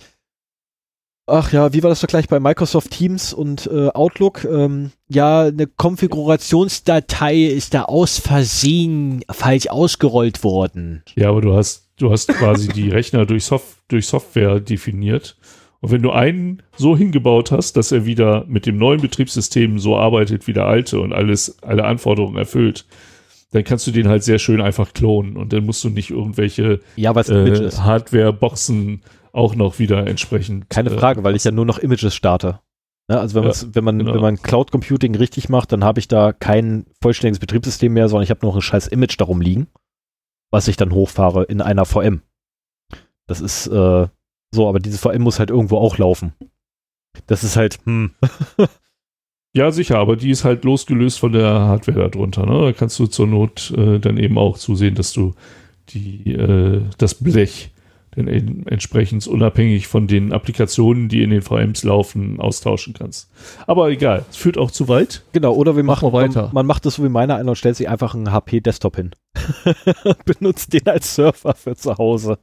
Ach 1.27 1.51
ja, 1.51 1.73
wie 1.73 1.81
war 1.81 1.89
das 1.89 2.01
doch 2.01 2.07
gleich 2.07 2.27
bei 2.27 2.39
Microsoft 2.39 2.91
Teams 2.91 3.33
und 3.33 3.67
äh, 3.67 3.87
Outlook? 3.89 4.45
Ähm, 4.45 4.91
ja, 5.07 5.45
eine 5.45 5.65
Konfigurationsdatei 5.65 7.45
ist 7.45 7.73
da 7.73 7.83
aus 7.83 8.19
Versehen 8.19 9.23
falsch 9.29 9.67
ausgerollt 9.67 10.43
worden. 10.43 11.03
Ja, 11.15 11.29
aber 11.29 11.41
du 11.41 11.55
hast, 11.55 11.89
du 11.97 12.11
hast 12.11 12.27
quasi 12.27 12.67
die 12.67 12.89
Rechner 12.89 13.25
durch, 13.25 13.45
Sof 13.45 13.77
durch 13.87 14.05
Software 14.05 14.59
definiert. 14.59 15.35
Und 15.81 15.91
wenn 15.91 16.03
du 16.03 16.11
einen 16.11 16.61
so 16.77 16.95
hingebaut 16.95 17.51
hast, 17.51 17.75
dass 17.75 17.91
er 17.91 18.05
wieder 18.05 18.45
mit 18.47 18.67
dem 18.67 18.77
neuen 18.77 19.01
Betriebssystem 19.01 19.79
so 19.79 19.97
arbeitet 19.97 20.45
wie 20.45 20.53
der 20.53 20.65
alte 20.65 20.99
und 20.99 21.11
alles, 21.11 21.57
alle 21.63 21.85
Anforderungen 21.85 22.37
erfüllt, 22.37 22.85
dann 23.51 23.63
kannst 23.63 23.87
du 23.87 23.91
den 23.91 24.07
halt 24.07 24.23
sehr 24.23 24.37
schön 24.39 24.61
einfach 24.61 24.93
klonen 24.93 25.37
und 25.37 25.53
dann 25.53 25.65
musst 25.65 25.83
du 25.83 25.89
nicht 25.89 26.11
irgendwelche 26.11 26.81
ja, 26.95 27.11
äh, 27.15 27.71
Hardware-Boxen 27.71 29.01
auch 29.35 29.55
noch 29.55 29.79
wieder 29.79 30.07
entsprechend. 30.07 30.69
Keine 30.69 30.91
äh, 30.91 30.97
Frage, 30.97 31.23
weil 31.23 31.35
ich 31.35 31.43
ja 31.43 31.51
nur 31.51 31.65
noch 31.65 31.79
Images 31.79 32.15
starte. 32.15 32.59
Ne, 33.07 33.19
also 33.19 33.35
wenn, 33.35 33.49
ja, 33.49 33.53
wenn 33.73 33.83
man 33.83 33.99
genau. 33.99 34.13
wenn 34.13 34.21
man 34.21 34.41
Cloud 34.41 34.71
Computing 34.71 35.15
richtig 35.15 35.49
macht, 35.49 35.71
dann 35.71 35.83
habe 35.83 35.99
ich 35.99 36.07
da 36.07 36.33
kein 36.33 36.87
vollständiges 37.01 37.39
Betriebssystem 37.39 37.93
mehr, 37.93 38.09
sondern 38.09 38.23
ich 38.23 38.31
habe 38.31 38.45
noch 38.45 38.55
ein 38.55 38.61
scheiß 38.61 38.87
Image 38.87 39.19
darum 39.19 39.41
liegen, 39.41 39.67
was 40.51 40.67
ich 40.67 40.77
dann 40.77 40.91
hochfahre 40.91 41.43
in 41.43 41.61
einer 41.61 41.85
VM. 41.85 42.21
Das 43.27 43.41
ist 43.41 43.67
äh, 43.67 44.07
so, 44.51 44.69
aber 44.69 44.79
diese 44.79 44.97
VM 44.97 45.21
muss 45.21 45.39
halt 45.39 45.51
irgendwo 45.51 45.77
auch 45.77 45.97
laufen. 45.97 46.33
Das 47.27 47.43
ist 47.43 47.57
halt, 47.57 47.79
hm. 47.85 48.11
ja, 49.53 49.71
sicher, 49.71 49.99
aber 49.99 50.15
die 50.15 50.31
ist 50.31 50.43
halt 50.43 50.63
losgelöst 50.63 51.19
von 51.19 51.31
der 51.31 51.47
Hardware 51.47 52.09
darunter. 52.09 52.45
Ne? 52.45 52.61
Da 52.61 52.73
kannst 52.73 52.97
du 52.99 53.07
zur 53.07 53.27
Not 53.27 53.71
äh, 53.77 53.99
dann 53.99 54.17
eben 54.17 54.37
auch 54.37 54.57
zusehen, 54.57 54.95
dass 54.95 55.13
du 55.13 55.35
die, 55.89 56.33
äh, 56.33 56.81
das 56.97 57.15
Blech 57.15 57.74
dann 58.15 58.65
entsprechend 58.67 59.27
unabhängig 59.27 59.87
von 59.87 60.07
den 60.07 60.33
Applikationen, 60.33 61.09
die 61.09 61.23
in 61.23 61.29
den 61.29 61.41
VMs 61.41 61.83
laufen, 61.83 62.39
austauschen 62.39 62.93
kannst. 62.93 63.29
Aber 63.67 63.89
egal, 63.89 64.25
es 64.29 64.37
führt 64.37 64.57
auch 64.57 64.71
zu 64.71 64.87
weit. 64.87 65.23
Genau, 65.33 65.53
oder 65.53 65.75
wir 65.75 65.83
machen 65.83 66.11
weiter. 66.13 66.43
Man, 66.43 66.53
man 66.53 66.65
macht 66.65 66.85
das 66.85 66.95
so 66.95 67.03
wie 67.03 67.09
meiner 67.09 67.35
einer 67.35 67.51
und 67.51 67.57
stellt 67.57 67.75
sich 67.75 67.89
einfach 67.89 68.15
einen 68.15 68.31
HP-Desktop 68.31 68.95
hin. 68.95 69.11
Benutzt 70.25 70.73
den 70.73 70.87
als 70.87 71.15
Surfer 71.15 71.53
für 71.53 71.75
zu 71.75 71.97
Hause. 71.97 72.39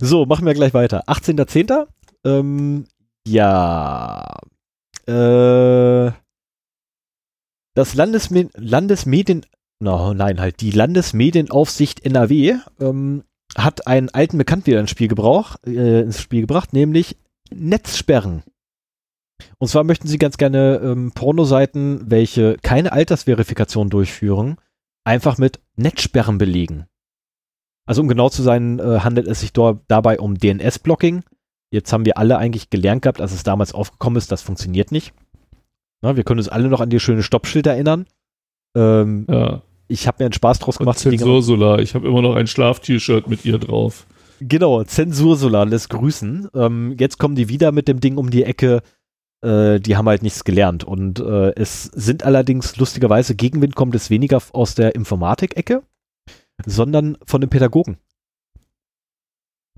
So, 0.00 0.26
machen 0.26 0.46
wir 0.46 0.54
gleich 0.54 0.74
weiter. 0.74 1.08
18.10. 1.08 1.86
Ähm, 2.24 2.84
ja. 3.26 4.36
Äh, 5.06 6.12
das 7.74 7.94
Landesme 7.94 8.50
Landesmedien, 8.54 9.44
no, 9.80 10.14
nein, 10.14 10.40
halt 10.40 10.60
die 10.60 10.70
Landesmedienaufsicht 10.70 12.04
NRW 12.04 12.56
ähm, 12.80 13.24
hat 13.56 13.86
einen 13.86 14.08
alten 14.10 14.38
Bekannten 14.38 14.66
wieder 14.66 14.80
ins 14.80 14.90
Spiel, 14.90 15.08
gebrauch, 15.08 15.56
äh, 15.66 16.00
ins 16.00 16.20
Spiel 16.20 16.42
gebracht, 16.42 16.72
nämlich 16.72 17.16
Netzsperren. 17.50 18.42
Und 19.58 19.68
zwar 19.68 19.84
möchten 19.84 20.08
sie 20.08 20.18
ganz 20.18 20.36
gerne 20.36 20.80
ähm, 20.82 21.12
Pornoseiten, 21.12 22.10
welche 22.10 22.56
keine 22.62 22.92
Altersverifikation 22.92 23.90
durchführen, 23.90 24.56
einfach 25.04 25.38
mit 25.38 25.60
Netzsperren 25.76 26.38
belegen. 26.38 26.86
Also 27.86 28.00
um 28.00 28.08
genau 28.08 28.28
zu 28.28 28.42
sein, 28.42 28.78
äh, 28.78 29.00
handelt 29.00 29.26
es 29.28 29.40
sich 29.40 29.52
dabei 29.52 30.18
um 30.18 30.38
DNS-Blocking. 30.38 31.22
Jetzt 31.70 31.92
haben 31.92 32.06
wir 32.06 32.18
alle 32.18 32.38
eigentlich 32.38 32.70
gelernt 32.70 33.02
gehabt, 33.02 33.20
als 33.20 33.32
es 33.32 33.42
damals 33.42 33.74
aufgekommen 33.74 34.16
ist, 34.16 34.32
das 34.32 34.42
funktioniert 34.42 34.92
nicht. 34.92 35.12
Na, 36.02 36.16
wir 36.16 36.24
können 36.24 36.40
uns 36.40 36.48
alle 36.48 36.68
noch 36.68 36.80
an 36.80 36.90
die 36.90 37.00
schöne 37.00 37.22
Stoppschild 37.22 37.66
erinnern. 37.66 38.06
Ähm, 38.76 39.26
ja 39.28 39.62
ich 39.88 40.06
habe 40.06 40.16
mir 40.20 40.26
einen 40.26 40.32
Spaß 40.32 40.58
draus 40.58 40.78
gemacht. 40.78 40.98
Zensursolar, 40.98 41.80
ich 41.80 41.94
habe 41.94 42.08
immer 42.08 42.22
noch 42.22 42.34
ein 42.34 42.46
Schlaf-T-Shirt 42.46 43.28
mit 43.28 43.44
ihr 43.44 43.58
drauf. 43.58 44.06
Genau, 44.40 44.82
Zensursolar 44.82 45.66
lässt 45.66 45.90
grüßen. 45.90 46.48
Ähm, 46.54 46.96
jetzt 46.98 47.18
kommen 47.18 47.34
die 47.34 47.48
wieder 47.48 47.72
mit 47.72 47.88
dem 47.88 48.00
Ding 48.00 48.16
um 48.16 48.30
die 48.30 48.44
Ecke. 48.44 48.82
Äh, 49.42 49.78
die 49.80 49.96
haben 49.96 50.08
halt 50.08 50.22
nichts 50.22 50.44
gelernt. 50.44 50.84
Und 50.84 51.20
äh, 51.20 51.52
es 51.54 51.84
sind 51.84 52.24
allerdings 52.24 52.76
lustigerweise, 52.76 53.34
Gegenwind 53.34 53.76
kommt 53.76 53.94
es 53.94 54.10
weniger 54.10 54.42
aus 54.52 54.74
der 54.74 54.94
Informatik-Ecke, 54.94 55.82
sondern 56.66 57.16
von 57.24 57.40
den 57.40 57.50
Pädagogen. 57.50 57.98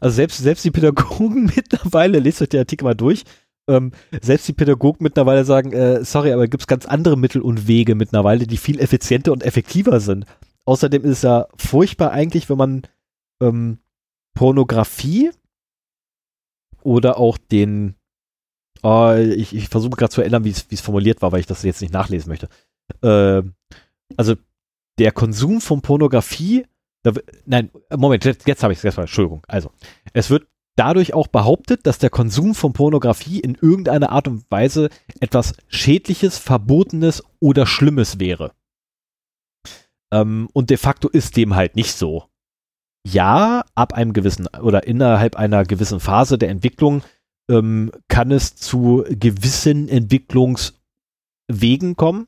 Also 0.01 0.17
selbst, 0.17 0.39
selbst 0.39 0.65
die 0.65 0.71
Pädagogen 0.71 1.47
mittlerweile, 1.57 2.19
lest 2.19 2.43
euch 2.43 2.49
den 2.49 2.61
Artikel 2.61 2.85
mal 2.85 2.95
durch, 2.95 3.25
ähm, 3.69 3.93
selbst 4.23 4.47
die 4.49 4.53
Pädagogen 4.53 5.03
mittlerweile 5.03 5.45
sagen, 5.45 5.73
äh, 5.73 6.05
sorry, 6.05 6.33
aber 6.33 6.49
gibt 6.49 6.63
es 6.63 6.67
ganz 6.67 6.87
andere 6.87 7.17
Mittel 7.17 7.43
und 7.43 7.67
Wege 7.67 7.95
mittlerweile, 7.95 8.47
die 8.47 8.57
viel 8.57 8.81
effizienter 8.81 9.33
und 9.33 9.43
effektiver 9.43 10.01
sind. 10.01 10.27
Außerdem 10.65 11.05
ist 11.05 11.11
es 11.11 11.23
ja 11.23 11.47
furchtbar 11.57 12.13
eigentlich, 12.13 12.49
wenn 12.49 12.59
man 12.59 12.83
ähm, 13.41 13.79
Pornografie 14.35 15.31
oder 16.83 17.19
auch 17.19 17.39
den, 17.39 17.95
oh, 18.83 19.15
ich, 19.15 19.55
ich 19.55 19.69
versuche 19.69 19.97
gerade 19.97 20.13
zu 20.13 20.21
erinnern, 20.21 20.45
wie 20.45 20.51
es 20.51 20.81
formuliert 20.81 21.23
war, 21.23 21.33
weil 21.33 21.41
ich 21.41 21.47
das 21.47 21.63
jetzt 21.63 21.81
nicht 21.81 21.93
nachlesen 21.93 22.29
möchte. 22.29 22.49
Äh, 23.03 23.43
also 24.17 24.35
der 24.99 25.13
Konsum 25.13 25.61
von 25.61 25.83
Pornografie, 25.83 26.67
da, 27.03 27.13
nein, 27.45 27.71
Moment, 27.97 28.25
jetzt, 28.25 28.47
jetzt 28.47 28.63
habe 28.63 28.73
ich 28.73 28.83
es, 28.83 28.97
Entschuldigung. 28.97 29.43
Also, 29.47 29.71
es 30.13 30.31
wird 30.31 30.47
dadurch 30.77 31.15
auch 31.15 31.27
behauptet, 31.27 31.87
dass 31.87 31.99
der 31.99 32.11
Konsum 32.11 32.55
von 32.55 32.73
Pornografie 32.73 33.41
in 33.41 33.55
irgendeiner 33.55 34.11
Art 34.11 34.29
und 34.29 34.45
Weise 34.51 34.91
etwas 35.21 35.55
Schädliches, 35.69 36.39
Verbotenes 36.39 37.25
oder 37.41 37.67
Schlimmes 37.67 38.21
wäre. 38.21 38.53
Ähm, 40.13 40.49
und 40.53 40.71
de 40.71 40.77
facto 40.77 41.09
ist 41.09 41.37
dem 41.37 41.57
halt 41.57 41.77
nicht 41.77 41.95
so. 41.95 42.25
Ja, 43.07 43.65
ab 43.75 43.95
einem 43.95 44.13
gewissen 44.13 44.47
oder 44.61 44.87
innerhalb 44.87 45.37
einer 45.37 45.65
gewissen 45.65 46.01
Phase 46.01 46.39
der 46.39 46.51
Entwicklung 46.51 47.03
ähm, 47.49 47.93
kann 48.09 48.31
es 48.31 48.57
zu 48.57 49.05
gewissen 49.09 49.89
Entwicklungswegen 49.89 51.97
kommen. 51.97 52.27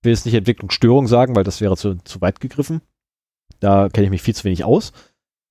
Ich 0.00 0.04
will 0.04 0.12
jetzt 0.12 0.26
nicht 0.26 0.34
Entwicklungsstörung 0.34 1.08
sagen, 1.08 1.36
weil 1.36 1.44
das 1.44 1.60
wäre 1.60 1.76
zu, 1.76 1.96
zu 1.96 2.20
weit 2.20 2.40
gegriffen. 2.40 2.80
Da 3.58 3.88
kenne 3.88 4.06
ich 4.06 4.10
mich 4.10 4.22
viel 4.22 4.34
zu 4.34 4.44
wenig 4.44 4.64
aus. 4.64 4.92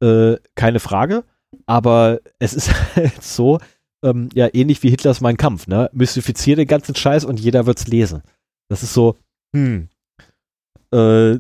Äh, 0.01 0.37
keine 0.55 0.79
Frage. 0.79 1.25
Aber 1.65 2.19
es 2.39 2.53
ist 2.53 2.71
halt 2.95 3.23
so, 3.23 3.59
ähm, 4.03 4.29
ja, 4.33 4.49
ähnlich 4.53 4.81
wie 4.83 4.89
Hitlers 4.89 5.21
Mein 5.21 5.37
Kampf, 5.37 5.67
ne? 5.67 5.89
Mystifizier 5.93 6.55
den 6.55 6.67
ganzen 6.67 6.95
Scheiß 6.95 7.25
und 7.25 7.39
jeder 7.39 7.65
wird's 7.65 7.87
lesen. 7.87 8.23
Das 8.69 8.83
ist 8.83 8.93
so, 8.93 9.17
hm, 9.55 9.89
äh, 10.93 11.39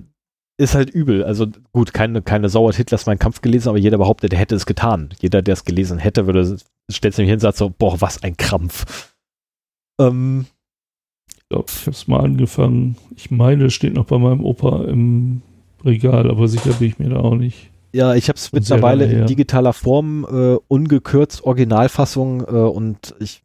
ist 0.59 0.75
halt 0.75 0.89
übel. 0.89 1.23
Also 1.23 1.47
gut, 1.71 1.93
keine, 1.93 2.21
keine 2.21 2.49
Sau 2.49 2.67
hat 2.67 2.75
Hitlers 2.75 3.05
Mein 3.05 3.19
Kampf 3.19 3.41
gelesen, 3.41 3.69
aber 3.69 3.77
jeder 3.77 3.97
behauptet, 3.97 4.33
er 4.33 4.39
hätte 4.39 4.55
es 4.55 4.65
getan. 4.65 5.09
Jeder, 5.19 5.41
der 5.41 5.53
es 5.53 5.63
gelesen 5.63 5.99
hätte, 5.99 6.25
würde, 6.25 6.57
stellt 6.91 7.13
sich 7.13 7.25
hin 7.25 7.35
und 7.35 7.39
sagt 7.39 7.57
so, 7.57 7.69
boah, 7.69 8.01
was 8.01 8.23
ein 8.23 8.35
Krampf. 8.35 9.15
Ähm, 9.99 10.47
ich 11.31 11.49
glaube, 11.49 11.67
ich 11.69 11.87
hab's 11.87 12.07
mal 12.07 12.19
angefangen. 12.19 12.97
Ich 13.15 13.31
meine, 13.31 13.65
es 13.65 13.73
steht 13.73 13.93
noch 13.93 14.05
bei 14.05 14.17
meinem 14.17 14.43
Opa 14.43 14.83
im 14.83 15.41
Regal, 15.85 16.29
aber 16.29 16.47
sicher 16.47 16.73
bin 16.73 16.89
ich 16.89 16.99
mir 16.99 17.09
da 17.09 17.21
auch 17.21 17.35
nicht. 17.35 17.71
Ja, 17.91 18.13
ich 18.13 18.29
habe 18.29 18.37
es 18.37 18.51
mittlerweile 18.51 19.05
in 19.05 19.25
digitaler 19.25 19.73
Form, 19.73 20.25
äh, 20.25 20.57
ungekürzt 20.67 21.43
Originalfassung 21.43 22.41
äh, 22.41 22.51
und 22.51 23.15
ich 23.19 23.43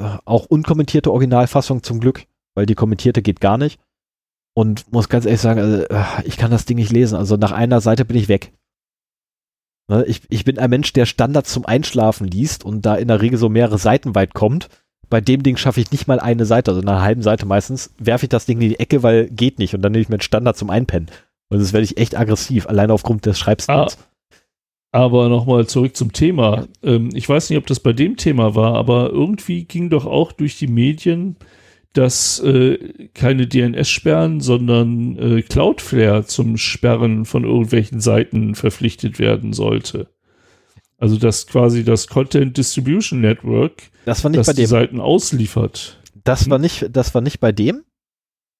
äh, 0.00 0.18
auch 0.24 0.46
unkommentierte 0.46 1.10
Originalfassung 1.10 1.82
zum 1.82 2.00
Glück, 2.00 2.24
weil 2.54 2.66
die 2.66 2.74
kommentierte 2.74 3.22
geht 3.22 3.40
gar 3.40 3.58
nicht. 3.58 3.80
Und 4.54 4.92
muss 4.92 5.08
ganz 5.08 5.24
ehrlich 5.24 5.40
sagen, 5.40 5.60
also, 5.60 5.84
äh, 5.84 6.04
ich 6.24 6.36
kann 6.36 6.50
das 6.50 6.64
Ding 6.64 6.76
nicht 6.76 6.92
lesen. 6.92 7.16
Also 7.16 7.36
nach 7.36 7.52
einer 7.52 7.80
Seite 7.80 8.04
bin 8.04 8.16
ich 8.16 8.28
weg. 8.28 8.52
Ne, 9.88 10.04
ich, 10.04 10.22
ich 10.28 10.44
bin 10.44 10.58
ein 10.58 10.70
Mensch, 10.70 10.92
der 10.92 11.06
Standards 11.06 11.52
zum 11.52 11.64
Einschlafen 11.64 12.26
liest 12.26 12.64
und 12.64 12.82
da 12.84 12.94
in 12.96 13.08
der 13.08 13.22
Regel 13.22 13.38
so 13.38 13.48
mehrere 13.48 13.78
Seiten 13.78 14.14
weit 14.14 14.34
kommt. 14.34 14.68
Bei 15.08 15.22
dem 15.22 15.42
Ding 15.42 15.56
schaffe 15.56 15.80
ich 15.80 15.90
nicht 15.90 16.06
mal 16.06 16.20
eine 16.20 16.44
Seite, 16.44 16.72
also 16.72 16.82
nach 16.82 16.96
einer 16.96 17.02
halben 17.02 17.22
Seite 17.22 17.46
meistens, 17.46 17.94
werfe 17.98 18.26
ich 18.26 18.30
das 18.30 18.44
Ding 18.44 18.60
in 18.60 18.68
die 18.68 18.80
Ecke, 18.80 19.02
weil 19.02 19.30
geht 19.30 19.58
nicht 19.58 19.74
und 19.74 19.80
dann 19.80 19.92
nehme 19.92 20.02
ich 20.02 20.10
mir 20.10 20.16
einen 20.16 20.20
Standard 20.20 20.58
zum 20.58 20.68
Einpennen. 20.68 21.08
Und 21.48 21.60
das 21.60 21.72
werde 21.72 21.84
ich 21.84 21.96
echt 21.98 22.16
aggressiv, 22.16 22.66
allein 22.66 22.90
aufgrund 22.90 23.26
des 23.26 23.38
Schreibstils. 23.38 23.98
Ah, 23.98 24.04
aber 24.90 25.28
nochmal 25.28 25.66
zurück 25.66 25.96
zum 25.96 26.12
Thema. 26.12 26.66
Ähm, 26.82 27.10
ich 27.14 27.28
weiß 27.28 27.50
nicht, 27.50 27.58
ob 27.58 27.66
das 27.66 27.80
bei 27.80 27.92
dem 27.92 28.16
Thema 28.16 28.54
war, 28.54 28.74
aber 28.74 29.10
irgendwie 29.10 29.64
ging 29.64 29.90
doch 29.90 30.06
auch 30.06 30.32
durch 30.32 30.58
die 30.58 30.66
Medien, 30.66 31.36
dass 31.92 32.38
äh, 32.40 33.08
keine 33.14 33.46
DNS 33.46 33.88
sperren, 33.88 34.40
sondern 34.40 35.16
äh, 35.18 35.42
Cloudflare 35.42 36.24
zum 36.24 36.56
Sperren 36.56 37.24
von 37.24 37.44
irgendwelchen 37.44 38.00
Seiten 38.00 38.54
verpflichtet 38.54 39.18
werden 39.18 39.52
sollte. 39.52 40.08
Also 40.98 41.16
dass 41.16 41.46
quasi 41.46 41.84
das 41.84 42.08
Content 42.08 42.56
Distribution 42.56 43.20
Network 43.20 43.90
das 44.04 44.24
war 44.24 44.30
nicht 44.30 44.46
bei 44.46 44.52
dem. 44.52 44.56
die 44.56 44.66
Seiten 44.66 45.00
ausliefert. 45.00 46.00
Das 46.24 46.50
war 46.50 46.58
nicht, 46.58 46.86
das 46.92 47.14
war 47.14 47.20
nicht 47.20 47.40
bei 47.40 47.52
dem. 47.52 47.84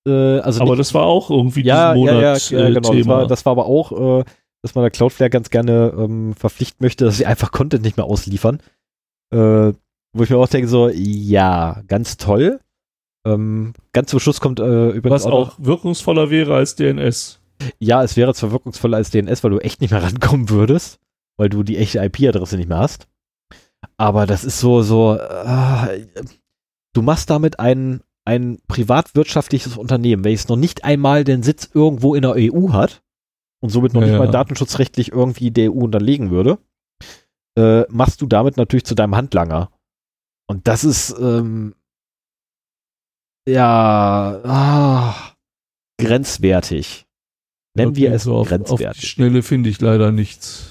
Äh, 0.09 0.40
also 0.40 0.62
aber 0.62 0.70
nicht, 0.70 0.80
das 0.80 0.94
war 0.94 1.04
auch 1.04 1.30
irgendwie 1.30 1.62
ja, 1.62 1.92
diesen 1.92 2.06
Monat 2.06 2.50
ja, 2.50 2.59
ja, 2.59 2.68
ja, 2.68 2.74
genau. 2.74 2.90
Thema. 2.90 2.98
Das 2.98 3.06
war, 3.06 3.26
das 3.26 3.46
war 3.46 3.50
aber 3.52 3.66
auch, 3.66 4.20
äh, 4.20 4.24
dass 4.62 4.74
man 4.74 4.82
der 4.82 4.90
Cloudflare 4.90 5.30
ganz 5.30 5.50
gerne 5.50 5.92
ähm, 5.96 6.34
verpflichten 6.34 6.84
möchte, 6.84 7.04
dass 7.04 7.18
sie 7.18 7.26
einfach 7.26 7.52
Content 7.52 7.84
nicht 7.84 7.96
mehr 7.96 8.06
ausliefern. 8.06 8.61
Äh, 9.32 9.72
wo 10.14 10.22
ich 10.22 10.30
mir 10.30 10.38
auch 10.38 10.48
denke, 10.48 10.68
so, 10.68 10.88
ja, 10.88 11.82
ganz 11.86 12.16
toll. 12.16 12.61
Ähm, 13.26 13.74
ganz 13.92 14.11
zum 14.11 14.20
Schluss 14.20 14.40
kommt 14.40 14.59
äh, 14.61 14.90
übrigens. 14.90 15.24
Was 15.24 15.26
auch, 15.26 15.50
auch 15.50 15.54
wirkungsvoller 15.59 16.30
wäre 16.30 16.54
als 16.54 16.76
DNS. 16.76 17.40
Ja, 17.78 18.02
es 18.02 18.16
wäre 18.16 18.34
zwar 18.34 18.52
wirkungsvoller 18.52 18.96
als 18.96 19.11
DNS, 19.11 19.42
weil 19.42 19.50
du 19.50 19.59
echt 19.59 19.80
nicht 19.80 19.90
mehr 19.90 20.02
rankommen 20.04 20.48
würdest, 20.48 20.98
weil 21.36 21.48
du 21.48 21.62
die 21.62 21.76
echte 21.76 21.98
IP-Adresse 21.98 22.56
nicht 22.56 22.68
mehr 22.68 22.78
hast. 22.78 23.06
Aber 23.96 24.26
das 24.26 24.44
ist 24.44 24.61
so, 24.61 24.82
so, 24.82 25.14
äh, 25.14 26.06
du 26.94 27.02
machst 27.02 27.30
damit 27.30 27.61
ein, 27.61 28.00
ein 28.29 28.59
privatwirtschaftliches 28.68 29.79
Unternehmen, 29.79 30.22
welches 30.22 30.49
noch 30.49 30.57
nicht 30.57 30.85
einmal 30.85 31.24
den 31.24 31.43
Sitz 31.43 31.70
irgendwo 31.72 32.14
in 32.14 32.20
der 32.20 32.35
EU 32.37 32.72
hat 32.74 33.03
und 33.61 33.70
somit 33.70 33.95
noch 33.95 34.03
ja, 34.03 34.09
nicht 34.09 34.18
mal 34.18 34.31
datenschutzrechtlich 34.31 35.12
irgendwie 35.12 35.51
der 35.51 35.72
EU 35.72 35.85
unterlegen 35.85 36.31
würde, 36.31 36.59
äh, 37.57 37.85
machst 37.89 38.20
du 38.20 38.26
damit 38.26 38.59
natürlich 38.59 38.85
zu 38.85 38.95
deinem 38.95 39.16
Handlanger. 39.16 39.70
Und 40.47 40.68
das 40.68 40.85
ist, 40.85 41.16
ähm, 41.18 41.74
ja, 43.49 44.41
ah, 44.45 45.14
grenzwertig. 45.99 47.07
Nennen 47.74 47.93
okay, 47.93 48.01
wir 48.03 48.12
es 48.12 48.24
so 48.24 48.43
grenzwertig. 48.43 48.89
Auf 48.89 48.97
die 48.99 49.07
Schnelle 49.07 49.43
finde 49.43 49.70
ich 49.70 49.81
leider 49.81 50.12
nichts. 50.12 50.70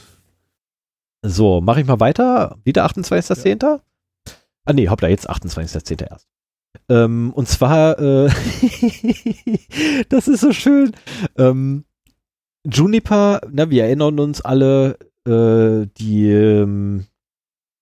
So, 1.23 1.59
mache 1.59 1.81
ich 1.81 1.87
mal 1.87 1.99
weiter. 1.99 2.59
Wieder 2.63 2.85
28.10. 2.85 3.63
Ja. 3.63 3.81
Ah 4.65 4.73
nee, 4.73 4.89
hoppla, 4.89 5.07
jetzt 5.07 5.27
28.10. 5.27 6.07
erst. 6.07 6.27
Ähm, 6.89 7.31
und 7.33 7.47
zwar, 7.47 7.99
äh, 7.99 8.29
das 10.09 10.27
ist 10.27 10.41
so 10.41 10.51
schön. 10.51 10.91
Ähm, 11.37 11.85
Juniper, 12.65 13.41
na, 13.51 13.69
wir 13.69 13.85
erinnern 13.85 14.19
uns 14.19 14.41
alle, 14.41 14.97
äh, 15.25 15.87
die 15.97 16.29
ähm, 16.29 17.05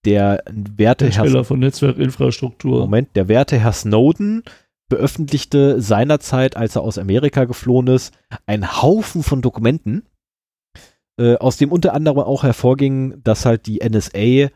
der 0.06 0.44
Werteherr 0.48 1.44
von 1.44 1.60
Netzwerkinfrastruktur. 1.60 2.82
Moment, 2.82 3.16
der 3.16 3.28
Werteherr 3.28 3.74
Snowden 3.74 4.44
beöffentlichte 4.88 5.82
seinerzeit, 5.82 6.58
als 6.58 6.76
er 6.76 6.84
aus 6.84 6.98
Amerika 6.98 7.46
geflohen 7.46 7.88
ist, 7.88 8.14
einen 8.46 8.82
Haufen 8.82 9.24
von 9.24 9.42
Dokumenten, 9.42 10.04
äh, 11.20 11.36
aus 11.38 11.58
dem 11.58 11.72
unter 11.72 11.94
anderem 11.94 12.20
auch 12.20 12.44
hervorging, 12.44 13.22
dass 13.24 13.46
halt 13.46 13.66
die 13.66 13.80
NSA 13.80 14.20
äh, 14.20 14.50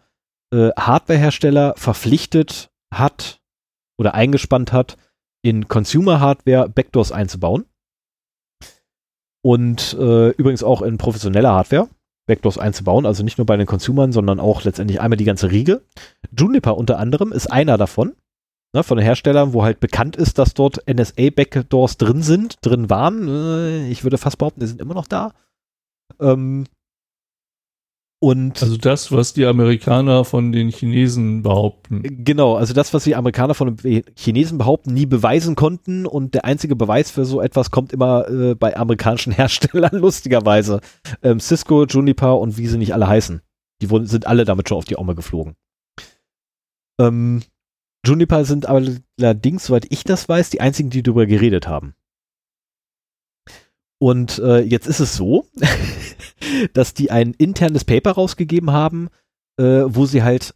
Hardwarehersteller 0.52 1.74
verpflichtet 1.78 2.70
hat 2.94 3.39
oder 4.00 4.14
eingespannt 4.14 4.72
hat, 4.72 4.98
in 5.42 5.68
Consumer-Hardware 5.68 6.70
Backdoors 6.70 7.12
einzubauen. 7.12 7.66
Und 9.42 9.96
äh, 10.00 10.30
übrigens 10.32 10.64
auch 10.64 10.82
in 10.82 10.98
professioneller 10.98 11.54
Hardware 11.54 11.90
Backdoors 12.28 12.58
einzubauen, 12.58 13.06
also 13.06 13.24
nicht 13.24 13.38
nur 13.38 13.46
bei 13.46 13.58
den 13.58 13.66
Consumern, 13.66 14.12
sondern 14.12 14.40
auch 14.40 14.64
letztendlich 14.64 15.02
einmal 15.02 15.18
die 15.18 15.26
ganze 15.26 15.52
Riege. 15.52 15.82
Juniper 16.38 16.78
unter 16.78 17.00
anderem 17.00 17.32
ist 17.32 17.48
einer 17.48 17.78
davon 17.78 18.14
ne, 18.74 18.84
von 18.84 18.98
den 18.98 19.06
Herstellern, 19.06 19.54
wo 19.54 19.64
halt 19.64 19.80
bekannt 19.80 20.16
ist, 20.16 20.38
dass 20.38 20.54
dort 20.54 20.84
NSA-Backdoors 20.88 21.98
drin 21.98 22.22
sind, 22.22 22.58
drin 22.62 22.90
waren. 22.90 23.28
Äh, 23.28 23.90
ich 23.90 24.04
würde 24.04 24.18
fast 24.18 24.38
behaupten, 24.38 24.60
die 24.60 24.68
sind 24.68 24.82
immer 24.82 24.94
noch 24.94 25.08
da. 25.08 25.34
Ähm, 26.20 26.66
und 28.22 28.62
also 28.62 28.76
das, 28.76 29.14
was 29.14 29.32
die 29.32 29.46
Amerikaner 29.46 30.26
von 30.26 30.52
den 30.52 30.70
Chinesen 30.70 31.42
behaupten. 31.42 32.04
Genau, 32.04 32.56
also 32.56 32.74
das, 32.74 32.94
was 32.94 33.06
die 33.06 33.16
Amerikaner 33.16 33.54
von 33.54 33.78
den 33.78 34.04
Chinesen 34.18 34.58
behaupten, 34.58 34.94
nie 34.94 35.06
beweisen 35.06 35.56
konnten 35.56 36.06
und 36.06 36.34
der 36.34 36.44
einzige 36.44 36.76
Beweis 36.76 37.12
für 37.12 37.24
so 37.24 37.40
etwas 37.40 37.72
kommt 37.72 37.94
immer 37.94 38.28
äh, 38.28 38.56
bei 38.56 38.76
amerikanischen 38.76 39.32
Herstellern, 39.36 39.98
lustigerweise. 39.98 40.82
Ähm, 41.24 41.40
Cisco, 41.40 41.86
Juniper 41.86 42.38
und 42.38 42.58
wie 42.58 42.68
sie 42.68 42.78
nicht 42.78 42.94
alle 42.94 43.08
heißen. 43.08 43.42
Die 43.82 43.90
wurden, 43.90 44.06
sind 44.06 44.28
alle 44.28 44.44
damit 44.44 44.68
schon 44.68 44.78
auf 44.78 44.86
die 44.86 44.98
Aume 44.98 45.16
geflogen. 45.16 45.56
Ähm, 47.00 47.42
Juniper 48.06 48.44
sind 48.44 48.68
allerdings, 48.68 49.66
soweit 49.66 49.86
ich 49.90 50.04
das 50.04 50.28
weiß, 50.28 50.50
die 50.50 50.60
einzigen, 50.60 50.90
die 50.90 51.04
darüber 51.04 51.26
geredet 51.26 51.70
haben. 51.70 51.96
Und 54.00 54.40
äh, 54.40 54.60
jetzt 54.60 54.88
ist 54.88 55.00
es 55.00 55.16
so, 55.16 55.46
dass 56.74 56.94
die 56.94 57.12
ein 57.12 57.34
internes 57.34 57.84
Paper 57.84 58.12
rausgegeben 58.12 58.72
haben, 58.72 59.10
äh, 59.58 59.84
wo 59.86 60.06
sie 60.06 60.24
halt 60.24 60.56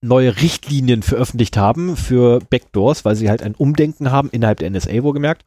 neue 0.00 0.40
Richtlinien 0.40 1.02
veröffentlicht 1.02 1.56
haben 1.56 1.96
für 1.96 2.38
Backdoors, 2.38 3.04
weil 3.04 3.16
sie 3.16 3.28
halt 3.28 3.42
ein 3.42 3.56
Umdenken 3.56 4.12
haben 4.12 4.30
innerhalb 4.30 4.58
der 4.58 4.70
NSA 4.70 5.02
wohlgemerkt. 5.02 5.44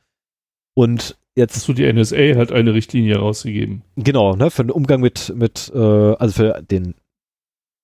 Und 0.74 1.18
jetzt. 1.36 1.56
Hast 1.56 1.68
du 1.68 1.74
die 1.74 1.92
NSA 1.92 2.36
hat 2.36 2.52
eine 2.52 2.74
Richtlinie 2.74 3.18
rausgegeben? 3.18 3.84
Genau, 3.96 4.36
ne, 4.36 4.52
für 4.52 4.64
den 4.64 4.72
Umgang 4.72 5.02
mit, 5.02 5.34
mit, 5.36 5.72
äh, 5.74 5.78
also 5.78 6.34
für 6.34 6.62
den 6.62 6.96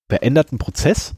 veränderten 0.09 0.57
Prozess 0.57 1.15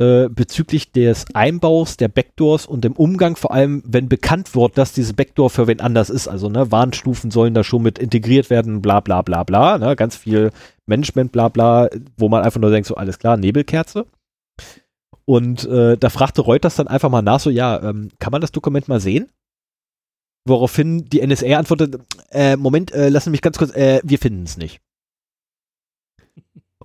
äh, 0.00 0.30
bezüglich 0.30 0.92
des 0.92 1.26
Einbaus 1.34 1.98
der 1.98 2.08
Backdoors 2.08 2.64
und 2.64 2.84
dem 2.84 2.94
Umgang, 2.94 3.36
vor 3.36 3.52
allem 3.52 3.82
wenn 3.84 4.08
bekannt 4.08 4.54
wird, 4.54 4.78
dass 4.78 4.94
diese 4.94 5.12
Backdoor 5.12 5.50
für 5.50 5.66
wen 5.66 5.80
anders 5.80 6.08
ist. 6.08 6.26
Also 6.26 6.48
ne, 6.48 6.72
Warnstufen 6.72 7.30
sollen 7.30 7.52
da 7.52 7.62
schon 7.62 7.82
mit 7.82 7.98
integriert 7.98 8.48
werden, 8.48 8.80
bla 8.80 9.00
bla 9.00 9.20
bla 9.20 9.44
bla. 9.44 9.76
Ne, 9.76 9.94
ganz 9.96 10.16
viel 10.16 10.52
Management, 10.86 11.32
bla 11.32 11.48
bla, 11.48 11.90
wo 12.16 12.30
man 12.30 12.42
einfach 12.42 12.60
nur 12.60 12.70
denkt, 12.70 12.88
so 12.88 12.94
alles 12.94 13.18
klar, 13.18 13.36
Nebelkerze. 13.36 14.06
Und 15.26 15.66
äh, 15.66 15.98
da 15.98 16.08
fragte 16.08 16.40
Reuters 16.40 16.76
dann 16.76 16.88
einfach 16.88 17.10
mal 17.10 17.20
nach, 17.20 17.40
so 17.40 17.50
ja, 17.50 17.82
ähm, 17.82 18.08
kann 18.18 18.32
man 18.32 18.40
das 18.40 18.52
Dokument 18.52 18.88
mal 18.88 19.00
sehen? 19.00 19.28
Woraufhin 20.46 21.04
die 21.04 21.24
NSA 21.24 21.58
antwortet, 21.58 22.00
äh, 22.30 22.56
Moment, 22.56 22.90
äh, 22.92 23.10
lassen 23.10 23.32
mich 23.32 23.42
ganz 23.42 23.58
kurz, 23.58 23.74
äh, 23.76 24.00
wir 24.02 24.18
finden 24.18 24.44
es 24.44 24.56
nicht. 24.56 24.80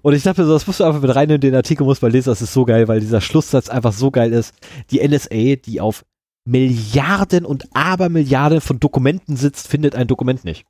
Und 0.05 0.13
ich 0.13 0.21
dachte 0.21 0.45
so, 0.45 0.53
das 0.53 0.67
musst 0.67 0.81
du 0.81 0.83
einfach 0.83 1.01
mit 1.01 1.15
rein 1.15 1.31
in 1.31 1.41
den 1.41 1.55
Artikel, 1.55 1.83
muss 1.83 2.03
mal 2.03 2.11
lesen, 2.11 2.29
das 2.29 2.39
ist 2.39 2.53
so 2.53 2.63
geil, 2.63 2.87
weil 2.87 2.99
dieser 2.99 3.21
Schlusssatz 3.21 3.69
einfach 3.69 3.91
so 3.91 4.11
geil 4.11 4.33
ist. 4.33 4.53
Die 4.91 4.99
NSA, 4.99 5.55
die 5.55 5.81
auf 5.81 6.05
Milliarden 6.47 7.43
und 7.43 7.75
Abermilliarden 7.75 8.61
von 8.61 8.79
Dokumenten 8.79 9.35
sitzt, 9.35 9.67
findet 9.67 9.95
ein 9.95 10.05
Dokument 10.05 10.43
nicht. 10.43 10.67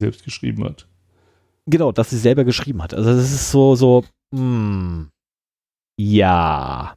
Selbst 0.00 0.24
geschrieben 0.24 0.64
hat. 0.64 0.88
Genau, 1.66 1.92
dass 1.92 2.10
sie 2.10 2.18
selber 2.18 2.42
geschrieben 2.42 2.82
hat. 2.82 2.92
Also 2.92 3.14
das 3.14 3.32
ist 3.32 3.52
so, 3.52 3.76
so, 3.76 4.04
hm, 4.34 5.08
ja. 5.96 6.96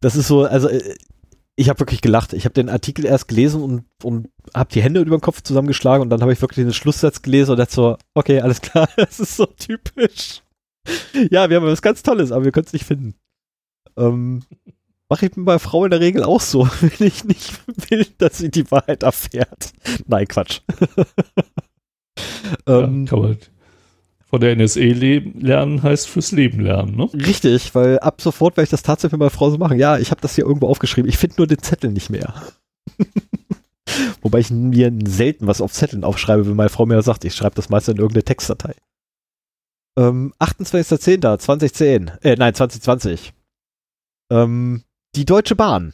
Das 0.00 0.16
ist 0.16 0.28
so, 0.28 0.44
also 0.46 0.70
äh, 0.70 0.96
ich 1.62 1.68
habe 1.68 1.80
wirklich 1.80 2.02
gelacht. 2.02 2.32
Ich 2.32 2.44
habe 2.44 2.54
den 2.54 2.68
Artikel 2.68 3.04
erst 3.04 3.28
gelesen 3.28 3.62
und, 3.62 3.84
und 4.02 4.28
habe 4.54 4.72
die 4.72 4.82
Hände 4.82 5.00
über 5.00 5.16
den 5.16 5.22
Kopf 5.22 5.42
zusammengeschlagen 5.42 6.02
und 6.02 6.10
dann 6.10 6.20
habe 6.20 6.32
ich 6.32 6.42
wirklich 6.42 6.64
den 6.64 6.74
Schlusssatz 6.74 7.22
gelesen 7.22 7.52
und 7.52 7.58
dachte 7.58 7.72
so, 7.72 7.96
okay, 8.14 8.40
alles 8.40 8.60
klar, 8.60 8.88
das 8.96 9.20
ist 9.20 9.36
so 9.36 9.46
typisch. 9.46 10.42
Ja, 11.30 11.48
wir 11.48 11.56
haben 11.56 11.66
was 11.66 11.80
ganz 11.80 12.02
Tolles, 12.02 12.32
aber 12.32 12.44
wir 12.44 12.52
können 12.52 12.66
es 12.66 12.72
nicht 12.72 12.84
finden. 12.84 13.14
Ähm, 13.96 14.42
Mache 15.08 15.26
ich 15.26 15.32
bei 15.36 15.58
Frau 15.58 15.84
in 15.84 15.90
der 15.90 16.00
Regel 16.00 16.24
auch 16.24 16.40
so, 16.40 16.68
wenn 16.80 17.06
ich 17.06 17.24
nicht 17.24 17.60
will, 17.90 18.06
dass 18.18 18.38
sie 18.38 18.50
die 18.50 18.70
Wahrheit 18.70 19.02
erfährt. 19.02 19.72
Nein, 20.06 20.26
Quatsch. 20.26 20.60
ähm, 22.66 23.04
ja, 23.04 23.10
kann 23.10 23.18
man 23.20 23.38
von 24.32 24.40
der 24.40 24.56
NSE 24.56 24.80
lernen 24.80 25.82
heißt 25.82 26.08
fürs 26.08 26.32
Leben 26.32 26.60
lernen, 26.60 26.96
ne? 26.96 27.12
Richtig, 27.12 27.74
weil 27.74 27.98
ab 27.98 28.22
sofort 28.22 28.56
werde 28.56 28.64
ich 28.64 28.70
das 28.70 28.82
tatsächlich 28.82 29.12
mit 29.12 29.18
meiner 29.18 29.30
Frau 29.30 29.50
so 29.50 29.58
machen. 29.58 29.78
Ja, 29.78 29.98
ich 29.98 30.10
habe 30.10 30.22
das 30.22 30.34
hier 30.34 30.46
irgendwo 30.46 30.68
aufgeschrieben. 30.68 31.06
Ich 31.06 31.18
finde 31.18 31.36
nur 31.36 31.46
den 31.46 31.58
Zettel 31.58 31.92
nicht 31.92 32.08
mehr. 32.08 32.32
Wobei 34.22 34.38
ich 34.38 34.50
mir 34.50 34.90
selten 35.04 35.46
was 35.48 35.60
auf 35.60 35.74
Zetteln 35.74 36.02
aufschreibe, 36.02 36.46
wenn 36.46 36.56
meine 36.56 36.70
Frau 36.70 36.86
mir 36.86 37.02
sagt, 37.02 37.26
ich 37.26 37.34
schreibe 37.34 37.56
das 37.56 37.68
meist 37.68 37.90
in 37.90 37.98
irgendeine 37.98 38.24
Textdatei. 38.24 38.74
Ähm, 39.98 40.32
28.10.2010, 40.40 42.22
äh, 42.22 42.36
nein, 42.36 42.54
2020. 42.54 43.34
Ähm, 44.30 44.82
die 45.14 45.26
Deutsche 45.26 45.56
Bahn. 45.56 45.92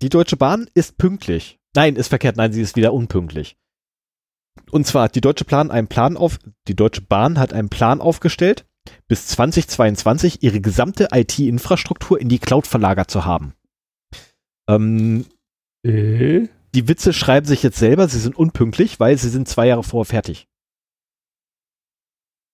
Die 0.00 0.08
Deutsche 0.08 0.38
Bahn 0.38 0.70
ist 0.72 0.96
pünktlich. 0.96 1.58
Nein, 1.74 1.96
ist 1.96 2.08
verkehrt, 2.08 2.38
nein, 2.38 2.54
sie 2.54 2.62
ist 2.62 2.76
wieder 2.76 2.94
unpünktlich. 2.94 3.58
Und 4.70 4.86
zwar 4.86 5.04
hat 5.04 5.14
die 5.14 5.20
Deutsche 5.20 5.44
Plan 5.44 5.70
einen 5.70 5.88
Plan 5.88 6.16
auf, 6.16 6.38
die 6.68 6.76
Deutsche 6.76 7.02
Bahn 7.02 7.38
hat 7.38 7.52
einen 7.52 7.68
Plan 7.68 8.00
aufgestellt, 8.00 8.66
bis 9.08 9.26
2022 9.28 10.42
ihre 10.42 10.60
gesamte 10.60 11.08
IT-Infrastruktur 11.12 12.20
in 12.20 12.28
die 12.28 12.38
Cloud 12.38 12.66
verlagert 12.66 13.10
zu 13.10 13.24
haben. 13.24 13.54
Ähm, 14.68 15.26
äh? 15.84 16.48
Die 16.74 16.88
Witze 16.88 17.12
schreiben 17.12 17.46
sich 17.46 17.62
jetzt 17.62 17.78
selber, 17.78 18.08
sie 18.08 18.20
sind 18.20 18.36
unpünktlich, 18.36 19.00
weil 19.00 19.18
sie 19.18 19.28
sind 19.28 19.48
zwei 19.48 19.66
Jahre 19.66 19.82
vorher 19.82 20.08
fertig. 20.08 20.46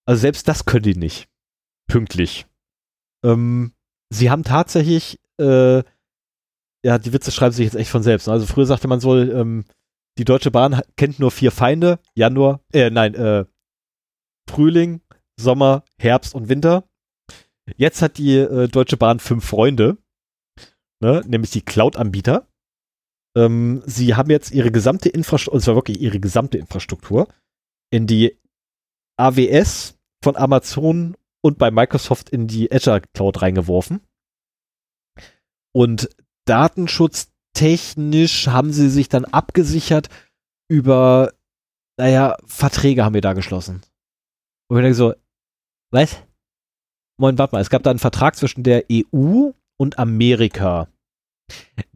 Also 0.07 0.21
selbst 0.21 0.49
das 0.49 0.65
können 0.65 0.85
die 0.85 0.95
nicht. 0.95 1.29
Pünktlich. 1.87 2.47
Ähm, 3.25 3.73
sie 4.09 4.31
haben 4.31 4.45
tatsächlich, 4.45 5.21
äh, 5.39 5.83
ja, 6.85 6.99
die 6.99 7.13
Witze 7.13 7.33
schreiben 7.33 7.53
sich 7.53 7.65
jetzt 7.65 7.75
echt 7.75 7.91
von 7.91 8.03
selbst. 8.03 8.29
Also 8.29 8.47
früher 8.47 8.67
sagte 8.67 8.89
man 8.89 9.01
so, 9.01 9.17
ähm, 9.17 9.65
die 10.19 10.25
Deutsche 10.25 10.51
Bahn 10.51 10.83
kennt 10.97 11.19
nur 11.19 11.31
vier 11.31 11.51
Feinde. 11.51 11.99
Januar, 12.15 12.61
äh, 12.73 12.91
nein, 12.91 13.15
äh, 13.15 13.45
Frühling, 14.49 15.01
Sommer, 15.39 15.85
Herbst 15.99 16.35
und 16.35 16.49
Winter. 16.49 16.89
Jetzt 17.77 18.01
hat 18.01 18.19
die 18.19 18.37
äh, 18.37 18.69
Deutsche 18.69 18.97
Bahn 18.97 19.19
fünf 19.19 19.45
Freunde, 19.45 19.99
ne, 21.01 21.23
nämlich 21.27 21.51
die 21.51 21.63
Cloud-Anbieter. 21.63 22.49
Ähm, 23.37 23.83
sie 23.85 24.15
haben 24.15 24.31
jetzt 24.31 24.53
ihre 24.53 24.71
gesamte 24.71 25.09
Infrastruktur, 25.09 25.55
und 25.57 25.61
zwar 25.63 25.75
wirklich 25.75 26.01
ihre 26.01 26.21
gesamte 26.21 26.59
Infrastruktur, 26.59 27.29
in 27.91 28.07
die 28.07 28.39
AWS 29.19 29.99
von 30.23 30.37
Amazon 30.37 31.17
und 31.43 31.59
bei 31.59 31.71
Microsoft 31.71 32.31
in 32.31 32.47
die 32.47 32.73
Azure 32.73 33.03
Cloud 33.15 33.43
reingeworfen. 33.43 34.01
Und 35.75 36.09
Datenschutz 36.47 37.33
technisch 37.57 38.49
haben 38.49 38.73
sie 38.73 38.91
sich 38.91 39.09
dann 39.09 39.25
abgesichert 39.25 40.09
über, 40.71 41.33
naja, 41.99 42.37
Verträge 42.45 43.05
haben 43.05 43.15
wir 43.15 43.23
da 43.23 43.33
geschlossen. 43.33 43.81
Und 44.69 44.77
wir 44.77 44.83
denken 44.83 44.95
so, 44.95 45.15
was? 45.91 46.23
Moment, 47.19 47.39
warte 47.39 47.55
mal, 47.55 47.63
es 47.63 47.71
gab 47.71 47.83
da 47.83 47.89
einen 47.91 47.99
Vertrag 47.99 48.37
zwischen 48.37 48.63
der 48.63 48.85
EU 48.93 49.53
und 49.79 49.99
Amerika. 49.99 50.89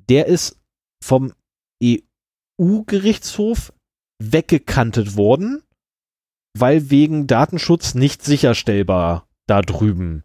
Der 0.09 0.27
ist 0.27 0.59
vom 1.05 1.35
EU-Gerichtshof 1.83 3.75
weggekantet 4.23 5.17
worden, 5.17 5.63
weil 6.57 6.91
wegen 6.91 7.27
Datenschutz 7.27 7.95
nicht 7.95 8.25
sicherstellbar 8.25 9.29
da 9.47 9.61
drüben. 9.61 10.25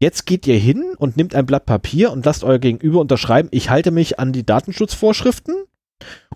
Jetzt 0.00 0.26
geht 0.26 0.46
ihr 0.46 0.58
hin 0.58 0.94
und 0.96 1.16
nimmt 1.16 1.34
ein 1.34 1.46
Blatt 1.46 1.66
Papier 1.66 2.12
und 2.12 2.24
lasst 2.24 2.44
euer 2.44 2.58
Gegenüber 2.58 3.00
unterschreiben, 3.00 3.48
ich 3.50 3.68
halte 3.68 3.90
mich 3.90 4.18
an 4.18 4.32
die 4.32 4.46
Datenschutzvorschriften 4.46 5.64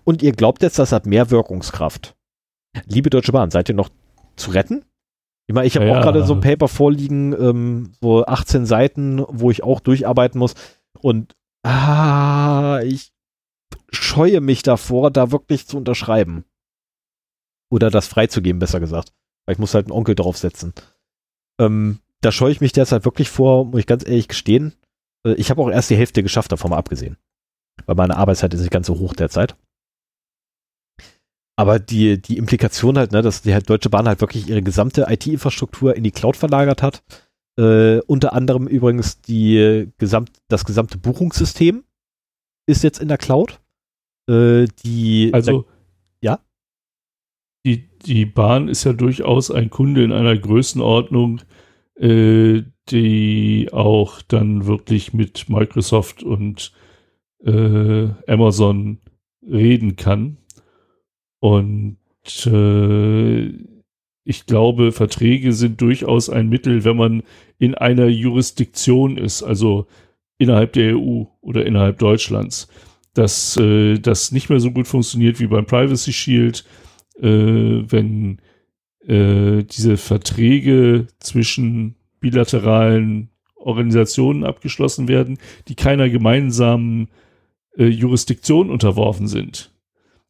und 0.03 0.21
ihr 0.21 0.33
glaubt 0.33 0.61
jetzt, 0.63 0.79
das 0.79 0.91
hat 0.91 1.05
mehr 1.05 1.31
Wirkungskraft. 1.31 2.15
Liebe 2.87 3.09
Deutsche 3.09 3.31
Bahn, 3.31 3.51
seid 3.51 3.69
ihr 3.69 3.75
noch 3.75 3.89
zu 4.35 4.51
retten? 4.51 4.83
Ich 5.47 5.55
meine, 5.55 5.67
ich 5.67 5.75
habe 5.75 5.85
ja, 5.85 5.97
auch 5.97 6.01
gerade 6.01 6.25
so 6.25 6.33
ein 6.33 6.41
Paper 6.41 6.67
vorliegen, 6.67 7.33
ähm, 7.33 7.93
so 8.01 8.25
18 8.25 8.65
Seiten, 8.65 9.23
wo 9.27 9.51
ich 9.51 9.63
auch 9.63 9.79
durcharbeiten 9.79 10.39
muss. 10.39 10.55
Und 10.99 11.35
ah, 11.63 12.79
ich 12.83 13.11
scheue 13.91 14.41
mich 14.41 14.63
davor, 14.63 15.11
da 15.11 15.31
wirklich 15.31 15.67
zu 15.67 15.77
unterschreiben. 15.77 16.45
Oder 17.69 17.89
das 17.89 18.07
freizugeben, 18.07 18.59
besser 18.59 18.79
gesagt. 18.79 19.13
Weil 19.45 19.53
ich 19.53 19.59
muss 19.59 19.73
halt 19.73 19.87
einen 19.87 19.97
Onkel 19.97 20.15
draufsetzen. 20.15 20.73
Ähm, 21.59 21.99
da 22.23 22.31
scheue 22.31 22.51
ich 22.51 22.61
mich 22.61 22.71
derzeit 22.71 23.05
wirklich 23.05 23.29
vor, 23.29 23.65
muss 23.65 23.81
ich 23.81 23.87
ganz 23.87 24.05
ehrlich 24.05 24.27
gestehen. 24.27 24.73
Äh, 25.25 25.33
ich 25.33 25.49
habe 25.49 25.61
auch 25.61 25.69
erst 25.69 25.89
die 25.89 25.97
Hälfte 25.97 26.23
geschafft, 26.23 26.51
davon 26.51 26.71
mal 26.71 26.77
abgesehen. 26.77 27.17
Weil 27.85 27.95
meine 27.95 28.17
Arbeitszeit 28.17 28.53
ist 28.53 28.61
nicht 28.61 28.71
ganz 28.71 28.87
so 28.87 28.99
hoch 28.99 29.13
derzeit. 29.13 29.55
Aber 31.55 31.79
die, 31.79 32.19
die 32.19 32.37
Implikation 32.37 32.97
halt, 32.97 33.11
ne, 33.11 33.21
dass 33.21 33.43
die 33.43 33.53
halt 33.53 33.69
Deutsche 33.69 33.89
Bahn 33.89 34.07
halt 34.07 34.21
wirklich 34.21 34.49
ihre 34.49 34.63
gesamte 34.63 35.05
IT-Infrastruktur 35.07 35.95
in 35.95 36.03
die 36.03 36.11
Cloud 36.11 36.35
verlagert 36.35 36.81
hat. 36.81 37.03
Äh, 37.59 37.99
unter 38.07 38.33
anderem 38.33 38.67
übrigens 38.67 39.21
die 39.21 39.91
gesamt, 39.99 40.31
das 40.47 40.65
gesamte 40.65 40.97
Buchungssystem 40.97 41.83
ist 42.67 42.83
jetzt 42.83 42.99
in 42.99 43.07
der 43.07 43.19
Cloud. 43.19 43.61
Äh, 44.27 44.65
die, 44.83 45.29
also, 45.33 45.65
ja? 46.21 46.39
Die, 47.65 47.87
die 47.99 48.25
Bahn 48.25 48.67
ist 48.67 48.83
ja 48.85 48.93
durchaus 48.93 49.51
ein 49.51 49.69
Kunde 49.69 50.03
in 50.03 50.11
einer 50.11 50.35
Größenordnung, 50.35 51.41
äh, 51.95 52.63
die 52.89 53.69
auch 53.71 54.21
dann 54.21 54.65
wirklich 54.65 55.13
mit 55.13 55.49
Microsoft 55.49 56.23
und 56.23 56.73
äh, 57.45 58.07
Amazon 58.27 58.99
reden 59.41 59.95
kann. 59.95 60.37
Und 61.39 61.97
äh, 62.45 63.47
ich 64.25 64.45
glaube, 64.45 64.91
Verträge 64.91 65.53
sind 65.53 65.81
durchaus 65.81 66.29
ein 66.29 66.49
Mittel, 66.49 66.85
wenn 66.85 66.97
man 66.97 67.23
in 67.59 67.75
einer 67.75 68.07
Jurisdiktion 68.07 69.17
ist, 69.17 69.43
also 69.43 69.87
innerhalb 70.37 70.73
der 70.73 70.97
EU 70.97 71.25
oder 71.41 71.65
innerhalb 71.65 71.99
Deutschlands, 71.99 72.69
dass 73.13 73.57
äh, 73.57 73.99
das 73.99 74.31
nicht 74.31 74.49
mehr 74.49 74.59
so 74.59 74.71
gut 74.71 74.87
funktioniert 74.87 75.39
wie 75.39 75.47
beim 75.47 75.65
Privacy 75.65 76.13
Shield, 76.13 76.65
äh, 77.19 77.27
wenn 77.27 78.39
äh, 79.07 79.63
diese 79.63 79.97
Verträge 79.97 81.07
zwischen 81.19 81.95
bilateralen 82.19 83.29
Organisationen 83.55 84.43
abgeschlossen 84.43 85.07
werden, 85.07 85.37
die 85.67 85.75
keiner 85.75 86.09
gemeinsamen 86.09 87.09
äh, 87.77 87.85
Jurisdiktion 87.85 88.69
unterworfen 88.69 89.27
sind 89.27 89.73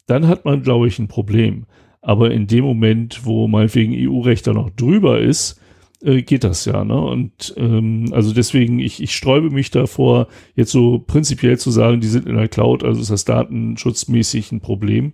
dann 0.07 0.27
hat 0.27 0.45
man, 0.45 0.63
glaube 0.63 0.87
ich, 0.87 0.99
ein 0.99 1.07
Problem. 1.07 1.65
Aber 2.01 2.31
in 2.31 2.47
dem 2.47 2.65
Moment, 2.65 3.25
wo 3.25 3.47
meinetwegen 3.47 3.93
EU-Recht 3.95 4.45
da 4.47 4.53
noch 4.53 4.69
drüber 4.69 5.19
ist, 5.19 5.59
äh, 6.01 6.21
geht 6.21 6.43
das 6.43 6.65
ja. 6.65 6.83
Ne? 6.83 6.99
Und 6.99 7.53
ähm, 7.57 8.09
also 8.11 8.33
deswegen, 8.33 8.79
ich, 8.79 9.01
ich 9.01 9.15
sträube 9.15 9.49
mich 9.49 9.71
davor, 9.71 10.27
jetzt 10.55 10.71
so 10.71 10.99
prinzipiell 10.99 11.57
zu 11.57 11.71
sagen, 11.71 12.01
die 12.01 12.07
sind 12.07 12.27
in 12.27 12.35
der 12.35 12.49
Cloud, 12.49 12.83
also 12.83 12.99
ist 12.99 13.11
das 13.11 13.25
datenschutzmäßig 13.25 14.51
ein 14.51 14.59
Problem. 14.59 15.13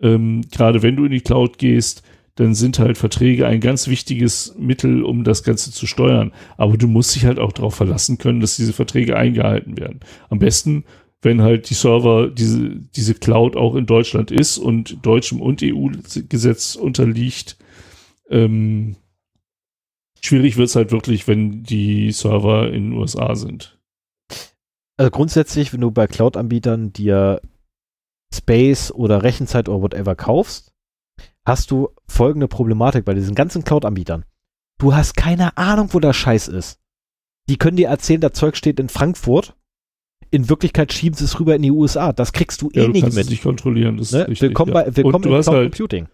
Ähm, 0.00 0.42
Gerade 0.52 0.82
wenn 0.82 0.96
du 0.96 1.06
in 1.06 1.12
die 1.12 1.20
Cloud 1.20 1.58
gehst, 1.58 2.04
dann 2.36 2.54
sind 2.54 2.78
halt 2.78 2.98
Verträge 2.98 3.46
ein 3.46 3.60
ganz 3.60 3.86
wichtiges 3.86 4.54
Mittel, 4.58 5.04
um 5.04 5.22
das 5.22 5.44
Ganze 5.44 5.70
zu 5.70 5.86
steuern. 5.86 6.32
Aber 6.56 6.76
du 6.76 6.88
musst 6.88 7.14
dich 7.14 7.26
halt 7.26 7.38
auch 7.38 7.52
darauf 7.52 7.76
verlassen 7.76 8.18
können, 8.18 8.40
dass 8.40 8.56
diese 8.56 8.72
Verträge 8.72 9.16
eingehalten 9.16 9.76
werden. 9.76 10.00
Am 10.30 10.40
besten 10.40 10.84
wenn 11.24 11.42
halt 11.42 11.70
die 11.70 11.74
Server, 11.74 12.28
diese, 12.28 12.76
diese 12.94 13.14
Cloud 13.14 13.56
auch 13.56 13.74
in 13.74 13.86
Deutschland 13.86 14.30
ist 14.30 14.58
und 14.58 15.04
deutschem 15.04 15.40
und 15.40 15.62
EU-Gesetz 15.62 16.76
unterliegt. 16.76 17.56
Ähm, 18.28 18.96
schwierig 20.20 20.56
wird 20.56 20.68
es 20.68 20.76
halt 20.76 20.92
wirklich, 20.92 21.26
wenn 21.26 21.62
die 21.62 22.12
Server 22.12 22.68
in 22.68 22.90
den 22.90 22.92
USA 22.92 23.34
sind. 23.34 23.78
Also 24.96 25.10
grundsätzlich, 25.10 25.72
wenn 25.72 25.80
du 25.80 25.90
bei 25.90 26.06
Cloud-Anbietern 26.06 26.92
dir 26.92 27.40
Space 28.32 28.92
oder 28.92 29.22
Rechenzeit 29.22 29.68
oder 29.68 29.82
whatever 29.82 30.14
kaufst, 30.14 30.73
hast 31.44 31.70
du 31.70 31.90
folgende 32.06 32.48
Problematik 32.48 33.04
bei 33.04 33.14
diesen 33.14 33.34
ganzen 33.34 33.64
Cloud-Anbietern. 33.64 34.24
Du 34.78 34.94
hast 34.94 35.16
keine 35.16 35.56
Ahnung, 35.56 35.88
wo 35.92 36.00
der 36.00 36.12
Scheiß 36.12 36.48
ist. 36.48 36.80
Die 37.48 37.56
können 37.56 37.76
dir 37.76 37.88
erzählen, 37.88 38.20
das 38.20 38.32
Zeug 38.32 38.56
steht 38.56 38.80
in 38.80 38.88
Frankfurt 38.88 39.54
in 40.34 40.48
Wirklichkeit 40.48 40.92
schieben 40.92 41.16
sie 41.16 41.24
es 41.24 41.38
rüber 41.38 41.54
in 41.54 41.62
die 41.62 41.70
USA. 41.70 42.12
Das 42.12 42.32
kriegst 42.32 42.60
du 42.60 42.68
eh 42.74 42.80
ja, 42.80 42.86
du 42.86 42.90
nicht 42.90 43.14
mit. 43.14 43.30
nicht 43.30 43.42
kontrollieren. 43.42 43.98
Das 43.98 44.10
ne? 44.10 44.26
Willkommen 44.28 44.74
ja. 44.74 44.82
bei, 44.82 44.96
willkommen 44.96 45.22
du 45.22 45.34
hast 45.34 45.46
halt, 45.46 45.70
Computing. 45.70 46.08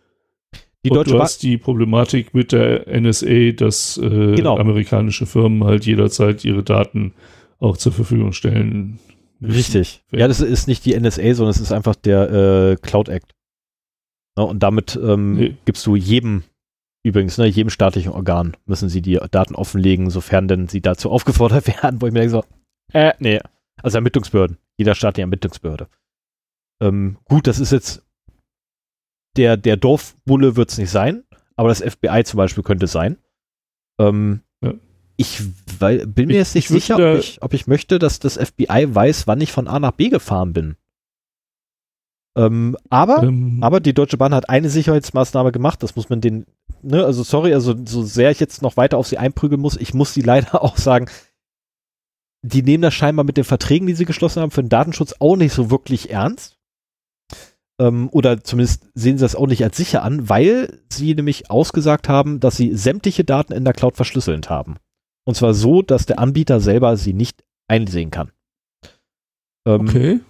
Die 0.85 0.91
und 0.91 1.11
du 1.11 1.19
hast 1.19 1.43
die 1.43 1.57
Problematik 1.57 2.35
mit 2.35 2.53
der 2.53 2.87
NSA, 3.01 3.53
dass 3.53 3.97
äh, 3.97 4.35
genau. 4.35 4.59
amerikanische 4.59 5.25
Firmen 5.25 5.65
halt 5.65 5.87
jederzeit 5.87 6.45
ihre 6.45 6.63
Daten 6.63 7.15
auch 7.59 7.79
zur 7.79 7.93
Verfügung 7.93 8.33
stellen. 8.33 8.99
Müssen. 9.39 9.55
Richtig. 9.55 10.03
Ja, 10.11 10.29
das 10.29 10.41
ist 10.41 10.69
nicht 10.69 10.85
die 10.85 10.99
NSA, 10.99 11.35
sondern 11.35 11.51
es 11.51 11.61
ist 11.61 11.73
einfach 11.73 11.95
der 11.95 12.31
äh, 12.31 12.77
Cloud 12.77 13.09
Act. 13.09 13.35
Ja, 14.41 14.47
und 14.47 14.63
damit 14.63 14.99
ähm, 15.03 15.35
nee. 15.35 15.57
gibst 15.67 15.87
du 15.87 15.97
jedem, 15.97 16.45
übrigens, 17.03 17.37
ne, 17.37 17.45
jedem 17.45 17.69
staatlichen 17.69 18.11
Organ 18.11 18.57
müssen 18.65 18.89
sie 18.89 19.03
die 19.03 19.21
Daten 19.31 19.55
offenlegen, 19.55 20.09
sofern 20.09 20.49
denn 20.49 20.67
sie 20.67 20.81
dazu 20.81 21.11
aufgefordert 21.11 21.67
werden, 21.83 22.01
wo 22.01 22.07
ich 22.07 22.13
mir 22.15 22.21
denke 22.21 22.31
so, 22.31 22.45
äh, 22.95 23.13
nee. 23.19 23.39
Also 23.83 23.99
Ermittlungsbehörden. 23.99 24.57
Jeder 24.79 24.95
Staat 24.95 25.19
die 25.19 25.21
Ermittlungsbehörde. 25.21 25.89
Ähm, 26.83 27.19
gut, 27.25 27.47
das 27.47 27.61
ist 27.61 27.71
jetzt 27.71 28.03
der, 29.37 29.59
der 29.59 29.77
Dorfbulle 29.77 30.57
wird 30.57 30.71
es 30.71 30.79
nicht 30.79 30.91
sein, 30.91 31.25
aber 31.55 31.69
das 31.69 31.83
FBI 31.83 32.25
zum 32.25 32.39
Beispiel 32.39 32.65
könnte 32.65 32.87
sein. 32.87 33.19
Ähm, 34.01 34.41
ja. 34.63 34.73
Ich 35.19 35.43
weil, 35.79 36.07
bin 36.07 36.29
mir 36.29 36.33
ich, 36.33 36.39
jetzt 36.39 36.55
nicht 36.55 36.69
sicher, 36.69 36.97
ob 36.97 37.19
ich, 37.19 37.43
ob 37.43 37.53
ich 37.53 37.67
möchte, 37.67 37.99
dass 37.99 38.21
das 38.21 38.39
FBI 38.39 38.87
weiß, 38.89 39.27
wann 39.27 39.43
ich 39.43 39.53
von 39.53 39.69
A 39.69 39.79
nach 39.79 39.93
B 39.93 40.09
gefahren 40.09 40.55
bin. 40.55 40.77
Ähm, 42.41 42.77
aber, 42.89 43.23
ähm, 43.23 43.59
aber 43.61 43.81
die 43.81 43.93
Deutsche 43.93 44.17
Bahn 44.17 44.35
hat 44.35 44.49
eine 44.49 44.71
Sicherheitsmaßnahme 44.71 45.53
gemacht, 45.53 45.83
das 45.83 45.95
muss 45.95 46.09
man 46.09 46.23
den, 46.23 46.47
ne, 46.81 47.05
also 47.05 47.23
sorry, 47.23 47.53
also 47.53 47.75
so 47.85 48.03
sehr 48.03 48.31
ich 48.31 48.41
jetzt 48.41 48.63
noch 48.63 48.79
weiter 48.79 48.97
auf 48.97 49.07
sie 49.07 49.19
einprügeln 49.19 49.61
muss, 49.61 49.77
ich 49.77 49.93
muss 49.93 50.15
sie 50.15 50.23
leider 50.23 50.63
auch 50.63 50.79
sagen, 50.79 51.07
die 52.43 52.63
nehmen 52.63 52.83
das 52.83 52.95
scheinbar 52.95 53.25
mit 53.25 53.37
den 53.37 53.45
Verträgen, 53.45 53.87
die 53.87 53.95
sie 53.95 54.07
geschlossen 54.07 54.41
haben, 54.41 54.51
für 54.51 54.63
den 54.63 54.71
Datenschutz 54.71 55.17
auch 55.19 55.37
nicht 55.37 55.53
so 55.53 55.71
wirklich 55.71 56.11
ernst. 56.11 56.57
Ähm, 57.79 58.09
oder 58.11 58.43
zumindest 58.43 58.89
sehen 58.95 59.19
sie 59.19 59.25
das 59.25 59.37
auch 59.37 59.47
nicht 59.47 59.63
als 59.63 59.77
sicher 59.77 60.03
an, 60.03 60.31
weil 60.31 60.81
sie 60.89 61.15
nämlich 61.15 61.51
ausgesagt 61.51 62.09
haben, 62.09 62.41
dass 62.41 62.57
sie 62.57 62.75
sämtliche 62.75 63.25
Daten 63.25 63.53
in 63.53 63.65
der 63.65 63.75
Cloud 63.75 63.97
verschlüsselnd 63.97 64.49
haben. 64.49 64.77
Und 65.27 65.35
zwar 65.35 65.53
so, 65.53 65.83
dass 65.83 66.07
der 66.07 66.19
Anbieter 66.19 66.61
selber 66.61 66.97
sie 66.97 67.13
nicht 67.13 67.45
einsehen 67.69 68.11
kann. 68.11 68.33
Ähm, 69.67 69.81
okay. 69.83 70.21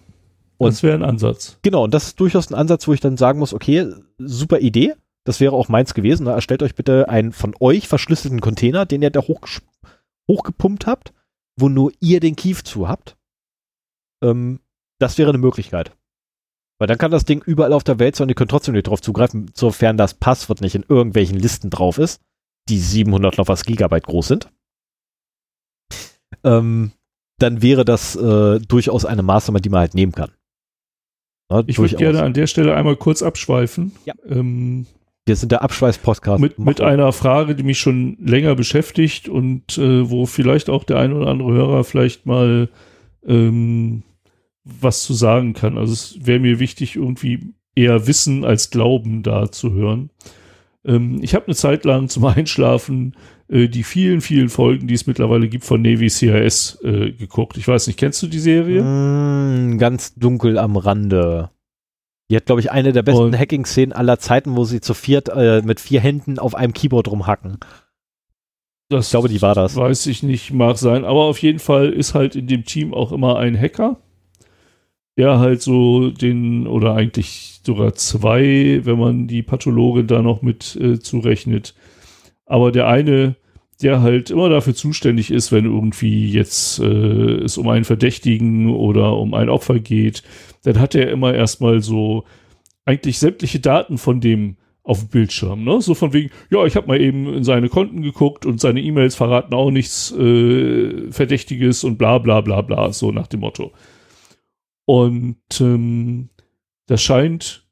Das 0.68 0.82
wäre 0.82 0.94
ein 0.94 1.02
Ansatz. 1.02 1.58
Genau, 1.62 1.84
und 1.84 1.94
das 1.94 2.08
ist 2.08 2.20
durchaus 2.20 2.50
ein 2.50 2.54
Ansatz, 2.54 2.86
wo 2.86 2.92
ich 2.92 3.00
dann 3.00 3.16
sagen 3.16 3.38
muss, 3.38 3.54
okay, 3.54 3.92
super 4.18 4.58
Idee. 4.58 4.94
Das 5.24 5.40
wäre 5.40 5.52
auch 5.52 5.68
meins 5.68 5.94
gewesen. 5.94 6.24
Ne? 6.24 6.32
Erstellt 6.32 6.62
euch 6.62 6.74
bitte 6.74 7.08
einen 7.08 7.32
von 7.32 7.54
euch 7.61 7.88
verschlüsselten 7.88 8.40
Container, 8.40 8.86
den 8.86 9.02
ihr 9.02 9.11
da 9.11 9.20
hoch, 9.20 9.40
hochgepumpt 10.28 10.86
habt 10.86 11.12
wo 11.61 11.68
nur 11.68 11.92
ihr 12.00 12.20
den 12.20 12.36
Kief 12.36 12.64
zu 12.64 12.88
habt. 12.88 13.16
Ähm, 14.22 14.61
das 14.98 15.18
wäre 15.18 15.30
eine 15.30 15.38
Möglichkeit. 15.38 15.96
Weil 16.78 16.88
dann 16.88 16.98
kann 16.98 17.11
das 17.11 17.24
Ding 17.24 17.42
überall 17.44 17.72
auf 17.72 17.84
der 17.84 17.98
Welt 17.98 18.16
sein 18.16 18.24
und 18.24 18.28
ihr 18.30 18.34
könnt 18.34 18.50
trotzdem 18.50 18.74
nicht 18.74 18.86
drauf 18.86 19.02
zugreifen, 19.02 19.50
sofern 19.54 19.96
das 19.96 20.14
Passwort 20.14 20.62
nicht 20.62 20.74
in 20.74 20.84
irgendwelchen 20.88 21.38
Listen 21.38 21.70
drauf 21.70 21.98
ist, 21.98 22.22
die 22.68 22.78
700 22.78 23.36
noch 23.36 23.48
was 23.48 23.64
Gigabyte 23.64 24.06
groß 24.06 24.28
sind. 24.28 24.50
Ähm, 26.42 26.92
dann 27.38 27.62
wäre 27.62 27.84
das 27.84 28.16
äh, 28.16 28.61
durchaus 28.61 29.04
eine 29.04 29.22
Maßnahme, 29.22 29.61
die 29.61 29.68
man 29.68 29.80
halt 29.80 29.94
nehmen 29.94 30.12
kann. 30.12 30.32
Ja, 31.51 31.62
ich 31.66 31.78
würde 31.78 31.96
gerne 31.96 32.22
an 32.22 32.32
der 32.32 32.46
Stelle 32.46 32.74
einmal 32.74 32.96
kurz 32.96 33.22
abschweifen. 33.22 33.92
Ja. 34.05 34.14
Ähm, 34.28 34.86
wir 35.26 35.36
sind 35.36 35.53
der 35.53 35.62
Abschweiß-Podcast. 35.62 36.40
Mit, 36.40 36.59
mit 36.59 36.80
einer 36.80 37.12
Frage, 37.12 37.55
die 37.55 37.62
mich 37.62 37.78
schon 37.78 38.16
länger 38.20 38.55
beschäftigt 38.55 39.28
und 39.28 39.76
äh, 39.78 40.09
wo 40.11 40.26
vielleicht 40.26 40.70
auch 40.70 40.84
der 40.84 40.98
ein 40.98 41.12
oder 41.12 41.28
andere 41.28 41.53
Hörer 41.53 41.84
vielleicht 41.84 42.26
mal 42.26 42.68
ähm, 43.26 44.03
was 44.64 45.05
zu 45.05 45.12
sagen 45.12 45.53
kann. 45.53 45.78
Also 45.78 45.92
es 45.92 46.18
wäre 46.20 46.40
mir 46.40 46.59
wichtig, 46.59 46.96
irgendwie 46.96 47.53
eher 47.74 48.07
Wissen 48.07 48.44
als 48.44 48.70
Glauben 48.70 49.22
da 49.22 49.51
zu 49.51 49.72
hören. 49.72 50.11
Ähm, 50.84 51.20
ich 51.22 51.34
habe 51.34 51.46
eine 51.46 51.55
Zeit 51.55 51.84
lang 51.84 52.09
zum 52.09 52.24
Einschlafen 52.24 53.14
äh, 53.51 53.68
die 53.68 53.82
vielen, 53.82 54.20
vielen 54.20 54.48
Folgen, 54.48 54.86
die 54.86 54.94
es 54.94 55.07
mittlerweile 55.07 55.48
gibt 55.48 55.64
von 55.64 55.82
Navy 55.82 56.09
CIS 56.09 56.78
äh, 56.84 57.11
geguckt. 57.11 57.57
Ich 57.57 57.66
weiß 57.66 57.88
nicht, 57.88 57.98
kennst 57.98 58.22
du 58.22 58.28
die 58.28 58.38
Serie? 58.38 58.82
Mm, 58.82 59.78
ganz 59.78 60.14
dunkel 60.14 60.59
am 60.59 60.76
Rande. 60.76 61.51
Die 62.30 62.36
hat, 62.36 62.46
glaube 62.46 62.61
ich, 62.61 62.70
eine 62.70 62.92
der 62.92 63.03
besten 63.03 63.36
Hacking-Szenen 63.36 63.92
aller 63.92 64.20
Zeiten, 64.20 64.57
wo 64.57 64.64
sie 64.64 64.80
zu 64.80 64.94
viert 64.94 65.28
äh, 65.28 65.62
mit 65.64 65.80
vier 65.80 66.01
Händen 66.01 66.38
auf 66.38 66.55
einem 66.55 66.72
Keyboard 66.72 67.09
rumhacken. 67.09 67.59
Das 68.88 69.07
ich 69.07 69.11
glaube, 69.11 69.28
die 69.28 69.42
war 69.42 69.57
das. 69.57 69.74
Weiß 69.74 70.07
ich 70.07 70.22
nicht, 70.22 70.53
mag 70.53 70.78
sein. 70.78 71.05
Aber 71.05 71.24
auf 71.24 71.38
jeden 71.38 71.59
Fall 71.59 71.90
ist 71.90 72.14
halt 72.14 72.36
in 72.36 72.46
dem 72.46 72.64
Team 72.64 72.94
auch 72.94 73.11
immer 73.11 73.38
ein 73.38 73.61
Hacker, 73.61 73.96
der 75.16 75.40
halt 75.40 75.61
so 75.61 76.11
den, 76.11 76.68
oder 76.68 76.94
eigentlich 76.94 77.61
sogar 77.64 77.94
zwei, 77.94 78.80
wenn 78.84 78.98
man 78.98 79.26
die 79.26 79.42
Pathologin 79.42 80.07
da 80.07 80.22
noch 80.22 80.40
mit 80.40 80.76
äh, 80.76 81.01
zurechnet. 81.01 81.74
Aber 82.46 82.70
der 82.70 82.86
eine, 82.86 83.36
der 83.83 84.03
halt 84.03 84.31
immer 84.31 84.49
dafür 84.49 84.74
zuständig 84.74 85.31
ist, 85.31 85.53
wenn 85.53 85.64
irgendwie 85.64 86.31
jetzt 86.31 86.81
äh, 86.81 86.85
es 87.45 87.57
um 87.59 87.68
einen 87.68 87.85
Verdächtigen 87.85 88.70
oder 88.70 89.16
um 89.16 89.35
ein 89.35 89.49
Opfer 89.49 89.78
geht, 89.78 90.22
dann 90.64 90.78
hat 90.78 90.95
er 90.95 91.11
immer 91.11 91.35
erstmal 91.35 91.81
so 91.81 92.24
eigentlich 92.85 93.18
sämtliche 93.18 93.61
Daten 93.61 93.99
von 93.99 94.20
dem 94.20 94.57
auf 94.83 95.01
dem 95.01 95.09
Bildschirm. 95.09 95.64
Ne? 95.64 95.81
So 95.81 95.95
von 95.95 96.12
wegen, 96.12 96.31
ja, 96.51 96.64
ich 96.64 96.76
habe 96.76 96.89
mal 96.89 97.01
eben 97.01 97.33
in 97.33 97.45
seine 97.45 97.68
Konten 97.68 98.03
geguckt 98.03 98.47
und 98.47 98.61
seine 98.61 98.81
E-Mails 98.81 99.14
verraten 99.14 99.55
auch 99.55 99.70
nichts 99.70 100.11
äh, 100.12 101.11
Verdächtiges 101.11 101.85
und 101.85 101.97
bla 101.97 102.18
bla 102.18 102.41
bla 102.41 102.62
bla, 102.62 102.93
so 102.93 103.12
nach 103.12 103.26
dem 103.26 103.41
Motto. 103.41 103.72
Und 104.87 105.37
ähm, 105.61 106.31
das 106.87 107.03
scheint 107.03 107.68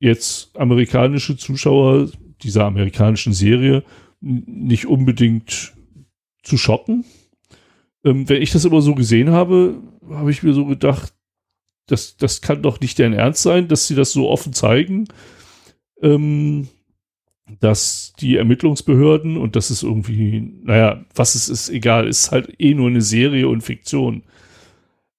jetzt 0.00 0.56
amerikanische 0.56 1.36
Zuschauer 1.36 2.08
dieser 2.42 2.64
amerikanischen 2.64 3.32
Serie 3.32 3.84
nicht 4.20 4.86
unbedingt 4.86 5.74
zu 6.42 6.56
schocken. 6.56 7.04
Ähm, 8.04 8.28
wenn 8.28 8.42
ich 8.42 8.52
das 8.52 8.64
immer 8.64 8.80
so 8.82 8.94
gesehen 8.94 9.30
habe, 9.30 9.82
habe 10.10 10.30
ich 10.30 10.42
mir 10.42 10.52
so 10.52 10.66
gedacht, 10.66 11.12
das, 11.86 12.16
das 12.16 12.40
kann 12.40 12.62
doch 12.62 12.80
nicht 12.80 12.98
deren 12.98 13.12
Ernst 13.12 13.42
sein, 13.42 13.68
dass 13.68 13.86
sie 13.86 13.94
das 13.94 14.12
so 14.12 14.28
offen 14.28 14.52
zeigen 14.52 15.06
ähm, 16.02 16.68
dass 17.60 18.12
die 18.18 18.36
Ermittlungsbehörden, 18.36 19.36
und 19.36 19.54
das 19.56 19.70
ist 19.70 19.82
irgendwie, 19.82 20.40
naja, 20.62 21.04
was 21.14 21.34
es 21.34 21.48
ist, 21.48 21.68
egal, 21.68 22.08
ist 22.08 22.32
halt 22.32 22.60
eh 22.60 22.74
nur 22.74 22.88
eine 22.88 23.02
Serie 23.02 23.48
und 23.48 23.62
Fiktion. 23.62 24.24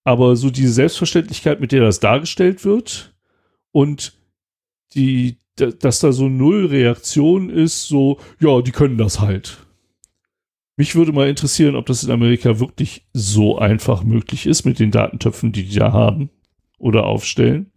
Aber 0.03 0.35
so 0.35 0.49
diese 0.49 0.73
Selbstverständlichkeit, 0.73 1.59
mit 1.59 1.71
der 1.71 1.81
das 1.81 1.99
dargestellt 1.99 2.65
wird 2.65 3.15
und 3.71 4.17
die, 4.93 5.37
dass 5.57 5.99
da 5.99 6.11
so 6.11 6.29
null 6.29 6.67
Reaktion 6.67 7.49
ist, 7.49 7.87
so, 7.87 8.17
ja, 8.39 8.61
die 8.61 8.71
können 8.71 8.97
das 8.97 9.19
halt. 9.19 9.65
Mich 10.75 10.95
würde 10.95 11.11
mal 11.11 11.27
interessieren, 11.27 11.75
ob 11.75 11.87
das 11.87 12.03
in 12.03 12.11
Amerika 12.11 12.59
wirklich 12.59 13.07
so 13.13 13.57
einfach 13.57 14.03
möglich 14.03 14.45
ist 14.45 14.63
mit 14.63 14.79
den 14.79 14.91
Datentöpfen, 14.91 15.51
die 15.51 15.65
die 15.65 15.79
da 15.79 15.91
haben 15.91 16.29
oder 16.77 17.05
aufstellen 17.05 17.71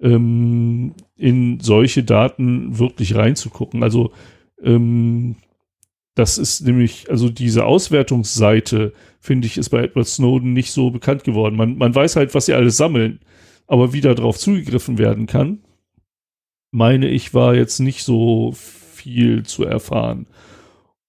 ähm, 0.00 0.94
in 1.16 1.60
solche 1.60 2.04
Daten 2.04 2.78
wirklich 2.78 3.14
reinzugucken. 3.14 3.82
Also 3.82 4.12
ähm, 4.62 5.36
das 6.14 6.38
ist 6.38 6.62
nämlich, 6.62 7.10
also 7.10 7.28
diese 7.28 7.64
Auswertungsseite, 7.64 8.92
finde 9.20 9.46
ich, 9.46 9.56
ist 9.56 9.70
bei 9.70 9.82
Edward 9.84 10.06
Snowden 10.06 10.52
nicht 10.52 10.72
so 10.72 10.90
bekannt 10.90 11.24
geworden. 11.24 11.56
Man, 11.56 11.78
man 11.78 11.94
weiß 11.94 12.16
halt, 12.16 12.34
was 12.34 12.46
sie 12.46 12.54
alles 12.54 12.76
sammeln, 12.76 13.20
aber 13.66 13.92
wie 13.92 14.00
darauf 14.00 14.38
zugegriffen 14.38 14.98
werden 14.98 15.26
kann, 15.26 15.60
meine 16.70 17.08
ich, 17.08 17.34
war 17.34 17.54
jetzt 17.54 17.80
nicht 17.80 18.04
so 18.04 18.52
viel 18.52 19.44
zu 19.44 19.64
erfahren. 19.64 20.26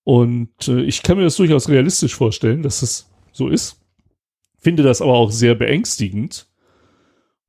Und 0.03 0.68
äh, 0.68 0.82
ich 0.82 1.03
kann 1.03 1.18
mir 1.18 1.24
das 1.24 1.36
durchaus 1.36 1.70
realistisch 1.70 2.16
vorstellen, 2.16 2.64
dass 2.64 2.82
es 2.82 3.10
so 3.32 3.49
ist. 3.49 3.82
Finde 4.57 4.84
das 4.84 5.01
aber 5.01 5.14
auch 5.14 5.32
sehr 5.32 5.55
beängstigend, 5.55 6.49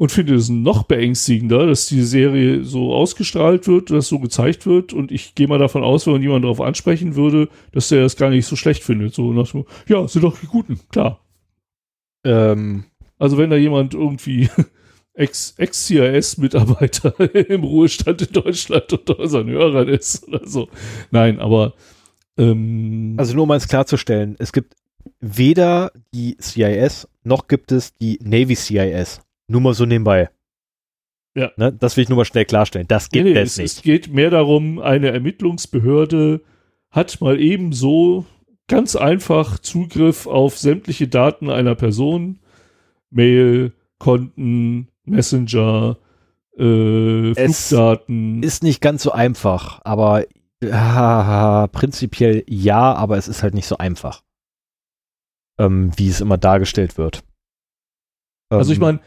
und 0.00 0.10
finde 0.10 0.34
es 0.34 0.48
noch 0.48 0.84
beängstigender, 0.84 1.66
dass 1.66 1.84
die 1.84 2.00
Serie 2.00 2.64
so 2.64 2.94
ausgestrahlt 2.94 3.68
wird, 3.68 3.90
dass 3.90 4.08
so 4.08 4.18
gezeigt 4.18 4.64
wird 4.64 4.94
und 4.94 5.12
ich 5.12 5.34
gehe 5.34 5.46
mal 5.46 5.58
davon 5.58 5.84
aus, 5.84 6.06
wenn 6.06 6.14
man 6.14 6.22
jemanden 6.22 6.44
darauf 6.44 6.62
ansprechen 6.62 7.16
würde, 7.16 7.50
dass 7.72 7.90
der 7.90 8.00
das 8.00 8.16
gar 8.16 8.30
nicht 8.30 8.46
so 8.46 8.56
schlecht 8.56 8.82
findet. 8.82 9.12
So 9.12 9.34
nach 9.34 9.50
dem, 9.50 9.66
ja, 9.88 10.08
sind 10.08 10.22
doch 10.22 10.40
die 10.40 10.46
Guten, 10.46 10.80
klar. 10.90 11.22
Ähm. 12.24 12.84
Also 13.18 13.36
wenn 13.36 13.50
da 13.50 13.56
jemand 13.56 13.92
irgendwie 13.92 14.48
Ex-CIS-Mitarbeiter 15.20 17.18
im 17.50 17.64
Ruhestand 17.64 18.22
in 18.22 18.32
Deutschland 18.32 18.92
unter 18.92 19.18
unseren 19.18 19.48
Hörern 19.48 19.88
ist 19.88 20.26
oder 20.26 20.46
so. 20.46 20.68
Nein, 21.10 21.40
aber 21.40 21.74
ähm, 22.38 23.14
Also 23.18 23.34
nur 23.34 23.44
um 23.44 23.50
es 23.52 23.68
klarzustellen, 23.68 24.36
es 24.38 24.52
gibt 24.52 24.74
weder 25.20 25.92
die 26.14 26.36
CIS 26.40 27.08
noch 27.22 27.48
gibt 27.48 27.72
es 27.72 27.96
die 27.96 28.18
Navy 28.22 28.56
CIS. 28.56 29.20
Nur 29.48 29.60
mal 29.60 29.74
so 29.74 29.84
nebenbei. 29.84 30.30
Ja. 31.34 31.52
Ne, 31.56 31.72
das 31.72 31.96
will 31.96 32.02
ich 32.02 32.08
nur 32.08 32.16
mal 32.16 32.24
schnell 32.24 32.44
klarstellen. 32.44 32.88
Das 32.88 33.10
gibt 33.10 33.24
nee, 33.24 33.32
es, 33.32 33.52
es 33.52 33.58
nicht. 33.58 33.76
Es 33.76 33.82
geht 33.82 34.12
mehr 34.12 34.30
darum, 34.30 34.78
eine 34.78 35.10
Ermittlungsbehörde 35.10 36.40
hat 36.90 37.20
mal 37.20 37.40
ebenso 37.40 38.24
ganz 38.66 38.96
einfach 38.96 39.58
Zugriff 39.58 40.26
auf 40.26 40.58
sämtliche 40.58 41.08
Daten 41.08 41.50
einer 41.50 41.74
Person. 41.74 42.40
Mail, 43.10 43.72
Konten, 43.98 44.88
Messenger, 45.10 45.96
äh, 46.56 47.34
Flugdaten. 47.34 48.42
Ist 48.42 48.62
nicht 48.62 48.80
ganz 48.80 49.02
so 49.02 49.12
einfach, 49.12 49.80
aber 49.84 50.24
äh, 50.60 51.68
prinzipiell 51.68 52.44
ja, 52.48 52.94
aber 52.94 53.16
es 53.16 53.28
ist 53.28 53.42
halt 53.42 53.54
nicht 53.54 53.66
so 53.66 53.78
einfach, 53.78 54.22
ähm, 55.58 55.92
wie 55.96 56.08
es 56.08 56.20
immer 56.20 56.38
dargestellt 56.38 56.98
wird. 56.98 57.22
Also 58.50 58.72
ich 58.72 58.78
ähm, 58.78 58.82
meine, 58.82 59.00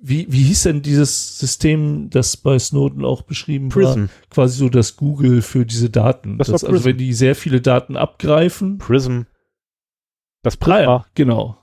wie, 0.00 0.26
wie 0.30 0.42
hieß 0.42 0.64
denn 0.64 0.82
dieses 0.82 1.38
System, 1.38 2.10
das 2.10 2.36
bei 2.36 2.58
Snowden 2.58 3.04
auch 3.04 3.22
beschrieben 3.22 3.68
Prism. 3.68 4.02
war? 4.02 4.08
Quasi 4.30 4.58
so 4.58 4.68
das 4.68 4.96
Google 4.96 5.42
für 5.42 5.66
diese 5.66 5.90
Daten. 5.90 6.38
Das, 6.38 6.48
das 6.48 6.64
also 6.64 6.84
wenn 6.84 6.98
die 6.98 7.12
sehr 7.12 7.34
viele 7.34 7.60
Daten 7.60 7.96
abgreifen. 7.96 8.78
Prism. 8.78 9.22
Das 10.42 10.56
Prism. 10.56 10.72
Ah, 10.72 10.82
ja, 10.82 11.06
genau. 11.14 11.56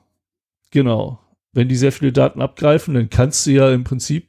Genau. 0.72 1.20
Wenn 1.56 1.70
die 1.70 1.78
sehr 1.78 1.94
viele 1.94 2.12
Daten 2.12 2.42
abgreifen, 2.42 2.94
dann 2.94 3.10
kannst 3.10 3.46
du 3.46 3.52
ja 3.52 3.72
im 3.72 3.86
Prinzip 3.86 4.28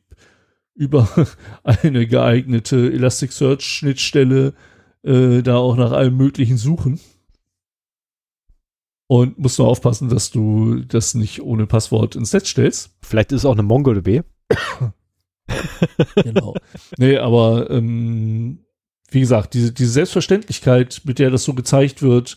über 0.74 1.08
eine 1.64 2.06
geeignete 2.06 2.92
Elasticsearch-Schnittstelle 2.92 4.54
äh, 5.02 5.42
da 5.42 5.56
auch 5.56 5.76
nach 5.76 5.90
allem 5.90 6.16
Möglichen 6.16 6.56
suchen. 6.56 7.00
Und 9.08 9.38
musst 9.38 9.58
nur 9.58 9.68
aufpassen, 9.68 10.08
dass 10.08 10.30
du 10.30 10.84
das 10.84 11.14
nicht 11.14 11.42
ohne 11.42 11.66
Passwort 11.66 12.16
ins 12.16 12.32
Netz 12.32 12.48
stellst. 12.48 12.90
Vielleicht 13.02 13.32
ist 13.32 13.40
es 13.40 13.44
auch 13.44 13.52
eine 13.52 13.62
MongoDB. 13.62 14.22
genau. 16.22 16.54
Nee, 16.96 17.18
aber 17.18 17.70
ähm, 17.70 18.64
wie 19.10 19.20
gesagt, 19.20 19.54
diese, 19.54 19.72
diese 19.72 19.90
Selbstverständlichkeit, 19.90 21.02
mit 21.04 21.18
der 21.18 21.30
das 21.30 21.42
so 21.42 21.54
gezeigt 21.54 22.02
wird 22.02 22.36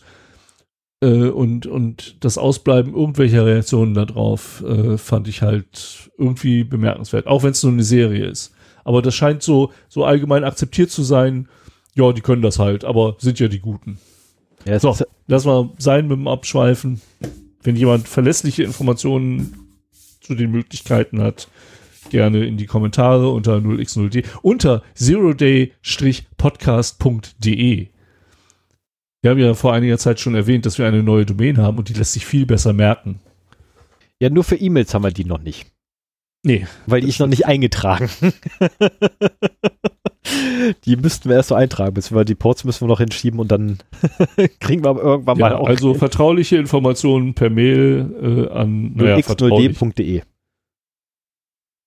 äh, 1.00 1.28
und, 1.28 1.66
und 1.66 2.16
das 2.20 2.38
Ausbleiben 2.38 2.94
irgendwelcher 2.94 3.46
Reaktionen 3.46 3.94
darauf, 3.94 4.62
äh, 4.62 4.98
fand 4.98 5.28
ich 5.28 5.42
halt 5.42 6.10
irgendwie 6.18 6.64
bemerkenswert. 6.64 7.26
Auch 7.26 7.42
wenn 7.42 7.52
es 7.52 7.62
nur 7.62 7.72
eine 7.72 7.84
Serie 7.84 8.26
ist. 8.26 8.52
Aber 8.84 9.02
das 9.02 9.14
scheint 9.14 9.42
so, 9.42 9.72
so 9.88 10.04
allgemein 10.04 10.44
akzeptiert 10.44 10.90
zu 10.90 11.02
sein. 11.02 11.48
Ja, 11.94 12.12
die 12.12 12.20
können 12.20 12.42
das 12.42 12.58
halt, 12.58 12.84
aber 12.84 13.16
sind 13.18 13.40
ja 13.40 13.48
die 13.48 13.60
Guten. 13.60 13.98
Ja, 14.66 14.78
so, 14.78 14.96
lass 15.26 15.44
mal 15.44 15.70
sein 15.78 16.08
mit 16.08 16.18
dem 16.18 16.28
Abschweifen. 16.28 17.00
Wenn 17.62 17.76
jemand 17.76 18.08
verlässliche 18.08 18.62
Informationen 18.62 19.68
zu 20.20 20.34
den 20.34 20.50
Möglichkeiten 20.50 21.22
hat, 21.22 21.48
gerne 22.10 22.46
in 22.46 22.56
die 22.56 22.66
Kommentare 22.66 23.30
unter 23.30 23.56
0x0d 23.56 24.24
unter 24.42 24.82
zeroday-podcast.de. 24.94 27.88
Wir 29.22 29.32
haben 29.32 29.38
ja 29.38 29.54
vor 29.54 29.74
einiger 29.74 29.98
Zeit 29.98 30.18
schon 30.18 30.34
erwähnt, 30.34 30.64
dass 30.64 30.78
wir 30.78 30.86
eine 30.86 31.02
neue 31.02 31.26
Domain 31.26 31.58
haben 31.58 31.78
und 31.78 31.88
die 31.88 31.94
lässt 31.94 32.14
sich 32.14 32.24
viel 32.24 32.46
besser 32.46 32.72
merken. 32.72 33.20
Ja, 34.18 34.30
nur 34.30 34.44
für 34.44 34.56
E-Mails 34.56 34.94
haben 34.94 35.02
wir 35.02 35.10
die 35.10 35.24
noch 35.24 35.42
nicht. 35.42 35.66
Nee. 36.42 36.66
Weil 36.86 37.02
die 37.02 37.08
ist 37.08 37.20
noch 37.20 37.26
nicht 37.26 37.46
eingetragen. 37.46 38.08
die 40.84 40.96
müssten 40.96 41.28
wir 41.28 41.36
erst 41.36 41.50
so 41.50 41.54
eintragen, 41.54 41.92
beziehungsweise 41.92 42.24
die 42.24 42.34
Ports 42.34 42.64
müssen 42.64 42.82
wir 42.82 42.88
noch 42.88 43.00
hinschieben 43.00 43.40
und 43.40 43.52
dann 43.52 43.78
kriegen 44.60 44.84
wir 44.84 44.96
irgendwann 44.96 45.38
ja, 45.38 45.50
mal 45.50 45.56
auch. 45.56 45.66
Also 45.66 45.92
vertrauliche 45.92 46.56
Informationen 46.56 47.34
per 47.34 47.50
Mail 47.50 48.48
äh, 48.50 48.54
an 48.54 48.92
naja, 48.94 49.16
x0d.de. 49.16 50.22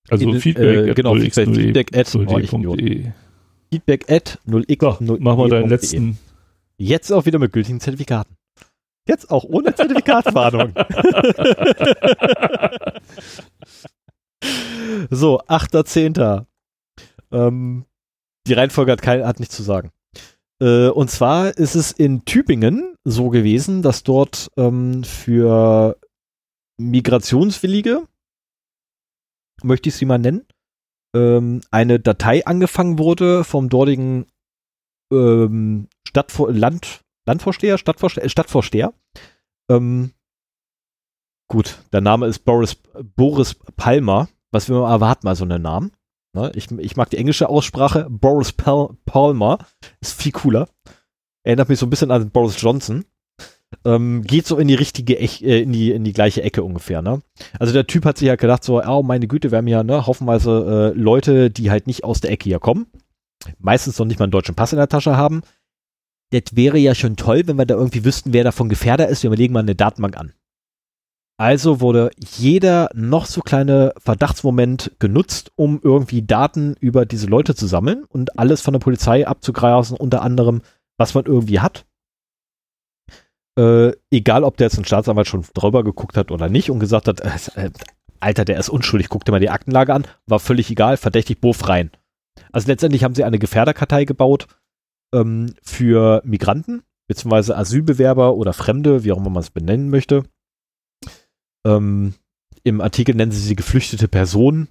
Also 0.08 0.30
In, 0.30 0.40
Feedback 0.40 0.88
äh, 0.88 0.94
genau, 0.94 1.14
Feedback, 1.14 1.48
Feedback 1.48 1.96
at 1.96 2.06
0x0d. 2.06 3.12
Feedback 3.72 4.10
at 4.10 4.38
0x0d. 4.46 5.06
So, 5.06 5.16
mach 5.18 5.36
mal 5.36 5.48
deinen 5.48 5.68
letzten. 5.68 6.18
Jetzt 6.76 7.12
auch 7.12 7.26
wieder 7.26 7.38
mit 7.38 7.52
gültigen 7.52 7.80
Zertifikaten. 7.80 8.36
Jetzt 9.06 9.30
auch 9.30 9.44
ohne 9.44 9.74
Zertifikatswarnung. 9.74 10.68
so, 15.10 15.40
8.10. 15.42 16.46
Ähm, 17.30 17.84
die 18.46 18.54
Reihenfolge 18.54 18.92
hat, 18.92 19.02
kein, 19.02 19.26
hat 19.26 19.40
nichts 19.40 19.56
zu 19.56 19.62
sagen. 19.62 19.90
Äh, 20.60 20.88
und 20.88 21.10
zwar 21.10 21.56
ist 21.56 21.74
es 21.74 21.92
in 21.92 22.24
Tübingen 22.24 22.96
so 23.04 23.28
gewesen, 23.28 23.82
dass 23.82 24.02
dort 24.02 24.50
ähm, 24.56 25.04
für 25.04 25.98
Migrationswillige, 26.78 28.08
möchte 29.62 29.90
ich 29.90 29.96
sie 29.96 30.06
mal 30.06 30.18
nennen, 30.18 30.46
ähm, 31.14 31.60
eine 31.70 32.00
Datei 32.00 32.46
angefangen 32.46 32.98
wurde 32.98 33.44
vom 33.44 33.68
dortigen 33.68 34.26
ähm, 35.12 35.88
Stadtvor 36.06 36.52
Land 36.52 37.04
Landvorsteher, 37.26 37.78
Stadtvorsteher, 37.78 38.24
äh, 38.24 38.28
Stadtvorsteher. 38.28 38.92
Ähm, 39.70 40.12
gut, 41.48 41.78
der 41.92 42.00
Name 42.00 42.26
ist 42.26 42.40
Boris, 42.40 42.76
Boris 43.16 43.54
Palmer. 43.76 44.28
Was 44.52 44.68
will 44.68 44.78
man 44.78 44.90
erwarten 44.90 45.26
mal 45.26 45.36
so 45.36 45.44
einen 45.44 45.62
Namen? 45.62 45.92
Ne? 46.34 46.52
Ich, 46.54 46.70
ich 46.70 46.96
mag 46.96 47.10
die 47.10 47.16
englische 47.16 47.48
Aussprache. 47.48 48.06
Boris 48.10 48.52
Pal 48.52 48.90
Palmer 49.06 49.58
ist 50.00 50.20
viel 50.20 50.32
cooler. 50.32 50.68
Erinnert 51.44 51.68
mich 51.68 51.78
so 51.78 51.86
ein 51.86 51.90
bisschen 51.90 52.10
an 52.10 52.30
Boris 52.30 52.60
Johnson. 52.60 53.04
Ähm, 53.84 54.22
geht 54.22 54.46
so 54.46 54.56
in 54.58 54.68
die 54.68 54.74
richtige, 54.74 55.18
Ech 55.18 55.42
äh, 55.42 55.62
in 55.62 55.72
die, 55.72 55.90
in 55.90 56.04
die 56.04 56.12
gleiche 56.12 56.42
Ecke 56.42 56.62
ungefähr, 56.62 57.02
ne? 57.02 57.22
Also 57.58 57.72
der 57.72 57.88
Typ 57.88 58.04
hat 58.04 58.18
sich 58.18 58.28
ja 58.28 58.36
gedacht 58.36 58.62
so, 58.62 58.80
oh 58.80 59.02
meine 59.02 59.26
Güte, 59.26 59.50
wir 59.50 59.58
haben 59.58 59.66
ja, 59.66 59.82
ne, 59.82 60.06
haufenweise 60.06 60.92
äh, 60.94 60.98
Leute, 60.98 61.50
die 61.50 61.72
halt 61.72 61.88
nicht 61.88 62.04
aus 62.04 62.20
der 62.20 62.30
Ecke 62.30 62.44
hier 62.44 62.60
kommen. 62.60 62.86
Meistens 63.58 63.98
noch 63.98 64.06
nicht 64.06 64.18
mal 64.18 64.24
einen 64.24 64.32
deutschen 64.32 64.54
Pass 64.54 64.72
in 64.72 64.78
der 64.78 64.88
Tasche 64.88 65.16
haben. 65.16 65.42
Das 66.30 66.42
wäre 66.52 66.78
ja 66.78 66.94
schon 66.94 67.16
toll, 67.16 67.42
wenn 67.46 67.56
wir 67.56 67.66
da 67.66 67.74
irgendwie 67.74 68.04
wüssten, 68.04 68.32
wer 68.32 68.44
davon 68.44 68.68
Gefährder 68.68 69.08
ist. 69.08 69.22
Wir 69.22 69.30
legen 69.30 69.54
mal 69.54 69.60
eine 69.60 69.74
Datenbank 69.74 70.16
an. 70.16 70.32
Also 71.36 71.80
wurde 71.80 72.10
jeder 72.18 72.90
noch 72.94 73.26
so 73.26 73.40
kleine 73.40 73.92
Verdachtsmoment 73.98 74.92
genutzt, 75.00 75.50
um 75.56 75.80
irgendwie 75.82 76.22
Daten 76.22 76.76
über 76.78 77.06
diese 77.06 77.26
Leute 77.26 77.56
zu 77.56 77.66
sammeln 77.66 78.04
und 78.04 78.38
alles 78.38 78.60
von 78.60 78.72
der 78.72 78.78
Polizei 78.78 79.26
abzugreifen, 79.26 79.96
unter 79.96 80.22
anderem, 80.22 80.62
was 80.96 81.14
man 81.14 81.24
irgendwie 81.24 81.58
hat. 81.58 81.86
Äh, 83.58 83.92
egal, 84.10 84.44
ob 84.44 84.56
der 84.56 84.66
jetzt 84.66 84.78
ein 84.78 84.84
Staatsanwalt 84.84 85.26
schon 85.26 85.44
drüber 85.54 85.82
geguckt 85.82 86.16
hat 86.16 86.30
oder 86.30 86.48
nicht 86.48 86.70
und 86.70 86.78
gesagt 86.78 87.08
hat, 87.08 87.20
äh, 87.20 87.70
Alter, 88.20 88.44
der 88.44 88.58
ist 88.58 88.68
unschuldig, 88.68 89.08
guck 89.08 89.24
dir 89.24 89.32
mal 89.32 89.40
die 89.40 89.50
Aktenlage 89.50 89.92
an, 89.92 90.06
war 90.26 90.38
völlig 90.38 90.70
egal, 90.70 90.96
verdächtig, 90.96 91.40
Buff 91.40 91.68
rein. 91.68 91.90
Also 92.52 92.68
letztendlich 92.68 93.04
haben 93.04 93.14
sie 93.14 93.24
eine 93.24 93.38
Gefährderkartei 93.38 94.04
gebaut 94.04 94.46
ähm, 95.14 95.54
für 95.62 96.22
Migranten, 96.24 96.82
beziehungsweise 97.08 97.56
Asylbewerber 97.56 98.34
oder 98.34 98.52
Fremde, 98.52 99.04
wie 99.04 99.12
auch 99.12 99.18
immer 99.18 99.30
man 99.30 99.42
es 99.42 99.50
benennen 99.50 99.90
möchte 99.90 100.24
ähm, 101.64 102.14
Im 102.62 102.80
Artikel 102.80 103.14
nennen 103.14 103.32
sie 103.32 103.40
sie 103.40 103.56
geflüchtete 103.56 104.08
Personen. 104.08 104.68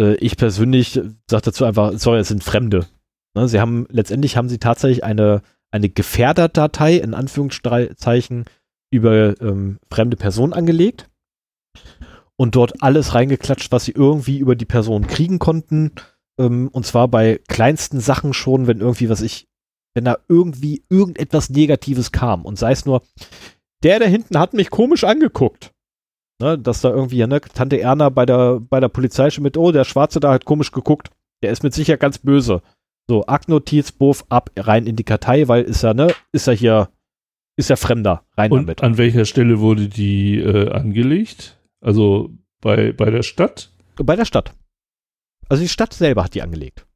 Äh, 0.00 0.14
ich 0.16 0.36
persönlich 0.36 0.92
sage 0.92 1.42
dazu 1.44 1.64
einfach, 1.64 1.92
sorry, 1.96 2.18
es 2.18 2.28
sind 2.28 2.44
Fremde. 2.44 2.86
Ne? 3.34 3.48
Sie 3.48 3.60
haben, 3.60 3.86
letztendlich 3.90 4.36
haben 4.36 4.48
sie 4.48 4.58
tatsächlich 4.58 5.04
eine, 5.04 5.42
eine 5.70 5.88
Gefährderdatei 5.88 6.96
in 6.96 7.14
Anführungszeichen 7.14 8.44
über 8.90 9.40
ähm, 9.40 9.78
fremde 9.90 10.16
Personen 10.16 10.52
angelegt 10.52 11.08
und 12.36 12.54
dort 12.54 12.82
alles 12.82 13.14
reingeklatscht, 13.14 13.70
was 13.70 13.84
sie 13.84 13.92
irgendwie 13.92 14.38
über 14.38 14.56
die 14.56 14.64
Person 14.64 15.06
kriegen 15.06 15.38
konnten. 15.38 15.92
Ähm, 16.38 16.68
und 16.72 16.86
zwar 16.86 17.08
bei 17.08 17.40
kleinsten 17.48 18.00
Sachen 18.00 18.32
schon, 18.32 18.66
wenn 18.66 18.80
irgendwie, 18.80 19.08
was 19.08 19.20
ich, 19.20 19.46
wenn 19.94 20.04
da 20.04 20.18
irgendwie 20.28 20.84
irgendetwas 20.88 21.50
Negatives 21.50 22.12
kam 22.12 22.44
und 22.44 22.58
sei 22.58 22.72
es 22.72 22.86
nur, 22.86 23.02
der 23.82 23.98
da 23.98 24.06
hinten 24.06 24.38
hat 24.38 24.54
mich 24.54 24.70
komisch 24.70 25.04
angeguckt. 25.04 25.72
Ne, 26.40 26.56
dass 26.56 26.82
da 26.82 26.90
irgendwie, 26.90 27.26
ne, 27.26 27.40
Tante 27.40 27.80
Erna 27.80 28.10
bei 28.10 28.24
der, 28.24 28.60
bei 28.60 28.78
der 28.78 28.88
Polizei 28.88 29.28
schon 29.28 29.42
mit, 29.42 29.56
oh, 29.56 29.72
der 29.72 29.84
Schwarze 29.84 30.20
da 30.20 30.32
hat 30.32 30.44
komisch 30.44 30.70
geguckt. 30.70 31.10
Der 31.42 31.50
ist 31.50 31.64
mit 31.64 31.74
Sicherheit 31.74 31.98
ganz 31.98 32.18
böse. 32.18 32.62
So, 33.08 33.26
Aktnotiz, 33.26 33.90
Buff, 33.90 34.24
ab, 34.28 34.50
rein 34.56 34.86
in 34.86 34.94
die 34.94 35.02
Kartei, 35.02 35.48
weil 35.48 35.64
ist 35.64 35.82
ja, 35.82 35.94
ne, 35.94 36.14
ist 36.30 36.46
ja 36.46 36.52
hier, 36.52 36.90
ist 37.56 37.70
ja 37.70 37.76
Fremder, 37.76 38.22
rein 38.36 38.52
Und 38.52 38.66
damit. 38.66 38.84
an 38.84 38.98
welcher 38.98 39.24
Stelle 39.24 39.58
wurde 39.58 39.88
die 39.88 40.38
äh, 40.38 40.70
angelegt? 40.70 41.58
Also 41.80 42.30
bei, 42.60 42.92
bei 42.92 43.10
der 43.10 43.22
Stadt? 43.24 43.72
Bei 43.96 44.14
der 44.14 44.24
Stadt. 44.24 44.54
Also 45.48 45.62
die 45.62 45.68
Stadt 45.68 45.94
selber 45.94 46.24
hat 46.24 46.34
die 46.34 46.42
angelegt. 46.42 46.86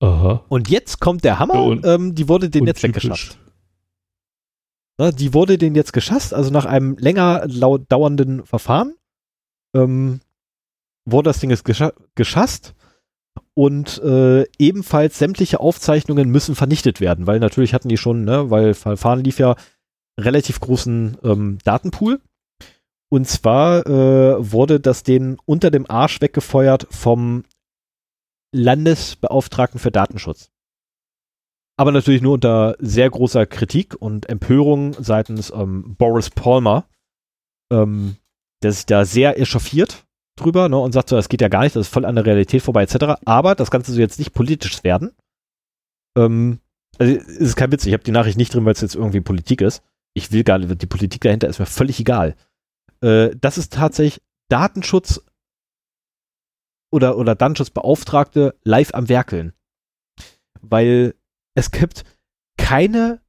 Aha. 0.00 0.44
Und 0.48 0.68
jetzt 0.68 0.98
kommt 1.00 1.24
der 1.24 1.38
Hammer, 1.38 1.62
und, 1.62 1.86
ähm, 1.86 2.14
die 2.14 2.28
wurde 2.28 2.50
den 2.50 2.66
jetzt 2.66 2.82
weggeschafft. 2.82 3.38
Ne, 4.98 5.12
die 5.12 5.32
wurde 5.32 5.58
denen 5.58 5.76
jetzt 5.76 5.92
geschasst, 5.92 6.34
also 6.34 6.50
nach 6.50 6.66
einem 6.66 6.96
länger 6.98 7.46
dauernden 7.48 8.44
Verfahren 8.44 8.94
ähm, 9.74 10.20
wurde 11.04 11.30
das 11.30 11.40
Ding 11.40 11.50
jetzt 11.50 11.64
gescha 11.64 11.92
geschasst 12.14 12.74
und 13.54 14.02
äh, 14.02 14.44
ebenfalls 14.58 15.18
sämtliche 15.18 15.60
Aufzeichnungen 15.60 16.30
müssen 16.30 16.54
vernichtet 16.54 17.00
werden, 17.00 17.26
weil 17.26 17.38
natürlich 17.38 17.74
hatten 17.74 17.88
die 17.88 17.96
schon, 17.96 18.24
ne, 18.24 18.50
weil 18.50 18.74
Verfahren 18.74 19.24
lief 19.24 19.38
ja 19.38 19.56
relativ 20.20 20.60
großen 20.60 21.16
ähm, 21.22 21.58
Datenpool. 21.64 22.20
Und 23.08 23.28
zwar 23.28 23.86
äh, 23.86 24.52
wurde 24.52 24.80
das 24.80 25.02
denen 25.02 25.38
unter 25.44 25.70
dem 25.70 25.88
Arsch 25.90 26.20
weggefeuert 26.20 26.86
vom 26.90 27.44
Landesbeauftragten 28.52 29.80
für 29.80 29.90
Datenschutz 29.90 30.52
aber 31.76 31.92
natürlich 31.92 32.22
nur 32.22 32.34
unter 32.34 32.76
sehr 32.78 33.08
großer 33.10 33.46
Kritik 33.46 33.96
und 34.00 34.28
Empörung 34.28 34.94
seitens 34.98 35.50
ähm, 35.50 35.96
Boris 35.96 36.30
Palmer, 36.30 36.84
ähm, 37.72 38.16
der 38.62 38.72
sich 38.72 38.86
da 38.86 39.04
sehr 39.04 39.40
echauffiert 39.40 40.04
drüber 40.36 40.68
ne, 40.68 40.78
und 40.78 40.92
sagt 40.92 41.08
so, 41.08 41.16
das 41.16 41.28
geht 41.28 41.40
ja 41.40 41.48
gar 41.48 41.62
nicht, 41.62 41.76
das 41.76 41.86
ist 41.86 41.92
voll 41.92 42.04
an 42.04 42.14
der 42.14 42.26
Realität 42.26 42.62
vorbei 42.62 42.82
etc. 42.84 43.20
Aber 43.24 43.54
das 43.54 43.70
Ganze 43.70 43.92
soll 43.92 44.00
jetzt 44.00 44.18
nicht 44.18 44.32
politisch 44.32 44.84
werden. 44.84 45.12
Ähm, 46.16 46.60
also 46.98 47.14
es 47.14 47.26
ist 47.26 47.56
kein 47.56 47.72
Witz, 47.72 47.86
ich 47.86 47.94
habe 47.94 48.04
die 48.04 48.12
Nachricht 48.12 48.36
nicht 48.36 48.54
drin, 48.54 48.64
weil 48.64 48.74
es 48.74 48.80
jetzt 48.80 48.94
irgendwie 48.94 49.20
Politik 49.20 49.60
ist. 49.60 49.82
Ich 50.14 50.30
will 50.30 50.44
gar 50.44 50.58
nicht, 50.58 50.82
die 50.82 50.86
Politik 50.86 51.22
dahinter 51.22 51.48
ist 51.48 51.58
mir 51.58 51.66
völlig 51.66 51.98
egal. 51.98 52.36
Äh, 53.00 53.30
das 53.40 53.56
ist 53.56 53.72
tatsächlich 53.72 54.22
Datenschutz 54.48 55.24
oder, 56.92 57.16
oder 57.16 57.34
Datenschutzbeauftragte 57.34 58.54
live 58.62 58.94
am 58.94 59.08
Werkeln. 59.08 59.52
Weil 60.60 61.14
es 61.54 61.70
gibt 61.70 62.04
keine 62.56 63.20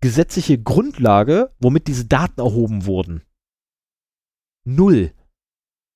gesetzliche 0.00 0.58
Grundlage, 0.58 1.50
womit 1.58 1.88
diese 1.88 2.06
Daten 2.06 2.40
erhoben 2.40 2.86
wurden. 2.86 3.22
Null. 4.64 5.12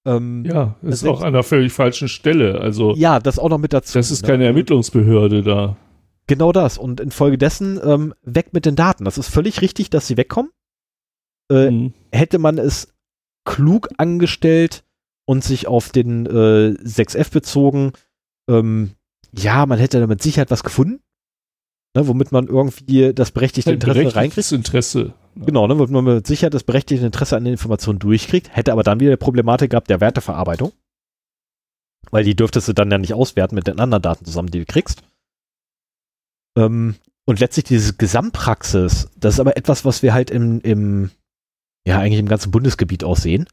Ähm, 0.05 0.45
ja, 0.45 0.77
ist 0.83 1.07
auch 1.07 1.21
an 1.21 1.29
einer 1.29 1.45
völlig 1.45 1.73
falschen 1.73 2.09
Stelle. 2.09 2.61
Also 2.61 2.95
ja, 2.97 3.21
das 3.21 3.39
auch 3.39 3.49
noch 3.49 3.59
mit 3.59 3.73
dazu. 3.73 3.97
Das 3.97 4.11
ist 4.11 4.23
ne? 4.23 4.29
keine 4.29 4.45
Ermittlungsbehörde 4.47 5.43
da. 5.43 5.77
Genau 6.27 6.51
das. 6.51 6.79
Und 6.79 7.01
infolgedessen 7.01 7.81
ähm, 7.83 8.15
weg 8.23 8.53
mit 8.53 8.67
den 8.67 8.75
Daten. 8.75 9.05
Das 9.05 9.19
ist 9.19 9.29
völlig 9.29 9.61
richtig, 9.61 9.91
dass 9.91 10.09
sie 10.09 10.17
wegkommen. 10.17 10.51
Äh, 11.51 11.71
mhm. 11.71 11.95
Hätte 12.11 12.39
man 12.39 12.59
es 12.59 12.93
klug 13.45 13.89
angestellt 13.99 14.85
und 15.27 15.45
sich 15.45 15.67
auf 15.67 15.91
den 15.91 16.27
äh, 16.27 16.75
6F 16.83 17.33
bezogen, 17.33 17.93
ähm, 18.49 18.93
ja, 19.33 19.67
man 19.67 19.79
hätte 19.79 20.01
damit 20.01 20.23
Sicherheit 20.23 20.51
was 20.51 20.65
gefunden 20.65 21.01
ne, 21.95 22.09
womit 22.09 22.33
man 22.33 22.47
irgendwie 22.47 23.13
das 23.13 23.31
berechtigte 23.31 23.71
Ein 23.71 23.75
Interesse 23.75 24.17
reinkriegt. 24.17 24.53
Interesse. 24.53 25.15
Genau, 25.37 25.67
ne, 25.67 25.79
womit 25.79 25.91
man 25.91 26.05
mit 26.05 26.27
Sicherheit 26.27 26.55
das 26.55 26.65
berechtigte 26.65 27.07
Interesse 27.07 27.37
an 27.37 27.45
den 27.45 27.53
Informationen 27.53 27.99
durchkriegt, 27.99 28.55
hätte 28.55 28.73
aber 28.73 28.83
dann 28.83 29.01
wieder 29.01 29.13
die 29.13 29.17
Problematik 29.17 29.71
gehabt 29.71 29.91
der 29.91 30.01
Werteverarbeitung. 30.01 30.73
Weil 32.11 32.25
die 32.25 32.37
dürftest 32.37 32.69
du 32.69 32.73
dann 32.73 32.91
ja 32.91 32.99
nicht 32.99 33.15
auswerten 33.15 33.55
mit 33.55 33.67
den 33.67 33.81
anderen 33.81 34.03
Daten 34.03 34.25
zusammen, 34.25 34.51
die 34.51 34.59
du 34.59 34.67
kriegst. 34.67 35.03
Ähm, 36.59 36.97
und 37.25 37.41
letztlich 37.41 37.65
diese 37.65 37.95
Gesamtpraxis, 37.95 39.09
das 39.17 39.35
ist 39.35 39.41
aber 39.41 39.57
etwas, 39.57 39.85
was 39.85 40.03
wir 40.03 40.13
halt 40.13 40.31
im, 40.31 40.61
im 40.61 41.11
ja, 41.87 41.99
eigentlich 41.99 42.19
im 42.19 42.29
ganzen 42.29 42.51
Bundesgebiet 42.51 43.05
auch 43.05 43.17
sehen. 43.17 43.47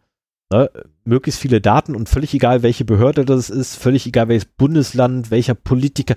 Ne? 0.52 0.70
Möglichst 1.04 1.40
viele 1.40 1.62
Daten 1.62 1.96
und 1.96 2.10
völlig 2.10 2.34
egal, 2.34 2.64
welche 2.64 2.86
Behörde 2.86 3.26
das 3.26 3.50
ist, 3.50 3.76
völlig 3.76 4.06
egal, 4.08 4.28
welches 4.28 4.46
Bundesland, 4.46 5.32
welcher 5.32 5.56
Politiker 5.56 6.16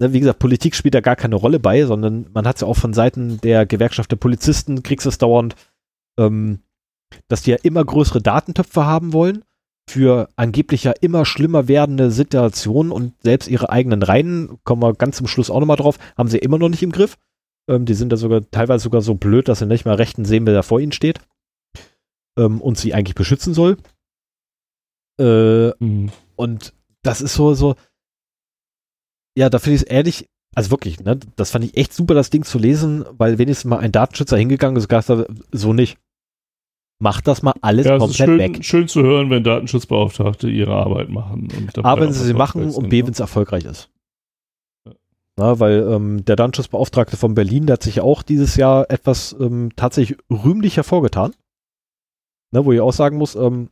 ne, 0.00 0.12
wie 0.12 0.20
gesagt, 0.20 0.40
Politik 0.40 0.74
spielt 0.74 0.94
da 0.94 1.00
gar 1.00 1.14
keine 1.14 1.36
Rolle 1.36 1.60
bei, 1.60 1.84
sondern 1.84 2.26
man 2.32 2.46
hat 2.48 2.56
es 2.56 2.62
ja 2.62 2.66
auch 2.66 2.76
von 2.76 2.92
Seiten 2.92 3.40
der 3.42 3.66
Gewerkschaft 3.66 4.10
der 4.10 4.16
Polizisten, 4.16 4.82
kriegst 4.82 5.06
es 5.06 5.18
dauernd, 5.18 5.54
ähm, 6.18 6.60
dass 7.28 7.42
die 7.42 7.50
ja 7.50 7.58
immer 7.62 7.84
größere 7.84 8.20
Datentöpfe 8.20 8.84
haben 8.84 9.12
wollen 9.12 9.44
für 9.88 10.28
angeblich 10.36 10.84
ja 10.84 10.92
immer 11.00 11.24
schlimmer 11.24 11.68
werdende 11.68 12.10
Situationen 12.10 12.92
und 12.92 13.14
selbst 13.22 13.48
ihre 13.48 13.70
eigenen 13.70 14.02
Reihen, 14.02 14.58
kommen 14.64 14.82
wir 14.82 14.94
ganz 14.94 15.16
zum 15.16 15.26
Schluss 15.26 15.50
auch 15.50 15.60
nochmal 15.60 15.76
drauf, 15.76 15.98
haben 16.16 16.28
sie 16.28 16.38
immer 16.38 16.58
noch 16.58 16.68
nicht 16.68 16.82
im 16.82 16.92
Griff. 16.92 17.18
Ähm, 17.68 17.86
die 17.86 17.94
sind 17.94 18.10
da 18.12 18.16
sogar 18.16 18.48
teilweise 18.50 18.84
sogar 18.84 19.02
so 19.02 19.14
blöd, 19.14 19.48
dass 19.48 19.58
sie 19.58 19.66
nicht 19.66 19.84
mal 19.84 19.96
rechten 19.96 20.24
sehen, 20.24 20.46
wer 20.46 20.54
da 20.54 20.62
vor 20.62 20.80
ihnen 20.80 20.92
steht 20.92 21.20
ähm, 22.38 22.60
und 22.60 22.78
sie 22.78 22.94
eigentlich 22.94 23.14
beschützen 23.14 23.54
soll. 23.54 23.76
Äh, 25.20 25.70
mhm. 25.82 26.10
Und 26.36 26.72
das 27.02 27.20
ist 27.20 27.34
so, 27.34 27.54
so, 27.54 27.74
ja, 29.36 29.48
da 29.48 29.58
finde 29.58 29.76
ich 29.76 29.82
es 29.82 29.88
ehrlich, 29.88 30.28
also 30.54 30.70
wirklich, 30.70 31.00
ne, 31.00 31.18
das 31.36 31.50
fand 31.50 31.64
ich 31.64 31.76
echt 31.76 31.92
super, 31.92 32.14
das 32.14 32.30
Ding 32.30 32.44
zu 32.44 32.58
lesen, 32.58 33.04
weil 33.12 33.38
wenigstens 33.38 33.68
mal 33.68 33.78
ein 33.78 33.92
Datenschützer 33.92 34.36
hingegangen 34.36 34.76
ist, 34.76 34.88
gesagt 34.88 35.28
so 35.52 35.72
nicht. 35.72 35.98
Macht 37.02 37.26
das 37.26 37.42
mal 37.42 37.54
alles 37.62 37.86
ja, 37.86 37.96
komplett 37.96 38.28
schön, 38.28 38.38
weg. 38.38 38.64
Schön 38.64 38.88
zu 38.88 39.02
hören, 39.02 39.30
wenn 39.30 39.42
Datenschutzbeauftragte 39.42 40.50
ihre 40.50 40.74
Arbeit 40.74 41.08
machen. 41.08 41.48
A, 41.82 41.98
wenn 41.98 42.12
sie 42.12 42.24
sie 42.24 42.34
machen 42.34 42.70
und 42.70 42.90
B, 42.90 43.04
wenn 43.04 43.12
es 43.12 43.20
erfolgreich 43.20 43.64
ist. 43.64 43.88
Na, 45.36 45.58
weil 45.58 45.88
ähm, 45.90 46.24
der 46.26 46.36
Datenschutzbeauftragte 46.36 47.16
von 47.16 47.34
Berlin, 47.34 47.64
der 47.64 47.74
hat 47.74 47.82
sich 47.82 48.02
auch 48.02 48.22
dieses 48.22 48.56
Jahr 48.56 48.90
etwas 48.90 49.34
ähm, 49.40 49.70
tatsächlich 49.76 50.18
rühmlich 50.30 50.76
hervorgetan. 50.76 51.32
Na, 52.52 52.64
wo 52.64 52.72
ich 52.72 52.80
auch 52.80 52.92
sagen 52.92 53.16
muss, 53.16 53.34
ähm, 53.34 53.70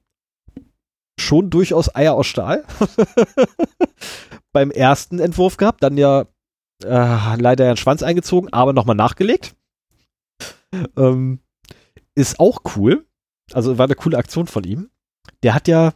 schon 1.18 1.50
durchaus 1.50 1.94
Eier 1.94 2.14
aus 2.14 2.26
Stahl. 2.26 2.64
Beim 4.52 4.70
ersten 4.70 5.18
Entwurf 5.18 5.56
gehabt, 5.56 5.82
dann 5.82 5.96
ja 5.96 6.26
äh, 6.84 7.36
leider 7.36 7.66
einen 7.66 7.76
Schwanz 7.76 8.02
eingezogen, 8.02 8.52
aber 8.52 8.72
nochmal 8.72 8.96
nachgelegt. 8.96 9.56
Ähm, 10.96 11.40
ist 12.14 12.40
auch 12.40 12.60
cool. 12.76 13.06
Also 13.52 13.78
war 13.78 13.86
eine 13.86 13.94
coole 13.94 14.18
Aktion 14.18 14.46
von 14.46 14.64
ihm. 14.64 14.90
Der 15.42 15.54
hat 15.54 15.68
ja, 15.68 15.94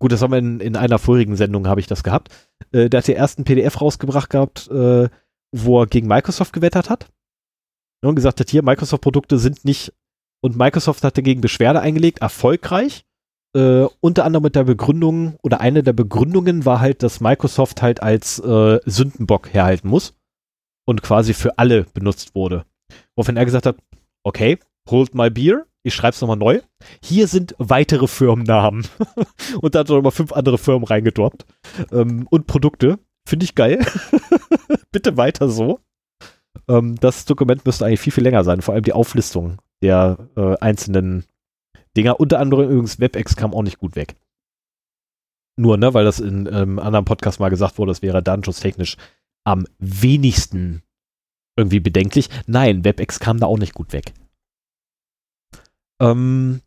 gut, 0.00 0.12
das 0.12 0.22
haben 0.22 0.32
wir 0.32 0.38
in, 0.38 0.60
in 0.60 0.76
einer 0.76 0.98
vorigen 0.98 1.36
Sendung, 1.36 1.68
habe 1.68 1.80
ich 1.80 1.86
das 1.86 2.02
gehabt. 2.02 2.30
Äh, 2.72 2.88
der 2.88 2.98
hat 2.98 3.08
den 3.08 3.16
ersten 3.16 3.44
PDF 3.44 3.80
rausgebracht 3.80 4.30
gehabt, 4.30 4.68
äh, 4.68 5.08
wo 5.52 5.82
er 5.82 5.86
gegen 5.86 6.08
Microsoft 6.08 6.52
gewettert 6.52 6.90
hat. 6.90 7.10
Und 8.02 8.14
gesagt 8.14 8.40
hat, 8.40 8.48
hier, 8.48 8.62
Microsoft-Produkte 8.62 9.38
sind 9.38 9.64
nicht, 9.64 9.92
und 10.40 10.56
Microsoft 10.56 11.04
hat 11.04 11.16
dagegen 11.16 11.40
Beschwerde 11.40 11.80
eingelegt, 11.80 12.20
erfolgreich. 12.20 13.04
Äh, 13.54 13.86
unter 14.00 14.24
anderem 14.24 14.44
mit 14.44 14.54
der 14.54 14.64
Begründung, 14.64 15.36
oder 15.42 15.60
eine 15.60 15.82
der 15.82 15.92
Begründungen 15.92 16.64
war 16.64 16.80
halt, 16.80 17.02
dass 17.02 17.20
Microsoft 17.20 17.82
halt 17.82 18.02
als 18.02 18.38
äh, 18.38 18.78
Sündenbock 18.84 19.52
herhalten 19.52 19.88
muss 19.88 20.14
und 20.86 21.02
quasi 21.02 21.34
für 21.34 21.58
alle 21.58 21.84
benutzt 21.92 22.34
wurde. 22.34 22.64
Woraufhin 23.16 23.36
er 23.36 23.44
gesagt 23.44 23.66
hat, 23.66 23.76
okay, 24.22 24.58
hold 24.88 25.14
my 25.14 25.30
beer, 25.30 25.66
ich 25.82 25.94
schreibe 25.94 26.14
es 26.14 26.20
nochmal 26.20 26.36
neu. 26.36 26.60
Hier 27.02 27.26
sind 27.26 27.54
weitere 27.58 28.06
Firmennamen. 28.06 28.86
und 29.60 29.74
da 29.74 29.80
hat 29.80 29.90
er 29.90 29.96
nochmal 29.96 30.12
fünf 30.12 30.32
andere 30.32 30.58
Firmen 30.58 30.84
reingedroppt. 30.84 31.46
Ähm, 31.90 32.26
und 32.30 32.46
Produkte. 32.46 32.98
Finde 33.26 33.44
ich 33.44 33.54
geil. 33.54 33.84
Bitte 34.92 35.16
weiter 35.16 35.48
so. 35.48 35.80
Ähm, 36.68 36.96
das 37.00 37.24
Dokument 37.24 37.64
müsste 37.64 37.86
eigentlich 37.86 38.00
viel, 38.00 38.12
viel 38.12 38.24
länger 38.24 38.44
sein. 38.44 38.60
Vor 38.60 38.74
allem 38.74 38.82
die 38.82 38.92
Auflistung 38.92 39.58
der 39.82 40.28
äh, 40.36 40.56
einzelnen 40.58 41.24
Dinger. 41.96 42.20
Unter 42.20 42.38
anderem 42.38 42.70
übrigens 42.70 43.00
WebEx 43.00 43.36
kam 43.36 43.54
auch 43.54 43.62
nicht 43.62 43.78
gut 43.78 43.96
weg. 43.96 44.16
Nur, 45.56 45.76
ne, 45.76 45.92
weil 45.92 46.04
das 46.04 46.20
in 46.20 46.48
einem 46.48 46.72
ähm, 46.72 46.78
anderen 46.78 47.04
Podcast 47.04 47.40
mal 47.40 47.50
gesagt 47.50 47.78
wurde, 47.78 47.90
das 47.90 48.02
wäre 48.02 48.22
datenschutztechnisch 48.22 48.96
am 49.44 49.66
wenigsten 49.78 50.82
irgendwie 51.56 51.80
bedenklich. 51.80 52.28
Nein, 52.46 52.84
WebEx 52.84 53.20
kam 53.20 53.38
da 53.38 53.46
auch 53.46 53.58
nicht 53.58 53.74
gut 53.74 53.92
weg. 53.92 54.12
Ähm, 56.00 56.62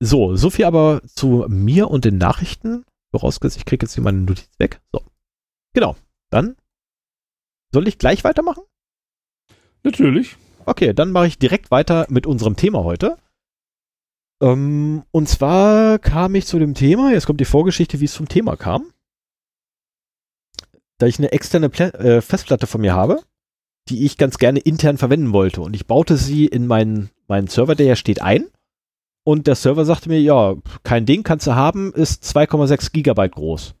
so, 0.00 0.36
so 0.36 0.50
viel 0.50 0.64
aber 0.64 1.00
zu 1.06 1.46
mir 1.48 1.90
und 1.90 2.04
den 2.04 2.18
Nachrichten. 2.18 2.84
Vorausgesetzt, 3.12 3.58
ich 3.58 3.64
kriege 3.64 3.84
jetzt 3.84 3.94
hier 3.94 4.02
meine 4.02 4.18
Notiz 4.18 4.50
weg. 4.58 4.80
So. 4.92 5.02
Genau. 5.74 5.96
Dann 6.30 6.56
soll 7.72 7.88
ich 7.88 7.98
gleich 7.98 8.24
weitermachen? 8.24 8.64
Natürlich. 9.84 10.36
Okay, 10.64 10.92
dann 10.94 11.10
mache 11.10 11.26
ich 11.26 11.38
direkt 11.38 11.70
weiter 11.70 12.06
mit 12.08 12.26
unserem 12.26 12.56
Thema 12.56 12.84
heute. 12.84 13.16
Ähm, 14.40 15.04
und 15.10 15.28
zwar 15.28 15.98
kam 15.98 16.34
ich 16.34 16.46
zu 16.46 16.58
dem 16.58 16.74
Thema, 16.74 17.12
jetzt 17.12 17.26
kommt 17.26 17.40
die 17.40 17.46
Vorgeschichte, 17.46 18.00
wie 18.00 18.04
es 18.04 18.14
zum 18.14 18.28
Thema 18.28 18.56
kam. 18.56 18.92
Da 20.98 21.06
ich 21.06 21.18
eine 21.18 21.32
externe 21.32 21.68
Plä 21.68 21.86
äh, 21.86 22.20
Festplatte 22.20 22.66
von 22.66 22.80
mir 22.80 22.94
habe, 22.94 23.22
die 23.88 24.04
ich 24.04 24.18
ganz 24.18 24.38
gerne 24.38 24.60
intern 24.60 24.98
verwenden 24.98 25.32
wollte. 25.32 25.62
Und 25.62 25.74
ich 25.74 25.86
baute 25.86 26.16
sie 26.16 26.46
in 26.46 26.66
meinen, 26.66 27.10
meinen 27.26 27.48
Server, 27.48 27.74
der 27.74 27.86
ja 27.86 27.96
steht, 27.96 28.22
ein. 28.22 28.46
Und 29.24 29.46
der 29.46 29.54
Server 29.54 29.84
sagte 29.84 30.08
mir, 30.08 30.20
ja, 30.20 30.54
kein 30.84 31.06
Ding, 31.06 31.22
kannst 31.22 31.46
du 31.46 31.54
haben, 31.54 31.92
ist 31.92 32.24
2,6 32.24 32.92
Gigabyte 32.92 33.32
groß. 33.32 33.74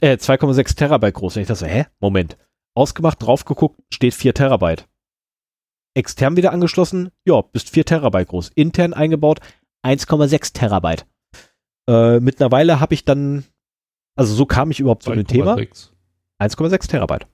Äh, 0.00 0.16
2,6 0.16 0.76
Terabyte 0.76 1.14
groß. 1.14 1.36
Und 1.36 1.42
ich 1.42 1.48
dachte 1.48 1.60
so, 1.60 1.66
hä? 1.66 1.86
Moment. 2.00 2.36
Ausgemacht, 2.74 3.22
drauf 3.22 3.44
geguckt, 3.44 3.80
steht 3.90 4.14
4 4.14 4.34
Terabyte 4.34 4.88
extern 5.98 6.36
wieder 6.36 6.52
angeschlossen, 6.52 7.10
ja, 7.24 7.42
bist 7.42 7.70
4 7.70 7.84
Terabyte 7.84 8.28
groß. 8.28 8.50
Intern 8.54 8.94
eingebaut 8.94 9.40
1,6 9.84 10.52
Terabyte. 10.52 11.06
Äh, 11.88 12.20
mittlerweile 12.20 12.80
habe 12.80 12.94
ich 12.94 13.04
dann, 13.04 13.44
also 14.16 14.34
so 14.34 14.46
kam 14.46 14.70
ich 14.70 14.80
überhaupt 14.80 15.02
zu 15.02 15.12
dem 15.12 15.26
Thema. 15.26 15.56
1,6 15.56 16.88
Terabyte. 16.88 17.26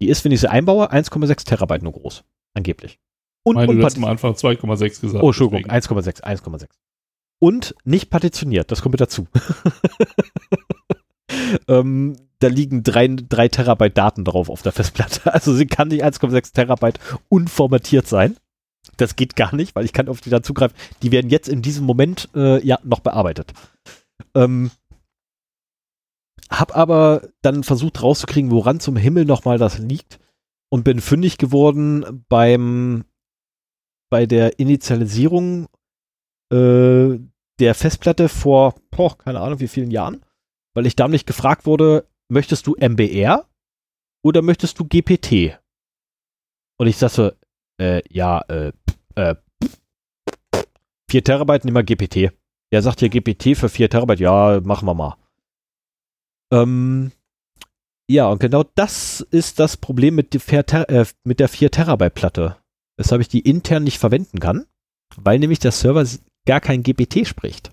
Die 0.00 0.08
ist, 0.08 0.24
wenn 0.24 0.32
ich 0.32 0.40
sie 0.40 0.50
einbaue, 0.50 0.90
1,6 0.90 1.44
Terabyte 1.44 1.82
nur 1.82 1.92
groß. 1.92 2.24
Angeblich. 2.54 2.98
Und, 3.42 3.56
Meine, 3.56 3.72
und 3.72 3.78
du 3.78 3.84
hast 3.84 3.96
am 3.96 4.04
Anfang 4.04 4.32
2,6 4.32 5.00
gesagt. 5.00 5.22
Oh, 5.22 5.28
Entschuldigung, 5.28 5.70
1,6, 5.70 6.22
1,6. 6.22 6.68
Und 7.38 7.74
nicht 7.84 8.10
partitioniert, 8.10 8.70
das 8.70 8.82
kommt 8.82 8.92
mit 8.94 9.00
dazu. 9.00 9.26
ähm, 11.68 12.16
da 12.40 12.48
liegen 12.48 12.82
drei, 12.82 13.08
drei 13.08 13.48
Terabyte 13.48 13.96
Daten 13.96 14.24
drauf 14.24 14.48
auf 14.48 14.62
der 14.62 14.72
Festplatte. 14.72 15.20
Also 15.32 15.54
sie 15.54 15.66
kann 15.66 15.88
nicht 15.88 16.04
1,6 16.04 16.54
Terabyte 16.54 16.98
unformatiert 17.28 18.06
sein. 18.06 18.36
Das 18.96 19.16
geht 19.16 19.36
gar 19.36 19.54
nicht, 19.54 19.74
weil 19.74 19.84
ich 19.84 19.92
kann 19.92 20.08
auf 20.08 20.20
die 20.20 20.30
da 20.30 20.42
zugreifen. 20.42 20.76
Die 21.02 21.12
werden 21.12 21.30
jetzt 21.30 21.48
in 21.48 21.62
diesem 21.62 21.84
Moment 21.84 22.28
äh, 22.34 22.64
ja 22.66 22.78
noch 22.82 23.00
bearbeitet. 23.00 23.52
Ähm, 24.34 24.70
hab 26.50 26.76
aber 26.76 27.28
dann 27.42 27.62
versucht 27.62 28.02
rauszukriegen, 28.02 28.50
woran 28.50 28.80
zum 28.80 28.96
Himmel 28.96 29.24
nochmal 29.24 29.58
das 29.58 29.78
liegt 29.78 30.18
und 30.68 30.84
bin 30.84 31.00
fündig 31.00 31.38
geworden 31.38 32.24
beim 32.28 33.04
bei 34.10 34.26
der 34.26 34.58
Initialisierung 34.58 35.68
äh, 36.52 37.18
der 37.60 37.74
Festplatte 37.74 38.28
vor, 38.28 38.74
boah, 38.90 39.16
keine 39.16 39.40
Ahnung 39.40 39.60
wie 39.60 39.68
vielen 39.68 39.92
Jahren, 39.92 40.22
weil 40.74 40.86
ich 40.86 40.96
da 40.96 41.08
nicht 41.08 41.26
gefragt 41.26 41.66
wurde, 41.66 42.08
möchtest 42.28 42.66
du 42.66 42.74
MBR 42.74 43.46
oder 44.24 44.42
möchtest 44.42 44.78
du 44.78 44.84
GPT? 44.84 45.58
Und 46.78 46.86
ich 46.86 46.96
sag 46.96 47.10
so, 47.10 47.32
äh, 47.80 48.02
ja, 48.08 48.40
äh, 48.48 48.72
äh, 49.16 49.34
4 51.10 51.24
Terabyte, 51.24 51.64
nimm 51.64 51.74
mal 51.74 51.84
GPT. 51.84 52.32
Der 52.72 52.82
sagt 52.82 53.00
hier 53.00 53.08
GPT 53.08 53.56
für 53.56 53.68
4 53.68 53.90
Terabyte, 53.90 54.20
ja, 54.20 54.60
machen 54.62 54.86
wir 54.86 54.94
mal. 54.94 55.16
Ähm, 56.52 57.12
ja, 58.08 58.28
und 58.28 58.40
genau 58.40 58.64
das 58.74 59.20
ist 59.20 59.58
das 59.58 59.76
Problem 59.76 60.14
mit, 60.14 60.32
der, 60.34 60.90
äh, 60.90 61.04
mit 61.24 61.40
der 61.40 61.48
4 61.48 61.70
Terabyte 61.70 62.14
Platte. 62.14 62.56
Weshalb 62.96 63.20
ich 63.20 63.28
die 63.28 63.40
intern 63.40 63.84
nicht 63.84 63.98
verwenden 63.98 64.40
kann, 64.40 64.66
weil 65.16 65.38
nämlich 65.38 65.58
der 65.58 65.72
Server 65.72 66.06
gar 66.46 66.60
kein 66.60 66.82
GPT 66.82 67.26
spricht. 67.26 67.72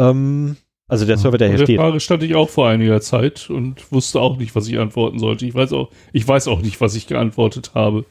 Ähm, 0.00 0.56
also 0.90 1.06
der 1.06 1.18
Server, 1.18 1.38
der 1.38 1.48
hier 1.48 1.58
der 1.58 1.64
steht. 1.66 1.78
Der 1.78 1.84
Frage 1.84 2.00
stand 2.00 2.22
ich 2.24 2.34
auch 2.34 2.48
vor 2.48 2.68
einiger 2.68 3.00
Zeit 3.00 3.48
und 3.48 3.92
wusste 3.92 4.20
auch 4.20 4.36
nicht, 4.36 4.54
was 4.56 4.66
ich 4.66 4.78
antworten 4.78 5.18
sollte. 5.20 5.46
Ich 5.46 5.54
weiß 5.54 5.72
auch, 5.72 5.90
ich 6.12 6.26
weiß 6.26 6.48
auch 6.48 6.60
nicht, 6.62 6.80
was 6.80 6.96
ich 6.96 7.06
geantwortet 7.06 7.72
habe. 7.74 8.04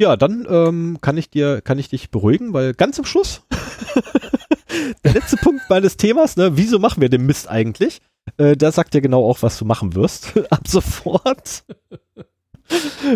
Ja, 0.00 0.16
dann 0.16 0.46
ähm, 0.48 0.98
kann 1.00 1.18
ich 1.18 1.30
dir, 1.30 1.60
kann 1.60 1.78
ich 1.78 1.88
dich 1.88 2.10
beruhigen, 2.10 2.52
weil 2.52 2.74
ganz 2.74 2.96
zum 2.96 3.04
Schluss 3.04 3.42
der 5.04 5.12
letzte 5.12 5.36
Punkt 5.36 5.62
meines 5.68 5.96
Themas, 5.96 6.36
ne, 6.36 6.56
wieso 6.56 6.78
machen 6.78 7.00
wir 7.00 7.08
den 7.08 7.26
Mist 7.26 7.50
eigentlich? 7.50 8.00
Äh, 8.36 8.56
da 8.56 8.70
sagt 8.70 8.94
ja 8.94 9.00
genau 9.00 9.28
auch, 9.28 9.42
was 9.42 9.58
du 9.58 9.64
machen 9.64 9.94
wirst 9.94 10.32
ab 10.50 10.68
sofort. 10.68 11.64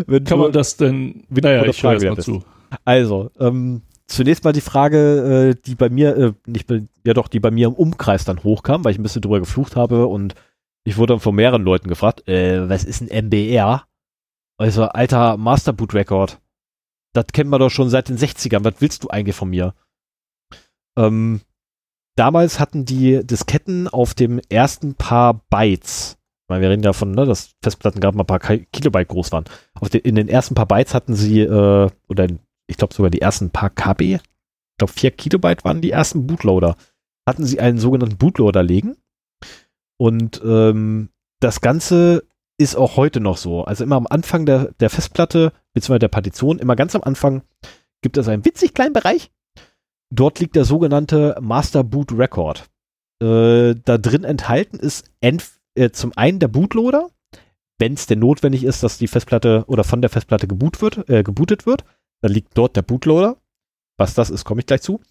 Wenn 0.06 0.24
kann 0.24 0.38
du, 0.38 0.44
man 0.44 0.52
das 0.52 0.76
denn? 0.76 1.24
Naja, 1.30 1.64
ich 1.64 1.82
höre 1.82 2.02
mal 2.02 2.18
zu. 2.18 2.42
Also, 2.84 3.30
ähm, 3.38 3.82
zunächst 4.14 4.44
mal 4.44 4.52
die 4.52 4.60
Frage, 4.60 5.54
äh, 5.56 5.62
die 5.66 5.74
bei 5.74 5.88
mir, 5.88 6.16
äh, 6.16 6.32
nicht 6.46 6.70
ja 7.04 7.14
doch, 7.14 7.28
die 7.28 7.40
bei 7.40 7.50
mir 7.50 7.68
im 7.68 7.74
Umkreis 7.74 8.24
dann 8.24 8.42
hochkam, 8.42 8.84
weil 8.84 8.92
ich 8.92 8.98
ein 8.98 9.02
bisschen 9.02 9.22
drüber 9.22 9.40
geflucht 9.40 9.76
habe 9.76 10.06
und 10.06 10.34
ich 10.84 10.96
wurde 10.96 11.14
dann 11.14 11.20
von 11.20 11.34
mehreren 11.34 11.62
Leuten 11.62 11.88
gefragt, 11.88 12.28
äh, 12.28 12.68
was 12.68 12.84
ist 12.84 13.00
ein 13.00 13.08
MBR? 13.08 13.86
Also, 14.58 14.84
alter 14.84 15.36
Masterboot 15.36 15.94
Record. 15.94 16.40
Das 17.12 17.26
kennen 17.32 17.50
wir 17.50 17.58
doch 17.58 17.70
schon 17.70 17.90
seit 17.90 18.08
den 18.08 18.18
60ern. 18.18 18.64
Was 18.64 18.74
willst 18.80 19.04
du 19.04 19.08
eigentlich 19.08 19.36
von 19.36 19.50
mir? 19.50 19.74
Ähm, 20.96 21.40
damals 22.16 22.60
hatten 22.60 22.84
die 22.84 23.24
Disketten 23.24 23.88
auf 23.88 24.14
dem 24.14 24.40
ersten 24.48 24.94
paar 24.94 25.42
Bytes, 25.50 26.18
ich 26.44 26.48
meine, 26.50 26.60
wir 26.60 26.70
reden 26.70 26.82
ja 26.82 26.92
von, 26.92 27.12
ne, 27.12 27.24
dass 27.24 27.54
Festplatten 27.62 28.00
gerade 28.00 28.16
mal 28.18 28.24
ein 28.24 28.26
paar 28.26 28.38
Kilobyte 28.38 29.08
groß 29.08 29.32
waren. 29.32 29.44
Den, 29.92 30.00
in 30.02 30.14
den 30.14 30.28
ersten 30.28 30.54
paar 30.54 30.66
Bytes 30.66 30.92
hatten 30.92 31.14
sie, 31.14 31.40
äh, 31.40 31.90
oder 32.08 32.24
in 32.24 32.38
ich 32.66 32.76
glaube 32.76 32.94
sogar 32.94 33.10
die 33.10 33.20
ersten 33.20 33.50
paar 33.50 33.70
KB, 33.70 34.14
ich 34.14 34.78
glaube 34.78 34.92
4 34.92 35.10
Kilobyte 35.12 35.64
waren 35.64 35.80
die 35.80 35.90
ersten 35.90 36.26
Bootloader, 36.26 36.76
hatten 37.28 37.44
sie 37.44 37.60
einen 37.60 37.78
sogenannten 37.78 38.16
Bootloader 38.16 38.62
legen. 38.62 38.96
Und 39.96 40.42
ähm, 40.44 41.10
das 41.40 41.60
Ganze 41.60 42.24
ist 42.58 42.76
auch 42.76 42.96
heute 42.96 43.20
noch 43.20 43.36
so. 43.36 43.64
Also 43.64 43.84
immer 43.84 43.96
am 43.96 44.06
Anfang 44.06 44.46
der, 44.46 44.72
der 44.80 44.90
Festplatte, 44.90 45.52
beziehungsweise 45.72 46.00
der 46.00 46.08
Partition, 46.08 46.58
immer 46.58 46.76
ganz 46.76 46.94
am 46.94 47.02
Anfang 47.02 47.42
gibt 48.02 48.16
es 48.16 48.28
einen 48.28 48.44
witzig 48.44 48.74
kleinen 48.74 48.92
Bereich. 48.92 49.30
Dort 50.10 50.38
liegt 50.38 50.56
der 50.56 50.64
sogenannte 50.64 51.36
Master 51.40 51.82
Boot 51.82 52.12
Record. 52.12 52.68
Äh, 53.22 53.74
da 53.84 53.98
drin 53.98 54.24
enthalten 54.24 54.78
ist 54.78 55.10
äh, 55.20 55.90
zum 55.90 56.12
einen 56.16 56.38
der 56.38 56.48
Bootloader, 56.48 57.10
wenn 57.78 57.94
es 57.94 58.06
denn 58.06 58.20
notwendig 58.20 58.64
ist, 58.64 58.82
dass 58.82 58.98
die 58.98 59.08
Festplatte 59.08 59.64
oder 59.66 59.82
von 59.82 60.00
der 60.00 60.10
Festplatte 60.10 60.46
geboot 60.46 60.80
wird, 60.82 61.08
äh, 61.08 61.22
gebootet 61.22 61.66
wird. 61.66 61.84
Dann 62.24 62.32
liegt 62.32 62.56
dort 62.56 62.74
der 62.74 62.80
Bootloader. 62.80 63.36
Was 63.98 64.14
das 64.14 64.30
ist, 64.30 64.46
komme 64.46 64.60
ich 64.60 64.66
gleich 64.66 64.80
zu. 64.80 65.02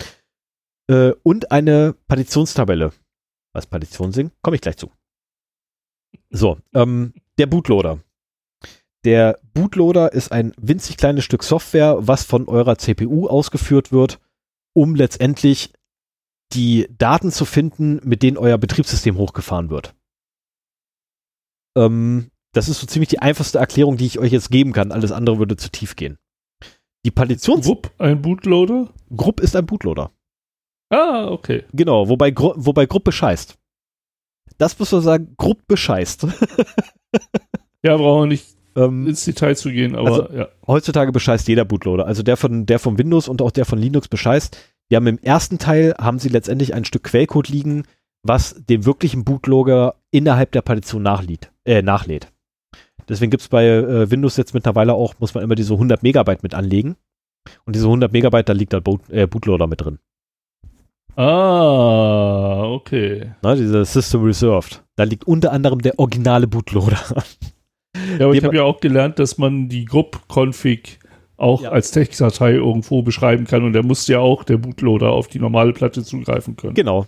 Äh, 0.90 1.12
und 1.22 1.52
eine 1.52 1.94
Partitionstabelle. 2.08 2.92
Was 3.54 3.68
Partitionen 3.68 4.14
sind, 4.14 4.34
komme 4.42 4.56
ich 4.56 4.62
gleich 4.62 4.78
zu. 4.78 4.92
So, 6.32 6.58
ähm, 6.74 7.14
der 7.38 7.46
Bootloader. 7.46 8.00
Der 9.06 9.40
Bootloader 9.54 10.12
ist 10.12 10.32
ein 10.32 10.54
winzig 10.58 10.98
kleines 10.98 11.24
Stück 11.24 11.44
Software, 11.44 11.98
was 12.00 12.24
von 12.24 12.48
eurer 12.48 12.80
CPU 12.80 13.28
ausgeführt 13.28 13.92
wird, 13.92 14.20
um 14.76 14.96
letztendlich 14.96 15.72
die 16.52 16.88
Daten 16.98 17.32
zu 17.32 17.46
finden, 17.46 18.02
mit 18.04 18.24
denen 18.24 18.38
euer 18.38 18.58
Betriebssystem 18.58 19.18
hochgefahren 19.18 19.70
wird. 19.70 19.94
Ähm, 21.78 22.32
das 22.54 22.70
ist 22.70 22.80
so 22.80 22.88
ziemlich 22.88 23.10
die 23.10 23.20
einfachste 23.20 23.60
Erklärung, 23.60 23.98
die 23.98 24.08
ich 24.08 24.18
euch 24.18 24.32
jetzt 24.32 24.50
geben 24.50 24.74
kann. 24.74 24.92
Alles 24.92 25.12
andere 25.12 25.38
würde 25.38 25.58
zu 25.58 25.70
tief 25.70 25.96
gehen. 25.96 26.18
Die 27.06 27.12
Partitions... 27.12 27.66
Grupp 27.66 27.92
ein 27.98 28.22
Bootloader? 28.22 28.90
Grupp 29.16 29.40
ist 29.40 29.56
ein 29.56 29.66
Bootloader. 29.66 30.12
Ah, 30.90 31.28
okay. 31.30 31.64
Genau, 31.74 32.08
wobei, 32.08 32.32
Gru 32.32 32.54
wobei 32.56 32.86
Grupp 32.86 33.04
bescheißt. 33.04 33.58
Das 34.58 34.78
muss 34.78 34.92
man 34.92 35.02
sagen, 35.02 35.34
Grupp 35.38 35.68
bescheißt. 35.68 36.28
ja, 37.84 37.98
brauchen 37.98 38.24
wir 38.24 38.28
nicht 38.28 38.56
ähm, 38.76 39.08
ins 39.08 39.26
Detail 39.26 39.56
zu 39.56 39.72
gehen, 39.72 39.96
aber 39.96 40.08
also, 40.08 40.30
ja. 40.34 40.48
Heutzutage 40.68 41.12
bescheißt 41.12 41.48
jeder 41.48 41.66
Bootloader. 41.66 42.06
Also 42.06 42.24
der 42.24 42.38
von, 42.38 42.66
der 42.66 42.80
von 42.80 42.98
Windows 42.98 43.28
und 43.28 43.42
auch 43.42 43.52
der 43.52 43.66
von 43.66 43.80
Linux 43.80 44.08
bescheißt. 44.08 44.58
Die 44.92 44.96
haben 44.96 45.08
im 45.08 45.20
ersten 45.20 45.58
Teil 45.60 45.96
haben 46.00 46.20
sie 46.20 46.30
letztendlich 46.30 46.74
ein 46.74 46.86
Stück 46.86 47.04
Quellcode 47.04 47.50
liegen, 47.50 47.84
was 48.22 48.64
dem 48.70 48.86
wirklichen 48.86 49.26
Bootloader 49.26 49.96
innerhalb 50.12 50.52
der 50.52 50.62
Partition 50.62 51.04
nachlädt. 51.04 51.52
Äh, 51.66 51.82
nachlädt. 51.82 52.33
Deswegen 53.10 53.32
gibt 53.32 53.42
es 53.42 53.50
bei 53.50 53.66
äh, 53.66 54.10
Windows 54.10 54.38
jetzt 54.38 54.54
mittlerweile 54.54 54.94
auch, 54.94 55.16
muss 55.20 55.34
man 55.34 55.44
immer 55.44 55.56
diese 55.56 55.74
100 55.74 56.04
Megabyte 56.04 56.44
mit 56.44 56.54
anlegen. 56.54 56.96
Und 57.66 57.76
diese 57.76 57.86
100 57.86 58.12
Megabyte, 58.12 58.48
da 58.48 58.54
liegt 58.54 58.74
der 58.74 58.82
Boot, 58.82 59.02
äh, 59.10 59.28
Bootloader 59.28 59.68
mit 59.68 59.82
drin. 59.82 60.00
Ah, 61.16 62.64
okay. 62.64 63.34
Na, 63.42 63.56
diese 63.56 63.86
System 63.86 64.24
Reserved. 64.24 64.84
Da 64.96 65.04
liegt 65.04 65.26
unter 65.26 65.52
anderem 65.52 65.82
der 65.82 66.00
originale 66.00 66.48
Bootloader. 66.48 67.00
Ja, 68.18 68.26
aber 68.26 68.34
ich 68.34 68.44
habe 68.44 68.56
ja 68.56 68.64
auch 68.64 68.80
gelernt, 68.80 69.20
dass 69.20 69.38
man 69.38 69.70
die 69.70 69.86
Grupp-Config 69.86 70.98
auch 71.38 71.62
ja. 71.62 71.70
als 71.70 71.92
Textdatei 71.92 72.54
irgendwo 72.54 73.04
beschreiben 73.04 73.46
kann 73.46 73.64
und 73.64 73.74
der 73.74 73.84
muss 73.84 74.08
ja 74.08 74.18
auch 74.18 74.44
der 74.44 74.58
Bootloader 74.58 75.12
auf 75.12 75.28
die 75.28 75.40
normale 75.40 75.74
Platte 75.74 76.04
zugreifen 76.04 76.56
können. 76.56 76.74
Genau. 76.74 77.06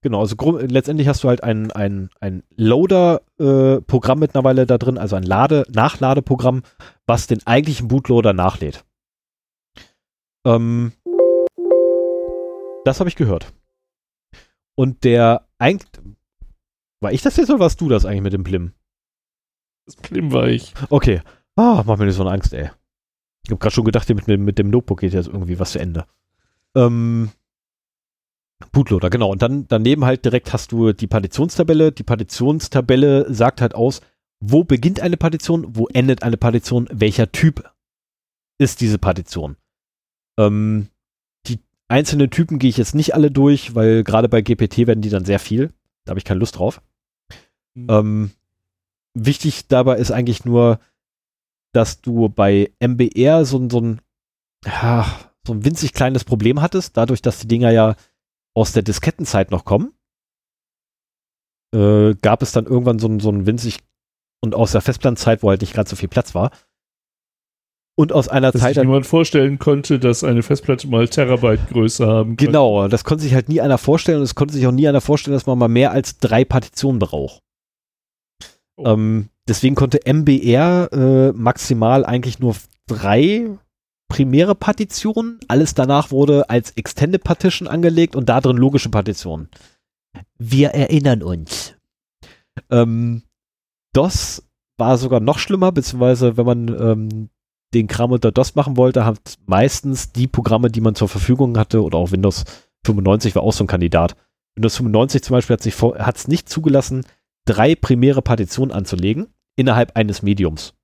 Genau, 0.00 0.20
also 0.20 0.36
letztendlich 0.58 1.08
hast 1.08 1.24
du 1.24 1.28
halt 1.28 1.42
ein, 1.42 1.72
ein, 1.72 2.08
ein 2.20 2.44
Loader-Programm 2.56 4.18
äh, 4.18 4.20
mittlerweile 4.20 4.64
da 4.64 4.78
drin, 4.78 4.96
also 4.96 5.16
ein 5.16 5.24
Lade 5.24 5.64
Nachladeprogramm, 5.70 6.62
was 7.06 7.26
den 7.26 7.44
eigentlichen 7.46 7.88
Bootloader 7.88 8.32
nachlädt. 8.32 8.84
Ähm, 10.46 10.92
das 12.84 13.00
habe 13.00 13.08
ich 13.08 13.16
gehört. 13.16 13.52
Und 14.76 15.02
der 15.02 15.48
eigentlich. 15.58 15.90
War 17.00 17.12
ich 17.12 17.22
das 17.22 17.36
jetzt 17.36 17.50
oder 17.50 17.60
warst 17.60 17.80
du 17.80 17.88
das 17.88 18.04
eigentlich 18.04 18.22
mit 18.22 18.32
dem 18.32 18.44
Plim? 18.44 18.72
Das 19.86 19.96
Plim 19.96 20.32
war 20.32 20.48
ich. 20.48 20.74
Okay. 20.90 21.22
Ah, 21.54 21.82
mach 21.86 21.96
mir 21.96 22.06
nicht 22.06 22.16
so 22.16 22.22
eine 22.22 22.32
Angst, 22.32 22.52
ey. 22.52 22.70
Ich 23.44 23.50
habe 23.50 23.58
gerade 23.58 23.74
schon 23.74 23.84
gedacht, 23.84 24.08
mit, 24.08 24.26
mit 24.26 24.58
dem 24.58 24.70
Notebook 24.70 25.00
geht 25.00 25.12
jetzt 25.12 25.28
irgendwie 25.28 25.58
was 25.58 25.72
zu 25.72 25.80
Ende. 25.80 26.06
Ähm, 26.76 27.30
Bootloader, 28.72 29.10
genau. 29.10 29.30
Und 29.30 29.42
dann 29.42 29.68
daneben 29.68 30.04
halt 30.04 30.24
direkt 30.24 30.52
hast 30.52 30.72
du 30.72 30.92
die 30.92 31.06
Partitionstabelle. 31.06 31.92
Die 31.92 32.02
Partitionstabelle 32.02 33.32
sagt 33.32 33.60
halt 33.60 33.74
aus, 33.74 34.00
wo 34.40 34.64
beginnt 34.64 35.00
eine 35.00 35.16
Partition, 35.16 35.76
wo 35.76 35.86
endet 35.88 36.22
eine 36.22 36.36
Partition, 36.36 36.88
welcher 36.90 37.30
Typ 37.30 37.70
ist 38.58 38.80
diese 38.80 38.98
Partition. 38.98 39.56
Ähm, 40.38 40.88
die 41.46 41.60
einzelnen 41.88 42.30
Typen 42.30 42.58
gehe 42.58 42.70
ich 42.70 42.76
jetzt 42.76 42.94
nicht 42.94 43.14
alle 43.14 43.30
durch, 43.30 43.74
weil 43.74 44.02
gerade 44.04 44.28
bei 44.28 44.42
GPT 44.42 44.86
werden 44.86 45.02
die 45.02 45.10
dann 45.10 45.24
sehr 45.24 45.38
viel. 45.38 45.72
Da 46.04 46.10
habe 46.10 46.18
ich 46.18 46.24
keine 46.24 46.40
Lust 46.40 46.58
drauf. 46.58 46.82
Mhm. 47.74 47.86
Ähm, 47.90 48.30
wichtig 49.14 49.68
dabei 49.68 49.98
ist 49.98 50.10
eigentlich 50.10 50.44
nur, 50.44 50.80
dass 51.72 52.00
du 52.00 52.28
bei 52.28 52.72
MBR 52.80 53.44
so, 53.44 53.68
so 53.68 53.80
ein 53.80 54.00
so 55.46 55.54
ein 55.54 55.64
winzig 55.64 55.92
kleines 55.92 56.24
Problem 56.24 56.60
hattest, 56.60 56.96
dadurch, 56.96 57.22
dass 57.22 57.40
die 57.40 57.48
Dinger 57.48 57.70
ja 57.70 57.96
aus 58.58 58.72
der 58.72 58.82
Diskettenzeit 58.82 59.52
noch 59.52 59.64
kommen, 59.64 59.92
äh, 61.72 62.14
gab 62.20 62.42
es 62.42 62.50
dann 62.50 62.66
irgendwann 62.66 62.98
so, 62.98 63.18
so 63.20 63.30
ein 63.30 63.46
winzig 63.46 63.78
und 64.42 64.54
aus 64.54 64.72
der 64.72 64.80
Festplattenzeit, 64.80 65.42
wo 65.42 65.50
halt 65.50 65.60
nicht 65.60 65.74
gerade 65.74 65.88
so 65.88 65.94
viel 65.94 66.08
Platz 66.08 66.34
war. 66.34 66.50
Und 67.96 68.12
aus 68.12 68.28
einer 68.28 68.52
dass 68.52 68.62
Zeit. 68.62 68.76
Dass 68.76 68.84
niemand 68.84 69.06
vorstellen 69.06 69.58
konnte, 69.58 69.98
dass 69.98 70.24
eine 70.24 70.42
Festplatte 70.42 70.88
mal 70.88 71.08
Terabyte 71.08 71.68
Größe 71.68 72.06
haben 72.06 72.36
kann. 72.36 72.46
Genau, 72.46 72.88
das 72.88 73.04
konnte 73.04 73.22
sich 73.22 73.34
halt 73.34 73.48
nie 73.48 73.60
einer 73.60 73.78
vorstellen 73.78 74.18
und 74.18 74.24
es 74.24 74.34
konnte 74.34 74.54
sich 74.54 74.66
auch 74.66 74.72
nie 74.72 74.88
einer 74.88 75.00
vorstellen, 75.00 75.34
dass 75.34 75.46
man 75.46 75.58
mal 75.58 75.68
mehr 75.68 75.92
als 75.92 76.18
drei 76.18 76.44
Partitionen 76.44 76.98
braucht. 76.98 77.42
Oh. 78.76 78.86
Ähm, 78.86 79.30
deswegen 79.48 79.74
konnte 79.74 80.00
MBR 80.04 80.90
äh, 80.92 81.32
maximal 81.32 82.04
eigentlich 82.04 82.38
nur 82.38 82.54
drei 82.86 83.58
primäre 84.08 84.54
Partitionen. 84.54 85.38
Alles 85.48 85.74
danach 85.74 86.10
wurde 86.10 86.50
als 86.50 86.70
Extended 86.72 87.22
Partition 87.22 87.68
angelegt 87.68 88.16
und 88.16 88.28
da 88.28 88.40
drin 88.40 88.56
logische 88.56 88.88
Partitionen. 88.88 89.48
Wir 90.38 90.70
erinnern 90.70 91.22
uns. 91.22 91.74
Ähm, 92.70 93.22
DOS 93.92 94.42
war 94.78 94.98
sogar 94.98 95.20
noch 95.20 95.38
schlimmer, 95.38 95.72
beziehungsweise 95.72 96.36
wenn 96.36 96.46
man 96.46 96.68
ähm, 96.68 97.30
den 97.74 97.86
Kram 97.86 98.12
unter 98.12 98.32
DOS 98.32 98.54
machen 98.54 98.76
wollte, 98.76 99.04
hat 99.04 99.34
meistens 99.46 100.12
die 100.12 100.26
Programme, 100.26 100.70
die 100.70 100.80
man 100.80 100.94
zur 100.94 101.08
Verfügung 101.08 101.58
hatte, 101.58 101.82
oder 101.82 101.98
auch 101.98 102.12
Windows 102.12 102.44
95 102.86 103.34
war 103.34 103.42
auch 103.42 103.52
so 103.52 103.64
ein 103.64 103.68
Kandidat. 103.68 104.16
Windows 104.56 104.76
95 104.76 105.22
zum 105.22 105.34
Beispiel 105.34 105.56
hat 105.98 106.16
es 106.16 106.28
nicht 106.28 106.48
zugelassen, 106.48 107.04
drei 107.44 107.74
primäre 107.74 108.22
Partitionen 108.22 108.72
anzulegen 108.72 109.28
innerhalb 109.56 109.96
eines 109.96 110.22
Mediums 110.22 110.74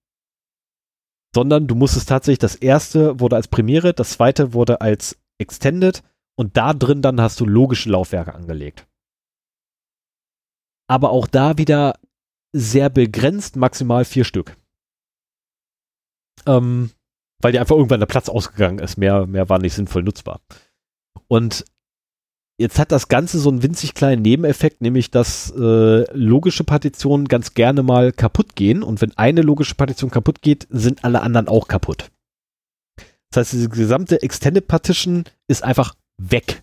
sondern 1.34 1.66
du 1.66 1.74
musstest 1.74 2.08
tatsächlich, 2.08 2.38
das 2.38 2.54
erste 2.54 3.18
wurde 3.20 3.36
als 3.36 3.48
Premiere, 3.48 3.92
das 3.92 4.10
zweite 4.10 4.54
wurde 4.54 4.80
als 4.80 5.18
Extended 5.38 6.02
und 6.36 6.56
da 6.56 6.72
drin 6.72 7.02
dann 7.02 7.20
hast 7.20 7.40
du 7.40 7.44
logische 7.44 7.90
Laufwerke 7.90 8.34
angelegt. 8.34 8.86
Aber 10.86 11.10
auch 11.10 11.26
da 11.26 11.58
wieder 11.58 11.98
sehr 12.52 12.88
begrenzt, 12.88 13.56
maximal 13.56 14.04
vier 14.04 14.24
Stück. 14.24 14.56
Ähm, 16.46 16.90
weil 17.40 17.52
dir 17.52 17.60
einfach 17.60 17.76
irgendwann 17.76 18.00
der 18.00 18.06
Platz 18.06 18.28
ausgegangen 18.28 18.78
ist. 18.78 18.96
Mehr, 18.96 19.26
mehr 19.26 19.48
war 19.48 19.58
nicht 19.58 19.74
sinnvoll 19.74 20.02
nutzbar. 20.02 20.40
Und 21.26 21.64
Jetzt 22.56 22.78
hat 22.78 22.92
das 22.92 23.08
Ganze 23.08 23.40
so 23.40 23.48
einen 23.48 23.64
winzig 23.64 23.94
kleinen 23.94 24.22
Nebeneffekt, 24.22 24.80
nämlich 24.80 25.10
dass 25.10 25.50
äh, 25.56 26.04
logische 26.16 26.62
Partitionen 26.62 27.26
ganz 27.26 27.54
gerne 27.54 27.82
mal 27.82 28.12
kaputt 28.12 28.54
gehen 28.54 28.84
und 28.84 29.00
wenn 29.00 29.16
eine 29.16 29.42
logische 29.42 29.74
Partition 29.74 30.10
kaputt 30.10 30.40
geht, 30.40 30.68
sind 30.70 31.04
alle 31.04 31.22
anderen 31.22 31.48
auch 31.48 31.66
kaputt. 31.66 32.10
Das 33.30 33.40
heißt, 33.40 33.52
diese 33.54 33.68
gesamte 33.68 34.22
Extended 34.22 34.68
Partition 34.68 35.24
ist 35.48 35.64
einfach 35.64 35.96
weg. 36.18 36.62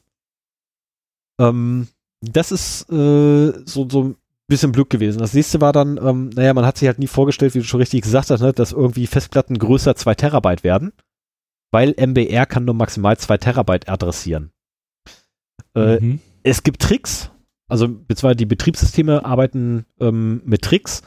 Ähm, 1.39 1.89
das 2.21 2.53
ist 2.53 2.89
äh, 2.89 3.51
so, 3.65 3.89
so 3.89 4.03
ein 4.03 4.15
bisschen 4.47 4.71
Glück 4.71 4.89
gewesen. 4.89 5.19
Das 5.19 5.33
nächste 5.33 5.59
war 5.59 5.73
dann, 5.73 5.97
ähm, 5.97 6.29
naja, 6.29 6.53
man 6.53 6.65
hat 6.65 6.77
sich 6.77 6.87
halt 6.87 6.99
nie 6.99 7.07
vorgestellt, 7.07 7.53
wie 7.53 7.59
du 7.59 7.65
schon 7.65 7.81
richtig 7.81 8.03
gesagt 8.03 8.29
hast, 8.29 8.39
ne, 8.39 8.53
dass 8.53 8.71
irgendwie 8.71 9.07
Festplatten 9.07 9.57
größer 9.57 9.95
2 9.97 10.15
Terabyte 10.15 10.63
werden, 10.63 10.93
weil 11.71 11.93
MBR 11.97 12.45
kann 12.45 12.63
nur 12.63 12.75
maximal 12.75 13.17
2 13.17 13.37
Terabyte 13.37 13.89
adressieren. 13.89 14.51
Äh, 15.75 15.99
mhm. 15.99 16.19
Es 16.43 16.63
gibt 16.63 16.81
Tricks, 16.81 17.31
also 17.67 17.87
beziehungsweise 17.87 18.37
die 18.37 18.45
Betriebssysteme 18.45 19.25
arbeiten 19.25 19.85
ähm, 19.99 20.41
mit 20.45 20.63
Tricks 20.63 21.03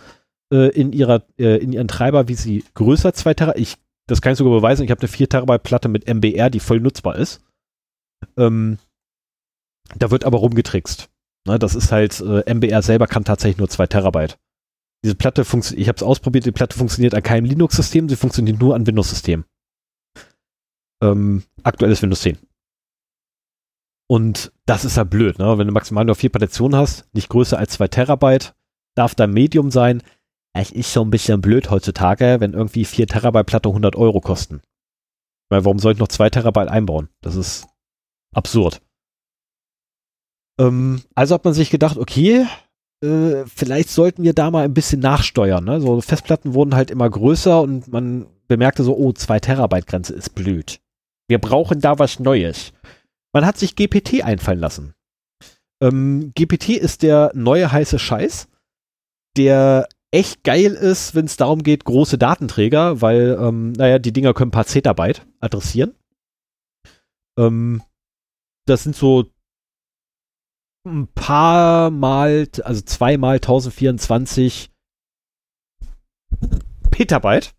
äh, 0.53 0.69
in, 0.69 0.93
ihrer, 0.93 1.23
äh, 1.39 1.57
in 1.57 1.73
ihren 1.73 1.89
Treiber, 1.89 2.29
wie 2.29 2.35
sie 2.35 2.65
größer 2.75 3.13
2 3.13 3.35
Terabyte, 3.35 3.61
ich, 3.61 3.77
das 4.07 4.21
kann 4.21 4.33
ich 4.33 4.39
sogar 4.39 4.55
beweisen, 4.55 4.85
ich 4.85 4.91
habe 4.91 5.01
eine 5.01 5.09
4 5.09 5.29
Terabyte 5.29 5.63
Platte 5.63 5.89
mit 5.89 6.07
MBR, 6.07 6.51
die 6.51 6.61
voll 6.61 6.81
nutzbar 6.81 7.17
ist. 7.17 7.43
Ähm, 8.37 8.79
da 9.97 10.11
wird 10.11 10.25
aber 10.25 10.39
rumgetrickst. 10.39 11.11
Ne, 11.47 11.59
das 11.59 11.75
ist 11.75 11.93
halt, 11.93 12.21
äh, 12.21 12.53
MBR 12.53 12.83
selber 12.83 13.07
kann 13.07 13.25
tatsächlich 13.25 13.59
nur 13.59 13.69
2 13.69 13.87
Terabyte. 13.87 14.39
Diese 15.05 15.15
Platte 15.15 15.45
funktioniert, 15.45 15.83
ich 15.83 15.89
habe 15.89 15.97
es 15.97 16.03
ausprobiert, 16.03 16.47
die 16.47 16.53
Platte 16.53 16.79
funktioniert 16.79 17.15
an 17.15 17.23
keinem 17.23 17.45
Linux-System, 17.45 18.09
sie 18.09 18.17
funktioniert 18.17 18.59
nur 18.59 18.75
an 18.75 18.87
Windows-Systemen. 18.87 19.45
Ähm, 21.03 21.43
aktuelles 21.63 22.01
Windows 22.01 22.23
10. 22.23 22.39
Und 24.07 24.53
das 24.67 24.85
ist 24.85 24.97
ja 24.97 25.05
blöd, 25.05 25.39
ne? 25.39 25.57
Wenn 25.57 25.67
du 25.67 25.73
maximal 25.73 26.05
nur 26.05 26.15
vier 26.15 26.31
Partitionen 26.31 26.79
hast, 26.79 27.09
nicht 27.15 27.29
größer 27.29 27.59
als 27.59 27.73
zwei 27.73 27.89
Terabyte, 27.89 28.55
darf 28.95 29.15
dein 29.15 29.33
Medium 29.33 29.71
sein. 29.71 30.03
Es 30.53 30.71
ist 30.71 30.93
so 30.93 31.03
ein 31.03 31.11
bisschen 31.11 31.41
blöd 31.41 31.71
heutzutage, 31.71 32.37
wenn 32.39 32.53
irgendwie 32.53 32.85
vier 32.85 33.07
Terabyte 33.07 33.47
Platte 33.47 33.69
100 33.69 33.97
Euro 33.97 34.21
kosten. 34.21 34.61
Weil 35.51 35.65
warum 35.65 35.79
soll 35.79 35.93
ich 35.93 35.99
noch 35.99 36.09
zwei 36.09 36.31
Terabyte 36.31 36.69
einbauen? 36.69 37.09
Das 37.23 37.35
ist 37.35 37.67
absurd. 38.35 38.81
Ähm, 40.61 41.03
also 41.15 41.35
hat 41.35 41.45
man 41.45 41.55
sich 41.55 41.71
gedacht, 41.71 41.97
okay, 41.97 42.47
äh, 43.03 43.45
vielleicht 43.47 43.91
sollten 43.91 44.23
wir 44.23 44.35
da 44.35 44.51
mal 44.51 44.65
ein 44.65 44.75
bisschen 44.75 45.01
nachsteuern. 45.01 45.65
Ne? 45.65 45.81
So 45.81 46.01
Festplatten 46.01 46.55
wurden 46.55 46.75
halt 46.75 46.91
immer 46.91 47.09
größer 47.09 47.61
und 47.61 47.89
man 47.89 48.27
bemerkte 48.47 48.85
so, 48.85 48.97
oh, 48.97 49.13
zwei 49.13 49.41
Terabyte 49.41 49.87
Grenze 49.87 50.15
ist 50.15 50.35
blöd. 50.35 50.81
Wir 51.29 51.39
brauchen 51.39 51.81
da 51.81 51.99
was 51.99 52.21
Neues. 52.21 52.73
Man 53.35 53.45
hat 53.45 53.59
sich 53.59 53.77
GPT 53.77 54.23
einfallen 54.23 54.61
lassen. 54.61 54.95
Ähm, 55.83 56.33
GPT 56.35 56.71
ist 56.71 57.03
der 57.03 57.33
neue 57.35 57.71
heiße 57.71 57.99
Scheiß. 57.99 58.49
der 59.37 59.89
echt 60.13 60.45
geil 60.45 60.75
ist, 60.75 61.17
wenn 61.17 61.25
es 61.25 61.37
darum 61.37 61.65
geht, 61.65 61.85
große 61.85 62.19
Datenträger, 62.19 63.01
weil, 63.01 63.37
ähm, 63.41 63.73
naja, 63.73 63.99
die 63.99 64.13
Dinger 64.13 64.33
können 64.33 64.51
ein 64.51 64.53
paar 64.53 64.65
Zettabyte 64.65 65.27
adressieren. 65.41 65.97
Ähm, 67.37 67.83
das 68.65 68.85
sind 68.85 68.95
so 68.95 69.25
ein 70.87 71.09
paar 71.09 71.91
mal, 71.91 72.47
also 72.63 72.81
zweimal 72.83 73.37
1024 73.37 74.71
Petabyte. 76.93 77.53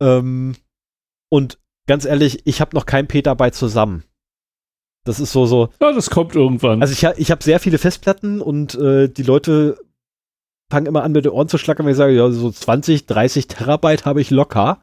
Ähm, 0.00 0.56
und 1.30 1.58
ganz 1.86 2.06
ehrlich, 2.06 2.46
ich 2.46 2.62
habe 2.62 2.74
noch 2.74 2.86
kein 2.86 3.06
Petabyte 3.06 3.54
zusammen. 3.54 4.04
Das 5.04 5.18
ist 5.18 5.32
so 5.32 5.46
so. 5.46 5.68
Ja, 5.80 5.92
das 5.92 6.10
kommt 6.10 6.34
irgendwann. 6.34 6.80
Also 6.80 6.92
ich, 6.92 7.18
ich 7.18 7.30
habe 7.30 7.42
sehr 7.42 7.58
viele 7.58 7.78
Festplatten 7.78 8.40
und 8.40 8.74
äh, 8.76 9.08
die 9.08 9.24
Leute 9.24 9.78
fangen 10.70 10.86
immer 10.86 11.02
an 11.02 11.12
mit 11.12 11.24
den 11.24 11.32
Ohren 11.32 11.48
zu 11.48 11.58
schlackern, 11.58 11.86
wenn 11.86 11.92
ich 11.92 11.98
sage, 11.98 12.14
ja, 12.14 12.30
so 12.30 12.50
20, 12.50 13.06
30 13.06 13.46
Terabyte 13.46 14.06
habe 14.06 14.20
ich 14.20 14.30
locker 14.30 14.80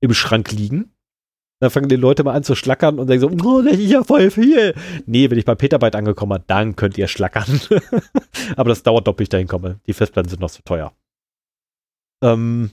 im 0.00 0.14
Schrank 0.14 0.52
liegen. 0.52 0.92
Dann 1.60 1.70
fangen 1.70 1.88
die 1.88 1.96
Leute 1.96 2.22
mal 2.22 2.34
an 2.34 2.44
zu 2.44 2.54
schlackern 2.54 3.00
und 3.00 3.08
sagen 3.08 3.20
so, 3.20 3.28
oh, 3.28 3.62
das 3.62 3.74
ist 3.74 3.90
ja 3.90 4.04
voll 4.04 4.30
viel. 4.30 4.74
Nee, 5.06 5.28
wenn 5.28 5.38
ich 5.38 5.44
bei 5.44 5.56
Petabyte 5.56 5.96
angekommen 5.96 6.38
bin, 6.38 6.44
dann 6.46 6.76
könnt 6.76 6.96
ihr 6.98 7.08
schlackern. 7.08 7.60
aber 8.56 8.68
das 8.68 8.84
dauert 8.84 9.08
doppelt, 9.08 9.16
bis 9.16 9.24
ich 9.24 9.30
dahin 9.30 9.48
komme. 9.48 9.80
Die 9.86 9.92
Festplatten 9.92 10.28
sind 10.28 10.40
noch 10.40 10.52
zu 10.52 10.62
teuer. 10.62 10.92
Ähm, 12.22 12.70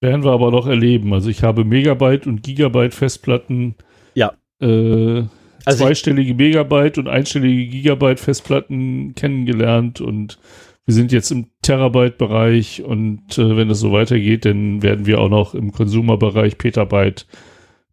werden 0.00 0.22
wir 0.22 0.30
aber 0.30 0.52
noch 0.52 0.68
erleben. 0.68 1.12
Also 1.12 1.28
ich 1.28 1.42
habe 1.42 1.64
Megabyte 1.64 2.28
und 2.28 2.42
Gigabyte 2.42 2.94
Festplatten. 2.94 3.74
Ja. 4.14 4.34
Äh, 4.60 5.24
also 5.64 5.84
zweistellige 5.84 6.34
Megabyte 6.34 6.98
und 6.98 7.08
einstellige 7.08 7.66
Gigabyte 7.66 8.20
Festplatten 8.20 9.14
kennengelernt 9.14 10.00
und 10.00 10.38
wir 10.86 10.94
sind 10.94 11.12
jetzt 11.12 11.30
im 11.30 11.46
Terabyte-Bereich 11.62 12.82
und 12.82 13.38
äh, 13.38 13.56
wenn 13.56 13.70
es 13.70 13.80
so 13.80 13.92
weitergeht, 13.92 14.44
dann 14.44 14.82
werden 14.82 15.06
wir 15.06 15.20
auch 15.20 15.28
noch 15.28 15.54
im 15.54 15.72
Consumer-Bereich 15.72 16.58
Petabyte 16.58 17.26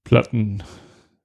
Platten. 0.04 0.64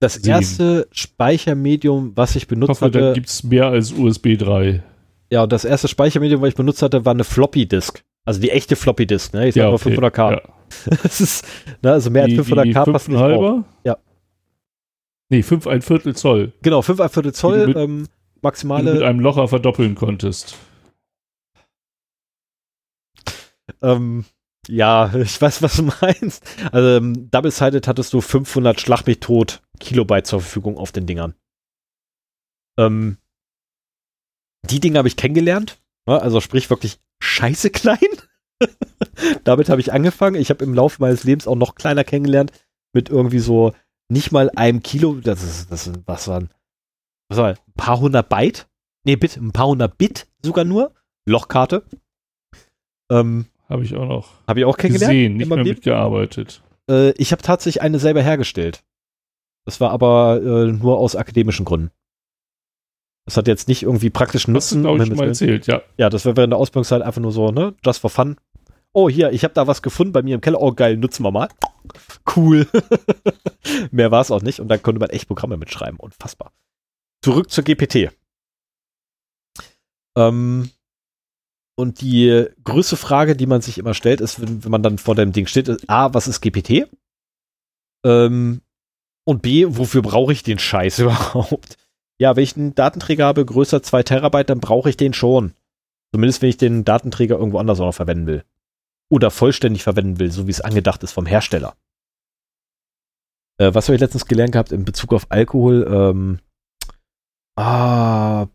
Das 0.00 0.14
sehen. 0.14 0.32
erste 0.32 0.88
Speichermedium, 0.90 2.12
was 2.16 2.36
ich 2.36 2.48
benutzt 2.48 2.70
ich 2.70 2.74
hoffe, 2.82 2.84
hatte. 2.86 3.00
Da 3.00 3.12
gibt 3.12 3.28
es 3.28 3.44
mehr 3.44 3.68
als 3.68 3.92
USB 3.92 4.36
3. 4.36 4.82
Ja, 5.30 5.44
und 5.44 5.52
das 5.52 5.64
erste 5.64 5.88
Speichermedium, 5.88 6.42
was 6.42 6.50
ich 6.50 6.56
benutzt 6.56 6.82
hatte, 6.82 7.04
war 7.04 7.14
eine 7.14 7.24
Floppy 7.24 7.66
Disk. 7.66 8.02
Also 8.24 8.40
die 8.40 8.50
echte 8.50 8.76
Floppy 8.76 9.06
Disk, 9.06 9.32
ne? 9.32 9.48
Ich 9.48 9.54
sag 9.54 9.62
ja, 9.62 9.70
okay. 9.70 9.96
500k. 9.96 10.32
Ja. 10.32 10.40
das 11.02 11.20
ist, 11.20 11.46
ne, 11.82 11.92
also 11.92 12.10
mehr 12.10 12.26
die, 12.26 12.38
als 12.38 12.48
500k 12.48 12.92
passt 12.92 13.08
nicht 13.08 13.18
halber? 13.18 13.64
Ja. 13.84 13.96
Nee, 15.32 15.42
5 15.42 15.66
ein 15.66 15.80
Viertel 15.80 16.14
Zoll. 16.14 16.52
Genau, 16.60 16.82
5 16.82 17.00
ein 17.00 17.08
Viertel 17.08 17.32
Zoll, 17.32 17.68
mit, 17.68 17.76
ähm, 17.78 18.06
maximale. 18.42 18.92
Mit 18.92 19.02
einem 19.02 19.18
Locher 19.18 19.48
verdoppeln 19.48 19.94
konntest. 19.94 20.58
Ähm, 23.80 24.26
ja, 24.68 25.10
ich 25.16 25.40
weiß, 25.40 25.62
was 25.62 25.76
du 25.76 25.84
meinst. 25.84 26.44
Also, 26.70 26.98
ähm, 26.98 27.30
Double-Sided 27.30 27.88
hattest 27.88 28.12
du 28.12 28.20
500 28.20 28.78
Schlag 28.78 29.06
mich 29.06 29.20
tot 29.20 29.62
Kilobyte 29.80 30.26
zur 30.26 30.42
Verfügung 30.42 30.76
auf 30.76 30.92
den 30.92 31.06
Dingern. 31.06 31.34
Ähm, 32.78 33.16
die 34.68 34.80
Dinge 34.80 34.98
habe 34.98 35.08
ich 35.08 35.16
kennengelernt. 35.16 35.80
Ne? 36.06 36.20
Also, 36.20 36.42
sprich 36.42 36.68
wirklich 36.68 37.00
scheiße 37.22 37.70
klein. 37.70 37.98
Damit 39.44 39.70
habe 39.70 39.80
ich 39.80 39.94
angefangen. 39.94 40.36
Ich 40.36 40.50
habe 40.50 40.62
im 40.62 40.74
Laufe 40.74 41.00
meines 41.00 41.24
Lebens 41.24 41.46
auch 41.46 41.56
noch 41.56 41.74
kleiner 41.74 42.04
kennengelernt. 42.04 42.52
Mit 42.92 43.08
irgendwie 43.08 43.38
so 43.38 43.72
nicht 44.12 44.32
mal 44.32 44.50
einem 44.50 44.82
Kilo. 44.82 45.14
Das 45.14 45.42
ist, 45.42 45.72
das 45.72 45.84
sind, 45.84 46.02
was 46.06 46.28
waren, 46.28 46.50
was 47.28 47.38
war, 47.38 47.48
ein 47.50 47.56
paar 47.76 47.98
hundert 47.98 48.28
Byte? 48.28 48.68
Nee, 49.04 49.16
Bit, 49.16 49.36
ein 49.36 49.52
paar 49.52 49.68
hundert 49.68 49.98
Bit 49.98 50.28
sogar 50.42 50.64
nur. 50.64 50.92
Lochkarte. 51.26 51.84
Ähm, 53.10 53.46
habe 53.68 53.84
ich 53.84 53.94
auch 53.96 54.06
noch. 54.06 54.28
Habe 54.46 54.60
ich 54.60 54.66
auch 54.66 54.76
kennengelernt. 54.76 55.12
Gesehen, 55.12 55.36
nicht 55.36 55.48
mehr 55.48 55.64
mitgearbeitet. 55.64 56.62
Äh, 56.90 57.10
ich 57.12 57.32
habe 57.32 57.42
tatsächlich 57.42 57.82
eine 57.82 57.98
selber 57.98 58.22
hergestellt. 58.22 58.84
Das 59.64 59.80
war 59.80 59.90
aber 59.90 60.40
äh, 60.42 60.72
nur 60.72 60.98
aus 60.98 61.16
akademischen 61.16 61.64
Gründen. 61.64 61.90
Das 63.24 63.36
hat 63.36 63.46
jetzt 63.46 63.68
nicht 63.68 63.84
irgendwie 63.84 64.10
praktischen 64.10 64.52
Nutzen. 64.52 64.82
Das 64.82 64.92
habe 64.92 65.02
ich 65.02 65.08
schon 65.08 65.16
mal 65.16 65.28
erzählt, 65.28 65.66
ja. 65.68 65.82
Ja, 65.96 66.10
das 66.10 66.24
wäre 66.24 66.36
während 66.36 66.52
der 66.52 66.58
Ausbildungszeit 66.58 67.02
einfach 67.02 67.20
nur 67.20 67.30
so, 67.30 67.52
ne? 67.52 67.74
Just 67.84 68.00
for 68.00 68.10
fun. 68.10 68.36
Oh, 68.92 69.08
hier, 69.08 69.32
ich 69.32 69.44
habe 69.44 69.54
da 69.54 69.66
was 69.66 69.80
gefunden 69.80 70.12
bei 70.12 70.22
mir 70.22 70.34
im 70.34 70.40
Keller. 70.40 70.60
Oh, 70.60 70.72
geil, 70.72 70.96
nutzen 70.96 71.24
wir 71.24 71.30
mal. 71.30 71.48
Cool. 72.36 72.66
Mehr 73.90 74.10
war 74.10 74.20
es 74.20 74.30
auch 74.30 74.42
nicht. 74.42 74.60
Und 74.60 74.68
dann 74.68 74.82
konnte 74.82 75.00
man 75.00 75.10
echt 75.10 75.28
Programme 75.28 75.56
mitschreiben. 75.56 75.98
Unfassbar. 75.98 76.52
Zurück 77.22 77.50
zur 77.50 77.64
GPT. 77.64 78.10
Ähm, 80.16 80.70
und 81.76 82.00
die 82.00 82.46
größte 82.64 82.96
Frage, 82.96 83.34
die 83.36 83.46
man 83.46 83.62
sich 83.62 83.78
immer 83.78 83.94
stellt, 83.94 84.20
ist, 84.20 84.40
wenn, 84.40 84.64
wenn 84.64 84.70
man 84.70 84.82
dann 84.82 84.98
vor 84.98 85.14
dem 85.14 85.32
Ding 85.32 85.46
steht, 85.46 85.68
ist, 85.68 85.88
A, 85.88 86.12
was 86.14 86.28
ist 86.28 86.40
GPT? 86.40 86.88
Ähm, 88.04 88.60
und 89.24 89.42
B, 89.42 89.66
wofür 89.68 90.02
brauche 90.02 90.32
ich 90.32 90.42
den 90.42 90.58
Scheiß 90.58 90.98
überhaupt? 91.00 91.76
Ja, 92.18 92.36
wenn 92.36 92.44
ich 92.44 92.56
einen 92.56 92.74
Datenträger 92.74 93.24
habe, 93.24 93.44
größer 93.44 93.82
2 93.82 94.02
Terabyte, 94.02 94.50
dann 94.50 94.60
brauche 94.60 94.90
ich 94.90 94.96
den 94.96 95.14
schon. 95.14 95.54
Zumindest 96.12 96.42
wenn 96.42 96.50
ich 96.50 96.58
den 96.58 96.84
Datenträger 96.84 97.38
irgendwo 97.38 97.58
anders 97.58 97.80
auch 97.80 97.86
noch 97.86 97.94
verwenden 97.94 98.26
will. 98.26 98.44
Oder 99.10 99.30
vollständig 99.30 99.82
verwenden 99.82 100.18
will, 100.18 100.30
so 100.30 100.46
wie 100.46 100.50
es 100.50 100.60
angedacht 100.60 101.02
ist 101.02 101.12
vom 101.12 101.26
Hersteller. 101.26 101.74
Äh, 103.58 103.74
was 103.74 103.88
habe 103.88 103.94
ich 103.94 104.00
letztens 104.00 104.26
gelernt 104.26 104.52
gehabt 104.52 104.72
in 104.72 104.84
Bezug 104.84 105.12
auf 105.12 105.26
Alkohol? 105.30 105.86
Ähm, 105.88 106.38
ah, 107.56 108.46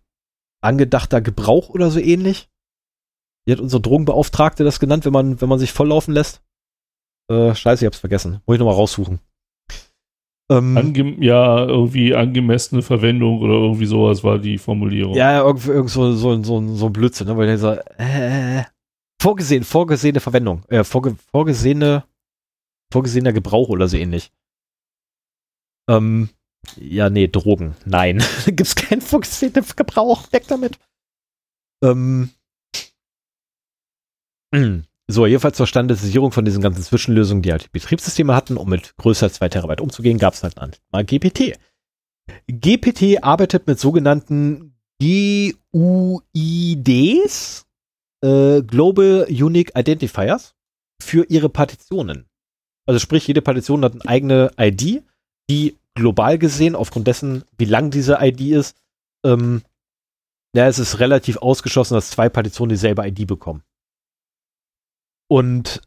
angedachter 0.62 1.22
Gebrauch 1.22 1.70
oder 1.70 1.92
so 1.92 2.00
ähnlich? 2.00 2.50
Wie 3.46 3.54
hat 3.54 3.60
unsere 3.60 3.82
Drogenbeauftragte 3.82 4.64
das 4.64 4.80
genannt, 4.80 5.06
wenn 5.06 5.14
man, 5.14 5.40
wenn 5.40 5.50
man 5.50 5.60
sich 5.60 5.72
volllaufen 5.72 6.14
lässt? 6.14 6.42
Äh, 7.32 7.56
scheiße, 7.56 7.84
ich 7.84 7.86
hab's 7.86 8.00
vergessen. 8.00 8.42
Muss 8.46 8.56
ich 8.56 8.60
nochmal 8.60 8.76
raussuchen. 8.76 9.20
Ähm, 10.50 10.78
Ange 10.78 11.16
ja, 11.20 11.66
irgendwie 11.66 12.16
angemessene 12.16 12.82
Verwendung 12.82 13.42
oder 13.42 13.54
irgendwie 13.54 13.86
sowas 13.86 14.24
war 14.24 14.40
die 14.40 14.58
Formulierung. 14.58 15.14
Ja, 15.14 15.42
irgendwie 15.42 15.72
irgend 15.72 15.90
so, 15.90 16.14
so, 16.14 16.42
so, 16.42 16.76
so 16.76 16.86
ein 16.86 16.94
Blödsinn, 16.94 17.28
ne? 17.28 17.36
weil 17.36 17.48
der 17.48 17.58
so, 17.58 17.72
äh, 17.98 18.64
vorgesehen, 19.22 19.66
vorgesehene 19.66 20.22
Verwendung, 20.22 20.64
äh, 20.70 20.86
vorge 20.86 21.18
vorgesehene, 21.32 22.06
vorgesehener 22.94 23.34
Gebrauch 23.34 23.68
oder 23.68 23.90
so 23.90 23.98
ähnlich. 23.98 24.32
Ähm, 25.90 26.30
ja, 26.76 27.10
nee, 27.10 27.28
Drogen, 27.28 27.76
nein. 27.86 28.24
Gibt's 28.46 28.76
keinen 28.76 29.02
vorgesehenen 29.02 29.66
Gebrauch, 29.76 30.32
weg 30.32 30.46
damit. 30.48 30.78
Ähm, 31.84 32.30
hm. 34.54 34.84
So, 35.10 35.26
jedenfalls 35.26 35.56
zur 35.56 35.68
Standardisierung 35.68 36.34
von 36.34 36.44
diesen 36.44 36.62
ganzen 36.62 36.84
Zwischenlösungen, 36.84 37.42
die 37.42 37.54
halt 37.54 37.64
die 37.64 37.70
Betriebssysteme 37.72 38.36
hatten, 38.36 38.58
um 38.58 38.68
mit 38.68 38.98
größer 38.98 39.32
2 39.32 39.48
Terabyte 39.48 39.80
umzugehen, 39.80 40.18
gab 40.18 40.34
es 40.34 40.44
halt 40.44 40.58
mal 40.92 41.06
GPT. 41.06 41.58
GPT 42.52 43.24
arbeitet 43.24 43.68
mit 43.68 43.80
sogenannten 43.80 44.76
GUIDs, 45.02 45.66
äh, 48.22 48.62
Global 48.64 49.28
Unique 49.30 49.72
Identifiers, 49.78 50.56
für 51.02 51.24
ihre 51.30 51.48
Partitionen. 51.48 52.26
Also 52.86 53.00
sprich, 53.00 53.26
jede 53.28 53.42
Partition 53.42 53.86
hat 53.86 53.94
eine 53.94 54.06
eigene 54.08 54.52
ID, 54.60 55.04
die 55.50 55.78
global 55.96 56.38
gesehen, 56.38 56.76
aufgrund 56.76 57.08
dessen, 57.08 57.44
wie 57.58 57.66
lang 57.66 57.92
diese 57.92 58.18
ID 58.22 58.42
ist, 58.42 58.78
ähm, 59.26 59.64
ja, 60.56 60.68
es 60.68 60.80
ist 60.80 61.00
relativ 61.00 61.38
ausgeschlossen, 61.38 61.96
dass 61.96 62.10
zwei 62.10 62.30
Partitionen 62.30 62.70
dieselbe 62.70 63.06
ID 63.06 63.28
bekommen. 63.28 63.64
Und 65.30 65.82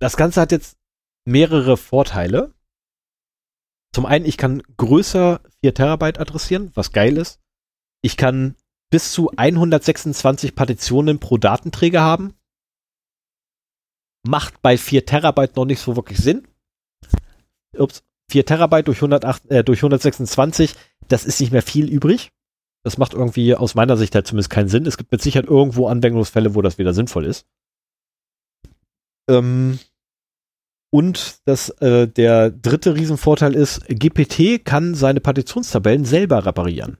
das 0.00 0.16
Ganze 0.16 0.40
hat 0.40 0.52
jetzt 0.52 0.76
mehrere 1.24 1.76
Vorteile. 1.76 2.54
Zum 3.92 4.06
einen, 4.06 4.24
ich 4.24 4.36
kann 4.36 4.62
größer 4.76 5.40
4 5.62 5.74
Terabyte 5.74 6.18
adressieren, 6.18 6.70
was 6.74 6.92
geil 6.92 7.16
ist. 7.16 7.40
Ich 8.02 8.16
kann 8.16 8.56
bis 8.90 9.12
zu 9.12 9.30
126 9.36 10.54
Partitionen 10.54 11.18
pro 11.18 11.38
Datenträger 11.38 12.00
haben. 12.00 12.34
Macht 14.26 14.60
bei 14.62 14.76
4 14.76 15.06
Terabyte 15.06 15.56
noch 15.56 15.64
nicht 15.64 15.80
so 15.80 15.96
wirklich 15.96 16.18
Sinn. 16.18 16.46
Ups, 17.76 18.02
4 18.30 18.46
Terabyte 18.46 18.88
durch, 18.88 18.98
108, 18.98 19.50
äh, 19.50 19.64
durch 19.64 19.80
126, 19.80 20.74
das 21.08 21.24
ist 21.24 21.40
nicht 21.40 21.52
mehr 21.52 21.62
viel 21.62 21.88
übrig. 21.88 22.30
Das 22.82 22.96
macht 22.96 23.12
irgendwie 23.12 23.54
aus 23.54 23.74
meiner 23.74 23.96
Sicht 23.96 24.14
halt 24.14 24.26
zumindest 24.26 24.50
keinen 24.50 24.68
Sinn. 24.68 24.86
Es 24.86 24.96
gibt 24.96 25.12
mit 25.12 25.20
Sicherheit 25.20 25.48
irgendwo 25.48 25.88
Anwendungsfälle, 25.88 26.54
wo 26.54 26.62
das 26.62 26.78
wieder 26.78 26.94
sinnvoll 26.94 27.26
ist. 27.26 27.46
Ähm, 29.28 29.78
und 30.92 31.40
das, 31.44 31.68
äh, 31.80 32.08
der 32.08 32.50
dritte 32.50 32.94
Riesenvorteil 32.94 33.54
ist, 33.54 33.86
GPT 33.88 34.64
kann 34.64 34.94
seine 34.94 35.20
Partitionstabellen 35.20 36.04
selber 36.04 36.46
reparieren. 36.46 36.98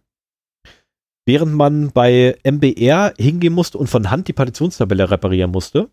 Während 1.27 1.55
man 1.55 1.91
bei 1.93 2.39
MBR 2.45 3.15
hingehen 3.19 3.53
musste 3.53 3.79
und 3.79 3.89
von 3.89 4.11
Hand 4.11 4.29
die 4.29 4.33
Partitionstabelle 4.33 5.11
reparieren 5.11 5.51
musste 5.51 5.91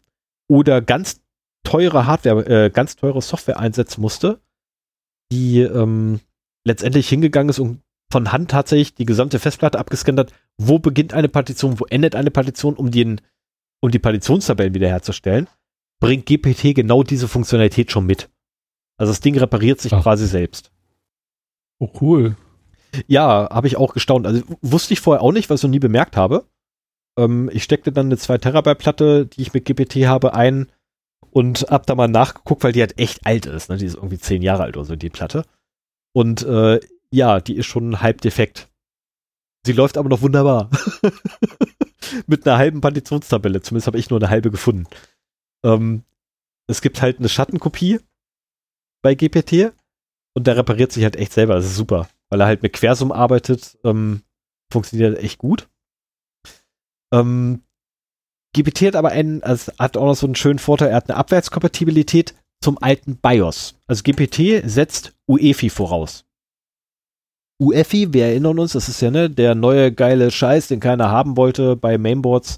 oder 0.49 0.81
ganz 0.81 1.21
teure 1.63 2.05
Hardware, 2.05 2.65
äh, 2.65 2.69
ganz 2.69 2.95
teure 2.95 3.21
Software 3.21 3.59
einsetzen 3.59 4.01
musste, 4.01 4.39
die 5.31 5.59
ähm, 5.61 6.19
letztendlich 6.65 7.09
hingegangen 7.09 7.49
ist 7.49 7.59
und 7.59 7.81
von 8.11 8.31
Hand 8.31 8.51
tatsächlich 8.51 8.95
die 8.95 9.05
gesamte 9.05 9.39
Festplatte 9.39 9.79
abgescannt 9.79 10.19
hat, 10.19 10.33
wo 10.57 10.79
beginnt 10.79 11.13
eine 11.13 11.27
Partition, 11.27 11.79
wo 11.79 11.85
endet 11.85 12.15
eine 12.15 12.31
Partition, 12.31 12.75
um 12.75 12.91
den 12.91 13.21
um 13.79 13.91
die 13.91 13.99
Partitionstabellen 13.99 14.73
wiederherzustellen, 14.73 15.47
bringt 15.99 16.25
GPT 16.25 16.73
genau 16.73 17.03
diese 17.03 17.27
Funktionalität 17.27 17.91
schon 17.91 18.05
mit. 18.05 18.29
Also 18.97 19.11
das 19.11 19.19
Ding 19.19 19.37
repariert 19.37 19.79
sich 19.79 19.93
Ach. 19.93 20.01
quasi 20.01 20.25
selbst. 20.25 20.71
Oh, 21.79 21.91
cool. 22.01 22.35
Ja, 23.05 23.49
habe 23.51 23.67
ich 23.67 23.77
auch 23.77 23.93
gestaunt. 23.93 24.25
Also 24.25 24.41
wusste 24.61 24.93
ich 24.93 24.99
vorher 24.99 25.21
auch 25.21 25.31
nicht, 25.31 25.49
was 25.49 25.59
ich 25.59 25.63
noch 25.63 25.69
nie 25.69 25.79
bemerkt 25.79 26.17
habe. 26.17 26.45
Ähm, 27.17 27.49
ich 27.53 27.63
steckte 27.63 27.91
dann 27.91 28.07
eine 28.07 28.17
2 28.17 28.39
Terabyte 28.39 28.79
Platte, 28.79 29.25
die 29.27 29.41
ich 29.41 29.53
mit 29.53 29.65
GPT 29.65 30.07
habe, 30.07 30.33
ein 30.33 30.71
und 31.37 31.67
hab 31.69 31.85
da 31.85 31.93
mal 31.93 32.07
nachgeguckt, 32.07 32.63
weil 32.63 32.71
die 32.71 32.79
halt 32.79 32.97
echt 32.97 33.23
alt 33.27 33.45
ist. 33.45 33.69
Ne? 33.69 33.77
Die 33.77 33.85
ist 33.85 33.93
irgendwie 33.93 34.17
10 34.17 34.41
Jahre 34.41 34.63
alt 34.63 34.75
oder 34.75 34.87
so, 34.87 34.95
die 34.95 35.11
Platte. 35.11 35.45
Und 36.11 36.41
äh, 36.41 36.79
ja, 37.11 37.39
die 37.39 37.57
ist 37.57 37.67
schon 37.67 38.01
halb 38.01 38.21
defekt. 38.21 38.69
Sie 39.63 39.73
läuft 39.73 39.99
aber 39.99 40.09
noch 40.09 40.23
wunderbar. 40.23 40.71
mit 42.25 42.47
einer 42.47 42.57
halben 42.57 42.81
Partitionstabelle. 42.81 43.61
Zumindest 43.61 43.85
habe 43.85 43.99
ich 43.99 44.09
nur 44.09 44.17
eine 44.17 44.31
halbe 44.31 44.49
gefunden. 44.49 44.87
Ähm, 45.63 46.05
es 46.65 46.81
gibt 46.81 47.03
halt 47.03 47.19
eine 47.19 47.29
Schattenkopie 47.29 47.99
bei 49.03 49.13
GPT 49.13 49.73
und 50.33 50.47
der 50.47 50.57
repariert 50.57 50.91
sich 50.91 51.03
halt 51.03 51.17
echt 51.17 51.33
selber. 51.33 51.53
Das 51.53 51.65
ist 51.65 51.75
super, 51.75 52.09
weil 52.29 52.41
er 52.41 52.47
halt 52.47 52.63
mit 52.63 52.73
Quersum 52.73 53.11
arbeitet. 53.11 53.77
Ähm, 53.83 54.23
funktioniert 54.73 55.19
echt 55.19 55.37
gut. 55.37 55.69
Ähm, 57.13 57.61
GPT 58.57 58.87
hat 58.87 58.95
aber 58.95 59.09
einen, 59.09 59.43
also 59.43 59.71
hat 59.77 59.97
auch 59.97 60.05
noch 60.05 60.15
so 60.15 60.25
einen 60.25 60.35
schönen 60.35 60.59
Vorteil, 60.59 60.89
er 60.89 60.95
hat 60.95 61.09
eine 61.09 61.17
Abwärtskompatibilität 61.17 62.33
zum 62.61 62.77
alten 62.81 63.17
BIOS. 63.17 63.75
Also 63.85 64.01
GPT 64.03 64.63
setzt 64.67 65.13
UEFI 65.27 65.69
voraus. 65.69 66.25
UEFI, 67.59 68.13
wir 68.13 68.25
erinnern 68.25 68.59
uns, 68.59 68.73
das 68.73 68.89
ist 68.89 69.01
ja 69.01 69.11
ne, 69.11 69.29
der 69.29 69.55
neue 69.55 69.91
geile 69.91 70.31
Scheiß, 70.31 70.67
den 70.67 70.79
keiner 70.79 71.09
haben 71.09 71.37
wollte 71.37 71.75
bei 71.75 71.97
Mainboards, 71.97 72.57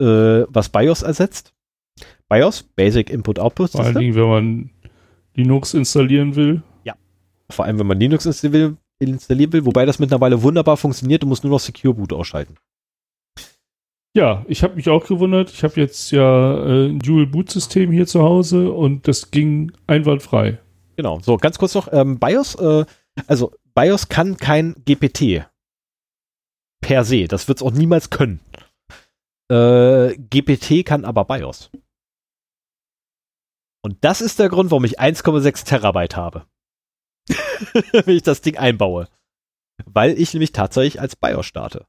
äh, 0.00 0.44
was 0.48 0.68
BIOS 0.68 1.02
ersetzt. 1.02 1.52
BIOS, 2.28 2.64
Basic 2.64 3.10
Input 3.10 3.38
Output 3.38 3.70
System. 3.70 3.80
Vor 3.80 3.86
allen 3.86 3.98
Dingen, 4.00 4.14
wenn 4.14 4.28
man 4.28 4.70
Linux 5.34 5.74
installieren 5.74 6.34
will. 6.34 6.62
Ja. 6.84 6.94
Vor 7.50 7.64
allem, 7.64 7.78
wenn 7.78 7.86
man 7.86 8.00
Linux 8.00 8.26
installieren 8.26 8.78
will, 8.98 9.64
wobei 9.64 9.86
das 9.86 9.98
mittlerweile 10.00 10.42
wunderbar 10.42 10.76
funktioniert, 10.76 11.22
du 11.22 11.26
musst 11.26 11.44
nur 11.44 11.52
noch 11.52 11.60
Secure 11.60 11.94
Boot 11.94 12.12
ausschalten. 12.12 12.56
Ja, 14.16 14.46
ich 14.48 14.62
habe 14.62 14.76
mich 14.76 14.88
auch 14.88 15.04
gewundert. 15.04 15.50
Ich 15.50 15.62
habe 15.62 15.78
jetzt 15.78 16.10
ja 16.10 16.64
äh, 16.64 16.86
ein 16.86 17.00
Dual-Boot-System 17.00 17.92
hier 17.92 18.06
zu 18.06 18.22
Hause 18.22 18.72
und 18.72 19.06
das 19.06 19.30
ging 19.30 19.72
einwandfrei. 19.86 20.58
Genau. 20.96 21.20
So, 21.20 21.36
ganz 21.36 21.58
kurz 21.58 21.74
noch, 21.74 21.92
ähm, 21.92 22.18
BIOS, 22.18 22.54
äh, 22.54 22.86
also 23.26 23.52
BIOS 23.74 24.08
kann 24.08 24.38
kein 24.38 24.74
GPT. 24.86 25.44
Per 26.80 27.04
se. 27.04 27.28
Das 27.28 27.46
wird 27.46 27.58
es 27.58 27.62
auch 27.62 27.72
niemals 27.72 28.08
können. 28.08 28.40
Äh, 29.52 30.16
GPT 30.16 30.86
kann 30.86 31.04
aber 31.04 31.26
BIOS. 31.26 31.70
Und 33.82 33.98
das 34.00 34.22
ist 34.22 34.38
der 34.38 34.48
Grund, 34.48 34.70
warum 34.70 34.86
ich 34.86 34.98
1,6 34.98 35.66
Terabyte 35.66 36.16
habe. 36.16 36.46
Wenn 37.92 38.16
ich 38.16 38.22
das 38.22 38.40
Ding 38.40 38.56
einbaue. 38.56 39.08
Weil 39.84 40.18
ich 40.18 40.32
nämlich 40.32 40.52
tatsächlich 40.52 41.02
als 41.02 41.16
BIOS 41.16 41.44
starte. 41.44 41.86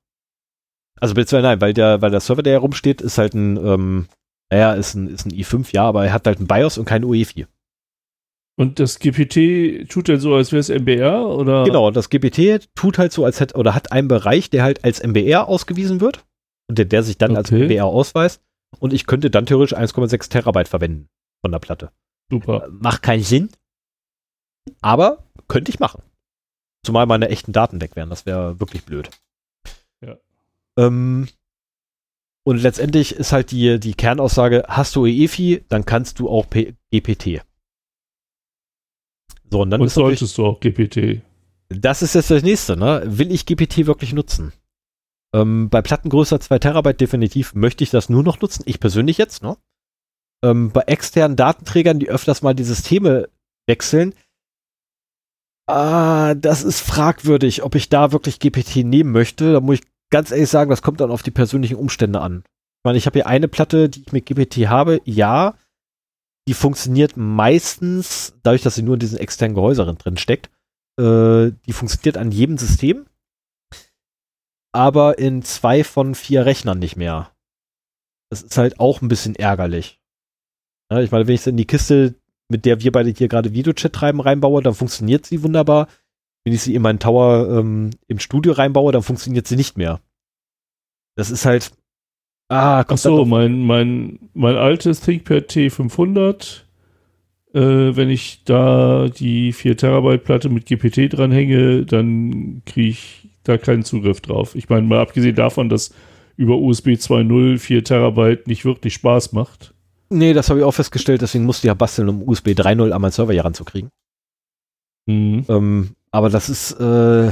Also 1.00 1.14
beziehungsweise 1.14 1.48
nein, 1.48 1.62
weil 1.62 1.74
der, 1.74 2.02
weil 2.02 2.12
der 2.12 2.20
Server, 2.20 2.44
der 2.44 2.54
herumsteht, 2.54 3.02
ist 3.02 3.18
halt 3.18 3.34
ein, 3.34 3.58
ähm, 3.58 4.08
naja, 4.52 4.74
ist 4.74 4.96
ein, 4.96 5.08
ist 5.08 5.26
ein 5.26 5.32
i5, 5.32 5.74
ja, 5.74 5.84
aber 5.84 6.06
er 6.06 6.14
hat 6.14 6.26
halt 6.26 6.40
ein 6.40 6.48
BIOS 6.48 6.78
und 6.78 6.86
kein 6.86 7.06
UE4. 7.06 7.48
Und 8.60 8.80
das 8.80 8.98
GPT 8.98 9.88
tut 9.88 10.10
halt 10.10 10.20
so, 10.20 10.34
als 10.34 10.52
wäre 10.52 10.60
es 10.60 10.70
MBR, 10.70 11.28
oder? 11.28 11.64
Genau, 11.64 11.92
das 11.92 12.10
GPT 12.10 12.68
tut 12.74 12.98
halt 12.98 13.12
so, 13.12 13.24
als 13.24 13.40
hätte, 13.40 13.56
oder 13.56 13.76
hat 13.76 13.92
einen 13.92 14.08
Bereich, 14.08 14.50
der 14.50 14.64
halt 14.64 14.84
als 14.84 15.04
MBR 15.04 15.48
ausgewiesen 15.48 16.02
wird 16.02 16.26
und 16.68 16.80
der, 16.80 16.86
der 16.86 17.04
sich 17.04 17.20
dann 17.20 17.32
okay. 17.32 17.38
als 17.38 17.52
MBR 17.52 17.86
ausweist. 17.86 18.42
Und 18.80 18.94
ich 18.94 19.06
könnte 19.06 19.30
dann 19.30 19.46
theoretisch 19.46 19.78
1,6 19.78 20.30
Terabyte 20.30 20.68
verwenden 20.68 21.08
von 21.42 21.52
der 21.52 21.60
Platte. 21.60 21.92
Super. 22.32 22.66
Äh, 22.66 22.70
macht 22.72 23.04
keinen 23.04 23.24
Sinn. 23.24 23.50
Aber 24.82 25.24
könnte 25.48 25.70
ich 25.72 25.80
machen. 25.80 26.02
Zumal 26.84 27.06
meine 27.06 27.30
echten 27.30 27.54
Daten 27.54 27.80
weg 27.80 27.96
wären. 27.96 28.10
Das 28.10 28.26
wäre 28.26 28.60
wirklich 28.60 28.86
blöd. 28.86 29.10
Ähm, 30.78 31.28
und 32.46 32.58
letztendlich 32.58 33.14
ist 33.14 33.34
halt 33.34 33.52
die, 33.52 33.80
die 33.80 33.94
Kernaussage, 33.94 34.64
hast 34.68 34.96
du 34.96 35.06
EEFI, 35.06 35.66
dann 35.68 35.86
kannst 35.86 36.20
du 36.20 36.30
auch 36.30 36.50
P 36.50 36.76
GPT. 36.92 37.42
So, 39.50 39.62
und 39.62 39.70
dann 39.70 39.82
und 39.82 39.90
solltest 39.90 40.38
du 40.38 40.46
auch 40.46 40.60
GPT. 40.60 41.22
Das 41.70 42.02
ist 42.02 42.16
jetzt 42.16 42.32
das 42.32 42.44
nächste, 42.44 42.78
ne? 42.78 43.04
Will 43.06 43.32
ich 43.32 43.46
GPT 43.46 43.86
wirklich 43.86 44.14
nutzen? 44.14 44.54
Ähm, 45.34 45.70
bei 45.70 45.82
Platten 45.82 46.10
größer 46.10 46.40
2 46.40 46.60
Terabyte 46.60 47.02
definitiv 47.02 47.54
möchte 47.54 47.84
ich 47.84 47.90
das 47.90 48.08
nur 48.08 48.24
noch 48.24 48.40
nutzen. 48.40 48.64
Ich 48.66 48.80
persönlich 48.80 49.18
jetzt, 49.18 49.44
ne? 49.44 49.58
ähm, 50.44 50.72
bei 50.72 50.82
externen 50.82 51.36
Datenträgern, 51.36 52.00
die 52.00 52.10
öfters 52.10 52.42
mal 52.42 52.54
die 52.54 52.64
Systeme 52.64 53.30
wechseln, 53.68 54.14
ah, 55.68 56.36
das 56.36 56.64
ist 56.64 56.80
fragwürdig, 56.80 57.64
ob 57.64 57.76
ich 57.76 57.90
da 57.90 58.12
wirklich 58.12 58.40
GPT 58.40 58.78
nehmen 58.78 59.12
möchte. 59.12 59.54
Da 59.54 59.60
muss 59.60 59.80
ich 59.80 59.84
ganz 60.10 60.32
ehrlich 60.32 60.50
sagen, 60.50 60.70
das 60.70 60.82
kommt 60.82 61.02
dann 61.02 61.12
auf 61.12 61.24
die 61.24 61.32
persönlichen 61.32 61.76
Umstände 61.76 62.22
an. 62.22 62.44
Ich 62.46 62.84
meine, 62.86 62.98
ich 62.98 63.06
habe 63.06 63.20
hier 63.20 63.28
eine 63.28 63.48
Platte, 63.48 63.90
die 63.90 64.02
ich 64.02 64.12
mit 64.12 64.26
GPT 64.26 64.68
habe, 64.68 65.02
ja, 65.06 65.56
die 66.48 66.54
funktioniert 66.54 67.18
meistens, 67.18 68.36
dadurch, 68.44 68.62
dass 68.62 68.76
sie 68.76 68.84
nur 68.84 68.94
in 68.94 69.02
diesen 69.02 69.18
externen 69.18 69.56
Gehäuseren 69.56 69.98
drin 69.98 70.18
steckt, 70.18 70.50
äh, 71.00 71.52
die 71.66 71.74
funktioniert 71.74 72.18
an 72.18 72.32
jedem 72.32 72.58
System, 72.58 73.06
aber 74.74 75.18
in 75.20 75.44
zwei 75.44 75.84
von 75.84 76.16
vier 76.16 76.46
Rechnern 76.46 76.80
nicht 76.80 76.96
mehr. 76.96 77.32
Das 78.30 78.44
ist 78.44 78.58
halt 78.58 78.80
auch 78.80 79.02
ein 79.02 79.08
bisschen 79.08 79.36
ärgerlich. 79.36 80.00
Ja, 80.92 81.02
ich 81.02 81.12
meine, 81.12 81.28
wenn 81.28 81.36
ich 81.36 81.42
es 81.42 81.48
in 81.48 81.58
die 81.58 81.68
Kiste, 81.68 82.16
mit 82.50 82.66
der 82.66 82.82
wir 82.82 82.92
beide 82.92 83.10
hier 83.10 83.28
gerade 83.28 83.54
Videochat 83.54 83.94
treiben, 83.94 84.22
reinbaue, 84.22 84.62
dann 84.62 84.74
funktioniert 84.74 85.26
sie 85.26 85.44
wunderbar. 85.44 85.88
Wenn 86.48 86.54
ich 86.54 86.62
sie 86.62 86.76
in 86.76 86.82
meinen 86.82 87.00
Tower 87.00 87.60
ähm, 87.60 87.90
im 88.08 88.20
Studio 88.20 88.54
reinbaue, 88.54 88.94
dann 88.94 89.04
funktioniert 89.04 89.50
sie 89.50 89.58
nicht 89.58 89.78
mehr. 89.78 90.00
Das 91.18 91.30
ist 91.30 91.46
halt. 91.46 91.72
Ah, 92.48 92.86
Ach 92.88 92.98
so, 92.98 93.26
mein, 93.26 93.66
mein, 93.66 94.30
mein 94.34 94.56
altes 94.56 95.02
ThinkPad 95.02 95.52
T500, 95.52 96.62
äh, 97.54 97.60
wenn 97.60 98.10
ich 98.10 98.46
da 98.46 99.10
die 99.10 99.52
4 99.52 99.76
Terabyte 99.76 100.24
Platte 100.24 100.48
mit 100.48 100.68
GPT 100.68 101.12
dranhänge, 101.12 101.84
dann 101.86 102.62
kriege 102.66 102.88
ich 102.92 103.28
da 103.44 103.58
keinen 103.58 103.84
Zugriff 103.84 104.22
drauf. 104.22 104.56
Ich 104.56 104.70
meine, 104.70 104.88
mal 104.88 105.02
abgesehen 105.02 105.36
davon, 105.36 105.68
dass 105.68 105.94
über 106.38 106.56
USB 106.56 106.92
2.0 106.92 107.60
4 107.60 107.84
Terabyte 107.84 108.48
nicht 108.48 108.64
wirklich 108.64 108.94
Spaß 108.94 109.34
macht. 109.34 109.74
Nee, 110.10 110.32
das 110.32 110.50
habe 110.50 110.62
ich 110.62 110.66
auch 110.66 110.72
festgestellt, 110.72 111.22
deswegen 111.22 111.44
musste 111.44 111.68
ich 111.68 111.72
ja 111.72 111.74
basteln, 111.74 112.08
um 112.08 112.26
USB 112.26 112.52
3.0 112.52 112.92
an 112.92 113.02
meinen 113.02 113.12
Server 113.12 113.34
hier 113.34 113.44
ranzukriegen. 113.44 113.90
Mhm. 115.08 115.44
Ähm, 115.50 115.97
aber 116.12 116.30
das 116.30 116.50
ist, 116.50 116.74
äh, 116.74 117.32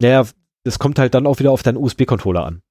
naja, 0.00 0.26
das 0.64 0.78
kommt 0.78 0.98
halt 0.98 1.14
dann 1.14 1.26
auch 1.26 1.38
wieder 1.38 1.50
auf 1.50 1.62
deinen 1.62 1.76
USB-Controller 1.76 2.44
an. 2.44 2.62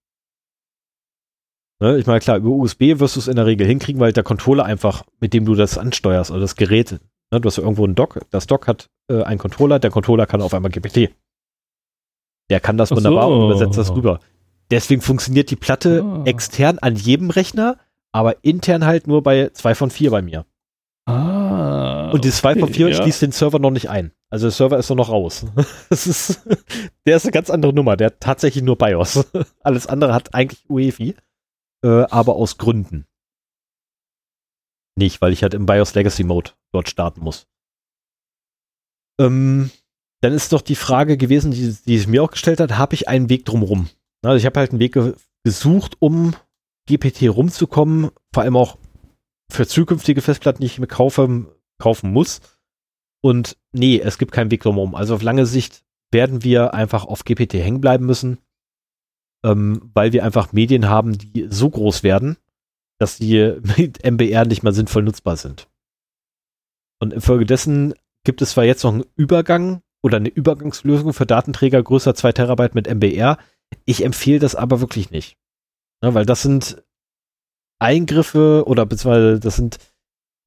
Ne? 1.80 1.98
Ich 1.98 2.06
meine, 2.06 2.20
klar, 2.20 2.38
über 2.38 2.50
USB 2.50 3.00
wirst 3.00 3.16
du 3.16 3.20
es 3.20 3.28
in 3.28 3.36
der 3.36 3.46
Regel 3.46 3.68
hinkriegen, 3.68 4.00
weil 4.00 4.14
der 4.14 4.24
Controller 4.24 4.66
einfach, 4.66 5.04
mit 5.20 5.34
dem 5.34 5.46
du 5.46 5.56
das 5.56 5.78
ansteuerst, 5.78 6.32
oder 6.32 6.40
das 6.40 6.56
Gerät, 6.56 7.00
ne? 7.32 7.42
du 7.42 7.48
hast 7.48 7.58
ja 7.58 7.64
irgendwo 7.64 7.86
einen 7.86 7.96
Dock, 7.96 8.20
das 8.32 8.48
Dock 8.48 8.68
hat 8.68 8.90
äh, 9.10 9.24
einen 9.24 9.40
Controller, 9.40 9.80
der 9.80 9.92
Controller 9.92 10.26
kann 10.26 10.42
auf 10.42 10.54
einmal 10.54 10.72
GPT. 10.72 11.12
Der 12.50 12.60
kann 12.60 12.78
das 12.78 12.92
wunderbar 12.92 13.28
so. 13.28 13.34
und 13.34 13.52
übersetzt 13.52 13.78
das 13.78 13.94
rüber. 13.94 14.20
Deswegen 14.72 15.02
funktioniert 15.02 15.52
die 15.52 15.56
Platte 15.56 16.04
ah. 16.04 16.24
extern 16.26 16.80
an 16.80 16.96
jedem 16.96 17.30
Rechner, 17.30 17.78
aber 18.12 18.44
intern 18.44 18.86
halt 18.86 19.08
nur 19.08 19.22
bei 19.22 19.50
2 19.54 19.76
von 19.76 19.92
4 19.92 20.12
bei 20.12 20.22
mir. 20.22 20.46
Ah. 21.06 22.10
Und 22.12 22.26
die 22.26 22.32
2 22.32 22.52
okay, 22.52 22.60
von 22.60 22.74
4 22.74 22.90
ja. 22.90 22.96
schließt 22.96 23.22
den 23.22 23.32
Server 23.32 23.60
noch 23.60 23.72
nicht 23.72 23.90
ein. 23.90 24.12
Also 24.30 24.48
der 24.48 24.52
Server 24.52 24.78
ist 24.78 24.90
noch 24.90 25.10
raus. 25.10 25.46
das 25.90 26.08
ist, 26.08 26.48
der 27.06 27.16
ist 27.16 27.26
eine 27.26 27.32
ganz 27.32 27.50
andere 27.50 27.74
Nummer. 27.74 27.96
Der 27.96 28.08
hat 28.08 28.20
tatsächlich 28.20 28.64
nur 28.64 28.78
BIOS. 28.78 29.26
Alles 29.62 29.88
andere 29.88 30.14
hat 30.14 30.34
eigentlich 30.34 30.70
UEFI, 30.70 31.16
äh, 31.84 31.88
aber 31.88 32.36
aus 32.36 32.58
Gründen. 32.58 33.06
Nicht, 34.98 35.22
weil 35.22 35.32
ich 35.32 35.44
halt 35.44 35.54
im 35.54 35.66
BIOS 35.66 35.94
Legacy 35.94 36.24
Mode 36.24 36.52
dort 36.74 36.90
starten 36.90 37.22
muss. 37.22 37.48
Ähm, 39.20 39.72
dann 40.22 40.34
ist 40.34 40.52
doch 40.52 40.62
die 40.62 40.76
Frage 40.76 41.18
gewesen, 41.18 41.52
die, 41.52 41.76
die 41.86 41.98
sich 41.98 42.08
mir 42.08 42.24
auch 42.24 42.32
gestellt 42.32 42.60
hat, 42.60 42.78
habe 42.78 42.96
ich 42.96 43.08
einen 43.08 43.30
Weg 43.30 43.46
drumherum? 43.46 43.90
Also 44.24 44.38
ich 44.38 44.46
habe 44.46 44.60
halt 44.60 44.72
einen 44.72 44.80
Weg 44.80 44.94
ge 44.94 45.14
gesucht, 45.44 45.96
um 46.00 46.36
GPT 46.90 47.30
rumzukommen, 47.30 48.10
vor 48.34 48.44
allem 48.44 48.58
auch 48.58 48.78
für 49.50 49.66
zukünftige 49.66 50.22
Festplatten, 50.22 50.60
die 50.60 50.66
ich 50.66 50.80
mir 50.80 50.88
kaufe, 50.88 51.46
kaufen 51.78 52.12
muss. 52.12 52.42
Und 53.28 53.58
nee, 53.74 54.00
es 54.00 54.18
gibt 54.18 54.32
keinen 54.32 54.52
Weg 54.52 54.62
drumherum. 54.62 54.96
Also 54.96 55.14
auf 55.14 55.22
lange 55.22 55.46
Sicht 55.46 55.84
werden 56.14 56.46
wir 56.46 56.74
einfach 56.74 57.04
auf 57.04 57.26
GPT 57.26 57.56
hängen 57.56 57.82
bleiben 57.82 58.06
müssen, 58.06 58.38
ähm, 59.44 59.92
weil 59.94 60.14
wir 60.14 60.24
einfach 60.24 60.54
Medien 60.54 60.88
haben, 60.88 61.18
die 61.18 61.46
so 61.50 61.70
groß 61.70 62.04
werden, 62.04 62.38
dass 63.00 63.18
die 63.18 63.58
mit 63.78 64.02
MBR 64.10 64.46
nicht 64.46 64.64
mal 64.64 64.72
sinnvoll 64.72 65.04
nutzbar 65.04 65.36
sind. 65.36 65.68
Und 67.02 67.12
infolgedessen 67.12 67.96
gibt 68.24 68.42
es 68.42 68.52
zwar 68.52 68.64
jetzt 68.64 68.86
noch 68.86 68.94
einen 68.94 69.04
Übergang 69.18 69.82
oder 70.02 70.16
eine 70.16 70.30
Übergangslösung 70.30 71.12
für 71.12 71.26
Datenträger 71.26 71.84
größer 71.84 72.16
2 72.16 72.32
Terabyte 72.32 72.76
mit 72.76 72.88
MBR. 72.88 73.40
Ich 73.84 74.06
empfehle 74.06 74.40
das 74.40 74.56
aber 74.56 74.80
wirklich 74.80 75.12
nicht. 75.12 75.36
Ja, 76.02 76.14
weil 76.14 76.26
das 76.26 76.44
sind, 76.44 76.82
Eingriffe 77.78 78.64
oder 78.66 78.86
beziehungsweise 78.86 79.42
das 79.42 79.58
sind, 79.58 79.80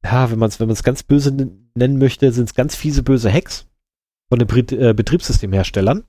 ja, 0.05 0.31
wenn 0.31 0.39
man 0.39 0.49
es 0.49 0.61
wenn 0.61 0.73
ganz 0.75 1.03
böse 1.03 1.33
nennen 1.75 1.99
möchte, 1.99 2.33
sind 2.33 2.49
es 2.49 2.55
ganz 2.55 2.75
fiese 2.75 3.03
böse 3.03 3.33
Hacks 3.33 3.69
von 4.29 4.39
den 4.39 4.49
Bet 4.49 4.73
äh, 4.73 4.95
Betriebssystemherstellern. 4.95 6.05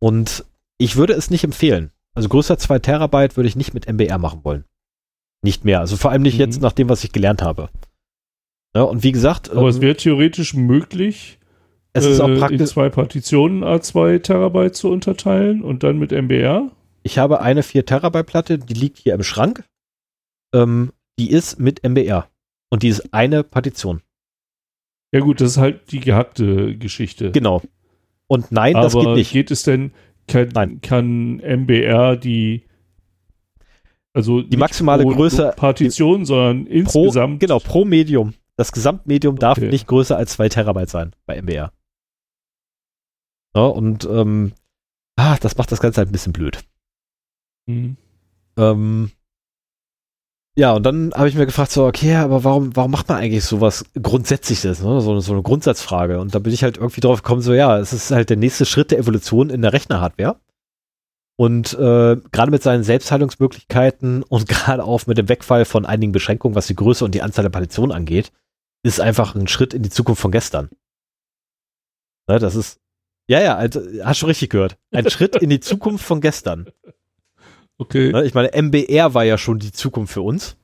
Und 0.00 0.44
ich 0.78 0.96
würde 0.96 1.14
es 1.14 1.30
nicht 1.30 1.44
empfehlen. 1.44 1.90
Also 2.14 2.28
größer 2.28 2.58
2 2.58 2.78
Terabyte 2.78 3.36
würde 3.36 3.48
ich 3.48 3.56
nicht 3.56 3.74
mit 3.74 3.86
MBR 3.86 4.18
machen 4.18 4.44
wollen. 4.44 4.64
Nicht 5.42 5.64
mehr. 5.64 5.80
Also 5.80 5.96
vor 5.96 6.10
allem 6.10 6.22
nicht 6.22 6.34
mhm. 6.34 6.40
jetzt 6.40 6.62
nach 6.62 6.72
dem, 6.72 6.88
was 6.88 7.04
ich 7.04 7.12
gelernt 7.12 7.42
habe. 7.42 7.68
Ja, 8.74 8.82
und 8.82 9.02
wie 9.02 9.12
gesagt. 9.12 9.50
Aber 9.50 9.62
ähm, 9.62 9.68
es 9.68 9.80
wäre 9.80 9.96
theoretisch 9.96 10.54
möglich, 10.54 11.38
es 11.92 12.04
ist 12.04 12.20
auch 12.20 12.28
äh, 12.28 12.38
praktisch. 12.38 12.60
in 12.60 12.66
zwei 12.66 12.88
Partitionen 12.90 13.64
A2 13.64 14.20
Terabyte 14.20 14.76
zu 14.76 14.90
unterteilen 14.90 15.62
und 15.62 15.82
dann 15.82 15.98
mit 15.98 16.12
MBR. 16.12 16.70
Ich 17.02 17.18
habe 17.18 17.40
eine 17.40 17.62
4 17.62 17.86
Terabyte 17.86 18.26
Platte, 18.26 18.58
die 18.58 18.74
liegt 18.74 18.98
hier 18.98 19.14
im 19.14 19.22
Schrank. 19.22 19.64
Ähm, 20.54 20.92
die 21.18 21.30
ist 21.30 21.58
mit 21.58 21.82
MBR. 21.84 22.28
Und 22.70 22.82
die 22.82 22.88
ist 22.88 23.12
eine 23.12 23.44
Partition. 23.44 24.02
Ja, 25.12 25.20
gut, 25.20 25.40
das 25.40 25.52
ist 25.52 25.56
halt 25.58 25.92
die 25.92 26.00
gehackte 26.00 26.76
Geschichte. 26.76 27.30
Genau. 27.30 27.62
Und 28.26 28.50
nein, 28.50 28.74
Aber 28.74 28.84
das 28.84 28.94
geht 28.94 29.14
nicht. 29.14 29.32
Geht 29.32 29.50
es 29.50 29.62
denn, 29.62 29.92
kann, 30.26 30.48
nein. 30.48 30.80
kann 30.80 31.36
MBR 31.38 32.16
die 32.16 32.64
also 34.16 34.40
die 34.40 34.56
maximale 34.56 35.02
pro 35.02 35.10
Größe 35.10 35.52
Partition, 35.56 36.20
die, 36.20 36.24
sondern 36.24 36.64
pro, 36.64 36.72
insgesamt 36.72 37.38
genau 37.38 37.58
pro 37.58 37.84
Medium. 37.84 38.32
Das 38.56 38.72
Gesamtmedium 38.72 39.34
okay. 39.34 39.40
darf 39.40 39.58
nicht 39.58 39.86
größer 39.86 40.16
als 40.16 40.32
2 40.32 40.48
Terabyte 40.48 40.88
sein 40.88 41.12
bei 41.26 41.36
MBR. 41.36 41.70
Ja, 43.54 43.62
und 43.62 44.06
ähm, 44.06 44.52
ah, 45.16 45.36
das 45.38 45.58
macht 45.58 45.70
das 45.70 45.80
Ganze 45.80 45.98
halt 45.98 46.08
ein 46.08 46.12
bisschen 46.12 46.32
blöd. 46.32 46.64
Mhm. 47.66 47.98
Ähm, 48.56 49.10
ja, 50.58 50.72
und 50.72 50.84
dann 50.84 51.12
habe 51.14 51.28
ich 51.28 51.34
mir 51.34 51.44
gefragt, 51.44 51.70
so, 51.70 51.84
okay, 51.84 52.14
aber 52.16 52.42
warum, 52.42 52.74
warum 52.74 52.90
macht 52.90 53.08
man 53.08 53.18
eigentlich 53.18 53.44
sowas 53.44 53.84
Grundsätzliches, 54.00 54.82
ne? 54.82 55.00
so, 55.02 55.20
so 55.20 55.32
eine 55.32 55.42
Grundsatzfrage? 55.42 56.18
Und 56.18 56.34
da 56.34 56.38
bin 56.38 56.52
ich 56.52 56.62
halt 56.62 56.78
irgendwie 56.78 57.02
drauf 57.02 57.22
gekommen, 57.22 57.42
so, 57.42 57.52
ja, 57.52 57.78
es 57.78 57.92
ist 57.92 58.10
halt 58.10 58.30
der 58.30 58.38
nächste 58.38 58.64
Schritt 58.64 58.90
der 58.90 58.98
Evolution 58.98 59.50
in 59.50 59.60
der 59.60 59.74
Rechnerhardware. 59.74 60.40
Und 61.38 61.74
äh, 61.74 62.16
gerade 62.32 62.50
mit 62.50 62.62
seinen 62.62 62.84
Selbstheilungsmöglichkeiten 62.84 64.22
und 64.22 64.48
gerade 64.48 64.82
auch 64.82 65.06
mit 65.06 65.18
dem 65.18 65.28
Wegfall 65.28 65.66
von 65.66 65.84
einigen 65.84 66.12
Beschränkungen, 66.12 66.54
was 66.54 66.66
die 66.66 66.74
Größe 66.74 67.04
und 67.04 67.14
die 67.14 67.20
Anzahl 67.20 67.42
der 67.42 67.50
Partitionen 67.50 67.92
angeht, 67.92 68.32
ist 68.82 69.00
einfach 69.00 69.34
ein 69.34 69.48
Schritt 69.48 69.74
in 69.74 69.82
die 69.82 69.90
Zukunft 69.90 70.22
von 70.22 70.32
gestern. 70.32 70.70
Ne, 72.28 72.38
das 72.38 72.54
ist, 72.54 72.80
ja, 73.28 73.42
ja, 73.42 73.56
also, 73.56 73.82
hast 74.02 74.18
schon 74.18 74.28
richtig 74.28 74.50
gehört. 74.50 74.78
Ein 74.90 75.10
Schritt 75.10 75.36
in 75.36 75.50
die 75.50 75.60
Zukunft 75.60 76.04
von 76.04 76.20
gestern. 76.22 76.70
Okay. 77.78 78.12
Ne, 78.12 78.24
ich 78.24 78.34
meine, 78.34 78.50
MBR 78.54 79.14
war 79.14 79.24
ja 79.24 79.38
schon 79.38 79.58
die 79.58 79.72
Zukunft 79.72 80.12
für 80.12 80.22
uns. 80.22 80.56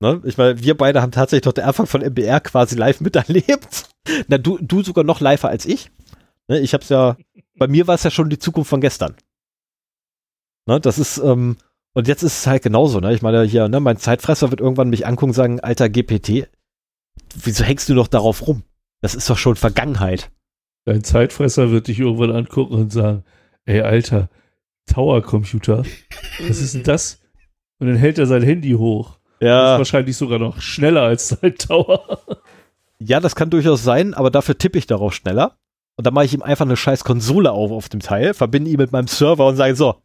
Ne? 0.00 0.22
Ich 0.24 0.38
meine, 0.38 0.62
wir 0.62 0.76
beide 0.76 1.02
haben 1.02 1.12
tatsächlich 1.12 1.44
doch 1.44 1.52
den 1.52 1.64
Anfang 1.64 1.86
von 1.86 2.02
MBR 2.02 2.40
quasi 2.40 2.76
live 2.76 3.00
miterlebt. 3.02 3.88
Na, 4.28 4.38
du, 4.38 4.58
du 4.60 4.82
sogar 4.82 5.04
noch 5.04 5.20
live 5.20 5.44
als 5.44 5.66
ich. 5.66 5.90
Ne? 6.48 6.60
Ich 6.60 6.74
hab's 6.74 6.88
ja, 6.88 7.16
bei 7.56 7.66
mir 7.66 7.86
war 7.86 7.94
es 7.94 8.04
ja 8.04 8.10
schon 8.10 8.30
die 8.30 8.38
Zukunft 8.38 8.70
von 8.70 8.80
gestern. 8.80 9.16
Ne? 10.66 10.80
Das 10.80 10.98
ist, 10.98 11.18
ähm, 11.18 11.56
und 11.94 12.08
jetzt 12.08 12.22
ist 12.22 12.38
es 12.38 12.46
halt 12.46 12.62
genauso, 12.62 13.00
ne? 13.00 13.12
Ich 13.12 13.22
meine, 13.22 13.42
hier, 13.42 13.68
ne, 13.68 13.80
mein 13.80 13.96
Zeitfresser 13.96 14.50
wird 14.50 14.60
irgendwann 14.60 14.90
mich 14.90 15.06
angucken 15.06 15.30
und 15.30 15.34
sagen, 15.34 15.60
alter 15.60 15.88
GPT, 15.88 16.48
wieso 17.34 17.64
hängst 17.64 17.88
du 17.88 17.94
noch 17.94 18.06
darauf 18.06 18.46
rum? 18.46 18.62
Das 19.00 19.14
ist 19.14 19.28
doch 19.28 19.38
schon 19.38 19.56
Vergangenheit. 19.56 20.30
Dein 20.84 21.02
Zeitfresser 21.02 21.70
wird 21.70 21.88
dich 21.88 21.98
irgendwann 21.98 22.30
angucken 22.30 22.74
und 22.74 22.92
sagen, 22.92 23.24
ey, 23.64 23.80
Alter, 23.80 24.28
Tower-Computer. 24.88 25.84
Was 26.40 26.60
ist 26.60 26.74
denn 26.74 26.82
das? 26.82 27.20
Und 27.78 27.86
dann 27.86 27.96
hält 27.96 28.18
er 28.18 28.26
sein 28.26 28.42
Handy 28.42 28.72
hoch. 28.72 29.18
Ja. 29.40 29.62
Das 29.62 29.72
ist 29.72 29.78
wahrscheinlich 29.78 30.16
sogar 30.16 30.38
noch 30.38 30.60
schneller 30.60 31.02
als 31.02 31.28
sein 31.28 31.54
Tower. 31.56 32.20
Ja, 32.98 33.20
das 33.20 33.36
kann 33.36 33.50
durchaus 33.50 33.84
sein, 33.84 34.14
aber 34.14 34.30
dafür 34.30 34.58
tippe 34.58 34.78
ich 34.78 34.86
darauf 34.86 35.14
schneller. 35.14 35.56
Und 35.96 36.06
dann 36.06 36.14
mache 36.14 36.26
ich 36.26 36.34
ihm 36.34 36.42
einfach 36.42 36.64
eine 36.64 36.76
scheiß 36.76 37.02
Konsole 37.04 37.50
auf 37.50 37.72
auf 37.72 37.88
dem 37.88 38.00
Teil, 38.00 38.34
verbinde 38.34 38.70
ihn 38.70 38.76
mit 38.76 38.92
meinem 38.92 39.08
Server 39.08 39.46
und 39.46 39.56
sage 39.56 39.74
so, 39.74 40.00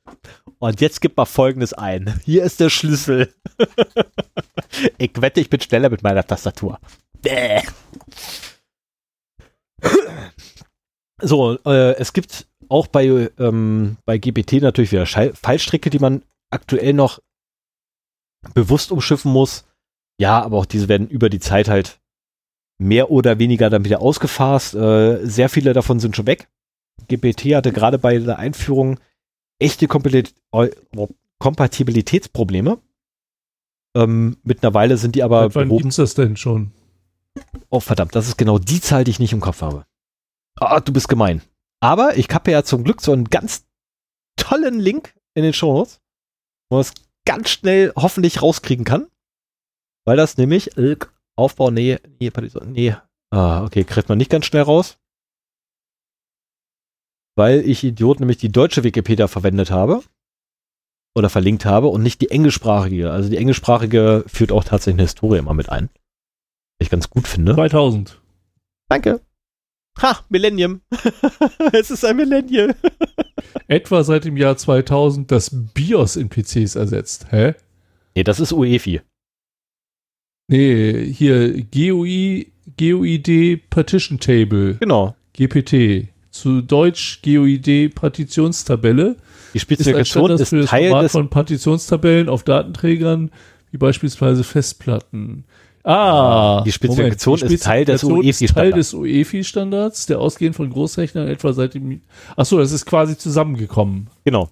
und 0.60 0.82
jetzt 0.82 1.02
gib 1.02 1.18
mal 1.18 1.26
folgendes 1.26 1.74
ein. 1.74 2.20
Hier 2.26 2.44
ist 2.44 2.60
der 2.60 2.70
Schlüssel. 2.70 3.34
ich 4.98 5.12
wette, 5.16 5.40
ich 5.40 5.50
bin 5.50 5.62
schneller 5.62 5.90
mit 5.90 6.02
meiner 6.02 6.26
Tastatur. 6.26 6.80
Bäh. 7.22 7.62
So, 11.22 11.60
äh, 11.66 11.94
es 11.98 12.14
gibt 12.14 12.48
auch 12.74 12.88
bei, 12.88 13.30
ähm, 13.38 13.98
bei 14.06 14.18
GPT 14.18 14.54
natürlich 14.54 14.92
wieder 14.92 15.06
Schall 15.06 15.34
Fallstricke, 15.36 15.92
die 15.92 16.00
man 16.00 16.24
aktuell 16.50 16.94
noch 16.94 17.20
bewusst 18.56 18.92
umschiffen 18.92 19.32
muss. 19.32 19.66
Ja, 20.20 20.42
aber 20.42 20.58
auch 20.58 20.66
diese 20.66 20.90
werden 20.90 21.08
über 21.08 21.30
die 21.30 21.40
Zeit 21.40 21.70
halt 21.70 22.00
mehr 22.80 23.12
oder 23.12 23.38
weniger 23.38 23.70
dann 23.70 23.86
wieder 23.86 24.02
ausgefasst. 24.02 24.74
Äh, 24.74 25.24
sehr 25.24 25.50
viele 25.50 25.74
davon 25.74 26.00
sind 26.00 26.16
schon 26.16 26.26
weg. 26.26 26.50
GPT 27.08 27.54
hatte 27.54 27.72
gerade 27.72 28.00
bei 28.00 28.18
der 28.18 28.40
Einführung 28.40 29.00
echte 29.60 29.88
Kompatibilitätsprobleme. 29.88 32.80
Ähm, 33.96 34.38
mittlerweile 34.44 34.98
sind 34.98 35.14
die 35.16 35.22
aber. 35.22 35.54
Wann 35.54 35.70
gibt 35.70 35.86
es 35.86 35.98
das 35.98 36.16
denn 36.16 36.38
schon? 36.38 36.72
Oh, 37.70 37.80
verdammt, 37.80 38.16
das 38.16 38.28
ist 38.28 38.38
genau 38.38 38.58
die 38.58 38.82
Zahl, 38.82 39.04
die 39.04 39.12
ich 39.12 39.20
nicht 39.20 39.34
im 39.34 39.42
Kopf 39.42 39.62
habe. 39.62 39.86
Ah, 40.56 40.80
du 40.80 40.92
bist 40.92 41.08
gemein. 41.08 41.44
Aber 41.84 42.16
ich 42.18 42.30
habe 42.30 42.50
ja 42.50 42.64
zum 42.64 42.86
Glück 42.86 43.02
so 43.02 43.12
einen 43.12 43.26
ganz 43.26 43.68
tollen 44.38 44.80
Link 44.80 45.14
in 45.34 45.44
den 45.44 45.52
Shownotes, 45.52 46.00
wo 46.70 46.78
man 46.78 46.82
es 46.82 46.94
ganz 47.26 47.50
schnell 47.50 47.92
hoffentlich 47.98 48.42
rauskriegen 48.42 48.86
kann. 48.86 49.08
Weil 50.06 50.16
das 50.16 50.38
nämlich 50.38 50.78
äh, 50.78 50.96
Aufbau, 51.36 51.72
nee, 51.72 52.00
nee, 52.22 52.32
nee. 52.68 52.96
Ah, 53.32 53.66
okay, 53.66 53.84
kriegt 53.84 54.08
man 54.08 54.18
nicht 54.18 54.32
ganz 54.32 54.46
schnell 54.46 54.62
raus. 54.62 54.98
Weil 57.36 57.68
ich 57.68 57.84
Idiot 57.84 58.22
nämlich 58.22 58.38
die 58.38 58.52
deutsche 58.52 58.86
Wikipedia 58.86 59.28
verwendet 59.28 59.70
habe 59.70 60.04
oder 61.18 61.30
verlinkt 61.30 61.66
habe 61.66 61.88
und 61.88 62.02
nicht 62.02 62.22
die 62.22 62.32
englischsprachige. 62.32 63.12
Also 63.12 63.30
die 63.30 63.38
englischsprachige 63.38 64.24
führt 64.28 64.54
auch 64.54 64.64
tatsächlich 64.64 65.00
eine 65.00 65.04
Historie 65.04 65.40
immer 65.40 65.54
mit 65.54 65.68
ein. 65.68 65.90
Was 66.80 66.86
ich 66.86 66.90
ganz 66.90 67.10
gut 67.10 67.28
finde. 67.28 67.56
2000. 67.56 68.22
Danke. 68.88 69.20
Ha, 70.02 70.20
Millennium. 70.30 70.82
es 71.72 71.92
ist 71.92 72.04
ein 72.04 72.16
Millennium. 72.18 72.72
Etwa 73.68 74.04
seit 74.04 74.26
dem 74.26 74.38
Jahr 74.38 74.58
2000 74.58 75.32
das 75.32 75.52
BIOS 75.74 76.16
in 76.16 76.30
PCs 76.30 76.76
ersetzt. 76.76 77.28
Hä? 77.30 77.54
Nee, 78.16 78.24
das 78.24 78.40
ist 78.40 78.52
UEFI. 78.52 79.02
Nee, 80.48 81.06
hier 81.12 81.64
GUI, 81.72 82.52
GUID 82.78 83.70
Partition 83.70 84.20
Table. 84.20 84.76
Genau. 84.80 85.16
GPT. 85.34 86.10
Zu 86.32 86.62
Deutsch 86.62 87.22
GUID 87.24 87.96
Partitionstabelle. 87.96 89.18
Die 89.54 89.60
Spezifikation 89.60 90.32
ist, 90.32 90.52
ist 90.52 90.70
Teil 90.70 90.92
des 91.02 91.12
von 91.12 91.30
Partitionstabellen 91.30 92.28
auf 92.28 92.44
Datenträgern, 92.44 93.32
wie 93.72 93.78
beispielsweise 93.78 94.44
Festplatten. 94.44 95.46
Ah, 95.84 96.62
die 96.66 96.72
Spezifikation, 96.72 97.36
Moment, 97.36 97.52
die 97.52 97.56
ist 97.56 97.64
Teil 97.64 97.84
des 97.84 98.04
UEFI-Standards. 98.06 98.54
Teil 98.54 98.72
des 98.72 98.94
UEFI-Standards, 98.94 100.06
der 100.06 100.20
ausgehend 100.20 100.56
von 100.56 100.70
Großrechnern 100.70 101.28
etwa 101.28 101.52
seit 101.52 101.74
dem. 101.74 102.02
Achso, 102.38 102.58
das 102.58 102.72
ist 102.72 102.86
quasi 102.86 103.18
zusammengekommen. 103.18 104.10
Genau. 104.24 104.50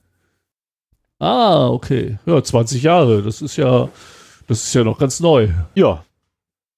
Ah, 1.20 1.70
okay. 1.70 2.20
Ja, 2.26 2.44
20 2.44 2.84
Jahre. 2.84 3.22
Das 3.22 3.42
ist 3.42 3.56
ja, 3.56 3.88
das 4.48 4.64
ist 4.64 4.74
ja 4.74 4.84
noch 4.84 4.98
ganz 4.98 5.22
neu. 5.22 5.50
Ja. 5.76 6.04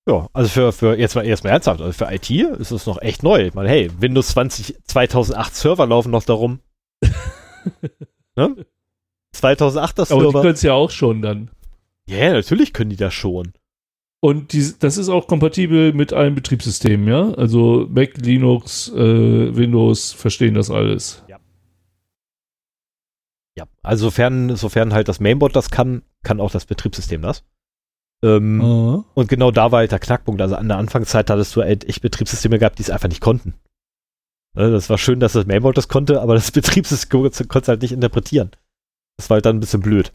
Ja, 0.07 0.27
also 0.33 0.49
für, 0.49 0.71
für 0.73 0.99
jetzt 0.99 1.15
mal 1.15 1.25
erstmal 1.25 1.53
ernsthaft, 1.53 1.79
also 1.79 1.93
für 1.93 2.13
IT 2.13 2.29
ist 2.29 2.71
es 2.71 2.85
noch 2.85 3.01
echt 3.01 3.23
neu. 3.23 3.45
Ich 3.47 3.53
meine, 3.53 3.69
hey, 3.69 3.89
Windows 3.99 4.27
20, 4.29 4.75
2008 4.83 5.55
Server 5.55 5.87
laufen 5.87 6.11
noch 6.11 6.25
darum. 6.25 6.59
ne? 8.35 8.65
2008 9.31 9.97
das 9.97 10.09
Server. 10.09 10.23
Aber 10.23 10.33
die 10.33 10.41
können 10.41 10.53
es 10.55 10.61
ja 10.61 10.73
auch 10.73 10.91
schon 10.91 11.21
dann. 11.21 11.51
Ja, 12.05 12.17
yeah, 12.17 12.33
natürlich 12.33 12.73
können 12.73 12.89
die 12.89 12.97
das 12.97 13.13
schon. 13.13 13.53
Und 14.23 14.53
die, 14.53 14.73
das 14.79 14.97
ist 14.97 15.09
auch 15.09 15.27
kompatibel 15.27 15.91
mit 15.91 16.13
allen 16.13 16.33
Betriebssystemen, 16.33 17.09
ja? 17.09 17.33
Also 17.33 17.87
Mac, 17.89 18.15
Linux, 18.15 18.87
äh, 18.87 19.53
Windows 19.53 20.13
verstehen 20.13 20.53
das 20.53 20.71
alles. 20.71 21.25
Ja. 21.27 21.41
Ja, 23.57 23.65
also 23.81 24.05
sofern, 24.05 24.55
sofern 24.55 24.93
halt 24.93 25.09
das 25.09 25.19
Mainboard 25.19 25.57
das 25.57 25.71
kann, 25.71 26.03
kann 26.23 26.39
auch 26.39 26.51
das 26.51 26.65
Betriebssystem 26.65 27.21
das. 27.21 27.43
Ähm, 28.23 28.61
uh. 28.61 29.03
Und 29.13 29.27
genau 29.27 29.51
da 29.51 29.73
war 29.73 29.79
halt 29.79 29.91
der 29.91 29.99
Knackpunkt. 29.99 30.41
Also 30.41 30.55
an 30.55 30.69
der 30.69 30.77
Anfangszeit 30.77 31.29
hattest 31.29 31.53
du 31.57 31.61
halt 31.61 31.83
echt 31.83 32.01
Betriebssysteme 32.01 32.59
gehabt, 32.59 32.79
die 32.79 32.83
es 32.83 32.89
einfach 32.89 33.09
nicht 33.09 33.19
konnten. 33.19 33.55
Ne, 34.55 34.71
das 34.71 34.89
war 34.89 34.97
schön, 34.97 35.19
dass 35.19 35.33
das 35.33 35.47
Mainboard 35.47 35.75
das 35.75 35.89
konnte, 35.89 36.21
aber 36.21 36.35
das 36.35 36.49
Betriebssystem 36.53 37.19
konnte 37.49 37.59
es 37.59 37.67
halt 37.67 37.81
nicht 37.81 37.91
interpretieren. 37.91 38.51
Das 39.17 39.29
war 39.29 39.35
halt 39.35 39.45
dann 39.45 39.57
ein 39.57 39.59
bisschen 39.59 39.81
blöd. 39.81 40.13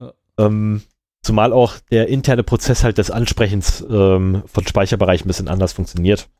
Uh. 0.00 0.12
Ähm, 0.38 0.82
Zumal 1.26 1.52
auch 1.52 1.80
der 1.90 2.06
interne 2.06 2.44
Prozess 2.44 2.84
halt 2.84 2.98
des 2.98 3.10
Ansprechens 3.10 3.80
ähm, 3.90 4.44
von 4.46 4.64
Speicherbereichen 4.64 5.24
ein 5.24 5.28
bisschen 5.28 5.48
anders 5.48 5.72
funktioniert. 5.72 6.30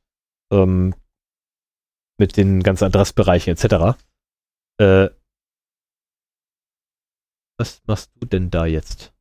Ähm, 0.52 0.94
mit 2.18 2.36
den 2.36 2.62
ganzen 2.62 2.84
Adressbereichen 2.84 3.52
etc. 3.52 3.98
Äh, 4.80 5.08
Was 7.58 7.82
machst 7.88 8.12
du 8.14 8.26
denn 8.26 8.50
da 8.50 8.64
jetzt? 8.64 9.12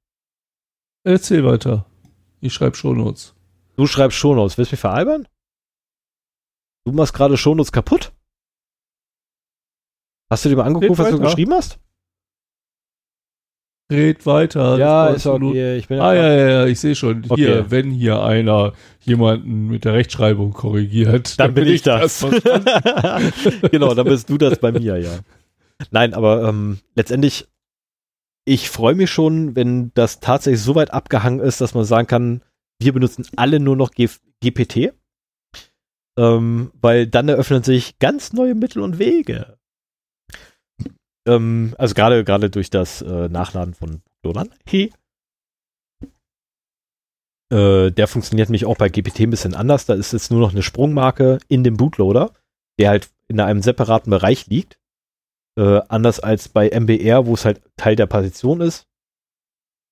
Erzähl 1.04 1.44
weiter. 1.44 1.88
Ich 2.42 2.54
schreibe 2.54 2.76
Shownotes. 2.76 3.34
Du 3.76 3.88
schreibst 3.88 4.20
Shownotes. 4.20 4.60
Willst 4.60 4.72
du 4.72 4.76
mich 4.76 4.82
veralbern? 4.82 5.28
Du 6.86 6.92
machst 6.92 7.16
gerade 7.16 7.38
Shownotes 7.38 7.72
kaputt? 7.72 8.14
Hast 10.30 10.46
du 10.46 10.50
dir 10.50 10.58
mal 10.58 10.66
angeguckt, 10.66 11.00
was 11.00 11.10
du 11.10 11.20
geschrieben 11.20 11.54
hast? 11.56 11.80
Red 13.92 14.26
weiter. 14.26 14.78
Ja, 14.78 15.08
ist 15.08 15.28
okay. 15.28 15.78
Ich 15.78 15.88
bin 15.88 16.00
ah, 16.00 16.14
ja, 16.14 16.34
ja, 16.34 16.50
ja, 16.50 16.66
ich 16.66 16.80
sehe 16.80 16.96
schon. 16.96 17.24
Okay. 17.30 17.36
Hier, 17.36 17.72
wenn 17.72 17.92
hier 17.92 18.24
einer 18.24 18.74
jemanden 19.02 19.68
mit 19.68 19.86
der 19.86 19.94
Rechtschreibung 19.94 20.54
korrigiert, 20.54 21.40
dann, 21.40 21.48
dann 21.48 21.54
bin 21.54 21.68
ich 21.68 21.84
das. 21.84 22.20
das 22.20 22.42
genau, 23.72 23.94
dann 23.94 24.08
bist 24.08 24.30
du 24.30 24.40
das 24.40 24.58
bei 24.58 24.72
mir, 24.72 24.98
ja. 24.98 25.20
Nein, 25.92 26.16
aber 26.16 26.48
ähm, 26.50 26.80
letztendlich, 26.96 27.48
ich 28.46 28.70
freue 28.70 28.96
mich 28.96 29.12
schon, 29.12 29.56
wenn 29.56 29.92
das 29.94 30.20
tatsächlich 30.20 30.62
so 30.62 30.74
weit 30.74 30.92
abgehangen 30.92 31.40
ist, 31.40 31.62
dass 31.62 31.76
man 31.76 31.86
sagen 31.86 32.08
kann, 32.08 32.42
wir 32.80 32.92
benutzen 32.92 33.26
alle 33.36 33.60
nur 33.60 33.76
noch 33.76 33.92
G 33.92 34.10
GPT. 34.42 34.94
Ähm, 36.18 36.72
weil 36.82 37.08
dann 37.08 37.30
eröffnen 37.30 37.64
sich 37.64 38.00
ganz 38.00 38.34
neue 38.34 38.56
Mittel 38.56 38.82
und 38.82 39.00
Wege. 39.00 39.58
Ähm, 41.28 41.74
also 41.78 41.94
gerade 41.96 42.24
gerade 42.24 42.50
durch 42.50 42.70
das 42.70 43.02
äh, 43.02 43.30
Nachladen 43.30 43.74
von 43.74 44.02
Bootloadern. 44.22 44.54
Hey. 44.68 44.92
Äh, 47.52 47.92
der 47.92 48.08
funktioniert 48.08 48.50
nämlich 48.50 48.66
auch 48.66 48.78
bei 48.78 48.90
GPT 48.90 49.22
ein 49.22 49.30
bisschen 49.30 49.56
anders. 49.56 49.86
Da 49.86 49.94
ist 49.94 50.14
jetzt 50.14 50.32
nur 50.32 50.40
noch 50.40 50.52
eine 50.52 50.64
Sprungmarke 50.64 51.40
in 51.48 51.64
dem 51.64 51.78
Bootloader, 51.78 52.34
der 52.80 52.90
halt 52.90 53.10
in 53.28 53.40
einem 53.40 53.62
separaten 53.62 54.10
Bereich 54.10 54.48
liegt. 54.48 54.80
Äh, 55.58 55.82
anders 55.88 56.20
als 56.20 56.50
bei 56.50 56.70
MBR, 56.70 57.26
wo 57.26 57.34
es 57.34 57.46
halt 57.46 57.62
Teil 57.78 57.96
der 57.96 58.08
Partition 58.08 58.62
ist, 58.62 58.88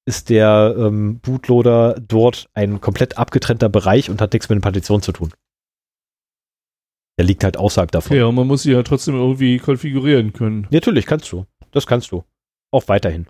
ist 0.06 0.30
der 0.30 0.76
ähm, 0.78 1.20
Bootloader 1.20 1.96
dort 2.00 2.50
ein 2.54 2.82
komplett 2.82 3.18
abgetrennter 3.18 3.70
Bereich 3.70 4.10
und 4.10 4.22
hat 4.22 4.34
nichts 4.34 4.50
mit 4.50 4.58
der 4.58 4.62
Partition 4.62 5.02
zu 5.02 5.14
tun. 5.14 5.32
Der 7.18 7.26
liegt 7.26 7.44
halt 7.44 7.58
außerhalb 7.58 7.92
davon. 7.92 8.18
Ja, 8.18 8.26
und 8.26 8.36
man 8.36 8.48
muss 8.48 8.64
sie 8.64 8.72
ja 8.72 8.82
trotzdem 8.84 9.16
irgendwie 9.16 9.58
konfigurieren 9.58 10.34
können. 10.34 10.68
Natürlich, 10.72 11.06
kannst 11.06 11.32
du. 11.32 11.46
Das 11.72 11.86
kannst 11.86 12.12
du. 12.12 12.24
Auch 12.72 12.88
weiterhin. 12.88 13.28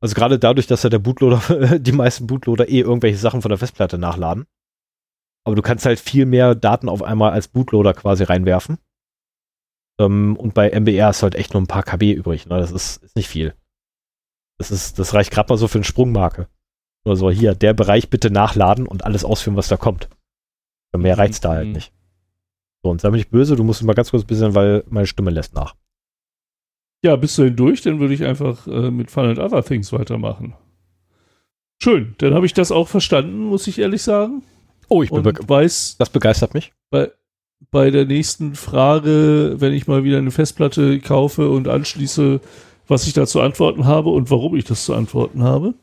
Also 0.00 0.14
gerade 0.14 0.38
dadurch, 0.38 0.66
dass 0.66 0.82
ja 0.82 0.90
der 0.90 0.98
Bootloader, 0.98 1.78
die 1.78 1.92
meisten 1.92 2.26
Bootloader 2.26 2.68
eh 2.68 2.80
irgendwelche 2.80 3.18
Sachen 3.18 3.40
von 3.40 3.48
der 3.48 3.58
Festplatte 3.58 3.96
nachladen. 3.96 4.46
Aber 5.44 5.56
du 5.56 5.62
kannst 5.62 5.86
halt 5.86 6.00
viel 6.00 6.26
mehr 6.26 6.54
Daten 6.54 6.88
auf 6.88 7.02
einmal 7.02 7.32
als 7.32 7.48
Bootloader 7.48 7.94
quasi 7.94 8.24
reinwerfen. 8.24 8.78
Ähm, 9.98 10.36
und 10.36 10.54
bei 10.54 10.70
MBR 10.78 11.10
ist 11.10 11.22
halt 11.22 11.34
echt 11.36 11.54
nur 11.54 11.62
ein 11.62 11.68
paar 11.68 11.84
KB 11.84 12.12
übrig. 12.12 12.46
Ne? 12.46 12.58
Das 12.58 12.70
ist, 12.70 13.02
ist 13.02 13.16
nicht 13.16 13.28
viel. 13.28 13.54
Das 14.58 14.70
ist, 14.70 14.98
das 14.98 15.14
reicht 15.14 15.30
gerade 15.30 15.52
mal 15.52 15.56
so 15.56 15.68
für 15.68 15.78
eine 15.78 15.84
Sprungmarke. 15.84 16.48
Also 17.04 17.30
hier, 17.30 17.54
der 17.54 17.72
Bereich 17.72 18.10
bitte 18.10 18.30
nachladen 18.30 18.86
und 18.86 19.04
alles 19.04 19.24
ausführen, 19.24 19.56
was 19.56 19.68
da 19.68 19.76
kommt. 19.76 20.08
Mehr 20.96 21.14
mhm. 21.14 21.20
reizt 21.20 21.44
da 21.44 21.50
halt 21.50 21.68
mhm. 21.68 21.72
nicht. 21.74 21.92
So, 22.86 22.90
und 22.92 23.00
sei 23.00 23.10
mir 23.10 23.16
nicht 23.16 23.32
böse, 23.32 23.56
du 23.56 23.64
musst 23.64 23.82
mal 23.82 23.94
ganz 23.94 24.12
kurz 24.12 24.22
ein 24.22 24.28
bisschen, 24.28 24.54
weil 24.54 24.84
meine 24.88 25.08
Stimme 25.08 25.32
lässt 25.32 25.56
nach. 25.56 25.74
Ja, 27.02 27.16
bist 27.16 27.36
du 27.36 27.42
denn 27.42 27.56
durch? 27.56 27.82
Dann 27.82 27.98
würde 27.98 28.14
ich 28.14 28.22
einfach 28.24 28.64
äh, 28.68 28.92
mit 28.92 29.10
Fun 29.10 29.24
and 29.24 29.40
Other 29.40 29.64
Things 29.64 29.92
weitermachen. 29.92 30.54
Schön, 31.82 32.14
dann 32.18 32.32
habe 32.32 32.46
ich 32.46 32.54
das 32.54 32.70
auch 32.70 32.86
verstanden, 32.86 33.40
muss 33.46 33.66
ich 33.66 33.80
ehrlich 33.80 34.02
sagen. 34.02 34.44
Oh, 34.86 35.02
ich 35.02 35.10
bin 35.10 35.26
und 35.26 35.48
weiß, 35.48 35.96
das 35.98 36.10
begeistert 36.10 36.54
mich. 36.54 36.74
Bei, 36.90 37.10
bei 37.72 37.90
der 37.90 38.04
nächsten 38.04 38.54
Frage, 38.54 39.56
wenn 39.58 39.72
ich 39.72 39.88
mal 39.88 40.04
wieder 40.04 40.18
eine 40.18 40.30
Festplatte 40.30 41.00
kaufe 41.00 41.50
und 41.50 41.66
anschließe, 41.66 42.40
was 42.86 43.08
ich 43.08 43.14
da 43.14 43.26
zu 43.26 43.40
antworten 43.40 43.86
habe 43.86 44.10
und 44.10 44.30
warum 44.30 44.54
ich 44.54 44.64
das 44.64 44.84
zu 44.84 44.94
antworten 44.94 45.42
habe. 45.42 45.74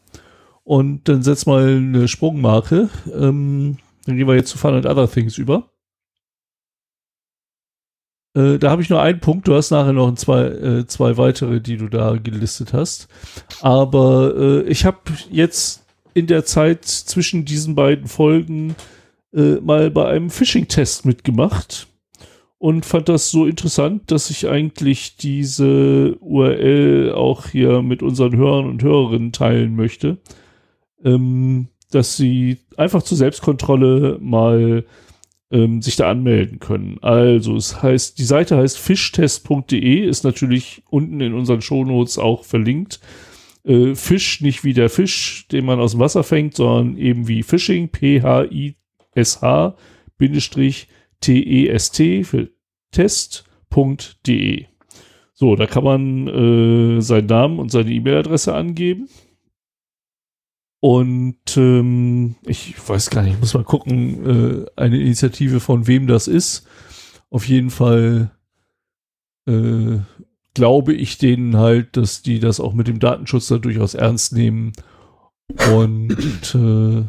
Und 0.63 1.09
dann 1.09 1.21
setz 1.21 1.45
mal 1.45 1.67
eine 1.67 2.07
Sprungmarke. 2.07 2.87
Ähm, 3.13 3.75
dann 4.05 4.15
gehen 4.15 4.25
wir 4.25 4.35
jetzt 4.35 4.51
zu 4.51 4.57
Fun 4.57 4.75
and 4.75 4.85
Other 4.85 5.11
Things 5.11 5.37
über. 5.37 5.72
Äh, 8.35 8.57
da 8.57 8.71
habe 8.71 8.81
ich 8.81 8.89
nur 8.89 9.01
einen 9.01 9.19
Punkt. 9.19 9.47
Du 9.47 9.55
hast 9.55 9.71
nachher 9.71 9.93
noch 9.93 10.13
zwei, 10.15 10.43
äh, 10.45 10.87
zwei 10.87 11.17
weitere, 11.17 11.61
die 11.61 11.77
du 11.77 11.87
da 11.87 12.15
gelistet 12.15 12.73
hast. 12.73 13.07
Aber 13.61 14.33
äh, 14.35 14.61
ich 14.63 14.85
habe 14.85 14.99
jetzt 15.31 15.85
in 16.13 16.27
der 16.27 16.45
Zeit 16.45 16.85
zwischen 16.85 17.45
diesen 17.45 17.75
beiden 17.75 18.07
Folgen 18.07 18.75
äh, 19.33 19.55
mal 19.61 19.89
bei 19.91 20.07
einem 20.07 20.29
Phishing-Test 20.29 21.05
mitgemacht 21.05 21.87
und 22.59 22.85
fand 22.85 23.09
das 23.09 23.29
so 23.29 23.45
interessant, 23.45 24.11
dass 24.11 24.29
ich 24.29 24.47
eigentlich 24.47 25.17
diese 25.17 26.15
URL 26.19 27.11
auch 27.13 27.47
hier 27.47 27.81
mit 27.81 28.01
unseren 28.01 28.37
Hörern 28.37 28.67
und 28.67 28.83
Hörerinnen 28.83 29.31
teilen 29.31 29.75
möchte, 29.75 30.17
ähm, 31.03 31.67
dass 31.91 32.15
sie 32.15 32.59
einfach 32.77 33.03
zur 33.03 33.17
Selbstkontrolle 33.17 34.17
mal 34.21 34.85
ähm, 35.53 35.81
sich 35.81 35.95
da 35.95 36.09
anmelden 36.09 36.59
können. 36.59 36.97
Also 37.01 37.55
es 37.55 37.81
heißt, 37.81 38.17
die 38.17 38.23
Seite 38.23 38.57
heißt 38.57 38.77
fischtest.de, 38.77 40.05
ist 40.05 40.23
natürlich 40.23 40.81
unten 40.89 41.21
in 41.21 41.33
unseren 41.33 41.61
Shownotes 41.61 42.17
auch 42.17 42.43
verlinkt. 42.43 42.99
Äh, 43.63 43.93
Fisch 43.95 44.41
nicht 44.41 44.63
wie 44.63 44.73
der 44.73 44.89
Fisch, 44.89 45.47
den 45.49 45.65
man 45.65 45.79
aus 45.79 45.91
dem 45.91 45.99
Wasser 45.99 46.23
fängt, 46.23 46.55
sondern 46.55 46.97
eben 46.97 47.27
wie 47.27 47.43
Phishing, 47.43 47.89
P-H-I-S-H, 47.89 49.75
Bindestrich 50.17 50.87
T-E-S-T 51.21 52.23
für 52.23 52.49
test.de. 52.91 54.65
So, 55.35 55.55
da 55.55 55.65
kann 55.67 55.83
man 55.83 56.27
äh, 56.97 57.01
seinen 57.01 57.27
Namen 57.27 57.59
und 57.59 57.71
seine 57.71 57.91
E-Mail-Adresse 57.91 58.53
angeben. 58.53 59.07
Und 60.83 61.55
ähm, 61.55 62.35
ich 62.45 62.75
weiß 62.89 63.09
gar 63.09 63.21
nicht, 63.21 63.35
ich 63.35 63.39
muss 63.39 63.53
mal 63.53 63.63
gucken, 63.63 64.65
äh, 64.65 64.65
eine 64.75 64.99
Initiative 64.99 65.61
von 65.61 65.87
wem 65.87 66.07
das 66.07 66.27
ist. 66.27 66.67
Auf 67.29 67.47
jeden 67.47 67.69
Fall 67.69 68.31
äh, 69.47 69.99
glaube 70.53 70.93
ich 70.93 71.17
denen 71.17 71.55
halt, 71.55 71.95
dass 71.95 72.21
die 72.21 72.41
das 72.41 72.59
auch 72.59 72.73
mit 72.73 72.89
dem 72.89 72.99
Datenschutz 72.99 73.47
da 73.47 73.59
durchaus 73.59 73.93
ernst 73.93 74.33
nehmen. 74.33 74.73
Und 75.71 76.53
äh, 76.53 77.05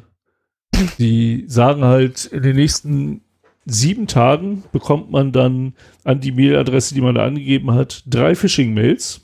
die 0.99 1.45
sagen 1.49 1.83
halt, 1.83 2.27
in 2.27 2.45
den 2.45 2.55
nächsten 2.55 3.23
sieben 3.65 4.07
Tagen 4.07 4.63
bekommt 4.71 5.11
man 5.11 5.33
dann 5.33 5.75
an 6.05 6.21
die 6.21 6.31
Mailadresse, 6.31 6.95
die 6.95 7.01
man 7.01 7.17
da 7.17 7.27
angegeben 7.27 7.73
hat, 7.73 8.05
drei 8.07 8.37
Phishing-Mails. 8.37 9.21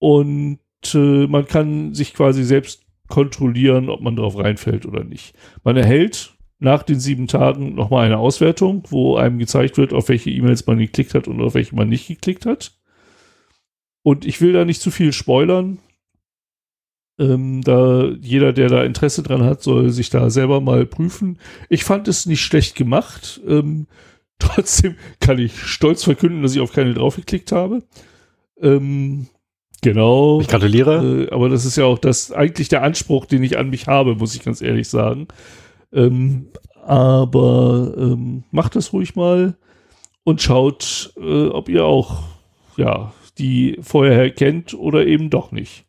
Und 0.00 0.58
äh, 0.92 1.28
man 1.28 1.46
kann 1.46 1.94
sich 1.94 2.12
quasi 2.12 2.42
selbst 2.42 2.85
kontrollieren, 3.08 3.88
ob 3.88 4.00
man 4.00 4.16
drauf 4.16 4.38
reinfällt 4.38 4.86
oder 4.86 5.04
nicht. 5.04 5.34
Man 5.64 5.76
erhält 5.76 6.36
nach 6.58 6.82
den 6.82 7.00
sieben 7.00 7.26
Tagen 7.26 7.74
nochmal 7.74 8.06
eine 8.06 8.18
Auswertung, 8.18 8.84
wo 8.88 9.16
einem 9.16 9.38
gezeigt 9.38 9.76
wird, 9.76 9.92
auf 9.92 10.08
welche 10.08 10.30
E-Mails 10.30 10.66
man 10.66 10.78
geklickt 10.78 11.14
hat 11.14 11.28
und 11.28 11.40
auf 11.40 11.54
welche 11.54 11.74
man 11.74 11.88
nicht 11.88 12.08
geklickt 12.08 12.46
hat. 12.46 12.72
Und 14.02 14.24
ich 14.24 14.40
will 14.40 14.52
da 14.52 14.64
nicht 14.64 14.80
zu 14.80 14.90
viel 14.90 15.12
spoilern. 15.12 15.78
Ähm, 17.18 17.62
da 17.62 18.08
jeder, 18.20 18.52
der 18.52 18.68
da 18.68 18.84
Interesse 18.84 19.22
dran 19.22 19.42
hat, 19.42 19.62
soll 19.62 19.90
sich 19.90 20.10
da 20.10 20.30
selber 20.30 20.60
mal 20.60 20.86
prüfen. 20.86 21.38
Ich 21.68 21.84
fand 21.84 22.08
es 22.08 22.26
nicht 22.26 22.42
schlecht 22.42 22.74
gemacht. 22.74 23.40
Ähm, 23.46 23.86
trotzdem 24.38 24.96
kann 25.20 25.38
ich 25.38 25.58
stolz 25.58 26.04
verkünden, 26.04 26.42
dass 26.42 26.54
ich 26.54 26.60
auf 26.60 26.72
keine 26.72 26.94
draufgeklickt 26.94 27.52
habe. 27.52 27.82
Ähm, 28.60 29.28
Genau. 29.82 30.40
Ich 30.40 30.48
gratuliere. 30.48 31.26
Äh, 31.28 31.34
aber 31.34 31.48
das 31.48 31.64
ist 31.64 31.76
ja 31.76 31.84
auch 31.84 31.98
das 31.98 32.32
eigentlich 32.32 32.68
der 32.68 32.82
Anspruch, 32.82 33.26
den 33.26 33.42
ich 33.42 33.58
an 33.58 33.70
mich 33.70 33.86
habe, 33.86 34.14
muss 34.14 34.34
ich 34.34 34.44
ganz 34.44 34.62
ehrlich 34.62 34.88
sagen. 34.88 35.28
Ähm, 35.92 36.48
aber 36.82 37.94
ähm, 37.96 38.44
macht 38.50 38.76
das 38.76 38.92
ruhig 38.92 39.16
mal 39.16 39.56
und 40.24 40.40
schaut, 40.42 41.12
äh, 41.16 41.46
ob 41.48 41.68
ihr 41.68 41.84
auch 41.84 42.22
ja 42.76 43.12
die 43.38 43.78
vorher 43.80 44.30
kennt 44.30 44.74
oder 44.74 45.06
eben 45.06 45.30
doch 45.30 45.52
nicht. 45.52 45.84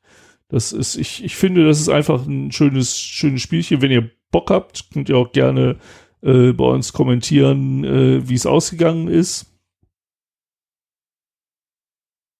Das 0.49 0.72
ist, 0.72 0.95
ich, 0.95 1.23
ich 1.23 1.35
finde, 1.35 1.65
das 1.65 1.80
ist 1.80 1.89
einfach 1.89 2.26
ein 2.26 2.51
schönes, 2.51 2.97
schönes 2.97 3.41
Spielchen. 3.41 3.81
Wenn 3.81 3.91
ihr 3.91 4.09
Bock 4.31 4.49
habt, 4.49 4.91
könnt 4.93 5.09
ihr 5.09 5.18
auch 5.18 5.31
gerne 5.31 5.77
äh, 6.22 6.53
bei 6.53 6.65
uns 6.65 6.93
kommentieren, 6.93 7.84
äh, 7.84 8.27
wie 8.27 8.35
es 8.35 8.45
ausgegangen 8.45 9.07
ist. 9.07 9.57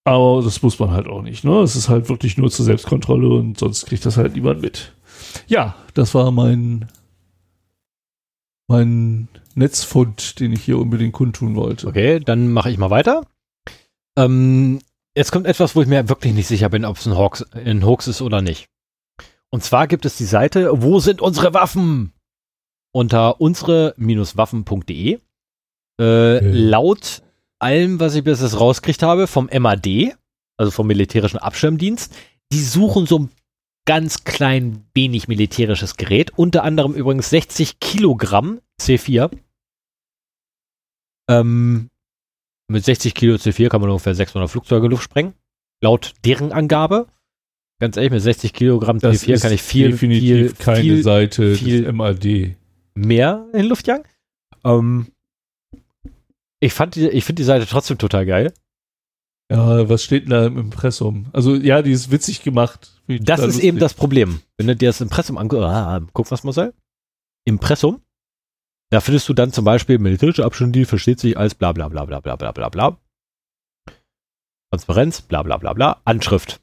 Aber 0.08 0.42
das 0.42 0.62
muss 0.62 0.78
man 0.78 0.90
halt 0.90 1.06
auch 1.06 1.20
nicht. 1.20 1.44
Ne? 1.44 1.60
Es 1.60 1.76
ist 1.76 1.90
halt 1.90 2.08
wirklich 2.08 2.38
nur 2.38 2.50
zur 2.50 2.64
Selbstkontrolle 2.64 3.28
und 3.28 3.58
sonst 3.58 3.84
kriegt 3.84 4.06
das 4.06 4.16
halt 4.16 4.34
niemand 4.34 4.62
mit. 4.62 4.94
Ja, 5.48 5.76
das 5.92 6.14
war 6.14 6.30
mein, 6.30 6.88
mein 8.68 9.28
Netzfund, 9.54 10.40
den 10.40 10.54
ich 10.54 10.64
hier 10.64 10.78
unbedingt 10.78 11.12
kundtun 11.12 11.56
wollte. 11.56 11.86
Okay, 11.86 12.20
dann 12.20 12.50
mache 12.50 12.70
ich 12.70 12.78
mal 12.78 12.88
weiter. 12.88 13.26
Ähm, 14.16 14.78
jetzt 15.14 15.30
kommt 15.30 15.46
etwas, 15.46 15.76
wo 15.76 15.82
ich 15.82 15.88
mir 15.88 16.08
wirklich 16.08 16.32
nicht 16.32 16.46
sicher 16.46 16.70
bin, 16.70 16.86
ob 16.86 16.96
es 16.96 17.04
ein 17.04 17.14
Hoax, 17.16 17.42
ein 17.52 17.84
Hoax 17.84 18.08
ist 18.08 18.22
oder 18.22 18.40
nicht. 18.40 18.70
Und 19.50 19.62
zwar 19.62 19.86
gibt 19.88 20.06
es 20.06 20.16
die 20.16 20.24
Seite, 20.24 20.70
wo 20.82 21.00
sind 21.00 21.20
unsere 21.20 21.52
Waffen? 21.52 22.14
Unter 22.92 23.42
unsere-waffen.de. 23.42 25.12
Äh, 25.12 25.18
okay. 25.98 26.40
Laut 26.50 27.22
allem, 27.58 28.00
was 28.00 28.14
ich 28.14 28.24
bis 28.24 28.40
jetzt 28.40 28.58
rauskriegt 28.58 29.02
habe, 29.02 29.26
vom 29.26 29.48
MAD, 29.52 30.14
also 30.56 30.70
vom 30.70 30.86
militärischen 30.86 31.38
Abschirmdienst, 31.38 32.14
die 32.52 32.62
suchen 32.62 33.06
so 33.06 33.18
ein 33.20 33.30
ganz 33.86 34.24
klein 34.24 34.84
wenig 34.94 35.28
militärisches 35.28 35.96
Gerät, 35.96 36.32
unter 36.36 36.62
anderem 36.62 36.92
übrigens 36.94 37.30
60 37.30 37.80
Kilogramm 37.80 38.60
C4. 38.80 39.30
Ähm, 41.30 41.88
mit 42.70 42.84
60 42.84 43.14
Kilo 43.14 43.36
C4 43.36 43.68
kann 43.68 43.80
man 43.80 43.90
ungefähr 43.90 44.14
600 44.14 44.50
Flugzeuge 44.50 44.88
Luft 44.88 45.04
sprengen. 45.04 45.34
Laut 45.82 46.14
deren 46.24 46.52
Angabe. 46.52 47.06
Ganz 47.80 47.96
ehrlich, 47.96 48.10
mit 48.10 48.22
60 48.22 48.52
Kilogramm 48.52 48.98
das 48.98 49.22
C4 49.22 49.40
kann 49.40 49.52
ich 49.52 49.62
viel, 49.62 49.92
definitiv 49.92 50.22
viel, 50.22 50.52
keine 50.54 50.80
viel, 50.80 51.02
Seite 51.02 51.54
viel 51.54 51.84
des 51.84 51.92
MAD. 51.92 52.56
mehr 52.94 53.46
in 53.54 53.66
Luft 53.66 53.86
jagen. 53.86 54.04
Ähm, 54.64 55.06
ich 56.60 56.72
fand 56.72 56.94
die, 56.94 57.08
ich 57.08 57.24
finde 57.24 57.40
die 57.40 57.46
Seite 57.46 57.66
trotzdem 57.66 57.98
total 57.98 58.26
geil. 58.26 58.52
Ja, 59.50 59.88
was 59.88 60.02
steht 60.02 60.24
denn 60.24 60.30
da 60.30 60.46
im 60.46 60.58
Impressum? 60.58 61.26
Also, 61.32 61.54
ja, 61.54 61.80
die 61.80 61.92
ist 61.92 62.10
witzig 62.10 62.42
gemacht. 62.42 62.92
Das 63.06 63.40
ist 63.40 63.58
eben 63.58 63.78
lustig. 63.78 63.80
das 63.80 63.94
Problem. 63.94 64.40
Wenn 64.58 64.66
du 64.66 64.76
dir 64.76 64.90
das 64.90 65.00
Impressum 65.00 65.38
anguckst, 65.38 65.64
ah, 65.64 66.00
guck 66.12 66.30
was 66.30 66.44
Marcel. 66.44 66.74
Impressum. 67.46 68.02
Da 68.90 69.00
findest 69.00 69.28
du 69.28 69.34
dann 69.34 69.52
zum 69.52 69.64
Beispiel 69.64 69.98
militärische 69.98 70.44
Abschnitte, 70.44 70.72
die 70.72 70.84
versteht 70.84 71.20
sich 71.20 71.36
als 71.36 71.54
bla 71.54 71.72
bla 71.72 71.88
bla 71.88 72.04
bla 72.04 72.20
bla 72.20 72.36
bla 72.36 72.52
bla 72.52 72.68
bla. 72.68 72.98
Transparenz, 74.70 75.22
bla 75.22 75.42
bla 75.42 75.56
bla 75.56 75.72
bla. 75.72 76.00
Anschrift. 76.04 76.60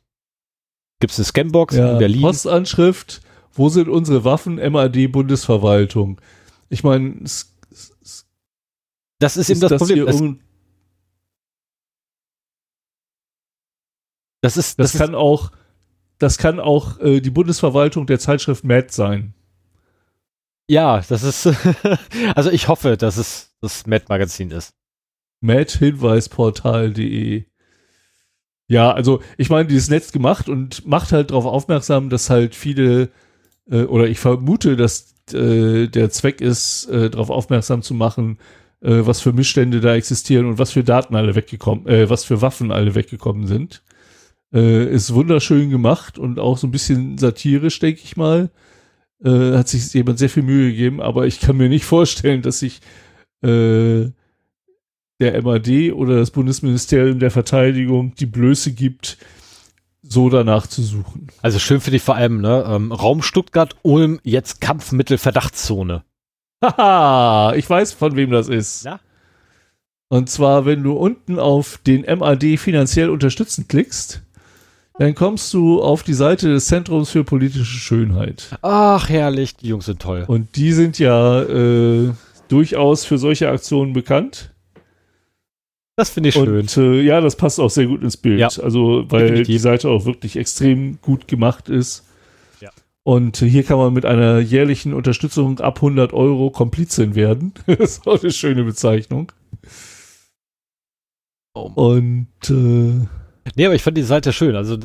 Gibt's 0.99 1.17
eine 1.17 1.25
Scambox 1.25 1.75
Ja, 1.75 1.93
in 1.93 1.97
Berlin? 1.99 2.21
Postanschrift, 2.21 3.21
wo 3.53 3.69
sind 3.69 3.89
unsere 3.89 4.23
Waffen? 4.23 4.55
MAD 4.55 5.11
Bundesverwaltung. 5.11 6.21
Ich 6.69 6.83
meine, 6.83 7.21
es, 7.23 7.54
es, 7.54 7.54
es, 7.54 7.54
das 9.19 9.37
ist 9.37 9.49
eben 9.49 9.57
ist 9.57 9.63
das, 9.63 9.69
das 9.71 9.79
Problem. 9.79 10.07
hier 10.07 10.37
Das, 14.41 14.57
ist, 14.57 14.79
das, 14.79 14.91
das, 14.91 15.01
kann 15.01 15.15
auch, 15.15 15.51
das 16.19 16.37
kann 16.37 16.59
auch 16.59 16.99
äh, 16.99 17.19
die 17.19 17.31
Bundesverwaltung 17.31 18.05
der 18.05 18.19
Zeitschrift 18.19 18.63
Mad 18.63 18.87
sein. 18.91 19.33
ist, 19.33 19.45
ja, 20.67 21.01
das 21.07 21.23
ist, 21.23 21.49
also 22.35 22.51
ich 22.51 22.67
hoffe, 22.67 22.97
dass 22.97 23.17
es 23.17 23.55
das 23.61 23.87
Mad 23.87 24.05
Magazin 24.09 24.51
ist. 24.51 24.73
madhinweisportal.de. 25.41 27.45
Ja, 28.67 28.91
also 28.91 29.21
ich 29.37 29.49
meine, 29.49 29.67
dieses 29.67 29.89
Netz 29.89 30.11
gemacht 30.11 30.49
und 30.49 30.87
macht 30.87 31.11
halt 31.11 31.29
darauf 31.29 31.45
aufmerksam, 31.45 32.09
dass 32.09 32.31
halt 32.31 32.55
viele, 32.55 33.11
äh, 33.69 33.83
oder 33.83 34.07
ich 34.07 34.19
vermute, 34.19 34.75
dass 34.75 35.13
äh, 35.33 35.87
der 35.87 36.09
Zweck 36.09 36.41
ist, 36.41 36.85
äh, 36.85 37.11
darauf 37.11 37.29
aufmerksam 37.29 37.83
zu 37.83 37.93
machen, 37.93 38.39
äh, 38.85 39.05
was 39.05 39.21
für 39.21 39.33
Missstände 39.33 39.81
da 39.81 39.95
existieren 39.95 40.45
und 40.45 40.59
was 40.59 40.71
für 40.71 40.83
Daten 40.83 41.15
alle 41.15 41.35
weggekommen, 41.35 41.87
äh, 41.87 42.09
was 42.09 42.23
für 42.23 42.41
Waffen 42.41 42.71
alle 42.71 42.95
weggekommen 42.95 43.47
sind. 43.47 43.83
Äh, 44.53 44.85
ist 44.93 45.13
wunderschön 45.13 45.69
gemacht 45.69 46.19
und 46.19 46.39
auch 46.39 46.57
so 46.57 46.67
ein 46.67 46.71
bisschen 46.71 47.17
satirisch, 47.17 47.79
denke 47.79 48.01
ich 48.03 48.15
mal. 48.15 48.51
Äh, 49.23 49.57
hat 49.57 49.67
sich 49.69 49.91
jemand 49.93 50.19
sehr 50.19 50.29
viel 50.29 50.43
Mühe 50.43 50.69
gegeben, 50.71 51.01
aber 51.01 51.25
ich 51.25 51.39
kann 51.39 51.57
mir 51.57 51.69
nicht 51.69 51.85
vorstellen, 51.85 52.41
dass 52.41 52.59
sich 52.59 52.81
äh, 53.41 54.11
der 55.19 55.41
MAD 55.41 55.93
oder 55.93 56.17
das 56.17 56.31
Bundesministerium 56.31 57.19
der 57.19 57.31
Verteidigung 57.31 58.13
die 58.15 58.25
Blöße 58.25 58.73
gibt, 58.73 59.17
so 60.03 60.29
danach 60.29 60.67
zu 60.67 60.83
suchen. 60.83 61.27
Also 61.41 61.57
schön 61.57 61.81
finde 61.81 61.97
ich 61.97 62.03
vor 62.03 62.15
allem, 62.15 62.41
ne, 62.41 62.63
ähm, 62.67 62.91
Raum 62.91 63.23
Stuttgart, 63.23 63.75
Ulm, 63.81 64.19
jetzt 64.23 64.61
Kampfmittel-Verdachtszone. 64.61 66.03
Haha, 66.63 67.53
ich 67.55 67.69
weiß, 67.69 67.93
von 67.93 68.15
wem 68.15 68.31
das 68.31 68.47
ist. 68.47 68.85
Ja. 68.85 68.99
Und 70.09 70.29
zwar, 70.29 70.65
wenn 70.65 70.83
du 70.83 70.93
unten 70.93 71.39
auf 71.39 71.79
den 71.85 72.01
MAD 72.01 72.57
finanziell 72.57 73.09
unterstützen 73.09 73.67
klickst, 73.67 74.21
dann 74.97 75.13
kommst 75.13 75.53
du 75.53 75.81
auf 75.81 76.03
die 76.03 76.13
Seite 76.13 76.47
des 76.47 76.67
Zentrums 76.67 77.09
für 77.09 77.23
politische 77.23 77.65
Schönheit. 77.65 78.57
Ach, 78.61 79.09
herrlich, 79.09 79.55
die 79.57 79.67
Jungs 79.67 79.87
sind 79.87 80.01
toll. 80.01 80.23
Und 80.27 80.55
die 80.55 80.71
sind 80.71 80.99
ja 80.99 81.41
äh, 81.41 82.11
durchaus 82.47 83.03
für 83.03 83.17
solche 83.17 83.49
Aktionen 83.49 83.93
bekannt. 83.93 84.51
Das 85.97 86.09
finde 86.09 86.29
ich 86.29 86.35
schön. 86.35 86.59
Und 86.59 86.77
äh, 86.77 87.01
ja, 87.01 87.21
das 87.21 87.35
passt 87.35 87.59
auch 87.59 87.69
sehr 87.69 87.87
gut 87.87 88.03
ins 88.03 88.17
Bild. 88.17 88.39
Ja, 88.39 88.47
also, 88.47 89.05
weil 89.09 89.27
definitiv. 89.27 89.47
die 89.47 89.59
Seite 89.59 89.89
auch 89.89 90.05
wirklich 90.05 90.35
extrem 90.37 90.99
gut 91.01 91.27
gemacht 91.27 91.69
ist. 91.69 92.04
Und 93.05 93.37
hier 93.37 93.63
kann 93.63 93.77
man 93.77 93.93
mit 93.93 94.03
einer 94.03 94.39
jährlichen 94.39 94.93
Unterstützung 94.93 95.59
ab 95.59 95.77
100 95.77 96.11
Euro 96.11 96.49
Komplizin 96.49 97.13
werden. 97.13 97.53
das 97.67 97.97
ist 97.97 98.07
auch 98.07 98.19
eine 98.19 98.31
schöne 98.31 98.63
Bezeichnung. 98.63 99.31
Oh. 101.53 101.71
Und 101.75 102.27
äh, 102.49 103.05
Nee, 103.55 103.65
aber 103.65 103.75
ich 103.75 103.83
fand 103.83 103.97
die 103.97 104.03
Seite 104.03 104.33
schön. 104.33 104.55
Also, 104.55 104.77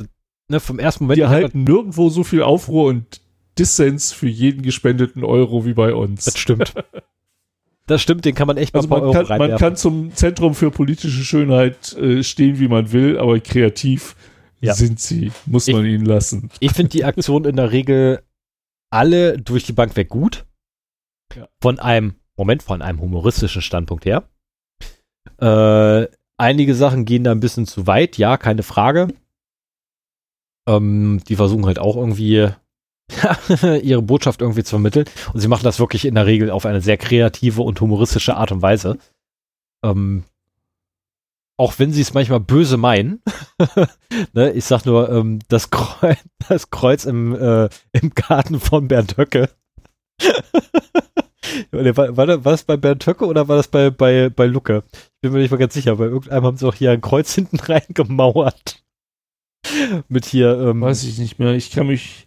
ne, 0.49 0.59
vom 0.59 0.77
ersten 0.77 1.05
Moment. 1.05 1.17
die 1.17 1.21
erhalten 1.23 1.63
nirgendwo 1.63 2.09
so 2.09 2.23
viel 2.23 2.43
Aufruhr 2.43 2.89
und 2.89 3.21
Dissens 3.57 4.11
für 4.13 4.27
jeden 4.27 4.61
gespendeten 4.61 5.23
Euro 5.23 5.65
wie 5.65 5.73
bei 5.73 5.93
uns. 5.93 6.25
Das 6.25 6.37
stimmt. 6.37 6.73
Das 7.87 8.01
stimmt, 8.01 8.23
den 8.23 8.35
kann 8.35 8.47
man 8.47 8.55
echt 8.55 8.73
mal 8.73 8.81
Also 8.81 8.89
man 8.89 9.01
Euro 9.01 9.11
kann, 9.11 9.37
man 9.37 9.57
kann 9.57 9.75
zum 9.75 10.15
Zentrum 10.15 10.55
für 10.55 10.71
politische 10.71 11.23
Schönheit 11.25 11.91
äh, 11.97 12.23
stehen, 12.23 12.57
wie 12.59 12.69
man 12.69 12.93
will, 12.93 13.17
aber 13.17 13.37
kreativ 13.41 14.15
Ja. 14.61 14.73
sind 14.75 14.99
sie, 14.99 15.31
muss 15.45 15.67
Ich- 15.67 15.73
man 15.75 15.85
ihnen 15.85 16.05
lassen. 16.05 16.49
Ich 16.59 16.71
finde 16.73 16.89
die 16.89 17.03
Aktion 17.05 17.45
in 17.45 17.55
der 17.55 17.71
Regel 17.71 18.21
alle 18.91 19.37
durch 19.37 19.63
die 19.65 19.73
Bank 19.73 19.95
weg 19.95 20.09
gut. 20.09 20.45
Ja. 21.35 21.47
Von 21.61 21.79
einem, 21.79 22.15
Moment, 22.37 22.61
von 22.63 22.81
einem 22.81 22.99
humoristischen 22.99 23.61
Standpunkt 23.61 24.05
her. 24.05 24.23
Äh, 25.39 26.07
einige 26.37 26.75
Sachen 26.75 27.05
gehen 27.05 27.23
da 27.23 27.31
ein 27.31 27.39
bisschen 27.39 27.65
zu 27.65 27.87
weit, 27.87 28.17
ja, 28.17 28.37
keine 28.37 28.63
Frage. 28.63 29.07
Ähm, 30.67 31.21
die 31.27 31.35
versuchen 31.35 31.65
halt 31.65 31.79
auch 31.79 31.95
irgendwie 31.95 32.49
ihre 33.81 34.01
Botschaft 34.01 34.41
irgendwie 34.41 34.63
zu 34.63 34.71
vermitteln. 34.71 35.05
Und 35.33 35.39
sie 35.39 35.47
machen 35.47 35.63
das 35.63 35.79
wirklich 35.79 36.05
in 36.05 36.15
der 36.15 36.25
Regel 36.25 36.49
auf 36.51 36.65
eine 36.65 36.81
sehr 36.81 36.97
kreative 36.97 37.61
und 37.61 37.79
humoristische 37.81 38.35
Art 38.37 38.51
und 38.51 38.61
Weise. 38.61 38.97
Ähm, 39.83 40.23
auch 41.57 41.77
wenn 41.77 41.91
sie 41.91 42.01
es 42.01 42.13
manchmal 42.13 42.39
böse 42.39 42.77
meinen. 42.77 43.21
ne, 44.33 44.51
ich 44.51 44.65
sag 44.65 44.85
nur, 44.85 45.09
ähm, 45.09 45.39
das, 45.47 45.69
Kreuz, 45.69 46.17
das 46.49 46.69
Kreuz 46.69 47.05
im, 47.05 47.35
äh, 47.35 47.69
im 47.91 48.11
Garten 48.15 48.59
von 48.59 48.87
Bernd 48.87 49.17
Höcke. 49.17 49.49
War, 51.71 52.17
war, 52.17 52.25
das, 52.27 52.63
bei 52.63 52.77
Bernd 52.77 53.05
Höcke 53.05 53.25
oder 53.25 53.47
war 53.47 53.57
das 53.57 53.67
bei, 53.67 53.89
bei, 53.89 54.29
bei 54.29 54.45
Lucke? 54.45 54.83
Ich 54.93 55.21
bin 55.21 55.33
mir 55.33 55.39
nicht 55.39 55.51
mal 55.51 55.57
ganz 55.57 55.73
sicher, 55.73 55.97
bei 55.97 56.05
irgendeinem 56.05 56.45
haben 56.45 56.57
sie 56.57 56.65
auch 56.65 56.75
hier 56.75 56.91
ein 56.91 57.01
Kreuz 57.01 57.33
hinten 57.35 57.59
reingemauert. 57.59 58.81
Mit 60.07 60.25
hier, 60.25 60.57
ähm, 60.59 60.81
Weiß 60.81 61.03
ich 61.03 61.17
nicht 61.17 61.39
mehr. 61.39 61.53
Ich 61.53 61.71
kann 61.71 61.87
mich 61.87 62.25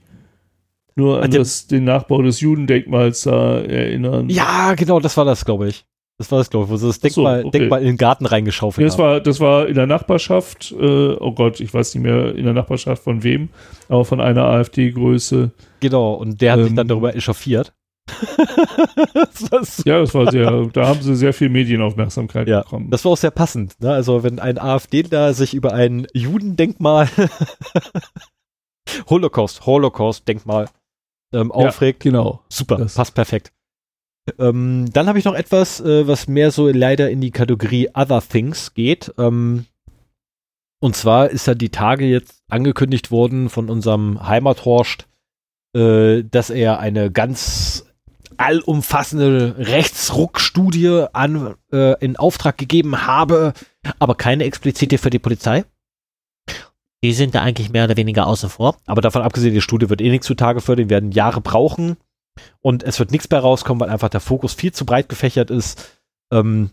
nur 0.95 1.23
an 1.23 1.31
das, 1.31 1.67
den 1.67 1.85
Nachbau 1.85 2.23
des 2.23 2.41
Judendenkmals 2.41 3.23
da 3.23 3.61
erinnern. 3.61 4.29
ja, 4.29 4.75
genau, 4.75 5.01
das 5.01 5.17
war 5.17 5.25
das, 5.25 5.45
glaube 5.45 5.69
ich. 5.69 5.87
Das 6.17 6.31
war 6.31 6.39
das, 6.39 6.49
glaube 6.49 6.67
ich, 6.67 6.71
wo 6.71 6.77
sie 6.77 6.87
das 6.87 6.97
Ach 6.99 7.01
so, 7.11 7.23
Denkmal, 7.23 7.45
okay. 7.45 7.59
Denkmal 7.59 7.81
in 7.81 7.87
den 7.89 7.97
Garten 7.97 8.27
reingeschaufelt 8.27 8.83
Ja, 8.83 8.87
das 8.89 8.99
haben. 8.99 9.05
war, 9.05 9.21
das 9.21 9.41
war 9.41 9.67
in 9.67 9.75
der 9.75 9.87
Nachbarschaft, 9.89 10.71
äh, 10.73 11.15
oh 11.19 11.33
Gott, 11.33 11.59
ich 11.61 11.75
weiß 11.75 11.95
nicht 11.95 12.05
mehr 12.05 12.35
in 12.37 12.45
der 12.45 12.53
Nachbarschaft 12.55 13.03
von 13.03 13.23
wem, 13.25 13.49
aber 13.89 14.05
von 14.05 14.21
einer 14.21 14.45
AfD-Größe. 14.45 15.51
Genau, 15.81 16.13
und 16.15 16.41
der 16.41 16.53
hat 16.53 16.61
sich 16.61 16.71
Ähm, 16.71 16.77
dann 16.77 16.87
darüber 16.89 17.17
echauffiert. 17.17 17.75
das, 19.51 19.83
Ja, 19.85 19.99
das 20.01 20.15
war 20.15 20.31
sehr, 20.31 20.67
da 20.73 20.87
haben 20.87 21.03
sie 21.03 21.17
sehr 21.17 21.33
viel 21.33 21.49
Medienaufmerksamkeit 21.49 22.47
Ja, 22.47 22.61
bekommen. 22.63 22.91
das 22.91 23.05
war 23.05 23.13
auch 23.13 23.17
sehr 23.17 23.31
passend. 23.31 23.81
Ne? 23.81 23.91
Also 23.93 24.23
wenn 24.23 24.39
ein 24.39 24.59
AfDler 24.59 25.35
sich 25.35 25.53
über 25.55 25.73
ein 25.73 26.07
Judendenkmal 26.13 27.09
Holocaust, 29.09 29.67
Holocaust-Denkmal 29.67 30.67
ähm, 31.33 31.49
Ja, 31.49 31.55
aufregt, 31.69 32.01
genau. 32.01 32.43
super, 32.49 32.77
das- 32.77 32.95
passt 32.95 33.15
perfekt. 33.15 33.53
Ähm, 34.39 34.91
dann 34.93 35.07
habe 35.07 35.19
ich 35.19 35.25
noch 35.25 35.35
etwas, 35.35 35.81
äh, 35.81 36.07
was 36.07 36.29
mehr 36.29 36.51
so 36.51 36.69
leider 36.69 37.11
in 37.11 37.21
die 37.21 37.31
Kategorie 37.31 37.91
Other 37.95 38.23
Things 38.23 38.75
geht. 38.75 39.13
Ähm, 39.19 39.67
und 40.81 40.97
zwar 40.97 41.31
ist 41.31 41.47
ja 41.47 41.55
die 41.55 41.71
Tage 41.71 42.07
jetzt 42.07 42.43
angekündigt 42.49 43.11
worden 43.11 43.49
von 43.51 43.69
unserem 43.69 44.27
Heimathorst, 44.27 45.07
äh, 45.75 46.23
dass 46.25 46.51
er 46.51 46.79
eine 46.79 47.11
ganz 47.11 47.87
allumfassende 48.37 49.57
Rechtsruckstudie 49.59 51.07
an, 51.13 51.55
äh, 51.73 51.99
in 52.05 52.17
Auftrag 52.17 52.59
gegeben 52.59 53.07
habe, 53.07 53.53
aber 53.99 54.15
keine 54.15 54.45
explizite 54.45 54.99
für 54.99 55.11
die 55.11 55.19
Polizei. 55.19 55.65
Die 57.05 57.13
sind 57.13 57.35
da 57.35 57.43
eigentlich 57.43 57.71
mehr 57.71 57.85
oder 57.85 57.99
weniger 57.99 58.27
außen 58.27 58.49
vor. 58.49 58.77
Aber 58.87 59.03
davon 59.03 59.23
abgesehen, 59.23 59.53
die 59.53 59.61
Studie 59.61 59.91
wird 59.91 60.01
eh 60.01 60.11
nichts 60.11 60.27
zutage 60.27 60.63
fördern, 60.63 60.89
die 60.89 60.91
werden 60.91 61.13
Jahre 61.13 61.43
brauchen 61.43 61.99
und 62.61 62.83
es 62.83 62.99
wird 62.99 63.11
nichts 63.11 63.29
mehr 63.31 63.41
rauskommen, 63.41 63.81
weil 63.81 63.91
einfach 63.91 64.09
der 64.09 64.21
Fokus 64.21 64.55
viel 64.55 64.73
zu 64.73 64.85
breit 64.85 65.09
gefächert 65.09 65.51
ist. 65.51 66.01
Ähm, 66.33 66.71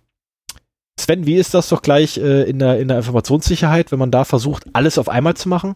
Sven, 0.99 1.25
wie 1.25 1.35
ist 1.35 1.53
das 1.53 1.69
doch 1.69 1.81
gleich 1.81 2.17
äh, 2.17 2.43
in, 2.43 2.59
der, 2.59 2.79
in 2.79 2.87
der 2.87 2.97
Informationssicherheit, 2.97 3.91
wenn 3.91 3.99
man 3.99 4.11
da 4.11 4.23
versucht, 4.23 4.65
alles 4.73 4.97
auf 4.97 5.09
einmal 5.09 5.35
zu 5.35 5.49
machen? 5.49 5.75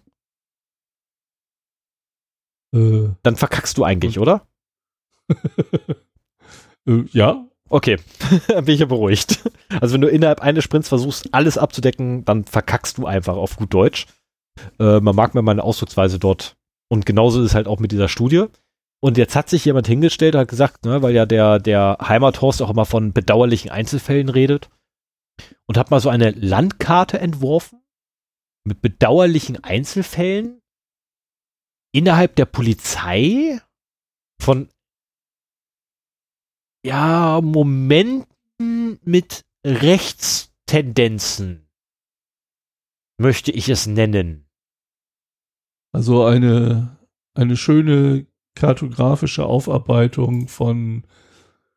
Äh, 2.73 3.09
Dann 3.23 3.35
verkackst 3.35 3.77
du 3.77 3.83
eigentlich, 3.83 4.19
oder? 4.19 4.47
äh, 6.87 7.03
ja, 7.11 7.45
Okay, 7.67 7.97
dann 8.47 8.65
bin 8.65 8.75
ich 8.75 8.79
ja 8.81 8.85
beruhigt. 8.85 9.43
Also 9.81 9.95
wenn 9.95 10.01
du 10.01 10.07
innerhalb 10.07 10.41
eines 10.41 10.63
Sprints 10.63 10.87
versuchst, 10.87 11.33
alles 11.33 11.57
abzudecken, 11.57 12.23
dann 12.23 12.45
verkackst 12.45 12.97
du 12.97 13.07
einfach 13.07 13.35
auf 13.35 13.57
gut 13.57 13.73
Deutsch. 13.73 14.05
Äh, 14.79 14.99
man 14.99 15.15
mag 15.15 15.33
mir 15.33 15.41
meine 15.41 15.63
Ausdrucksweise 15.63 16.19
dort. 16.19 16.55
Und 16.89 17.05
genauso 17.05 17.41
ist 17.41 17.47
es 17.47 17.55
halt 17.55 17.67
auch 17.67 17.79
mit 17.79 17.91
dieser 17.91 18.07
Studie. 18.07 18.45
Und 19.01 19.17
jetzt 19.17 19.35
hat 19.35 19.49
sich 19.49 19.65
jemand 19.65 19.87
hingestellt, 19.87 20.35
hat 20.35 20.47
gesagt, 20.47 20.85
ne, 20.85 21.01
weil 21.01 21.13
ja 21.13 21.25
der, 21.25 21.59
der 21.59 21.97
Heimathorst 22.01 22.61
auch 22.61 22.69
immer 22.69 22.85
von 22.85 23.13
bedauerlichen 23.13 23.69
Einzelfällen 23.69 24.29
redet, 24.29 24.69
und 25.67 25.77
hat 25.77 25.91
mal 25.91 25.99
so 25.99 26.09
eine 26.09 26.31
Landkarte 26.31 27.19
entworfen 27.19 27.83
mit 28.63 28.81
bedauerlichen 28.81 29.63
Einzelfällen 29.63 30.61
innerhalb 31.93 32.35
der 32.35 32.45
Polizei 32.45 33.61
von 34.41 34.69
ja, 36.85 37.41
Momenten 37.41 38.99
mit 39.03 39.43
Rechtstendenzen, 39.65 41.67
möchte 43.17 43.51
ich 43.51 43.69
es 43.69 43.87
nennen. 43.87 44.47
Also 45.91 46.25
eine, 46.25 46.99
eine 47.33 47.57
schöne 47.57 48.27
kartografische 48.55 49.45
Aufarbeitung 49.45 50.47
von 50.47 51.03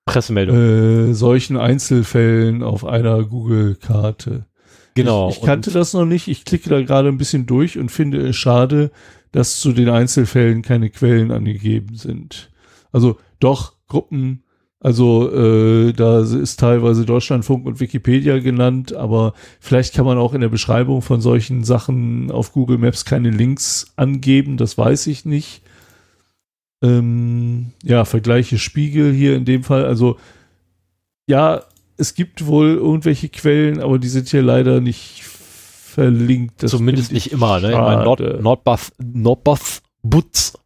Pressemeldung. 0.07 0.57
Äh, 0.57 1.15
solchen 1.15 1.57
Einzelfällen 1.57 2.63
auf 2.63 2.85
einer 2.85 3.25
Google-Karte. 3.25 4.47
Genau. 4.95 5.29
Ich, 5.29 5.37
ich 5.37 5.43
kannte 5.43 5.71
das 5.71 5.93
noch 5.93 6.07
nicht. 6.07 6.29
Ich 6.29 6.45
klicke 6.45 6.71
da 6.71 6.81
gerade 6.81 7.09
ein 7.09 7.19
bisschen 7.19 7.47
durch 7.47 7.79
und 7.79 7.91
finde 7.91 8.27
es 8.27 8.37
schade, 8.37 8.91
dass 9.33 9.61
zu 9.61 9.73
den 9.73 9.89
Einzelfällen 9.89 10.63
keine 10.63 10.91
Quellen 10.91 11.31
angegeben 11.31 11.95
sind. 11.95 12.51
Also 12.91 13.19
doch 13.39 13.75
Gruppen, 13.87 14.43
also 14.81 15.31
äh, 15.33 15.93
da 15.93 16.21
ist 16.21 16.61
teilweise 16.61 17.05
Deutschlandfunk 17.05 17.67
und 17.67 17.81
Wikipedia 17.81 18.39
genannt, 18.39 18.95
aber 18.95 19.35
vielleicht 19.61 19.95
kann 19.95 20.07
man 20.07 20.19
auch 20.19 20.35
in 20.35 20.41
der 20.41 20.49
Beschreibung 20.49 21.03
von 21.03 21.21
solchen 21.21 21.65
Sachen 21.65 22.31
auf 22.31 22.53
Google 22.53 22.79
Maps 22.79 23.05
keine 23.05 23.31
Links 23.31 23.93
angeben, 23.97 24.57
das 24.57 24.79
weiß 24.79 25.09
ich 25.09 25.25
nicht. 25.25 25.63
Ähm, 26.83 27.73
ja, 27.83 28.05
Vergleiche 28.05 28.59
Spiegel 28.59 29.13
hier 29.13 29.37
in 29.37 29.45
dem 29.45 29.65
Fall. 29.65 29.85
Also 29.85 30.19
ja, 31.29 31.63
es 31.97 32.15
gibt 32.15 32.47
wohl 32.47 32.75
irgendwelche 32.75 33.29
Quellen, 33.29 33.81
aber 33.81 33.99
die 33.99 34.09
sind 34.09 34.29
hier 34.29 34.43
leider 34.43 34.81
nicht 34.81 35.25
verlinkt. 35.25 36.63
Das 36.63 36.71
zumindest 36.71 37.13
nicht 37.13 37.33
immer. 37.33 37.61
Ne? 37.61 37.73
Ich 37.73 37.77
meine, 37.77 38.05
Nord, 38.05 38.21
Nordbuff, 38.41 38.93
Nordbuff 38.99 39.83
Butz, 40.03 40.57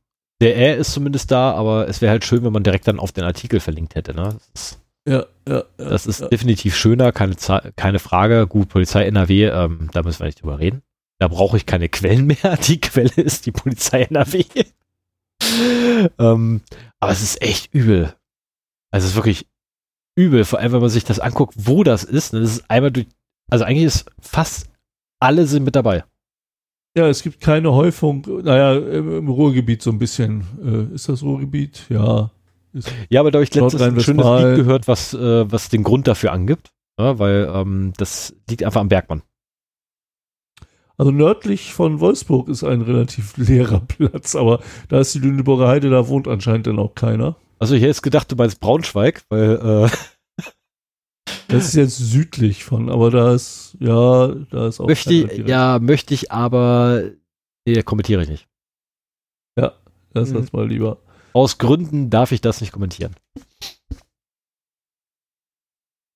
der 0.43 0.57
R 0.57 0.77
ist 0.77 0.93
zumindest 0.93 1.31
da, 1.31 1.53
aber 1.53 1.89
es 1.89 2.03
wäre 2.03 2.11
halt 2.11 2.25
schön, 2.25 2.45
wenn 2.45 2.53
man 2.53 2.63
direkt 2.63 2.87
dann 2.87 3.01
auf 3.01 3.13
den 3.13 3.25
Artikel 3.25 3.61
verlinkt 3.61 3.95
hätte. 3.95 4.15
Ne? 4.15 4.25
Das 4.25 4.51
ist, 4.55 4.81
ja, 5.09 5.25
ja, 5.49 5.57
ja, 5.57 5.65
das 5.77 6.07
ist 6.07 6.21
ja. 6.21 6.29
definitiv 6.29 6.77
schöner, 6.77 7.13
keine, 7.13 7.35
keine 7.77 7.99
Frage. 7.99 8.47
Gut, 8.47 8.69
Polizei 8.69 9.05
NRW, 9.05 9.47
ähm, 9.47 9.89
da 9.93 10.03
müssen 10.03 10.21
wir 10.21 10.27
nicht 10.27 10.43
drüber 10.43 10.59
reden. 10.59 10.83
Da 11.19 11.29
brauche 11.29 11.57
ich 11.57 11.67
keine 11.67 11.89
Quellen 11.89 12.27
mehr. 12.27 12.59
Die 12.67 12.81
Quelle 12.81 13.15
ist 13.17 13.47
die 13.47 13.53
Polizei 13.53 14.03
NRW. 14.03 14.45
Ähm, 16.19 16.61
aber 17.01 17.13
es 17.13 17.23
ist 17.23 17.43
echt 17.43 17.73
übel. 17.75 18.15
Also 18.91 19.07
es 19.07 19.13
ist 19.13 19.17
wirklich 19.17 19.47
übel, 20.17 20.45
vor 20.45 20.59
allem 20.59 20.73
wenn 20.73 20.81
man 20.81 20.91
sich 20.91 21.05
das 21.05 21.21
anguckt, 21.21 21.55
wo 21.57 21.83
das 21.83 22.05
ist. 22.05 22.33
Ne? 22.33 22.41
Das 22.41 22.51
ist 22.51 22.71
einmal 22.71 22.91
durch, 22.91 23.07
also 23.51 23.65
eigentlich 23.65 23.85
ist 23.85 24.11
fast 24.21 24.71
alle 25.21 25.47
sind 25.47 25.65
mit 25.65 25.77
dabei. 25.77 26.05
Ja, 26.97 27.09
es 27.09 27.23
gibt 27.23 27.41
keine 27.41 27.73
Häufung, 27.73 28.27
naja, 28.43 28.75
im, 28.75 29.19
im 29.19 29.29
Ruhrgebiet 29.29 29.81
so 29.81 29.91
ein 29.91 29.99
bisschen. 29.99 30.45
Äh, 30.63 30.95
ist 30.95 31.09
das 31.09 31.23
Ruhrgebiet? 31.23 31.87
Ja. 31.89 32.31
Ja, 33.09 33.21
aber 33.21 33.31
da 33.31 33.39
habe 33.39 33.45
ich 33.45 33.55
letztens 33.55 33.83
ein 33.83 34.01
schönes 34.01 34.27
Lied 34.27 34.57
gehört, 34.57 34.89
was, 34.89 35.15
äh, 35.15 35.51
was 35.51 35.69
den 35.69 35.83
Grund 35.83 36.07
dafür 36.07 36.33
angibt. 36.33 36.71
Ja, 36.99 37.19
weil 37.19 37.51
ähm, 37.55 37.93
das 37.97 38.35
liegt 38.49 38.63
einfach 38.63 38.81
am 38.81 38.89
Bergmann. 38.89 39.23
Also 40.97 41.11
nördlich 41.11 41.73
von 41.73 42.01
Wolfsburg 42.01 42.49
ist 42.49 42.65
ein 42.65 42.83
relativ 42.83 43.37
leerer 43.37 43.81
Platz, 43.89 44.35
aber 44.35 44.61
da 44.89 45.01
ist 45.01 45.15
die 45.15 45.21
Lüneburger 45.21 45.69
Heide, 45.69 45.91
da 45.91 46.09
wohnt 46.09 46.29
anscheinend 46.29 46.67
dann 46.67 46.79
auch 46.79 46.95
keiner. 46.95 47.37
Also 47.59 47.75
ich 47.75 47.81
hätte 47.81 47.89
jetzt 47.89 48.03
gedacht, 48.03 48.31
du 48.31 48.37
meinst 48.37 48.61
Braunschweig, 48.61 49.23
weil 49.29 49.89
äh 49.91 49.91
Das 51.49 51.67
ist 51.67 51.75
jetzt 51.75 51.99
südlich 51.99 52.65
von, 52.65 52.89
aber 52.89 53.11
da 53.11 53.35
ist, 53.35 53.77
ja, 53.79 54.29
da 54.51 54.69
ist 54.69 54.81
auch. 54.81 54.87
Möchte 54.87 55.13
ich, 55.13 55.47
ja, 55.47 55.79
möchte 55.81 56.15
ich, 56.15 56.33
aber 56.33 57.03
nee, 57.67 57.83
kommentiere 57.83 58.23
ich 58.23 58.29
nicht. 58.29 58.49
Ja, 59.59 59.75
lass 60.15 60.31
mhm. 60.31 60.35
das 60.35 60.53
mal 60.53 60.67
lieber. 60.67 60.99
Aus 61.35 61.59
Gründen 61.59 62.09
darf 62.09 62.33
ich 62.33 62.41
das 62.41 62.63
nicht 62.63 62.73
kommentieren. 62.73 63.15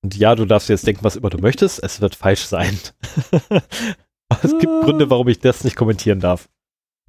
Und 0.03 0.17
ja, 0.17 0.35
du 0.35 0.47
darfst 0.47 0.69
jetzt 0.69 0.87
denken, 0.87 1.05
was 1.05 1.17
immer 1.17 1.31
du 1.31 1.39
möchtest. 1.39 1.83
Es 1.83 2.01
wird 2.01 2.15
falsch 2.15 2.45
sein. 2.45 2.79
Es 4.43 4.59
gibt 4.59 4.83
Gründe, 4.83 5.11
warum 5.11 5.29
ich 5.29 5.39
das 5.39 5.65
nicht 5.65 5.77
kommentieren 5.77 6.21
darf. 6.21 6.49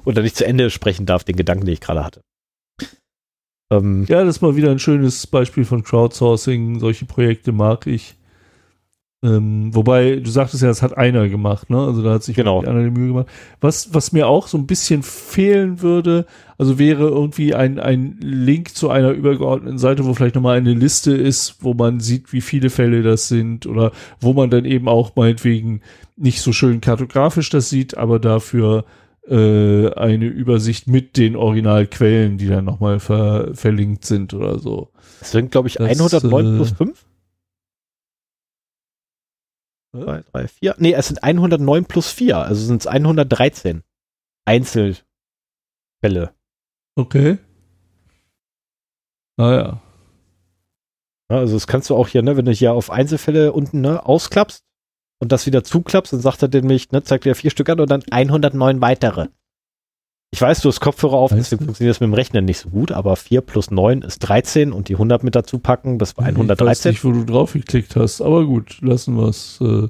Oder 0.06 0.22
nicht 0.22 0.36
zu 0.36 0.46
Ende 0.46 0.70
sprechen 0.70 1.06
darf, 1.06 1.24
den 1.24 1.36
Gedanken, 1.36 1.66
den 1.66 1.74
ich 1.74 1.82
gerade 1.82 2.04
hatte. 2.04 2.22
Ähm, 3.72 4.06
ja, 4.08 4.24
das 4.24 4.38
ist 4.38 4.42
mal 4.42 4.56
wieder 4.56 4.72
ein 4.72 4.80
schönes 4.80 5.28
Beispiel 5.28 5.66
von 5.66 5.84
Crowdsourcing. 5.84 6.80
Solche 6.80 7.06
Projekte 7.06 7.52
mag 7.52 7.88
ich. 7.88 8.16
Ähm, 9.24 9.74
wobei, 9.74 10.18
du 10.18 10.30
sagtest 10.30 10.62
ja, 10.62 10.70
das 10.70 10.84
hat 10.84 10.96
einer 10.96 11.28
gemacht, 11.28 11.72
ne? 11.72 11.80
Also 11.80 12.04
da 12.04 12.14
hat 12.14 12.24
sich 12.24 12.36
genau. 12.36 12.62
einer 12.62 12.84
die 12.84 12.92
Mühe 12.92 13.08
gemacht. 13.08 13.28
Was, 13.60 13.92
was 13.92 14.12
mir 14.12 14.28
auch 14.28 14.48
so 14.48 14.60
ein 14.60 14.68
bisschen 14.68 15.02
fehlen 15.02 15.82
würde, 15.82 16.28
also 16.60 16.78
wäre 16.78 17.08
irgendwie 17.08 17.56
ein, 17.56 17.80
ein 17.80 18.18
Link 18.22 18.76
zu 18.76 18.92
einer 18.92 19.12
übergeordneten 19.12 19.80
Seite, 19.80 20.06
wo 20.06 20.14
vielleicht 20.14 20.36
nochmal 20.36 20.58
eine 20.58 20.74
Liste 20.74 21.16
ist, 21.16 21.58
wo 21.62 21.74
man 21.74 22.00
sieht, 22.00 22.32
wie 22.32 22.42
viele 22.42 22.70
Fälle 22.70 23.02
das 23.02 23.28
sind 23.28 23.66
oder 23.66 23.92
wo 24.20 24.34
man 24.34 24.52
dann 24.52 24.66
eben 24.66 24.88
auch 24.88 25.16
meinetwegen 25.16 25.82
nicht 26.16 26.42
so 26.42 26.52
schön 26.52 26.80
kartografisch 26.80 27.50
das 27.50 27.72
sieht, 27.72 27.98
aber 27.98 28.20
dafür 28.20 28.86
äh, 29.28 29.92
eine 29.94 30.26
Übersicht 30.26 30.88
mit 30.88 31.18
den 31.18 31.36
Originalquellen, 31.36 32.38
die 32.38 32.48
dann 32.48 32.66
nochmal 32.66 33.00
ver 33.00 33.50
verlinkt 33.54 34.06
sind 34.06 34.36
oder 34.36 34.60
so. 34.60 34.90
Das 35.20 35.32
sind, 35.32 35.52
glaube 35.52 35.70
ich, 35.70 35.74
das, 35.74 35.88
109 35.88 36.46
äh, 36.46 36.56
plus 36.56 36.72
5. 36.72 37.06
2, 40.04 40.24
3, 40.32 40.48
4. 40.48 40.76
Nee, 40.78 40.94
es 40.94 41.08
sind 41.08 41.24
109 41.24 41.86
plus 41.86 42.12
4, 42.12 42.38
also 42.38 42.66
sind 42.66 42.82
es 42.82 42.88
113 42.88 43.84
Einzelfälle. 44.46 45.04
Okay. 46.96 47.38
Naja. 49.38 49.82
Ah, 51.30 51.34
ja, 51.34 51.38
also 51.40 51.56
das 51.56 51.68
kannst 51.68 51.90
du 51.90 51.96
auch 51.96 52.08
hier, 52.08 52.22
ne, 52.24 52.38
wenn 52.38 52.46
du 52.46 52.52
hier 52.52 52.74
auf 52.74 52.90
Einzelfälle 52.90 53.52
unten 53.52 53.82
ne, 53.82 54.06
ausklappst 54.06 54.64
und 55.20 55.32
das 55.32 55.46
wieder 55.46 55.64
zuklappst, 55.64 56.14
dann 56.14 56.22
sagt 56.22 56.42
er 56.42 56.48
nämlich, 56.50 56.92
ne, 56.92 57.04
zeigt 57.04 57.26
dir 57.26 57.36
vier 57.36 57.52
Stück 57.52 57.70
an 57.70 57.80
und 57.80 57.90
dann 57.90 58.04
109 58.10 58.82
weitere. 58.82 59.28
Ich 60.32 60.42
weiß, 60.42 60.62
du 60.62 60.70
hast 60.70 60.82
Kopfhörer 60.82 61.14
auf, 61.14 61.32
weißt 61.32 61.40
deswegen 61.40 61.60
du? 61.60 61.66
funktioniert 61.68 61.96
das 61.96 62.02
mit 62.02 62.08
dem 62.08 62.14
Rechnen 62.14 62.46
nicht 62.46 62.60
so 62.60 62.70
gut, 62.70 62.92
aber 62.92 63.16
4 63.16 63.42
plus 63.42 63.72
9 63.72 64.02
ist 64.02 64.20
13 64.20 64.74
und 64.74 64.90
die 64.90 64.96
100 64.96 65.24
mit 65.24 65.36
dazu 65.36 65.60
packen, 65.60 66.00
das 66.00 66.18
war 66.18 66.26
113. 66.26 66.66
Ich 66.66 66.70
weiß 66.70 66.86
nicht, 66.86 67.06
wo 67.06 67.12
du 67.12 67.26
drauf 67.26 67.54
geklickt 67.54 67.96
hast, 67.96 68.22
aber 68.22 68.46
gut, 68.46 68.82
lassen 68.82 69.16
wir 69.16 69.30
es. 69.30 69.60
Äh. 69.62 69.88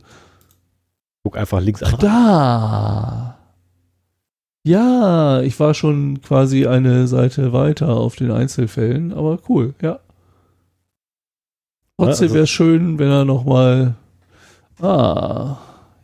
Guck 1.24 1.38
einfach 1.38 1.60
links 1.60 1.82
an. 1.82 1.96
Da! 2.00 3.38
Ja, 4.64 5.42
ich 5.42 5.60
war 5.60 5.74
schon 5.74 6.22
quasi 6.22 6.68
eine 6.68 7.08
Seite 7.08 7.54
weiter 7.54 7.96
auf 7.96 8.16
den 8.16 8.32
Einzelfällen, 8.32 9.14
aber 9.14 9.40
cool, 9.50 9.74
ja. 9.82 10.00
Trotzdem 11.98 12.26
also, 12.26 12.36
wäre 12.36 12.44
es 12.44 12.50
schön, 12.50 13.00
wenn 13.00 13.10
er 13.10 13.26
nochmal. 13.26 13.96
Ah, 14.80 15.58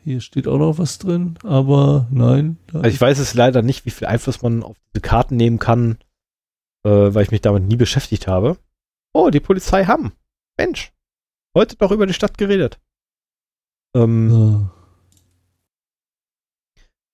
hier 0.04 0.20
steht 0.20 0.48
auch 0.48 0.58
noch 0.58 0.78
was 0.78 1.00
drin, 1.00 1.38
aber 1.44 2.08
nein. 2.12 2.58
Also 2.74 2.88
ich 2.88 3.00
weiß 3.00 3.20
es 3.20 3.34
leider 3.34 3.62
nicht, 3.62 3.86
wie 3.86 3.92
viel 3.92 4.08
Einfluss 4.08 4.42
man 4.42 4.64
auf 4.64 4.76
diese 4.94 5.02
Karten 5.02 5.38
nehmen 5.38 5.60
kann, 5.60 5.98
äh, 6.84 6.90
weil 6.90 7.24
ich 7.24 7.32
mich 7.32 7.42
damit 7.42 7.64
nie 7.64 7.78
beschäftigt 7.78 8.28
habe. 8.28 8.58
Oh, 9.14 9.30
die 9.30 9.40
Polizei 9.40 9.86
haben. 9.86 10.12
Mensch, 10.58 10.92
heute 11.56 11.78
doch 11.78 11.92
über 11.92 12.06
die 12.06 12.14
Stadt 12.14 12.38
geredet. 12.38 12.80
Ähm, 13.96 14.70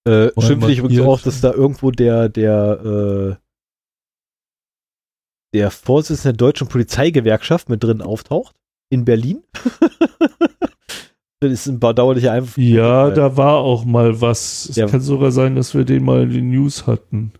ja. 0.06 0.12
äh, 0.12 0.32
schön 0.40 0.58
finde 0.58 0.72
ich 0.72 0.78
übrigens 0.78 1.06
auch, 1.06 1.20
dass 1.20 1.40
da 1.40 1.52
irgendwo 1.52 1.90
der, 1.92 2.28
der, 2.28 3.36
äh, 3.36 3.36
der 5.54 5.70
Vorsitzende 5.70 6.36
der 6.36 6.46
deutschen 6.46 6.68
Polizeigewerkschaft 6.68 7.68
mit 7.68 7.84
drin 7.84 8.02
auftaucht. 8.02 8.56
In 8.92 9.04
Berlin. 9.04 9.44
Das 11.40 11.50
ist 11.52 11.66
ein 11.66 11.80
bedauerlicher 11.80 12.32
Einfluss. 12.32 12.64
Ja, 12.64 13.10
da 13.10 13.36
war 13.36 13.56
auch 13.56 13.86
mal 13.86 14.20
was. 14.20 14.68
Es 14.68 14.76
ja. 14.76 14.86
kann 14.86 15.00
sogar 15.00 15.32
sein, 15.32 15.56
dass 15.56 15.74
wir 15.74 15.84
den 15.84 16.04
mal 16.04 16.22
in 16.24 16.30
den 16.30 16.50
News 16.50 16.86
hatten. 16.86 17.32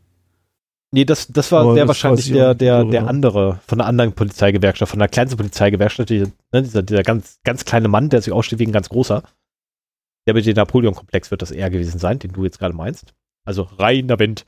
Nee, 0.92 1.04
das, 1.04 1.28
das 1.28 1.52
war 1.52 1.72
sehr 1.74 1.86
wahrscheinlich 1.86 2.32
der, 2.32 2.54
der, 2.54 2.84
der 2.84 3.06
andere, 3.06 3.60
von 3.66 3.80
einer 3.80 3.88
anderen 3.88 4.12
Polizeigewerkschaft, 4.12 4.90
von 4.90 4.98
der 4.98 5.08
kleinsten 5.08 5.36
Polizeigewerkschaft, 5.36 6.10
die, 6.10 6.20
ne, 6.52 6.62
dieser, 6.62 6.82
dieser 6.82 7.04
ganz, 7.04 7.38
ganz 7.44 7.64
kleine 7.64 7.86
Mann, 7.86 8.08
der 8.08 8.22
sich 8.22 8.32
aussteht 8.32 8.58
wie 8.58 8.66
ein 8.66 8.72
ganz 8.72 8.88
großer. 8.88 9.22
Der 10.26 10.34
mit 10.34 10.46
dem 10.46 10.56
Napoleon-Komplex 10.56 11.30
wird 11.30 11.42
das 11.42 11.52
eher 11.52 11.70
gewesen 11.70 11.98
sein, 11.98 12.18
den 12.18 12.32
du 12.32 12.42
jetzt 12.44 12.58
gerade 12.58 12.74
meinst. 12.74 13.14
Also 13.44 13.62
reiner 13.62 14.18
Wind. 14.18 14.46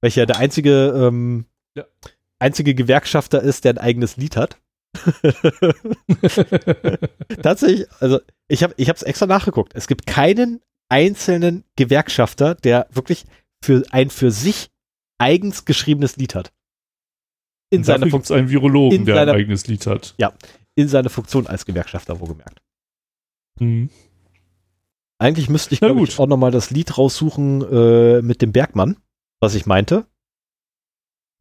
Welcher 0.00 0.26
der 0.26 0.38
einzige, 0.38 0.94
ähm, 0.96 1.44
ja. 1.76 1.84
einzige 2.38 2.74
Gewerkschafter 2.74 3.42
ist, 3.42 3.64
der 3.64 3.74
ein 3.74 3.78
eigenes 3.78 4.16
Lied 4.16 4.36
hat. 4.36 4.58
Tatsächlich, 7.42 7.86
also 8.00 8.20
ich 8.48 8.62
habe 8.62 8.74
ich 8.76 8.88
es 8.88 9.02
extra 9.02 9.26
nachgeguckt. 9.26 9.72
Es 9.74 9.88
gibt 9.88 10.06
keinen 10.06 10.60
einzelnen 10.88 11.64
Gewerkschafter, 11.76 12.54
der 12.54 12.86
wirklich 12.90 13.24
für 13.62 13.82
ein 13.90 14.10
für 14.10 14.30
sich 14.30 14.70
eigens 15.18 15.64
geschriebenes 15.64 16.16
Lied 16.16 16.34
hat. 16.34 16.52
In 17.70 17.84
seiner 17.84 18.08
Funktion. 18.08 18.38
ein 18.38 18.50
Virologen, 18.50 19.06
der 19.06 19.14
seiner, 19.14 19.32
ein 19.32 19.38
eigenes 19.38 19.66
Lied 19.66 19.86
hat. 19.86 20.14
Ja, 20.18 20.34
in 20.74 20.88
seiner 20.88 21.08
Funktion 21.08 21.46
als 21.46 21.64
Gewerkschafter, 21.64 22.20
wo 22.20 22.26
gemerkt. 22.26 22.60
Hm. 23.58 23.88
Eigentlich 25.18 25.48
müsste 25.48 25.74
ich, 25.74 25.80
ich, 25.80 26.18
auch 26.18 26.26
nochmal 26.26 26.50
das 26.50 26.70
Lied 26.70 26.98
raussuchen 26.98 27.62
äh, 27.62 28.22
mit 28.22 28.42
dem 28.42 28.52
Bergmann, 28.52 28.96
was 29.40 29.54
ich 29.54 29.66
meinte. 29.66 30.06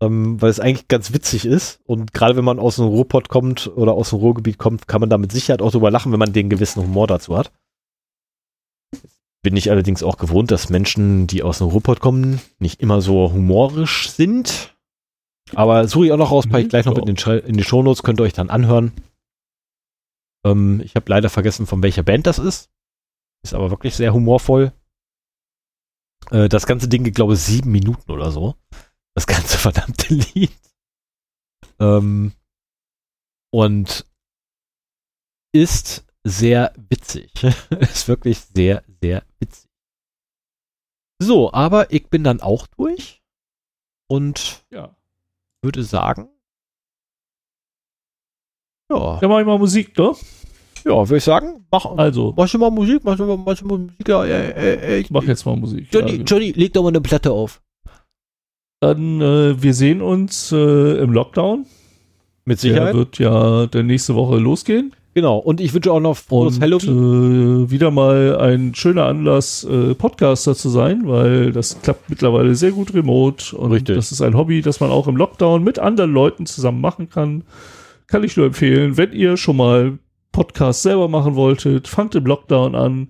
Ähm, 0.01 0.41
weil 0.41 0.49
es 0.49 0.59
eigentlich 0.59 0.87
ganz 0.87 1.13
witzig 1.13 1.45
ist. 1.45 1.79
Und 1.85 2.13
gerade 2.13 2.35
wenn 2.35 2.43
man 2.43 2.59
aus 2.59 2.77
dem 2.77 2.85
Ruhrpott 2.85 3.29
kommt 3.29 3.67
oder 3.67 3.93
aus 3.93 4.09
dem 4.09 4.19
Ruhrgebiet 4.19 4.57
kommt, 4.57 4.87
kann 4.87 5.01
man 5.01 5.09
da 5.09 5.17
mit 5.17 5.31
Sicherheit 5.31 5.61
auch 5.61 5.71
drüber 5.71 5.91
lachen, 5.91 6.11
wenn 6.11 6.19
man 6.19 6.33
den 6.33 6.49
gewissen 6.49 6.81
Humor 6.81 7.07
dazu 7.07 7.37
hat. 7.37 7.51
Bin 9.43 9.55
ich 9.55 9.69
allerdings 9.69 10.03
auch 10.03 10.17
gewohnt, 10.17 10.51
dass 10.51 10.69
Menschen, 10.69 11.27
die 11.27 11.43
aus 11.43 11.59
dem 11.59 11.67
Ruhrpott 11.67 11.99
kommen, 11.99 12.41
nicht 12.59 12.81
immer 12.81 13.01
so 13.01 13.31
humorisch 13.31 14.09
sind. 14.09 14.75
Aber 15.53 15.87
suche 15.87 16.07
ich 16.07 16.11
auch 16.11 16.17
noch 16.17 16.31
raus, 16.31 16.47
packe 16.47 16.63
ich 16.63 16.69
gleich 16.69 16.85
noch 16.85 16.97
in, 16.97 17.05
den, 17.05 17.39
in 17.39 17.57
die 17.57 17.63
Shownotes, 17.63 18.03
könnt 18.03 18.19
ihr 18.19 18.23
euch 18.23 18.33
dann 18.33 18.49
anhören. 18.49 18.93
Ähm, 20.45 20.81
ich 20.83 20.95
habe 20.95 21.09
leider 21.09 21.29
vergessen, 21.29 21.67
von 21.67 21.83
welcher 21.83 22.03
Band 22.03 22.27
das 22.27 22.39
ist. 22.39 22.69
Ist 23.43 23.53
aber 23.53 23.69
wirklich 23.71 23.95
sehr 23.95 24.13
humorvoll. 24.13 24.71
Äh, 26.29 26.49
das 26.49 26.65
ganze 26.67 26.87
Ding 26.87 27.03
geht, 27.03 27.15
glaube 27.15 27.33
ich, 27.33 27.39
sieben 27.39 27.71
Minuten 27.71 28.11
oder 28.11 28.31
so. 28.31 28.55
Das 29.15 29.27
ganze 29.27 29.57
verdammte 29.57 30.13
Lied. 30.13 30.51
Ähm, 31.79 32.33
und 33.51 34.05
ist 35.53 36.05
sehr 36.23 36.73
witzig. 36.89 37.31
ist 37.79 38.07
wirklich 38.07 38.39
sehr, 38.39 38.83
sehr 39.01 39.23
witzig. 39.39 39.69
So, 41.19 41.51
aber 41.53 41.91
ich 41.91 42.09
bin 42.09 42.23
dann 42.23 42.41
auch 42.41 42.67
durch 42.67 43.21
und 44.07 44.65
ja. 44.71 44.95
würde 45.61 45.83
sagen, 45.83 46.29
ja. 48.91 49.19
Dann 49.19 49.29
mach 49.29 49.39
ich 49.39 49.45
mal 49.45 49.57
Musik, 49.57 49.97
ne? 49.97 50.13
Ja, 50.83 51.07
würde 51.07 51.17
ich 51.17 51.23
sagen, 51.23 51.65
mach, 51.71 51.85
also. 51.85 52.33
mach 52.35 52.47
schon 52.47 52.59
mal 52.59 52.71
Musik, 52.71 53.03
mach 53.03 53.15
schon 53.15 53.27
mal, 53.27 53.37
mach 53.37 53.55
schon 53.55 53.67
mal 53.67 53.77
Musik. 53.77 54.07
Ja, 54.07 54.25
äh, 54.25 54.95
äh, 54.95 54.99
ich 54.99 55.09
mach 55.11 55.23
jetzt 55.23 55.45
mal 55.45 55.55
Musik. 55.55 55.87
Johnny, 55.91 56.11
ja, 56.11 56.17
genau. 56.17 56.25
Johnny, 56.25 56.51
leg 56.51 56.73
doch 56.73 56.83
mal 56.83 56.89
eine 56.89 57.01
Platte 57.01 57.31
auf. 57.31 57.61
Dann, 58.81 59.21
äh, 59.21 59.61
wir 59.61 59.73
sehen 59.75 60.01
uns 60.01 60.51
äh, 60.51 60.97
im 61.01 61.13
Lockdown. 61.13 61.65
Mit 62.45 62.59
Sicherheit. 62.59 62.87
Der 62.89 62.95
wird 62.95 63.19
ja 63.19 63.67
der 63.67 63.83
nächste 63.83 64.15
Woche 64.15 64.37
losgehen. 64.37 64.93
Genau, 65.13 65.37
und 65.37 65.61
ich 65.61 65.73
wünsche 65.73 65.91
auch 65.91 65.99
noch 65.99 66.17
frohes 66.17 66.55
und, 66.55 66.63
Halloween. 66.63 67.65
Äh, 67.65 67.71
wieder 67.71 67.91
mal 67.91 68.37
ein 68.39 68.73
schöner 68.73 69.05
Anlass, 69.05 69.63
äh, 69.65 69.93
Podcaster 69.93 70.55
zu 70.55 70.69
sein, 70.69 71.01
weil 71.05 71.51
das 71.51 71.79
klappt 71.83 72.09
mittlerweile 72.09 72.55
sehr 72.55 72.71
gut 72.71 72.93
remote. 72.95 73.55
Und 73.55 73.71
Richtig. 73.71 73.95
das 73.95 74.11
ist 74.11 74.21
ein 74.21 74.35
Hobby, 74.35 74.63
das 74.63 74.79
man 74.79 74.89
auch 74.89 75.07
im 75.07 75.15
Lockdown 75.15 75.63
mit 75.63 75.77
anderen 75.77 76.11
Leuten 76.11 76.47
zusammen 76.47 76.81
machen 76.81 77.07
kann. 77.09 77.43
Kann 78.07 78.23
ich 78.23 78.35
nur 78.35 78.47
empfehlen, 78.47 78.97
wenn 78.97 79.11
ihr 79.13 79.37
schon 79.37 79.57
mal 79.57 79.99
Podcast 80.31 80.81
selber 80.81 81.07
machen 81.07 81.35
wolltet, 81.35 81.87
fangt 81.87 82.15
im 82.15 82.25
Lockdown 82.25 82.73
an. 82.73 83.09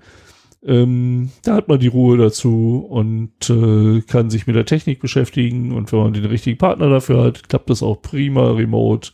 Ähm, 0.64 1.32
da 1.44 1.56
hat 1.56 1.68
man 1.68 1.80
die 1.80 1.88
Ruhe 1.88 2.18
dazu 2.18 2.86
und 2.88 3.50
äh, 3.50 4.02
kann 4.02 4.30
sich 4.30 4.46
mit 4.46 4.56
der 4.56 4.66
Technik 4.66 5.00
beschäftigen. 5.00 5.72
Und 5.72 5.92
wenn 5.92 6.00
man 6.00 6.14
den 6.14 6.26
richtigen 6.26 6.58
Partner 6.58 6.90
dafür 6.90 7.24
hat, 7.24 7.50
klappt 7.50 7.70
das 7.70 7.82
auch 7.82 8.02
prima 8.02 8.52
remote. 8.52 9.12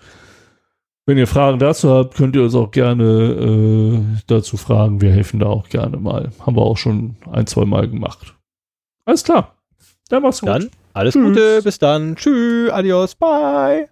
Wenn 1.06 1.18
ihr 1.18 1.28
Fragen 1.28 1.58
dazu 1.58 1.90
habt, 1.90 2.16
könnt 2.16 2.36
ihr 2.36 2.44
uns 2.44 2.54
auch 2.54 2.70
gerne 2.72 3.04
äh, 3.06 4.22
dazu 4.28 4.58
fragen. 4.58 5.00
Wir 5.00 5.12
helfen 5.12 5.40
da 5.40 5.46
auch 5.46 5.70
gerne 5.70 5.96
mal. 5.98 6.32
Haben 6.42 6.58
wir 6.58 6.64
auch 6.64 6.76
schon 6.76 7.16
ein, 7.32 7.48
zwei 7.48 7.64
Mal 7.64 7.88
gemacht. 7.88 8.36
Alles 9.06 9.24
klar. 9.24 9.56
Dann 10.10 10.24
mach's 10.24 10.42
gut. 10.42 10.50
Dann 10.50 10.70
alles 10.94 11.14
Tschüss. 11.14 11.28
Gute. 11.28 11.62
Bis 11.64 11.80
dann. 11.80 12.18
Tschüss. 12.18 12.72
Adios. 12.72 13.16
Bye. 13.16 13.88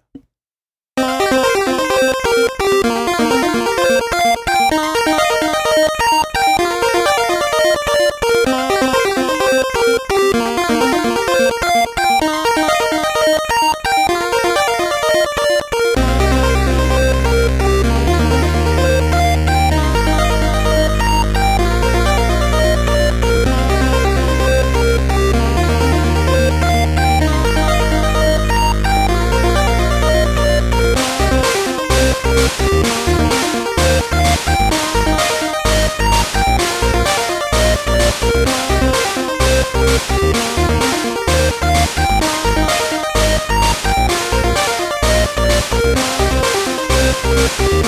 Thank 47.26 47.86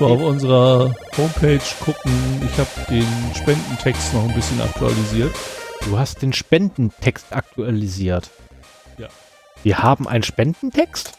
Mal 0.00 0.10
auf 0.10 0.20
unserer 0.20 0.94
Homepage 1.16 1.58
gucken. 1.80 2.12
Ich 2.44 2.58
habe 2.58 2.68
den 2.88 3.06
Spendentext 3.34 4.14
noch 4.14 4.28
ein 4.28 4.34
bisschen 4.34 4.60
aktualisiert. 4.60 5.34
Du 5.84 5.98
hast 5.98 6.22
den 6.22 6.32
Spendentext 6.32 7.26
aktualisiert. 7.30 8.30
Ja. 8.98 9.08
Wir 9.62 9.82
haben 9.82 10.06
einen 10.06 10.22
Spendentext? 10.22 11.14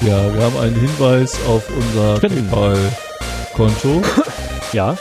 Ja, 0.00 0.34
wir 0.34 0.42
haben 0.42 0.56
einen 0.58 0.76
Hinweis 0.76 1.38
auf 1.46 1.68
unser. 1.68 2.20
PayPal-Konto. 2.20 4.02
Ja. 4.72 4.96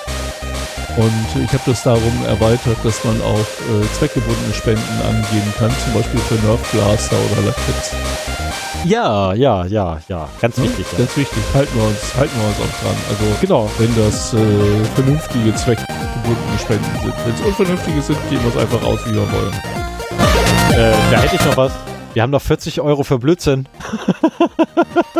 Und 0.97 1.43
ich 1.43 1.49
habe 1.53 1.61
das 1.67 1.83
darum 1.83 2.25
erweitert, 2.27 2.77
dass 2.83 3.03
man 3.03 3.21
auch 3.21 3.37
äh, 3.39 3.93
zweckgebundene 3.97 4.53
Spenden 4.53 5.01
angeben 5.07 5.53
kann, 5.59 5.69
zum 5.83 5.93
Beispiel 5.93 6.19
für 6.21 6.35
Nerf 6.45 6.59
Blaster 6.71 7.15
oder 7.31 7.47
Lakritz. 7.47 7.91
Ja, 8.83 9.33
ja, 9.33 9.65
ja, 9.65 9.99
ja. 10.07 10.27
Ganz 10.41 10.57
wichtig. 10.57 10.85
Ja. 10.93 10.97
Ganz 10.99 11.17
wichtig. 11.17 11.43
Halten 11.53 11.77
wir 11.77 11.83
uns, 11.87 12.15
halten 12.15 12.33
wir 12.39 12.47
uns 12.47 12.57
auch 12.57 12.81
dran. 12.81 12.97
Also 13.09 13.23
Genau. 13.41 13.69
wenn 13.77 13.95
das 13.95 14.33
äh, 14.33 14.85
vernünftige 14.95 15.53
zweckgebundene 15.55 16.59
Spenden 16.59 16.99
sind. 17.01 17.13
Wenn 17.25 17.33
es 17.35 17.41
unvernünftige 17.41 18.01
sind, 18.01 18.29
geben 18.29 18.43
wir 18.43 18.49
es 18.55 18.57
einfach 18.57 18.83
aus, 18.87 18.99
wie 19.05 19.13
wir 19.13 19.31
wollen. 19.31 19.53
Äh, 20.71 20.93
da 21.11 21.17
hätte 21.21 21.35
ich 21.35 21.45
noch 21.45 21.57
was. 21.57 21.71
Wir 22.13 22.23
haben 22.23 22.31
noch 22.31 22.41
40 22.41 22.81
Euro 22.81 23.03
für 23.03 23.19
Blödsinn. 23.19 23.67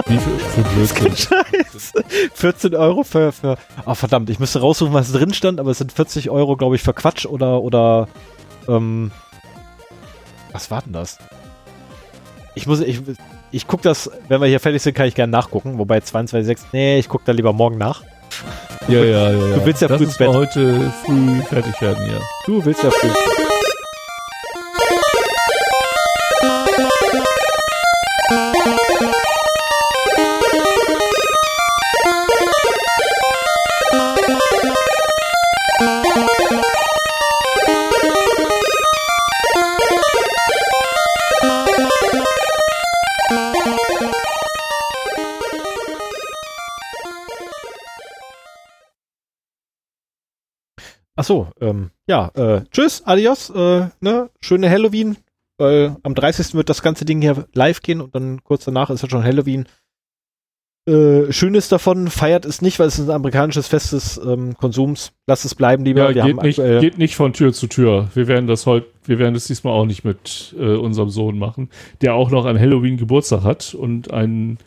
Wie 0.08 0.18
für, 0.18 0.40
für 0.40 0.62
Blödsinn. 0.62 1.16
Scheiße. 1.16 2.04
14 2.34 2.76
Euro 2.76 3.04
für, 3.04 3.32
für. 3.32 3.58
Oh, 3.86 3.94
verdammt, 3.94 4.30
ich 4.30 4.40
müsste 4.40 4.60
raussuchen, 4.62 4.94
was 4.94 5.12
drin 5.12 5.34
stand, 5.34 5.60
aber 5.60 5.72
es 5.72 5.78
sind 5.78 5.92
40 5.92 6.30
Euro, 6.30 6.56
glaube 6.58 6.76
ich, 6.76 6.82
für 6.82 6.94
Quatsch 6.94 7.26
oder, 7.26 7.62
oder, 7.62 8.08
ähm, 8.68 9.12
was 10.52 10.72
war 10.72 10.82
denn 10.82 10.94
das? 10.94 11.20
Ich 12.56 12.66
muss, 12.66 12.80
ich, 12.80 13.02
ich 13.52 13.68
guck 13.68 13.84
das, 13.84 14.10
wenn 14.28 14.42
wir 14.42 14.48
hier 14.48 14.60
fertig 14.60 14.82
sind, 14.82 14.96
kann 14.96 15.08
ich 15.08 15.14
gerne 15.14 15.32
nachgucken, 15.32 15.78
wobei 15.78 16.00
22,6, 16.00 16.60
nee, 16.72 16.98
ich 16.98 17.10
guck 17.10 17.24
da 17.26 17.32
lieber 17.32 17.54
morgen 17.54 17.78
nach. 17.78 18.02
Ja, 18.88 19.04
ja, 19.04 19.32
ja. 19.32 19.56
Du 19.58 19.66
willst 19.66 19.82
ja 19.82 19.88
Lass 19.90 19.98
früh 19.98 20.06
ins 20.06 20.18
Bett. 20.18 20.30
heute 20.30 20.92
früh 21.06 21.42
fertig 21.44 21.80
werden, 21.82 22.10
ja. 22.10 22.20
Du 22.46 22.64
willst 22.66 22.84
ja 22.84 22.90
früh. 22.90 23.10
Ach 51.18 51.23
so, 51.23 51.48
ähm, 51.60 51.89
ja, 52.06 52.30
äh, 52.35 52.61
tschüss, 52.72 53.02
adios, 53.06 53.49
äh, 53.49 53.88
ne, 54.02 54.30
schöne 54.39 54.69
Halloween. 54.69 55.18
Äh, 55.60 55.89
am 56.03 56.14
30. 56.14 56.53
wird 56.53 56.69
das 56.69 56.84
ganze 56.84 57.06
Ding 57.06 57.22
hier 57.22 57.48
live 57.53 57.81
gehen 57.81 58.02
und 58.02 58.14
dann 58.14 58.44
kurz 58.44 58.65
danach 58.65 58.91
ist 58.91 59.02
ja 59.02 59.10
schon 59.10 59.23
Halloween. 59.23 59.65
Äh, 60.88 61.34
Schönes 61.34 61.69
davon, 61.69 62.07
feiert 62.10 62.45
es 62.45 62.61
nicht, 62.61 62.77
weil 62.77 62.88
es 62.88 62.99
ist 62.99 63.10
ein 63.10 63.15
amerikanisches 63.15 63.68
Fest 63.68 63.94
des 63.94 64.22
ähm, 64.23 64.56
Konsums. 64.57 65.11
Lasst 65.26 65.44
es 65.44 65.56
bleiben, 65.56 65.84
lieber. 65.84 66.02
Ja, 66.02 66.07
Wir 66.07 66.23
geht 66.23 66.38
haben 66.38 66.45
nicht, 66.45 66.81
geht 66.81 66.98
nicht 66.99 67.15
von 67.15 67.34
Tür 67.34 67.52
zu 67.52 67.65
Tür. 67.65 68.10
Wir 68.14 68.27
werden 68.27 68.45
das 68.45 68.68
heute, 68.68 68.85
wir 69.03 69.18
werden 69.18 69.34
das 69.34 69.48
diesmal 69.48 69.73
auch 69.73 69.85
nicht 69.85 70.06
mit 70.06 70.56
äh, 70.57 70.76
unserem 70.76 71.10
Sohn 71.10 71.39
machen, 71.39 71.69
der 72.02 72.14
auch 72.14 72.30
noch 72.30 72.45
an 72.45 72.60
Halloween 72.60 72.98
Geburtstag 72.98 73.44
hat 73.44 73.73
und 73.73 74.14
einen 74.14 74.60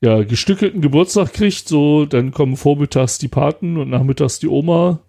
ja, 0.00 0.22
gestückelten 0.22 0.80
Geburtstag 0.80 1.32
kriegt. 1.32 1.66
So, 1.68 2.06
dann 2.06 2.30
kommen 2.30 2.56
vormittags 2.56 3.18
die 3.18 3.28
Paten 3.28 3.76
und 3.78 3.90
nachmittags 3.90 4.38
die 4.38 4.48
Oma 4.48 5.00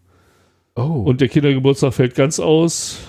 oh, 0.78 1.02
und 1.04 1.20
der 1.22 1.28
Kindergeburtstag 1.30 1.94
fällt 1.94 2.16
ganz 2.16 2.40
aus. 2.40 3.00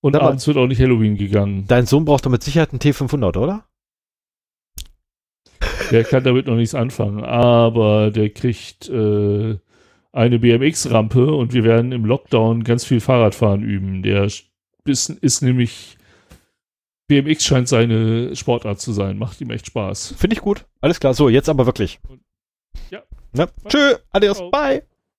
Und 0.00 0.14
Aber- 0.16 0.28
abends 0.28 0.46
wird 0.46 0.56
auch 0.56 0.66
nicht 0.66 0.80
Halloween 0.80 1.16
gegangen. 1.16 1.64
dein 1.66 1.86
Sohn 1.86 2.04
braucht 2.04 2.24
doch 2.26 2.30
mit 2.30 2.42
Sicherheit 2.42 2.70
einen 2.70 2.80
T500, 2.80 3.36
oder? 3.38 3.64
Der 5.90 6.04
kann 6.04 6.24
damit 6.24 6.46
noch 6.46 6.56
nichts 6.56 6.74
anfangen, 6.74 7.22
aber 7.24 8.10
der 8.10 8.30
kriegt 8.30 8.88
äh, 8.88 9.56
eine 10.12 10.38
BMX-Rampe 10.38 11.32
und 11.34 11.52
wir 11.52 11.62
werden 11.64 11.92
im 11.92 12.04
Lockdown 12.04 12.64
ganz 12.64 12.84
viel 12.84 13.00
Fahrradfahren 13.00 13.62
üben. 13.62 14.02
Der 14.02 14.24
ist, 14.24 14.44
ist 14.84 15.42
nämlich 15.42 15.96
BMX 17.08 17.44
scheint 17.44 17.68
seine 17.68 18.34
Sportart 18.34 18.80
zu 18.80 18.92
sein, 18.92 19.16
macht 19.18 19.40
ihm 19.40 19.50
echt 19.50 19.66
Spaß. 19.66 20.14
Finde 20.18 20.34
ich 20.34 20.42
gut. 20.42 20.66
Alles 20.80 20.98
klar. 20.98 21.14
So, 21.14 21.28
jetzt 21.28 21.48
aber 21.48 21.66
wirklich. 21.66 22.00
Ja. 22.90 23.02
Ne? 23.32 23.48
Tschö, 23.68 23.94
adios, 24.10 24.38
Ciao. 24.38 24.50
bye. 24.50 24.82